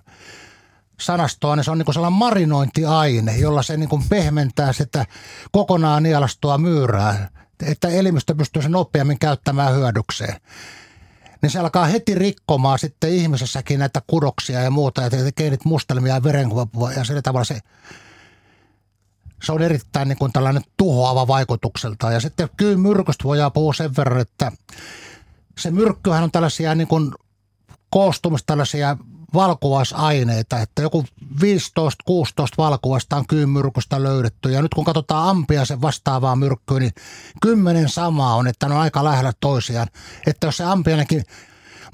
sanastoa, 1.01 1.57
niin 1.57 1.65
se 1.65 1.71
on 1.71 1.79
niin 1.79 1.95
sellainen 1.95 2.19
marinointiaine, 2.19 3.37
jolla 3.37 3.63
se 3.63 3.77
niin 3.77 4.09
pehmentää 4.09 4.73
sitä 4.73 5.07
kokonaan 5.53 6.03
nielastua 6.03 6.59
myyrää 6.59 7.29
että 7.63 7.89
elimistö 7.89 8.35
pystyy 8.35 8.63
sen 8.63 8.73
nopeammin 8.73 9.19
käyttämään 9.19 9.75
hyödykseen. 9.75 10.41
Niin 11.43 11.51
se 11.51 11.59
alkaa 11.59 11.85
heti 11.85 12.15
rikkomaan 12.15 12.79
sitten 12.79 13.11
ihmisessäkin 13.11 13.79
näitä 13.79 14.03
kudoksia 14.07 14.61
ja 14.61 14.71
muuta, 14.71 15.03
ja 15.03 15.11
tekee 15.11 15.51
niitä 15.51 15.69
mustelmia 15.69 16.15
ja 16.15 16.23
verenkuvapua, 16.23 16.93
ja 16.93 17.05
sillä 17.05 17.23
tavalla 17.23 17.45
se, 17.45 17.61
se 19.43 19.53
on 19.53 19.63
erittäin 19.63 20.09
niin 20.09 20.19
kuin 20.19 20.33
tällainen 20.33 20.63
tuhoava 20.77 21.27
vaikutukselta. 21.27 22.13
Ja 22.13 22.21
sitten 22.21 22.49
kyllä 22.57 22.79
myrkystä 22.79 23.25
voidaan 23.25 23.53
puhua 23.53 23.75
sen 23.75 23.97
verran, 23.97 24.21
että 24.21 24.53
se 25.59 25.71
myrkkyhän 25.71 26.23
on 26.23 26.31
tällaisia 26.31 26.75
niin 26.75 26.89
kuin 26.89 27.13
koostumista 27.91 28.47
tällaisia 28.47 28.97
valkuvaisaineita, 29.35 30.59
että 30.61 30.83
joku 30.83 31.05
15-16 31.43 31.45
valkuvaista 32.59 33.17
on 33.17 33.27
kyynmyrkystä 33.27 34.03
löydetty. 34.03 34.51
Ja 34.51 34.63
nyt 34.63 34.75
kun 34.75 34.85
katsotaan 34.85 35.29
ampia 35.29 35.65
sen 35.65 35.83
vastaavaa 35.83 36.37
myrkkyä, 36.37 36.79
niin 36.79 36.93
kymmenen 37.43 37.89
samaa 37.89 38.35
on, 38.35 38.47
että 38.47 38.69
ne 38.69 38.75
on 38.75 38.81
aika 38.81 39.05
lähellä 39.05 39.33
toisiaan. 39.41 39.89
Että 40.27 40.47
jos 40.47 40.57
se 40.57 40.65
ampiainenkin 40.65 41.25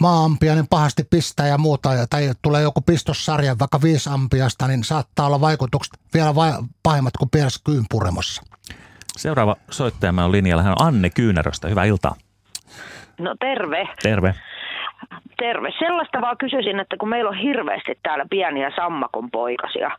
maa-ampiainen 0.00 0.66
pahasti 0.66 1.04
pistää 1.04 1.46
ja 1.46 1.58
muuta, 1.58 2.06
tai 2.10 2.30
tulee 2.42 2.62
joku 2.62 2.80
pistossarja, 2.80 3.58
vaikka 3.58 3.82
viisi 3.82 4.10
ampiasta, 4.10 4.68
niin 4.68 4.84
saattaa 4.84 5.26
olla 5.26 5.40
vaikutukset 5.40 5.94
vielä 6.14 6.34
vai- 6.34 6.62
pahimmat 6.82 7.16
kuin 7.16 7.30
pienessä 7.30 7.60
kyynpuremossa. 7.64 8.42
Seuraava 9.16 9.56
soittajamme 9.70 10.22
on 10.22 10.32
linjalla. 10.32 10.62
Hän 10.62 10.72
on 10.72 10.86
Anne 10.86 11.10
Kyynäröstä. 11.10 11.68
Hyvää 11.68 11.84
iltaa. 11.84 12.14
No 13.18 13.34
terve. 13.40 13.88
Terve. 14.02 14.34
Terve. 15.38 15.72
Sellaista 15.78 16.20
vaan 16.20 16.36
kysyisin, 16.36 16.80
että 16.80 16.96
kun 16.96 17.08
meillä 17.08 17.30
on 17.30 17.36
hirveästi 17.36 17.98
täällä 18.02 18.24
pieniä 18.30 18.72
sammakon 18.76 19.30
poikasia, 19.30 19.90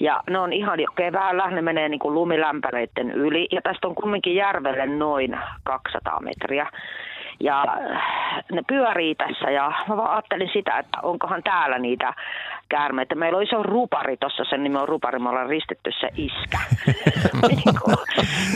ja 0.00 0.22
ne 0.30 0.38
on 0.38 0.52
ihan 0.52 0.80
jo 0.80 0.88
keväällä, 0.96 1.50
ne 1.50 1.62
menee 1.62 1.88
niin 1.88 1.98
kuin 1.98 2.14
lumilämpäreiden 2.14 3.10
yli, 3.10 3.48
ja 3.52 3.60
tästä 3.62 3.88
on 3.88 3.94
kumminkin 3.94 4.34
järvelle 4.34 4.86
noin 4.86 5.38
200 5.64 6.20
metriä. 6.20 6.66
Ja 7.40 7.64
ne 8.52 8.62
pyörii 8.68 9.14
tässä 9.14 9.50
ja 9.50 9.72
mä 9.88 9.96
vaan 9.96 10.10
ajattelin 10.10 10.50
sitä, 10.52 10.78
että 10.78 10.98
onkohan 11.02 11.42
täällä 11.42 11.78
niitä 11.78 12.14
käärmeitä. 12.68 13.14
Meillä 13.14 13.36
on 13.36 13.42
iso 13.42 13.62
rupari 13.62 14.16
tuossa, 14.16 14.44
sen 14.44 14.62
nimi 14.62 14.76
on 14.76 14.88
rupari, 14.88 15.18
me 15.18 15.28
ollaan 15.28 15.48
ristetty 15.48 15.90
se 16.00 16.08
iskä. 16.16 16.58
niin, 17.48 17.74
kuin, 17.84 17.96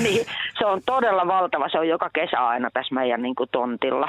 niin, 0.03 0.27
se 0.59 0.67
on 0.67 0.81
todella 0.87 1.27
valtava, 1.27 1.69
se 1.69 1.79
on 1.79 1.89
joka 1.89 2.11
kesä 2.13 2.47
aina 2.47 2.71
tässä 2.75 2.95
meidän 2.95 3.23
niin 3.23 3.35
kuin, 3.35 3.49
tontilla. 3.53 4.09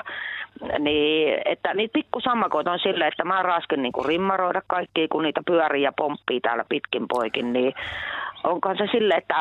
Niin, 0.79 1.41
että 1.45 1.73
niitä 1.73 1.93
pikkusammakoita 1.93 2.71
on 2.71 2.79
silleen, 2.79 3.07
että 3.07 3.23
mä 3.23 3.43
raskin 3.43 3.81
niin 3.81 3.91
kuin 3.91 4.05
rimmaroida 4.05 4.61
kaikki, 4.67 5.07
kun 5.07 5.23
niitä 5.23 5.41
pyörii 5.47 5.83
ja 5.83 5.91
pomppii 5.97 6.41
täällä 6.41 6.65
pitkin 6.69 7.05
poikin, 7.07 7.53
niin 7.53 7.73
onkohan 8.43 8.77
se 8.77 8.87
sille, 8.91 9.13
että 9.13 9.35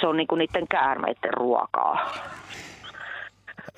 se 0.00 0.06
on 0.06 0.16
niin 0.16 0.26
kuin 0.26 0.38
niiden 0.38 0.68
käärmeiden 0.68 1.34
ruokaa? 1.34 2.10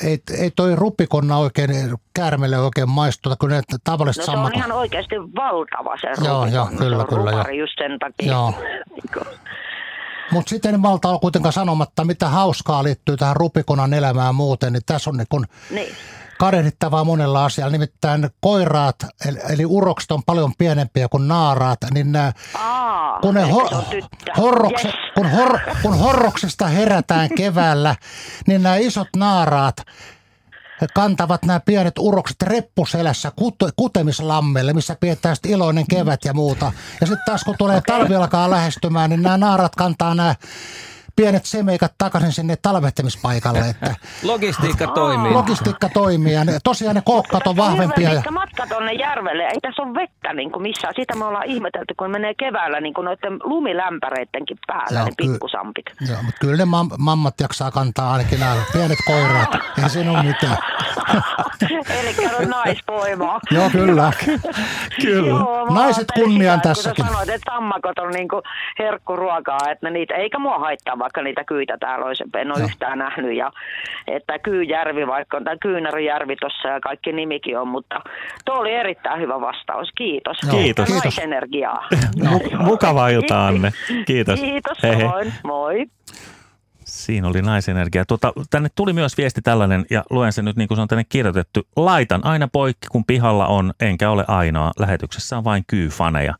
ei, 0.05 0.19
ei 0.41 0.51
toi 0.51 0.77
ruppikonna 0.77 1.37
oikein 1.39 1.71
käärmeelle 2.15 2.59
oikein 2.59 2.89
maistuta, 2.89 3.37
kun 3.37 3.51
ne 3.51 3.63
tavalliset 3.85 4.21
no, 4.21 4.25
se 4.25 4.27
sammakot. 4.27 4.53
on 4.53 4.59
ihan 4.59 4.73
oikeasti 4.73 5.17
valtava 5.37 5.97
se 6.01 6.25
Joo, 6.25 6.47
joo, 6.47 6.67
kyllä, 6.79 7.03
se 7.03 7.09
kyllä. 7.09 7.31
Joo. 7.31 7.49
just 7.49 7.73
sen 7.79 7.99
takia. 7.99 8.33
Joo. 8.33 8.55
Mutta 10.31 10.49
sitten 10.51 10.75
en 10.75 10.81
malta 10.81 11.09
olla 11.09 11.19
kuitenkaan 11.19 11.53
sanomatta, 11.53 12.05
mitä 12.05 12.29
hauskaa 12.29 12.83
liittyy 12.83 13.17
tähän 13.17 13.37
rupikonan 13.37 13.95
elämään 13.95 14.35
muuten, 14.35 14.73
niin 14.73 14.83
tässä 14.87 15.11
on 15.11 15.17
niin 15.17 15.27
kun, 15.29 15.45
niin. 15.71 15.95
Kadehdittavaa 16.39 17.05
monella 17.05 17.45
asialla. 17.45 17.73
Nimittäin 17.73 18.31
koiraat, 18.41 18.97
eli, 19.29 19.39
eli 19.49 19.67
urokset 19.67 20.11
on 20.11 20.23
paljon 20.27 20.53
pienempiä 20.59 21.09
kuin 21.09 21.29
naaraat, 21.29 21.79
niin 21.95 22.13
nämä, 22.13 22.33
Aa, 22.55 23.19
kun, 23.21 23.35
ne 23.35 23.41
eikö 23.41 23.53
ho, 23.55 23.69
se 23.69 23.75
on 23.75 23.85
tyttö? 23.85 24.33
horrokse, 24.37 24.89
Yes. 24.89 24.97
kun, 25.15 25.31
hor, 25.31 25.59
kun 25.83 25.99
horroksesta 25.99 26.67
herätään 26.67 27.29
keväällä, 27.37 27.97
niin 28.47 28.63
nämä 28.63 28.77
isot 28.77 29.09
naaraat 29.17 29.77
kantavat 30.95 31.45
nämä 31.45 31.61
pienet 31.61 31.99
urokset 31.99 32.43
reppuselässä 32.43 33.33
kut- 33.41 33.73
kutemislammelle, 33.77 34.73
missä 34.73 34.97
pidetään 35.01 35.37
sitten 35.37 35.53
iloinen 35.53 35.85
kevät 35.91 36.25
ja 36.25 36.35
muuta. 36.35 36.73
Ja 37.01 37.07
sitten 37.07 37.25
taas 37.27 37.45
kun 37.45 37.55
tulee 37.59 37.81
talvi 37.87 38.15
alkaa 38.15 38.51
lähestymään, 38.51 39.11
niin 39.11 39.23
nämä 39.23 39.37
naarat 39.39 39.77
kantaa 39.77 40.15
nämä 40.15 40.35
pienet 41.17 41.45
semeikat 41.45 41.93
takaisin 41.99 42.33
sinne 42.33 42.57
talvehtimispaikalle. 42.63 43.59
Että 43.71 43.95
Logistiikka 44.23 44.87
toimii. 44.87 45.33
logistiikka 45.33 45.89
toimii 45.89 46.33
ja 46.33 46.45
ne, 46.45 46.59
tosiaan 46.65 46.95
ne 46.97 47.03
koukkat 47.05 47.47
on 47.47 47.57
vahvempia. 47.57 48.13
Ja, 48.13 48.23
matka 48.31 48.67
tuonne 48.67 48.93
järvelle. 48.93 49.43
Ei 49.43 49.61
tässä 49.63 49.83
ole 49.83 49.95
vettä 49.95 50.33
niin 50.33 50.53
kuin 50.53 50.63
missään. 50.63 50.95
Sitä 50.97 51.15
me 51.15 51.25
ollaan 51.25 51.47
ihmetelty, 51.47 51.95
kun 51.99 52.11
menee 52.11 52.35
keväällä 52.35 52.81
niin 52.81 52.95
kuin 52.95 53.05
noiden 53.05 53.39
lumilämpäreidenkin 53.45 54.59
päällä, 54.67 54.99
Joo, 55.01 55.05
ne 55.05 55.13
ky- 55.17 55.29
pikkusampit. 55.33 55.87
joo, 56.09 56.23
mutta 56.23 56.39
kyllä 56.41 56.57
ne 56.57 56.65
mam- 56.65 56.95
mammat 56.99 57.35
jaksaa 57.41 57.71
kantaa 57.71 58.13
ainakin 58.13 58.41
nämä 58.41 58.57
pienet 58.73 58.99
koiraat. 59.07 59.55
Ei 59.83 59.89
siinä 59.91 60.11
ole 60.11 60.23
mitään. 60.23 60.57
Eli 62.01 62.15
on 62.41 62.49
naisvoimaa. 62.51 63.41
Joo, 63.51 63.71
kyllä. 63.71 64.13
Kyllä. 65.01 65.29
Joo, 65.29 65.67
Naiset 65.75 66.07
sitä, 66.17 66.59
tässäkin. 66.63 66.97
Kun 66.97 67.05
sä 67.05 67.13
sanoit, 67.13 67.29
että 67.29 67.53
sammakot 67.53 67.99
on 67.99 68.11
niinku 68.11 68.43
herkkuruokaa, 68.79 69.59
että 69.71 69.91
niitä, 69.91 70.15
eikä 70.15 70.39
mua 70.39 70.59
haittaa, 70.59 70.99
vaikka 71.07 71.23
niitä 71.23 71.45
kyitä 71.45 71.77
täällä 71.81 72.07
olisi, 72.07 72.25
en 72.37 72.57
ole 72.57 72.65
yhtään 72.65 72.99
nähnyt. 72.99 73.37
Ja, 73.37 73.53
että 74.07 74.39
Kyyjärvi, 74.39 75.07
vaikka 75.07 75.37
on 75.37 75.45
tämä 75.45 75.57
Kyynäryjärvi 75.57 76.37
tuossa 76.41 76.69
ja 76.69 76.81
kaikki 76.81 77.13
nimikin 77.13 77.59
on, 77.59 77.69
mutta 77.69 78.01
tuo 78.45 78.55
oli 78.55 78.73
erittäin 78.73 79.21
hyvä 79.21 79.41
vastaus. 79.41 79.89
Kiitos. 79.95 80.37
Joo, 80.43 80.57
Kiitos. 80.57 80.87
kiitos. 80.87 81.05
Naisenergiaa. 81.05 81.89
Mu- 82.29 82.65
mukavaa 82.65 83.09
iltaa, 83.09 83.47
Anne. 83.47 83.73
Kiitos. 84.07 84.41
Kiitos, 84.41 84.83
Hei, 84.83 84.97
hei. 84.97 85.33
Moi. 85.45 85.87
Siinä 86.85 87.29
oli 87.29 87.43
naisenergia. 87.43 88.05
Tuota, 88.05 88.33
tänne 88.51 88.69
tuli 88.75 88.93
myös 88.93 89.19
viesti 89.19 89.43
tällainen, 89.43 89.87
ja 89.91 90.05
luen 90.11 90.33
sen 90.33 90.45
nyt 90.45 90.57
niin 90.57 90.69
kuin 90.69 90.77
se 90.77 90.83
on 90.83 90.89
tänne 90.89 91.05
kirjoitettu. 91.09 91.61
Laitan 91.77 92.25
aina 92.25 92.49
poikki, 92.49 92.87
kun 92.93 93.05
pihalla 93.05 93.47
on, 93.47 93.73
enkä 93.81 94.11
ole 94.11 94.25
ainoa. 94.29 94.71
Lähetyksessä 94.79 95.39
on 95.39 95.45
vain 95.45 95.65
kyyfaneja. 95.67 96.35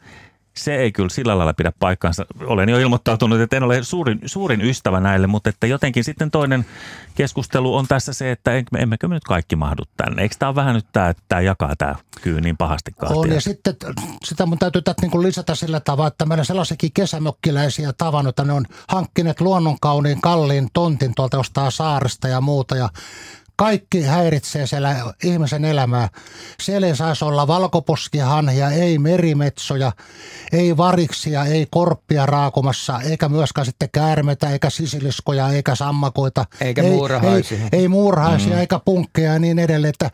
Se 0.57 0.77
ei 0.77 0.93
kyllä 0.93 1.09
sillä 1.09 1.39
lailla 1.39 1.55
pidä 1.55 1.73
paikkaansa. 1.79 2.27
Olen 2.47 2.69
jo 2.69 2.79
ilmoittautunut, 2.79 3.41
että 3.41 3.57
en 3.57 3.63
ole 3.63 3.83
suurin, 3.83 4.21
suurin 4.27 4.61
ystävä 4.61 5.01
näille, 5.01 5.27
mutta 5.27 5.51
että 5.51 5.67
jotenkin 5.67 6.05
sitten 6.05 6.31
toinen 6.31 6.67
keskustelu 7.15 7.77
on 7.77 7.87
tässä 7.89 8.13
se, 8.13 8.31
että 8.31 8.53
emme- 8.53 8.79
emmekö 8.79 9.09
me 9.09 9.15
nyt 9.15 9.25
kaikki 9.25 9.57
mahdu 9.57 9.83
tänne. 9.97 10.23
Eikö 10.23 10.35
tämä 10.39 10.49
ole 10.49 10.57
vähän 10.57 10.75
nyt 10.75 10.87
tämä, 10.93 11.09
että 11.09 11.23
tämä 11.29 11.41
jakaa 11.41 11.77
tämä 11.77 11.95
kyy 12.23 12.41
niin 12.41 12.57
pahasti 12.57 12.93
kahtia? 12.93 13.17
On 13.17 13.31
ja 13.31 13.41
sitten 13.41 13.77
sitä 14.25 14.47
mun 14.47 14.59
täytyy 14.59 14.83
tätä 14.83 15.03
niin 15.03 15.23
lisätä 15.23 15.55
sillä 15.55 15.81
tavalla, 15.81 16.09
että 16.09 16.27
meillä 16.27 16.45
sellaisiakin 16.45 16.93
kesämökkiläisiä 16.93 17.93
tavannut, 17.93 18.29
että 18.29 18.45
ne 18.45 18.53
on 18.53 18.65
hankkineet 18.89 19.41
luonnonkauniin 19.41 20.21
kalliin 20.21 20.69
tontin 20.73 21.13
tuolta 21.17 21.37
jostain 21.37 21.73
saaresta 21.73 22.29
ja 22.29 22.41
muuta 22.41 22.77
ja 22.77 22.89
kaikki 23.57 24.03
häiritsee 24.03 24.67
siellä 24.67 24.97
ihmisen 25.25 25.65
elämää. 25.65 26.09
Siellä 26.61 26.87
ei 26.87 26.97
saisi 26.97 27.25
olla 27.25 27.47
valkoposkihanhia, 27.47 28.71
ei 28.71 28.99
merimetsoja, 28.99 29.93
ei 30.53 30.77
variksia, 30.77 31.45
ei 31.45 31.67
korppia 31.71 32.27
raakumassa, 32.27 33.01
eikä 33.01 33.29
myöskään 33.29 33.65
sitten 33.65 33.89
käärmeitä, 33.93 34.51
eikä 34.51 34.71
sisiliskoja, 34.71 35.49
eikä 35.49 35.75
sammakoita. 35.75 36.45
Eikä 36.61 36.83
ei, 36.83 36.91
muurahaisia. 36.91 37.59
Ei, 37.59 37.69
ei 37.73 37.89
muurahaisia 37.89 38.53
mm. 38.53 38.61
eikä 38.61 38.81
punkkeja 38.85 39.33
ja 39.33 39.39
niin 39.39 39.59
edelleen. 39.59 39.91
Että 39.91 40.11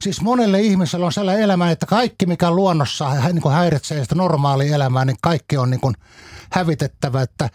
siis 0.00 0.20
monelle 0.20 0.60
ihmiselle 0.60 1.06
on 1.06 1.12
sellainen 1.12 1.44
elämä, 1.44 1.70
että 1.70 1.86
kaikki 1.86 2.26
mikä 2.26 2.50
luonnossa 2.50 3.14
niin 3.32 3.52
häiritsee 3.52 4.02
sitä 4.02 4.14
normaalia 4.14 4.74
elämää, 4.74 5.04
niin 5.04 5.16
kaikki 5.22 5.56
on 5.56 5.70
niin 5.70 5.80
kuin 5.80 5.94
hävitettävä. 6.50 7.22
Että 7.22 7.50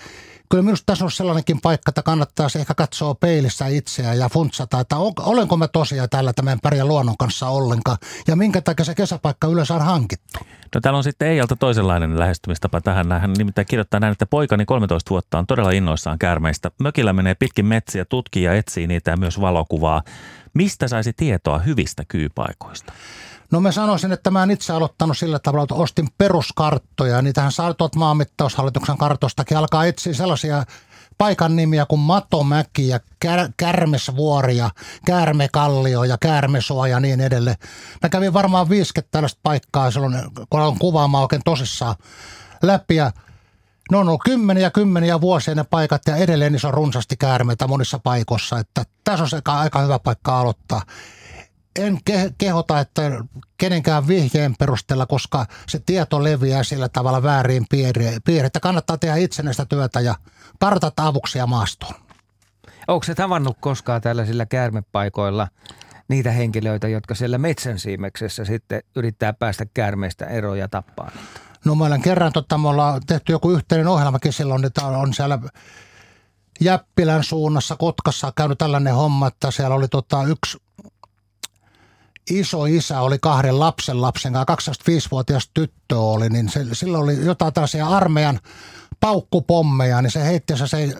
kyllä 0.49 0.63
minusta 0.63 0.85
tässä 0.85 1.05
on 1.05 1.11
sellainenkin 1.11 1.61
paikka, 1.61 1.89
että 1.89 2.03
kannattaisi 2.03 2.59
ehkä 2.59 2.73
katsoa 2.73 3.15
peilissä 3.15 3.67
itseään 3.67 4.19
ja 4.19 4.29
funtsata, 4.29 4.79
että 4.79 4.97
on, 4.97 5.13
olenko 5.19 5.57
mä 5.57 5.67
tosiaan 5.67 6.09
tällä 6.09 6.33
tämän 6.33 6.59
pärjää 6.63 6.85
luonnon 6.85 7.17
kanssa 7.17 7.47
ollenkaan 7.47 7.97
ja 8.27 8.35
minkä 8.35 8.61
takia 8.61 8.85
se 8.85 8.95
kesäpaikka 8.95 9.47
yleensä 9.47 9.73
on 9.75 9.81
hankittu. 9.81 10.39
No 10.75 10.81
täällä 10.81 10.97
on 10.97 11.03
sitten 11.03 11.27
Eijalta 11.27 11.55
toisenlainen 11.55 12.19
lähestymistapa 12.19 12.81
tähän. 12.81 13.11
Hän 13.11 13.33
nimittäin 13.33 13.67
kirjoittaa 13.67 13.99
näin, 13.99 14.11
että 14.11 14.25
poikani 14.25 14.65
13 14.65 15.09
vuotta 15.09 15.39
on 15.39 15.47
todella 15.47 15.71
innoissaan 15.71 16.19
käärmeistä. 16.19 16.71
Mökillä 16.79 17.13
menee 17.13 17.35
pitkin 17.35 17.65
metsiä, 17.65 18.05
tutkii 18.05 18.43
ja 18.43 18.53
etsii 18.53 18.87
niitä 18.87 19.11
ja 19.11 19.17
myös 19.17 19.41
valokuvaa. 19.41 20.03
Mistä 20.53 20.87
saisi 20.87 21.13
tietoa 21.13 21.59
hyvistä 21.59 22.03
kyypaikoista? 22.07 22.93
No 23.51 23.61
mä 23.61 23.71
sanoisin, 23.71 24.11
että 24.11 24.31
mä 24.31 24.43
en 24.43 24.51
itse 24.51 24.73
aloittanut 24.73 25.17
sillä 25.17 25.39
tavalla, 25.39 25.63
että 25.63 25.75
ostin 25.75 26.07
peruskarttoja. 26.17 27.21
Niitähän 27.21 27.51
saa 27.51 27.73
tuolta 27.73 27.99
maanmittaushallituksen 27.99 28.97
kartostakin 28.97 29.57
alkaa 29.57 29.85
etsiä 29.85 30.13
sellaisia 30.13 30.63
paikan 31.17 31.55
nimiä 31.55 31.85
kuin 31.85 31.99
Matomäki 31.99 32.87
ja 32.87 32.99
Kär, 33.19 33.49
Kärmesvuori 33.57 34.57
ja 34.57 34.69
Käärmekallio 35.05 36.03
ja 36.03 36.17
Käärmesuo 36.17 36.85
ja 36.85 36.99
niin 36.99 37.21
edelleen. 37.21 37.57
Mä 38.03 38.09
kävin 38.09 38.33
varmaan 38.33 38.69
50 38.69 39.11
tällaista 39.11 39.39
paikkaa 39.43 39.91
silloin, 39.91 40.15
kun 40.49 40.61
on 40.61 40.79
kuvaamaan 40.79 41.21
oikein 41.21 41.41
tosissaan 41.45 41.95
läpi 42.61 42.95
ja 42.95 43.11
ne 43.91 43.97
on 43.97 44.07
ollut 44.07 44.21
kymmeniä 44.25 44.71
kymmeniä 44.71 45.21
vuosia 45.21 45.55
ne 45.55 45.63
paikat 45.63 46.01
ja 46.07 46.15
edelleen 46.15 46.51
niissä 46.51 46.67
on 46.67 46.73
runsaasti 46.73 47.17
käärmeitä 47.17 47.67
monissa 47.67 47.99
paikoissa. 47.99 48.59
Että 48.59 48.83
tässä 49.03 49.35
on 49.35 49.41
aika 49.45 49.81
hyvä 49.81 49.99
paikka 49.99 50.39
aloittaa 50.39 50.81
en 51.79 51.97
ke- 52.09 52.33
kehota, 52.37 52.79
että 52.79 53.01
kenenkään 53.57 54.07
vihjeen 54.07 54.55
perusteella, 54.59 55.05
koska 55.05 55.45
se 55.67 55.79
tieto 55.85 56.23
leviää 56.23 56.63
sillä 56.63 56.89
tavalla 56.89 57.23
väärin 57.23 57.65
piiriin. 57.69 58.21
Piiri, 58.25 58.45
että 58.45 58.59
kannattaa 58.59 58.97
tehdä 58.97 59.15
itsenäistä 59.15 59.65
työtä 59.65 59.99
ja 59.99 60.15
kartat 60.59 60.99
avuksi 60.99 61.37
ja 61.37 61.47
maastoon. 61.47 61.93
Onko 62.87 63.03
se 63.03 63.15
tavannut 63.15 63.57
koskaan 63.59 64.01
tällaisilla 64.01 64.45
käärmepaikoilla 64.45 65.47
niitä 66.07 66.31
henkilöitä, 66.31 66.87
jotka 66.87 67.15
siellä 67.15 67.37
metsän 67.37 67.79
siimeksessä 67.79 68.45
sitten 68.45 68.83
yrittää 68.95 69.33
päästä 69.33 69.65
käärmeistä 69.73 70.25
eroon 70.25 70.59
ja 70.59 70.67
tappaa 70.67 71.11
niitä? 71.15 71.39
No 71.65 71.75
mä 71.75 71.85
olen 71.85 72.01
kerran, 72.01 72.33
totta, 72.33 72.57
me 72.57 72.67
ollaan 72.67 73.01
tehty 73.07 73.31
joku 73.31 73.51
yhteinen 73.51 73.87
ohjelmakin 73.87 74.33
silloin, 74.33 74.65
että 74.65 74.85
on 74.85 75.13
siellä 75.13 75.39
Jäppilän 76.61 77.23
suunnassa 77.23 77.75
Kotkassa 77.75 78.33
käynyt 78.35 78.57
tällainen 78.57 78.95
homma, 78.95 79.27
että 79.27 79.51
siellä 79.51 79.75
oli 79.75 79.87
tota 79.87 80.23
yksi 80.23 80.57
iso 82.29 82.65
isä 82.65 83.01
oli 83.01 83.17
kahden 83.21 83.59
lapsen 83.59 84.01
lapsen 84.01 84.33
kanssa, 84.47 84.71
25-vuotias 84.71 85.49
tyttö 85.53 85.99
oli, 85.99 86.29
niin 86.29 86.49
se, 86.49 86.65
sillä 86.73 86.97
oli 86.97 87.25
jotain 87.25 87.53
tällaisia 87.53 87.87
armeijan 87.87 88.39
paukkupommeja, 88.99 90.01
niin 90.01 90.11
se 90.11 90.23
heitti 90.23 90.57
se, 90.57 90.67
se 90.67 90.93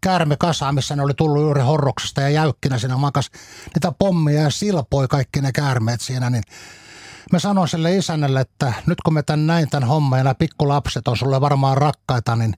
käärmekasa, 0.00 0.72
missä 0.72 0.96
ne 0.96 1.02
oli 1.02 1.14
tullut 1.14 1.42
juuri 1.42 1.62
horroksesta 1.62 2.20
ja 2.20 2.28
jäykkinä 2.28 2.78
siinä 2.78 2.96
makas 2.96 3.30
niitä 3.74 3.92
pommeja 3.98 4.42
ja 4.42 4.50
silpoi 4.50 5.08
kaikki 5.08 5.40
ne 5.40 5.52
käärmeet 5.52 6.00
siinä, 6.00 6.30
niin 6.30 6.42
Mä 7.32 7.38
sanoin 7.38 7.68
sille 7.68 7.96
isännälle, 7.96 8.40
että 8.40 8.72
nyt 8.86 9.00
kun 9.00 9.14
me 9.14 9.22
tän 9.22 9.46
näin 9.46 9.70
tämän 9.70 9.88
homman 9.88 10.18
ja 10.18 10.24
nämä 10.24 10.34
pikkulapset 10.34 11.08
on 11.08 11.16
sulle 11.16 11.40
varmaan 11.40 11.76
rakkaita, 11.76 12.36
niin 12.36 12.54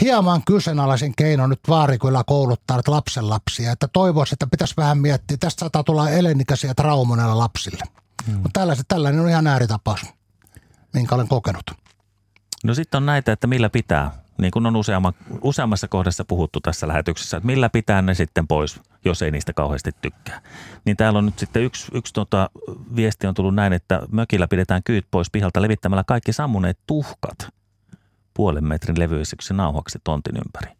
hieman 0.00 0.42
kyseenalaisen 0.44 1.12
keino 1.16 1.46
nyt 1.46 1.60
vaari 1.68 1.98
kyllä 1.98 2.22
kouluttaa 2.26 2.76
nyt 2.76 2.88
lapsenlapsia. 2.88 3.72
Että 3.72 3.88
toivoisi, 3.88 4.34
että 4.34 4.46
pitäisi 4.46 4.74
vähän 4.76 4.98
miettiä. 4.98 5.36
Tästä 5.40 5.60
saattaa 5.60 5.84
tulla 5.84 6.10
elinikäisiä 6.10 6.74
traumoja 6.74 7.38
lapsille. 7.38 7.84
Hmm. 8.26 8.34
Mutta 8.34 8.60
tällaiset, 8.60 8.88
tällainen 8.88 9.20
on 9.20 9.28
ihan 9.28 9.46
ääritapaus, 9.46 10.00
minkä 10.94 11.14
olen 11.14 11.28
kokenut. 11.28 11.70
No 12.64 12.74
sitten 12.74 12.98
on 12.98 13.06
näitä, 13.06 13.32
että 13.32 13.46
millä 13.46 13.70
pitää, 13.70 14.10
niin 14.38 14.50
kuin 14.50 14.66
on 14.66 14.76
useamma, 14.76 15.12
useammassa 15.42 15.88
kohdassa 15.88 16.24
puhuttu 16.24 16.60
tässä 16.60 16.88
lähetyksessä, 16.88 17.36
että 17.36 17.46
millä 17.46 17.68
pitää 17.68 18.02
ne 18.02 18.14
sitten 18.14 18.46
pois, 18.46 18.80
jos 19.04 19.22
ei 19.22 19.30
niistä 19.30 19.52
kauheasti 19.52 19.90
tykkää. 20.00 20.40
Niin 20.84 20.96
täällä 20.96 21.18
on 21.18 21.26
nyt 21.26 21.38
sitten 21.38 21.62
yksi, 21.62 21.86
yksi 21.94 22.12
tota, 22.12 22.50
viesti 22.96 23.26
on 23.26 23.34
tullut 23.34 23.54
näin, 23.54 23.72
että 23.72 24.02
mökillä 24.10 24.48
pidetään 24.48 24.82
kyyt 24.82 25.06
pois 25.10 25.30
pihalta 25.30 25.62
levittämällä 25.62 26.04
kaikki 26.04 26.32
sammuneet 26.32 26.78
tuhkat 26.86 27.57
puolen 28.38 28.64
metrin 28.64 28.98
levyisiksi 28.98 29.54
nauhaksi 29.54 29.98
tontin 30.04 30.36
ympäri. 30.36 30.76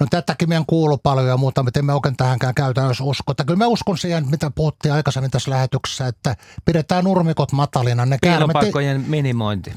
No 0.00 0.06
tätäkin 0.10 0.48
meidän 0.48 0.66
kuuluu 0.66 0.98
paljon 0.98 1.28
ja 1.28 1.36
muuta, 1.36 1.62
miten 1.62 1.84
me 1.84 1.94
oikein 1.94 2.16
tähänkään 2.16 2.54
käytännössä 2.54 3.04
usko. 3.04 3.32
Että 3.32 3.44
kyllä 3.44 3.58
mä 3.58 3.66
uskon 3.66 3.98
siihen, 3.98 4.30
mitä 4.30 4.50
puhuttiin 4.54 4.94
aikaisemmin 4.94 5.30
tässä 5.30 5.50
lähetyksessä, 5.50 6.06
että 6.06 6.36
pidetään 6.64 7.04
nurmikot 7.04 7.52
matalina. 7.52 8.06
Ne 8.06 8.18
Piilopaikkojen 8.20 9.04
minimointi. 9.08 9.72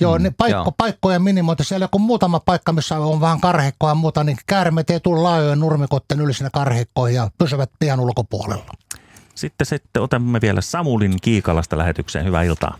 Joo, 0.00 0.18
ne 0.18 0.32
paikko, 0.38 0.58
joo. 0.58 0.72
paikkojen 0.76 1.22
minimointi. 1.22 1.64
Siellä 1.64 1.88
kun 1.90 2.00
muutama 2.00 2.40
paikka, 2.40 2.72
missä 2.72 2.98
on 2.98 3.20
vähän 3.20 3.40
karhekkoa 3.40 3.88
ja 3.88 3.94
muuta, 3.94 4.24
niin 4.24 4.36
käärmeet 4.46 4.90
ei 4.90 5.00
tule 5.00 5.20
laajojen 5.20 5.60
nurmikotten 5.60 6.20
yli 6.20 6.34
sinne 6.34 6.50
karhekkoihin 6.52 7.16
ja 7.16 7.30
pysyvät 7.38 7.70
pian 7.78 8.00
ulkopuolella. 8.00 8.72
Sitten, 9.34 9.66
sitten 9.66 10.02
otamme 10.02 10.40
vielä 10.40 10.60
Samulin 10.60 11.16
Kiikalasta 11.22 11.78
lähetykseen. 11.78 12.24
Hyvää 12.24 12.42
iltaa. 12.42 12.78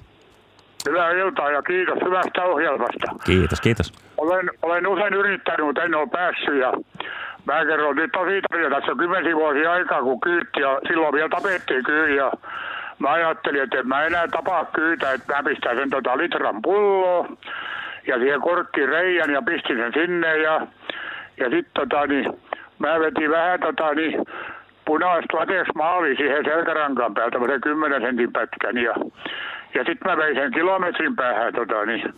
Hyvää 0.89 1.11
iltaa 1.11 1.51
ja 1.51 1.62
kiitos 1.62 1.98
hyvästä 2.05 2.43
ohjelmasta. 2.43 3.06
Kiitos, 3.27 3.61
kiitos. 3.61 3.93
Olen, 4.16 4.51
olen 4.62 4.86
usein 4.86 5.15
yrittänyt, 5.15 5.66
mutta 5.66 5.82
en 5.82 5.94
ole 5.94 6.09
päässyt. 6.12 6.59
Ja 6.61 6.73
Mä 7.47 7.65
kerron 7.65 7.97
nyt 7.97 8.12
tosi 8.12 8.40
tarina. 8.51 8.77
Tässä 8.77 8.93
on 8.93 8.98
kymmensi 8.98 9.36
vuosia 9.36 9.73
aikaa, 9.73 10.02
kun 10.02 10.20
kyytti 10.20 10.61
ja 10.61 10.81
silloin 10.89 11.15
vielä 11.15 11.28
tapettiin 11.28 11.85
kyy 11.85 12.15
ja 12.15 12.32
mä 12.98 13.12
ajattelin, 13.12 13.62
että 13.62 13.78
en 13.78 13.89
mä 13.89 14.05
enää 14.05 14.28
tapaa 14.28 14.65
kyytä, 14.65 15.12
että 15.12 15.35
mä 15.35 15.43
pistän 15.43 15.77
sen 15.77 15.90
tota 15.90 16.19
litran 16.19 16.62
pulloa 16.62 17.28
ja 18.06 18.19
siihen 18.19 18.40
korkkiin 18.40 18.89
reijän 18.89 19.31
ja 19.31 19.43
pistin 19.43 19.77
sen 19.77 19.93
sinne 19.93 20.36
ja, 20.36 20.66
ja 21.36 21.51
sitten 21.51 21.73
tota, 21.74 22.06
niin, 22.06 22.32
mä 22.78 23.01
vetin 23.01 23.31
vähän 23.31 23.61
tota, 23.61 23.94
niin, 23.94 24.24
punaista 24.85 25.36
lateksmaali 25.36 26.16
siihen 26.16 26.44
selkärankaan 26.44 27.15
päältä, 27.15 27.31
tämmöisen 27.31 27.61
10 27.61 28.02
sentin 28.02 28.32
pätkän 28.32 28.77
ja, 28.77 28.94
ja 29.74 29.84
sitten 29.84 30.10
mä 30.10 30.16
vein 30.16 30.36
sen 30.36 30.52
kilometrin 30.52 31.16
päähän 31.16 31.55
tota, 31.55 31.86
niin, 31.86 32.14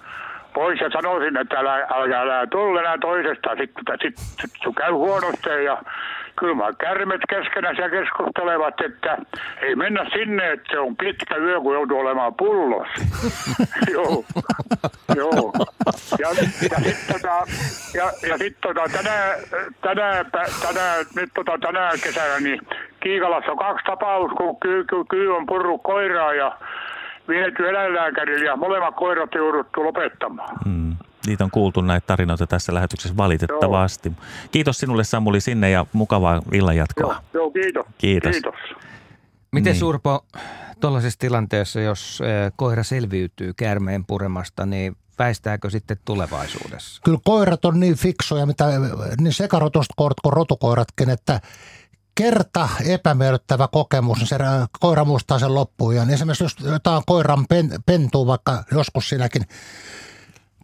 pois 0.55 0.81
ja 0.81 0.91
sanoisin, 0.91 1.37
että 1.37 1.59
älä, 1.59 1.75
älä, 1.75 2.21
älä 2.21 2.47
tulla 2.47 2.81
enää 2.81 2.99
toisesta, 2.99 3.57
sitten 3.57 3.85
sit, 4.03 4.17
sit, 4.17 4.51
sit 4.65 4.75
käy 4.77 4.91
huonosti 4.91 5.65
ja 5.65 5.83
kyllä 6.39 6.55
mä 6.55 6.73
kärmet 6.79 7.21
keskenään 7.29 7.77
ja 7.77 7.91
keskustelevat, 7.91 8.81
että 8.81 9.19
ei 9.63 9.77
mennä 9.77 10.07
sinne, 10.13 10.53
että 10.53 10.69
se 10.71 10.79
on 10.79 10.97
pitkä 10.97 11.37
yö, 11.37 11.61
kun 11.61 11.75
joutuu 11.75 11.99
olemaan 11.99 12.35
pullos. 12.35 12.89
joo, 13.97 14.25
joo. 15.17 15.53
Ja, 16.19 16.29
ja 16.71 16.79
sitten 16.85 17.15
tota, 17.15 17.47
ja, 17.95 18.29
ja 18.29 18.39
sit 18.39 18.57
tota, 18.61 18.83
tänä, 18.93 19.35
tänä, 19.81 20.25
tänä, 20.63 20.95
nyt 21.17 21.31
tota, 21.35 21.59
tänä 21.59 21.91
kesänä 22.03 22.41
niin 22.41 22.61
Kiikalassa 23.01 23.51
on 23.53 23.59
kaksi 23.59 23.85
tapausta, 23.85 24.37
kun 24.37 24.61
kyy, 24.61 24.85
ky, 24.85 24.97
ky 25.11 25.27
on 25.27 25.47
purru 25.47 25.79
koiraa 25.79 26.35
ja 26.35 26.59
viety 27.29 27.69
eläinlääkärille 27.69 28.45
ja 28.45 28.57
molemmat 28.57 28.95
koirat 28.95 29.35
jouduttu 29.35 29.85
lopettamaan. 29.85 30.59
Hmm. 30.65 30.97
Niitä 31.27 31.45
on 31.45 31.51
kuultu 31.51 31.81
näitä 31.81 32.07
tarinoita 32.07 32.47
tässä 32.47 32.75
lähetyksessä 32.75 33.17
valitettavasti. 33.17 34.09
Joo. 34.09 34.49
Kiitos 34.51 34.79
sinulle 34.79 35.05
Samuli 35.05 35.41
sinne 35.41 35.71
ja 35.71 35.87
mukavaa 35.93 36.43
illan 36.53 36.77
jatkoa. 36.77 37.23
Joo, 37.35 37.43
joo 37.43 37.51
kiitos. 37.51 37.87
Kiitos. 37.99 38.33
kiitos. 38.33 38.55
Miten 39.53 39.73
niin. 39.73 39.81
Surpo, 39.81 40.25
tuollaisessa 40.81 41.19
tilanteessa, 41.19 41.81
jos 41.81 42.23
koira 42.57 42.83
selviytyy 42.83 43.53
käärmeen 43.57 44.05
puremasta, 44.05 44.67
niin 44.67 44.97
väistääkö 45.19 45.71
sitten 45.71 45.97
tulevaisuudessa? 46.05 47.01
Kyllä 47.05 47.19
koirat 47.25 47.65
on 47.65 47.81
niin 47.81 47.97
fiksoja, 47.97 48.47
mitä 48.47 48.65
niin 49.21 49.33
sekarotuskoirat 49.33 50.21
kuin 50.23 50.33
rotukoiratkin, 50.33 51.11
että 51.11 51.41
kerta 52.17 52.69
epämiellyttävä 52.87 53.69
kokemus, 53.73 54.19
niin 54.19 54.27
se 54.27 54.37
koira 54.81 55.05
muistaa 55.05 55.39
sen 55.39 55.55
loppuun. 55.55 55.97
Ja 55.97 56.07
esimerkiksi 56.11 56.45
jos 56.45 56.57
jotain 56.61 57.03
koiran 57.07 57.47
pen, 57.49 57.71
pentuu, 57.87 58.27
vaikka 58.27 58.65
joskus 58.73 59.09
sinäkin 59.09 59.43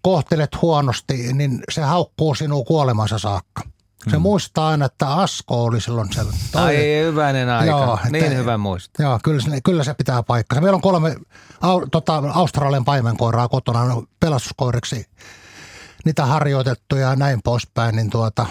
kohtelet 0.03 0.63
huonosti, 0.63 1.33
niin 1.33 1.61
se 1.71 1.83
haukkuu 1.83 2.35
sinua 2.35 2.65
kuolemansa 2.65 3.19
saakka. 3.19 3.63
Se 4.05 4.11
hmm. 4.11 4.23
muistaa 4.23 4.69
aina, 4.69 4.87
että 4.87 5.09
Asko 5.09 5.65
oli 5.65 5.81
silloin 5.81 6.13
se. 6.13 6.21
Toi. 6.53 6.63
Ai 6.63 6.77
hyvänen 7.05 7.49
aika, 7.49 7.71
joo, 7.71 7.99
niin 8.11 8.25
että, 8.25 8.37
hyvä 8.37 8.59
muista. 8.59 9.03
Joo, 9.03 9.19
kyllä, 9.25 9.43
kyllä 9.65 9.85
se 9.85 9.95
pitää 9.95 10.23
paikkansa. 10.23 10.61
Meillä 10.61 10.77
on 10.77 10.83
kolme 10.83 11.17
au, 11.61 11.87
tota, 11.93 12.23
Australian 12.35 12.85
paimenkoiraa 12.85 13.49
kotona 13.49 14.03
pelastuskoiriksi. 14.21 15.07
Niitä 16.05 16.27
harjoitettu 16.27 16.97
ja 16.97 17.17
näin 17.17 17.41
poispäin, 17.45 17.97
niin 17.97 18.11
tuota, 18.11 18.47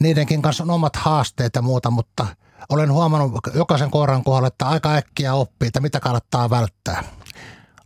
niidenkin 0.00 0.42
kanssa 0.42 0.64
on 0.64 0.70
omat 0.70 0.96
haasteet 0.96 1.54
ja 1.56 1.62
muuta, 1.62 1.90
mutta 1.90 2.26
olen 2.68 2.92
huomannut 2.92 3.40
jokaisen 3.54 3.90
koiran 3.90 4.24
kohdalla, 4.24 4.48
että 4.48 4.68
aika 4.68 4.94
äkkiä 4.94 5.34
oppii, 5.34 5.66
että 5.66 5.80
mitä 5.80 6.00
kannattaa 6.00 6.50
välttää. 6.50 7.04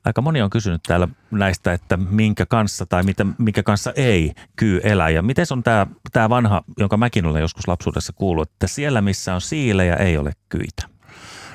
Aika 0.05 0.23
moni 0.23 0.43
on 0.43 0.51
kysynyt 0.51 0.83
täällä 0.83 1.09
näistä, 1.31 1.73
että 1.73 1.97
minkä 1.97 2.47
kanssa 2.47 2.87
tai 2.87 3.03
mitä, 3.03 3.27
minkä 3.39 3.63
kanssa 3.63 3.93
ei 3.97 4.33
kyy 4.57 4.81
elää. 4.85 5.09
Ja 5.11 5.23
miten 5.23 5.47
on 5.51 5.63
tämä, 5.63 5.87
tämä 6.13 6.29
vanha, 6.29 6.63
jonka 6.79 6.97
mäkin 6.97 7.27
olen 7.27 7.41
joskus 7.41 7.69
lapsuudessa 7.69 8.13
kuullut, 8.13 8.51
että 8.51 8.67
siellä 8.67 9.01
missä 9.01 9.35
on 9.35 9.41
siilejä 9.41 9.97
ei 9.97 10.17
ole 10.19 10.33
kyitä? 10.49 10.89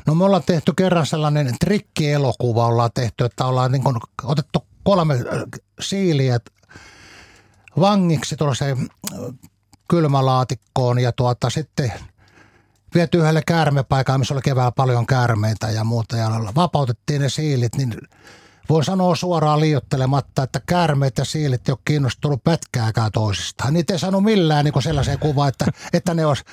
No 0.06 0.16
me 0.16 0.24
ollaan 0.24 0.44
tehty 0.46 0.74
kerran 0.78 1.06
sellainen 1.06 1.56
trikkielokuva, 1.60 2.68
ollaan 2.68 2.90
tehty, 2.94 3.26
että 3.26 3.46
ollaan 3.46 3.72
niin 3.72 3.84
otettu 4.24 4.68
kolme 4.84 5.16
siiliä 5.80 6.40
vangiksi 7.80 8.36
tuollaiseen 8.36 8.78
kylmälaatikkoon 9.88 11.00
ja 11.00 11.12
tuota, 11.12 11.50
sitten 11.50 11.94
viety 12.94 13.18
yhdelle 13.18 13.42
käärmepaikalle, 13.48 14.18
missä 14.18 14.34
oli 14.34 14.42
keväällä 14.42 14.72
paljon 14.72 15.06
käärmeitä 15.06 15.70
ja 15.70 15.84
muuta 15.84 16.18
ja 16.18 16.30
vapautettiin 16.56 17.22
ne 17.22 17.30
siilit, 17.30 17.76
niin 17.76 17.96
voin 18.70 18.86
sanoa 18.86 19.16
suoraan 19.16 19.60
liiottelematta, 19.60 20.44
että 20.44 20.62
käärmeet 20.66 21.18
ja 21.18 21.26
siilit 21.26 21.70
ei 21.70 21.72
ole 21.72 21.80
kiinnostunut 21.86 22.44
pätkääkään 22.44 23.12
toisistaan. 23.12 23.74
Niitä 23.74 23.94
ei 23.94 24.00
sano 24.00 24.22
millään 24.22 24.66
niin 24.66 24.84
sellaiseen 24.84 25.20
kuvaan, 25.20 25.50
että, 25.50 25.66
että 25.94 26.14
ne 26.14 26.26
olisi 26.26 26.44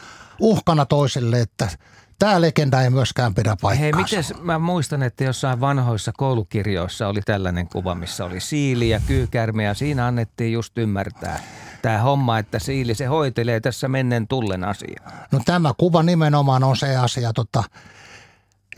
uhkana 0.40 0.86
toisille, 0.86 1.40
että 1.40 1.68
Tämä 2.18 2.40
legenda 2.40 2.82
ei 2.82 2.90
myöskään 2.90 3.34
pidä 3.34 3.56
paikkaansa. 3.60 4.16
Hei, 4.16 4.22
miten 4.22 4.46
mä 4.46 4.58
muistan, 4.58 5.02
että 5.02 5.24
jossain 5.24 5.60
vanhoissa 5.60 6.12
koulukirjoissa 6.16 7.08
oli 7.08 7.20
tällainen 7.20 7.68
kuva, 7.68 7.94
missä 7.94 8.24
oli 8.24 8.40
siili 8.40 8.88
ja 8.88 9.00
kyykärme 9.06 9.64
ja 9.64 9.74
siinä 9.74 10.06
annettiin 10.06 10.52
just 10.52 10.78
ymmärtää 10.78 11.40
tämä 11.82 11.98
homma, 11.98 12.38
että 12.38 12.58
siili 12.58 12.94
se 12.94 13.06
hoitelee 13.06 13.60
tässä 13.60 13.88
mennen 13.88 14.28
tullen 14.28 14.64
asiaa. 14.64 15.26
No 15.32 15.40
tämä 15.44 15.72
kuva 15.78 16.02
nimenomaan 16.02 16.64
on 16.64 16.76
se 16.76 16.96
asia, 16.96 17.32
tota, 17.32 17.64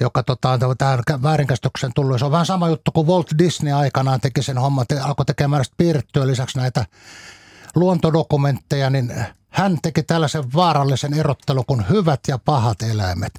joka 0.00 0.22
tota, 0.22 0.58
tähän 0.78 1.22
väärinkäsityksen 1.22 1.90
tullut. 1.94 2.18
Se 2.18 2.24
on 2.24 2.30
vähän 2.30 2.46
sama 2.46 2.68
juttu 2.68 2.92
kuin 2.92 3.06
Walt 3.06 3.30
Disney 3.38 3.72
aikanaan 3.72 4.20
teki 4.20 4.42
sen 4.42 4.58
homman, 4.58 4.86
te, 4.88 5.00
alkoi 5.00 5.26
tekemään 5.26 5.64
piirrettyä 5.76 6.26
lisäksi 6.26 6.58
näitä 6.58 6.84
luontodokumentteja, 7.74 8.90
niin 8.90 9.14
hän 9.50 9.78
teki 9.82 10.02
tällaisen 10.02 10.52
vaarallisen 10.54 11.14
erottelu 11.14 11.64
kuin 11.64 11.88
hyvät 11.88 12.20
ja 12.28 12.38
pahat 12.38 12.82
eläimet. 12.82 13.32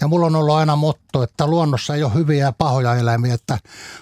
Ja 0.00 0.08
mulla 0.08 0.26
on 0.26 0.36
ollut 0.36 0.54
aina 0.54 0.76
motto, 0.76 1.22
että 1.22 1.46
luonnossa 1.46 1.94
ei 1.94 2.02
ole 2.02 2.14
hyviä 2.14 2.44
ja 2.44 2.52
pahoja 2.52 2.94
eläimiä, 2.94 3.34
että 3.34 3.58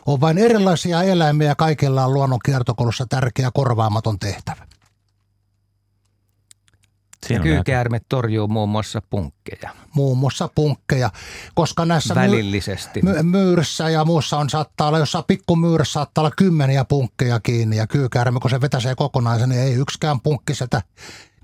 on 0.06 0.20
vain 0.20 0.38
erilaisia 0.38 1.02
eläimiä 1.02 1.48
ja 1.48 1.54
kaikilla 1.54 2.04
on 2.04 2.14
luonnon 2.14 2.38
kiertokoulussa 2.44 3.06
tärkeä 3.06 3.50
korvaamaton 3.54 4.18
tehtävä. 4.18 4.66
Siinä 7.26 7.42
kyykäärme 7.42 8.00
torjuu 8.08 8.48
muun 8.48 8.68
muassa 8.68 9.02
punkkeja. 9.10 9.70
Muun 9.94 10.18
muassa 10.18 10.48
punkkeja, 10.54 11.10
koska 11.54 11.84
näissä 11.84 12.14
Välillisesti. 12.14 13.02
My- 13.02 13.22
myyrissä 13.22 13.88
ja 13.88 14.04
muussa 14.04 14.38
on 14.38 14.50
saattaa 14.50 14.88
olla, 14.88 14.98
jossain 14.98 15.24
pikkumyyrissä 15.26 15.92
saattaa 15.92 16.22
olla 16.22 16.34
kymmeniä 16.36 16.84
punkkeja 16.84 17.40
kiinni 17.40 17.76
ja 17.76 17.86
kyykäärme, 17.86 18.40
kun 18.40 18.50
se 18.50 18.60
vetäsee 18.60 18.94
kokonaisen, 18.94 19.48
niin 19.48 19.60
ei 19.60 19.74
yksikään 19.74 20.20
punkki 20.20 20.54
sitä 20.54 20.82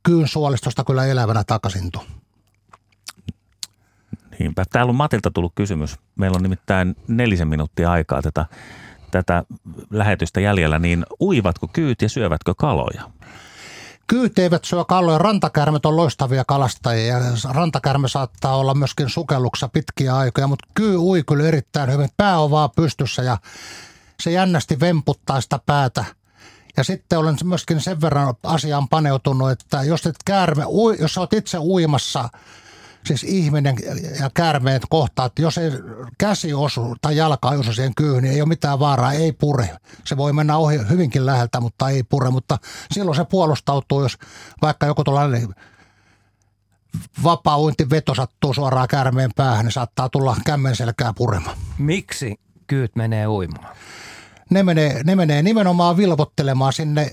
kyyn 0.03 0.29
suolistosta 0.29 0.85
kyllä 0.85 1.07
elävänä 1.07 1.45
takaisin 1.45 1.91
tuu. 1.93 2.03
Niinpä. 4.39 4.65
Täällä 4.73 4.91
on 4.91 4.97
Matilta 4.97 5.31
tullut 5.31 5.53
kysymys. 5.55 5.99
Meillä 6.17 6.37
on 6.37 6.43
nimittäin 6.43 6.97
nelisen 7.09 7.49
minuuttia 7.49 7.93
aikaa 7.93 8.23
tätä, 8.23 8.47
tätä 9.11 9.43
lähetystä 9.91 10.41
jäljellä, 10.41 10.79
niin 10.79 11.07
uivatko 11.21 11.69
kyyt 11.69 12.03
ja 12.03 12.09
syövätkö 12.09 12.55
kaloja? 12.57 13.03
Kyyt 14.07 14.39
eivät 14.39 14.65
syö 14.65 14.85
kaloja, 14.85 15.19
rantakärmet 15.19 15.87
on 15.87 15.97
loistavia 15.97 16.45
kalastajia 16.45 17.17
rantakärme 17.51 18.09
saattaa 18.09 18.57
olla 18.57 18.75
myöskin 18.75 19.09
sukelluksessa 19.09 19.69
pitkiä 19.69 20.17
aikoja, 20.17 20.47
mutta 20.47 20.69
kyy 20.75 20.97
ui 20.97 21.23
kyllä 21.23 21.45
erittäin 21.45 21.93
hyvin. 21.93 22.09
Pää 22.17 22.39
on 22.39 22.51
vaan 22.51 22.71
pystyssä 22.77 23.23
ja 23.23 23.39
se 24.21 24.31
jännästi 24.31 24.81
vemputtaa 24.81 25.41
sitä 25.41 25.61
päätä. 25.67 26.05
Ja 26.77 26.85
sitten 26.85 27.19
olen 27.19 27.37
myöskin 27.45 27.81
sen 27.81 28.01
verran 28.01 28.35
asiaan 28.43 28.89
paneutunut, 28.89 29.51
että 29.51 29.83
jos 29.83 30.07
et 30.07 30.17
käärme, 30.25 30.65
jos 30.99 31.19
olet 31.19 31.33
itse 31.33 31.59
uimassa– 31.59 32.29
siis 33.07 33.25
ihminen 33.25 33.77
ja 34.21 34.31
käärmeet 34.35 34.83
kohtaa, 34.89 35.27
että 35.27 35.43
jos 35.43 35.59
ei 35.59 35.71
käsi 36.19 36.55
osu 36.55 36.97
tai 37.01 37.17
jalka 37.17 37.49
osu 37.49 37.73
siihen 37.73 37.95
kyyhyn, 37.95 38.23
niin 38.23 38.35
ei 38.35 38.41
ole 38.41 38.49
mitään 38.49 38.79
vaaraa, 38.79 39.13
ei 39.13 39.33
pure. 39.33 39.69
Se 40.05 40.17
voi 40.17 40.33
mennä 40.33 40.57
ohi 40.57 40.79
hyvinkin 40.91 41.27
läheltä, 41.27 41.61
mutta 41.61 41.89
ei 41.89 42.03
pure, 42.03 42.31
mutta 42.31 42.59
silloin 42.93 43.17
se 43.17 43.25
puolustautuu, 43.25 44.03
jos 44.03 44.19
vaikka 44.63 44.87
joku 44.87 45.05
tuollainen 45.05 45.55
vapaa 47.25 47.59
veto 47.91 48.15
sattuu 48.15 48.55
suoraan 48.55 48.89
käärmeen 48.89 49.31
päähän, 49.37 49.65
niin 49.65 49.73
saattaa 49.73 50.09
tulla 50.09 50.37
kämmen 50.45 50.77
selkää 50.77 51.13
puremaan. 51.13 51.57
Miksi 51.79 52.41
kyyt 52.67 52.97
menee 52.97 53.27
uimaan? 53.27 53.77
Ne 54.51 54.63
menee, 54.63 55.03
ne 55.05 55.17
menee 55.17 55.43
nimenomaan 55.43 55.97
vilvottelemaan 55.97 56.73
sinne 56.73 57.13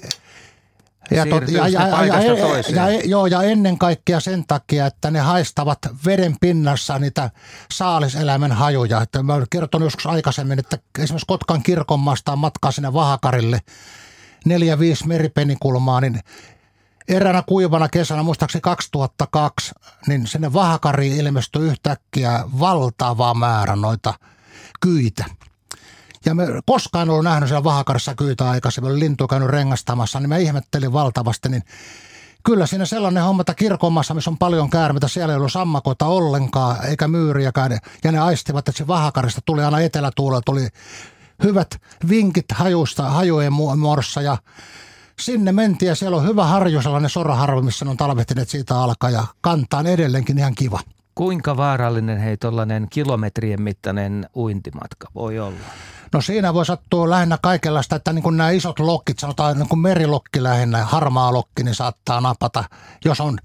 ja, 1.12 1.26
tot, 1.26 1.50
ja, 1.50 1.68
ja, 1.68 1.88
ja, 1.88 2.06
ja, 2.06 2.92
ja, 2.92 3.02
joo, 3.06 3.26
ja 3.26 3.44
ennen 3.44 3.78
kaikkea 3.78 4.20
sen 4.20 4.44
takia, 4.48 4.86
että 4.86 5.12
ne 5.12 5.20
haistavat 5.20 5.80
veden 6.06 6.36
pinnassa 6.42 7.00
niitä 7.00 7.30
saaliseläimen 7.72 8.52
hajuja. 8.52 9.02
Että 9.02 9.24
mä 9.24 9.34
olen 9.34 9.48
kertonut 9.50 9.86
joskus 9.86 10.08
aikaisemmin, 10.08 10.60
että 10.60 10.78
esimerkiksi 11.00 11.28
Kotkan 11.28 11.64
kirkonmaasta 11.64 12.32
on 12.32 12.40
matkaa 12.40 12.72
sinne 12.72 12.94
Vahakarille 12.94 13.60
neljä, 14.46 14.80
viisi 14.80 15.08
meripenikulmaa, 15.08 16.02
niin 16.02 16.20
eräänä 17.08 17.44
kuivana 17.48 17.90
kesänä, 17.90 18.24
muistaakseni 18.24 18.62
2002, 18.62 19.72
niin 20.08 20.28
sinne 20.28 20.54
Vahakariin 20.54 21.18
ilmestyi 21.18 21.68
yhtäkkiä 21.68 22.44
valtava 22.60 23.34
määrä 23.34 23.76
noita 23.76 24.14
kyitä– 24.82 25.26
ja 26.26 26.36
me 26.36 26.48
koskaan 26.66 27.10
ollut 27.10 27.24
nähnyt 27.24 27.50
siellä 27.50 27.64
vahakarissa 27.64 28.16
kyytä 28.16 28.50
aikaisemmin, 28.50 28.92
oli 28.92 29.00
lintu 29.00 29.28
käynyt 29.28 29.50
rengastamassa, 29.50 30.20
niin 30.20 30.30
mä 30.30 30.38
ihmettelin 30.38 30.94
valtavasti, 30.94 31.50
niin 31.50 31.64
kyllä 32.44 32.66
siinä 32.66 32.86
sellainen 32.86 33.24
homma, 33.24 33.42
että 33.42 33.54
kirkonmassa, 33.54 34.14
missä 34.14 34.30
on 34.30 34.38
paljon 34.38 34.70
käärmeitä, 34.70 35.08
siellä 35.08 35.34
ei 35.34 35.38
ollut 35.38 35.52
sammakoita 35.52 36.06
ollenkaan, 36.06 36.86
eikä 36.86 37.08
myyriäkään. 37.08 37.80
Ja 38.04 38.12
ne 38.12 38.20
aistivat, 38.20 38.70
että 38.70 38.78
se 38.78 38.88
vahakarista 38.88 39.42
tuli 39.46 39.64
aina 39.64 39.80
etelätuulella, 39.80 40.42
tuli 40.46 40.68
hyvät 41.44 41.82
vinkit 42.10 42.46
hajuista, 42.54 43.10
hajujen 43.10 43.54
muodossa 43.78 44.22
ja 44.22 44.38
sinne 45.20 45.52
mentiin 45.52 45.90
ja 45.90 45.96
siellä 45.96 46.18
on 46.18 46.28
hyvä 46.28 46.46
harju, 46.46 46.82
sellainen 46.82 47.10
soraharvo, 47.10 47.62
missä 47.62 47.86
ne 47.86 47.92
on 47.92 47.98
talvehtineet 47.98 48.50
siitä 48.50 48.80
alkaa 48.80 49.10
ja 49.10 49.24
kantaan 49.42 49.88
edelleenkin 49.88 50.38
ihan 50.38 50.56
kiva. 50.56 50.80
Kuinka 51.16 51.58
vaarallinen 51.58 52.18
hei 52.18 52.38
tuollainen 52.38 52.88
kilometrien 52.90 53.62
mittainen 53.62 54.30
uintimatka 54.36 55.08
voi 55.16 55.40
olla? 55.40 55.60
No 56.14 56.22
siinä 56.22 56.54
voi 56.54 56.66
sattua 56.66 57.10
lähinnä 57.10 57.38
kaikenlaista, 57.42 57.96
että 57.96 58.14
niin 58.14 58.24
kuin 58.24 58.38
nämä 58.38 58.50
isot 58.50 58.80
lokkit, 58.80 59.20
sanotaan 59.20 59.60
niin 59.60 59.70
kuin 59.70 59.80
merilokki 59.80 60.44
lähinnä, 60.44 60.86
harmaa 60.86 61.34
lokki, 61.34 61.64
niin 61.64 61.76
saattaa 61.76 62.22
napata, 62.22 62.64
jos 63.06 63.22
on 63.22 63.38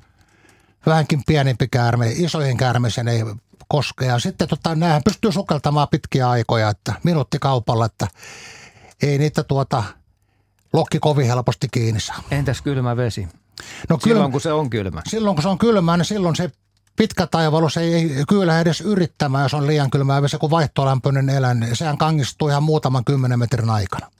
vähänkin 0.86 1.22
pienempi 1.26 1.68
käärme, 1.68 2.12
isoihin 2.16 2.56
käärmeisiin 2.56 3.08
ei 3.08 3.24
koske. 3.68 4.06
Ja 4.06 4.18
sitten 4.18 4.48
tota, 4.48 4.74
näähän 4.74 5.02
pystyy 5.04 5.32
sukeltamaan 5.32 5.88
pitkiä 5.90 6.30
aikoja, 6.30 6.68
että 6.68 6.92
minuuttikaupalla, 7.02 7.86
että 7.86 8.06
ei 9.02 9.18
niitä 9.18 9.42
tuota 9.42 9.84
lokki 10.72 10.98
kovin 10.98 11.26
helposti 11.26 11.68
kiinni 11.70 12.00
saa. 12.00 12.22
Entäs 12.30 12.62
kylmä 12.62 12.96
vesi? 12.96 13.28
No, 13.88 13.98
silloin 14.04 14.32
kun 14.32 14.40
se 14.40 14.52
on 14.52 14.70
kylmä. 14.70 15.02
Silloin 15.08 15.36
kun 15.36 15.42
se 15.42 15.48
on 15.48 15.58
kylmä, 15.58 15.96
niin 15.96 16.04
silloin 16.04 16.36
se 16.36 16.50
pitkä 16.96 17.26
taivallus 17.26 17.76
ei, 17.76 17.94
ei 17.94 18.24
kyllä 18.28 18.60
edes 18.60 18.80
yrittämään, 18.80 19.42
jos 19.42 19.54
on 19.54 19.66
liian 19.66 19.90
kylmää 19.90 20.22
vesi, 20.22 20.38
kun 20.38 20.50
vaihtolämpöinen 20.50 21.28
eläin, 21.28 21.60
niin 21.60 21.76
sehän 21.76 21.98
kangistuu 21.98 22.48
ihan 22.48 22.62
muutaman 22.62 23.04
kymmenen 23.04 23.38
metrin 23.38 23.70
aikana. 23.70 24.10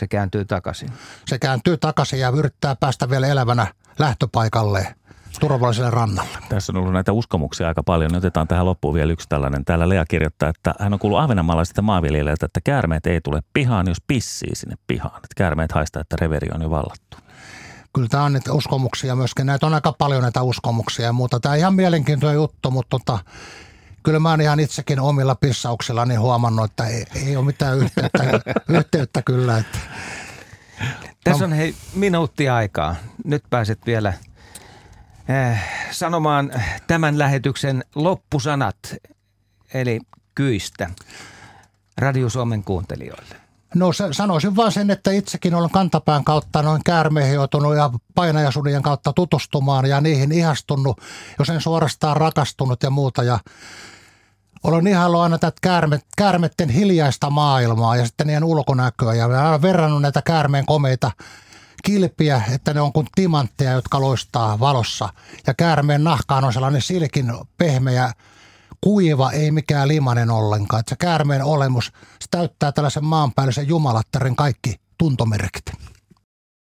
Se 0.00 0.08
kääntyy 0.08 0.44
takaisin. 0.44 0.88
Se 1.26 1.38
kääntyy 1.38 1.76
takaisin 1.76 2.20
ja 2.20 2.28
yrittää 2.28 2.76
päästä 2.76 3.10
vielä 3.10 3.26
elävänä 3.26 3.74
lähtöpaikalleen 3.98 4.94
turvalliselle 5.40 5.90
rannalle. 5.90 6.38
Tässä 6.48 6.72
on 6.72 6.76
ollut 6.76 6.92
näitä 6.92 7.12
uskomuksia 7.12 7.68
aika 7.68 7.82
paljon. 7.82 8.10
Niin 8.10 8.18
otetaan 8.18 8.48
tähän 8.48 8.66
loppuun 8.66 8.94
vielä 8.94 9.12
yksi 9.12 9.28
tällainen. 9.28 9.64
Täällä 9.64 9.88
Lea 9.88 10.04
kirjoittaa, 10.08 10.48
että 10.48 10.74
hän 10.80 10.92
on 10.92 10.98
kuullut 10.98 11.20
ahvenanmaalaisilta 11.20 11.82
maanviljelijöiltä, 11.82 12.46
että 12.46 12.60
käärmeet 12.64 13.06
ei 13.06 13.20
tule 13.20 13.40
pihaan, 13.52 13.88
jos 13.88 13.98
pissii 14.06 14.54
sinne 14.54 14.76
pihaan. 14.86 15.16
Että 15.16 15.34
käärmeet 15.36 15.72
haistaa, 15.72 16.00
että 16.00 16.16
reveri 16.20 16.48
on 16.54 16.62
jo 16.62 16.70
vallattu 16.70 17.16
kyllä 17.94 18.08
tämä 18.08 18.24
on 18.24 18.32
niitä 18.32 18.52
uskomuksia 18.52 19.16
myöskin. 19.16 19.46
Näitä 19.46 19.66
on 19.66 19.74
aika 19.74 19.92
paljon 19.92 20.22
näitä 20.22 20.42
uskomuksia 20.42 21.04
ja 21.04 21.12
muuta. 21.12 21.40
Tämä 21.40 21.52
on 21.52 21.58
ihan 21.58 21.74
mielenkiintoinen 21.74 22.36
juttu, 22.36 22.70
mutta 22.70 22.98
tota, 22.98 23.18
kyllä 24.02 24.18
mä 24.18 24.30
oon 24.30 24.40
ihan 24.40 24.60
itsekin 24.60 25.00
omilla 25.00 25.34
pissauksillani 25.34 26.14
huomannut, 26.14 26.70
että 26.70 26.86
ei, 26.86 27.04
ei 27.14 27.36
ole 27.36 27.44
mitään 27.44 27.78
yhteyttä, 27.78 28.24
yhteyttä 28.78 29.22
kyllä. 29.22 29.58
Että. 29.58 29.78
Tässä 31.24 31.44
on 31.44 31.52
hei 31.52 31.74
minuutti 31.94 32.48
aikaa. 32.48 32.96
Nyt 33.24 33.44
pääset 33.50 33.86
vielä 33.86 34.12
eh, 35.28 35.58
sanomaan 35.90 36.52
tämän 36.86 37.18
lähetyksen 37.18 37.84
loppusanat, 37.94 38.94
eli 39.74 40.00
kyistä 40.34 40.90
Radio 41.98 42.28
Suomen 42.28 42.64
kuuntelijoille. 42.64 43.41
No 43.74 43.90
sanoisin 44.12 44.56
vaan 44.56 44.72
sen, 44.72 44.90
että 44.90 45.10
itsekin 45.10 45.54
olen 45.54 45.70
kantapään 45.70 46.24
kautta 46.24 46.62
noin 46.62 46.84
käärmeihin 46.84 47.34
joutunut 47.34 47.76
ja 47.76 47.90
painajasunien 48.14 48.82
kautta 48.82 49.12
tutustumaan 49.12 49.86
ja 49.86 50.00
niihin 50.00 50.32
ihastunut, 50.32 51.00
jos 51.38 51.50
en 51.50 51.60
suorastaan 51.60 52.16
rakastunut 52.16 52.82
ja 52.82 52.90
muuta. 52.90 53.22
Ja 53.22 53.38
olen 54.62 54.86
ihaillut 54.86 55.20
aina 55.20 55.38
tätä 55.38 55.58
käärme, 55.62 56.00
käärmetten 56.16 56.68
hiljaista 56.68 57.30
maailmaa 57.30 57.96
ja 57.96 58.06
sitten 58.06 58.26
niiden 58.26 58.44
ulkonäköä 58.44 59.14
ja 59.14 59.26
olen 59.26 59.62
verrannut 59.62 60.02
näitä 60.02 60.22
käärmeen 60.22 60.66
komeita 60.66 61.10
kilpiä, 61.84 62.42
että 62.52 62.74
ne 62.74 62.80
on 62.80 62.92
kuin 62.92 63.06
timantteja, 63.14 63.72
jotka 63.72 64.00
loistaa 64.00 64.60
valossa. 64.60 65.08
Ja 65.46 65.54
käärmeen 65.54 66.04
nahkaan 66.04 66.44
on 66.44 66.52
sellainen 66.52 66.82
silkin 66.82 67.32
pehmeä 67.58 68.12
kuiva, 68.84 69.32
ei 69.32 69.50
mikään 69.50 69.88
limanen 69.88 70.30
ollenkaan. 70.30 70.80
Että 70.80 70.90
se 70.90 70.96
käärmeen 70.96 71.44
olemus, 71.44 71.86
se 72.20 72.26
täyttää 72.30 72.72
tällaisen 72.72 73.04
maanpäällisen 73.04 73.68
jumalattaren 73.68 74.36
kaikki 74.36 74.80
tuntomerkit. 74.98 75.91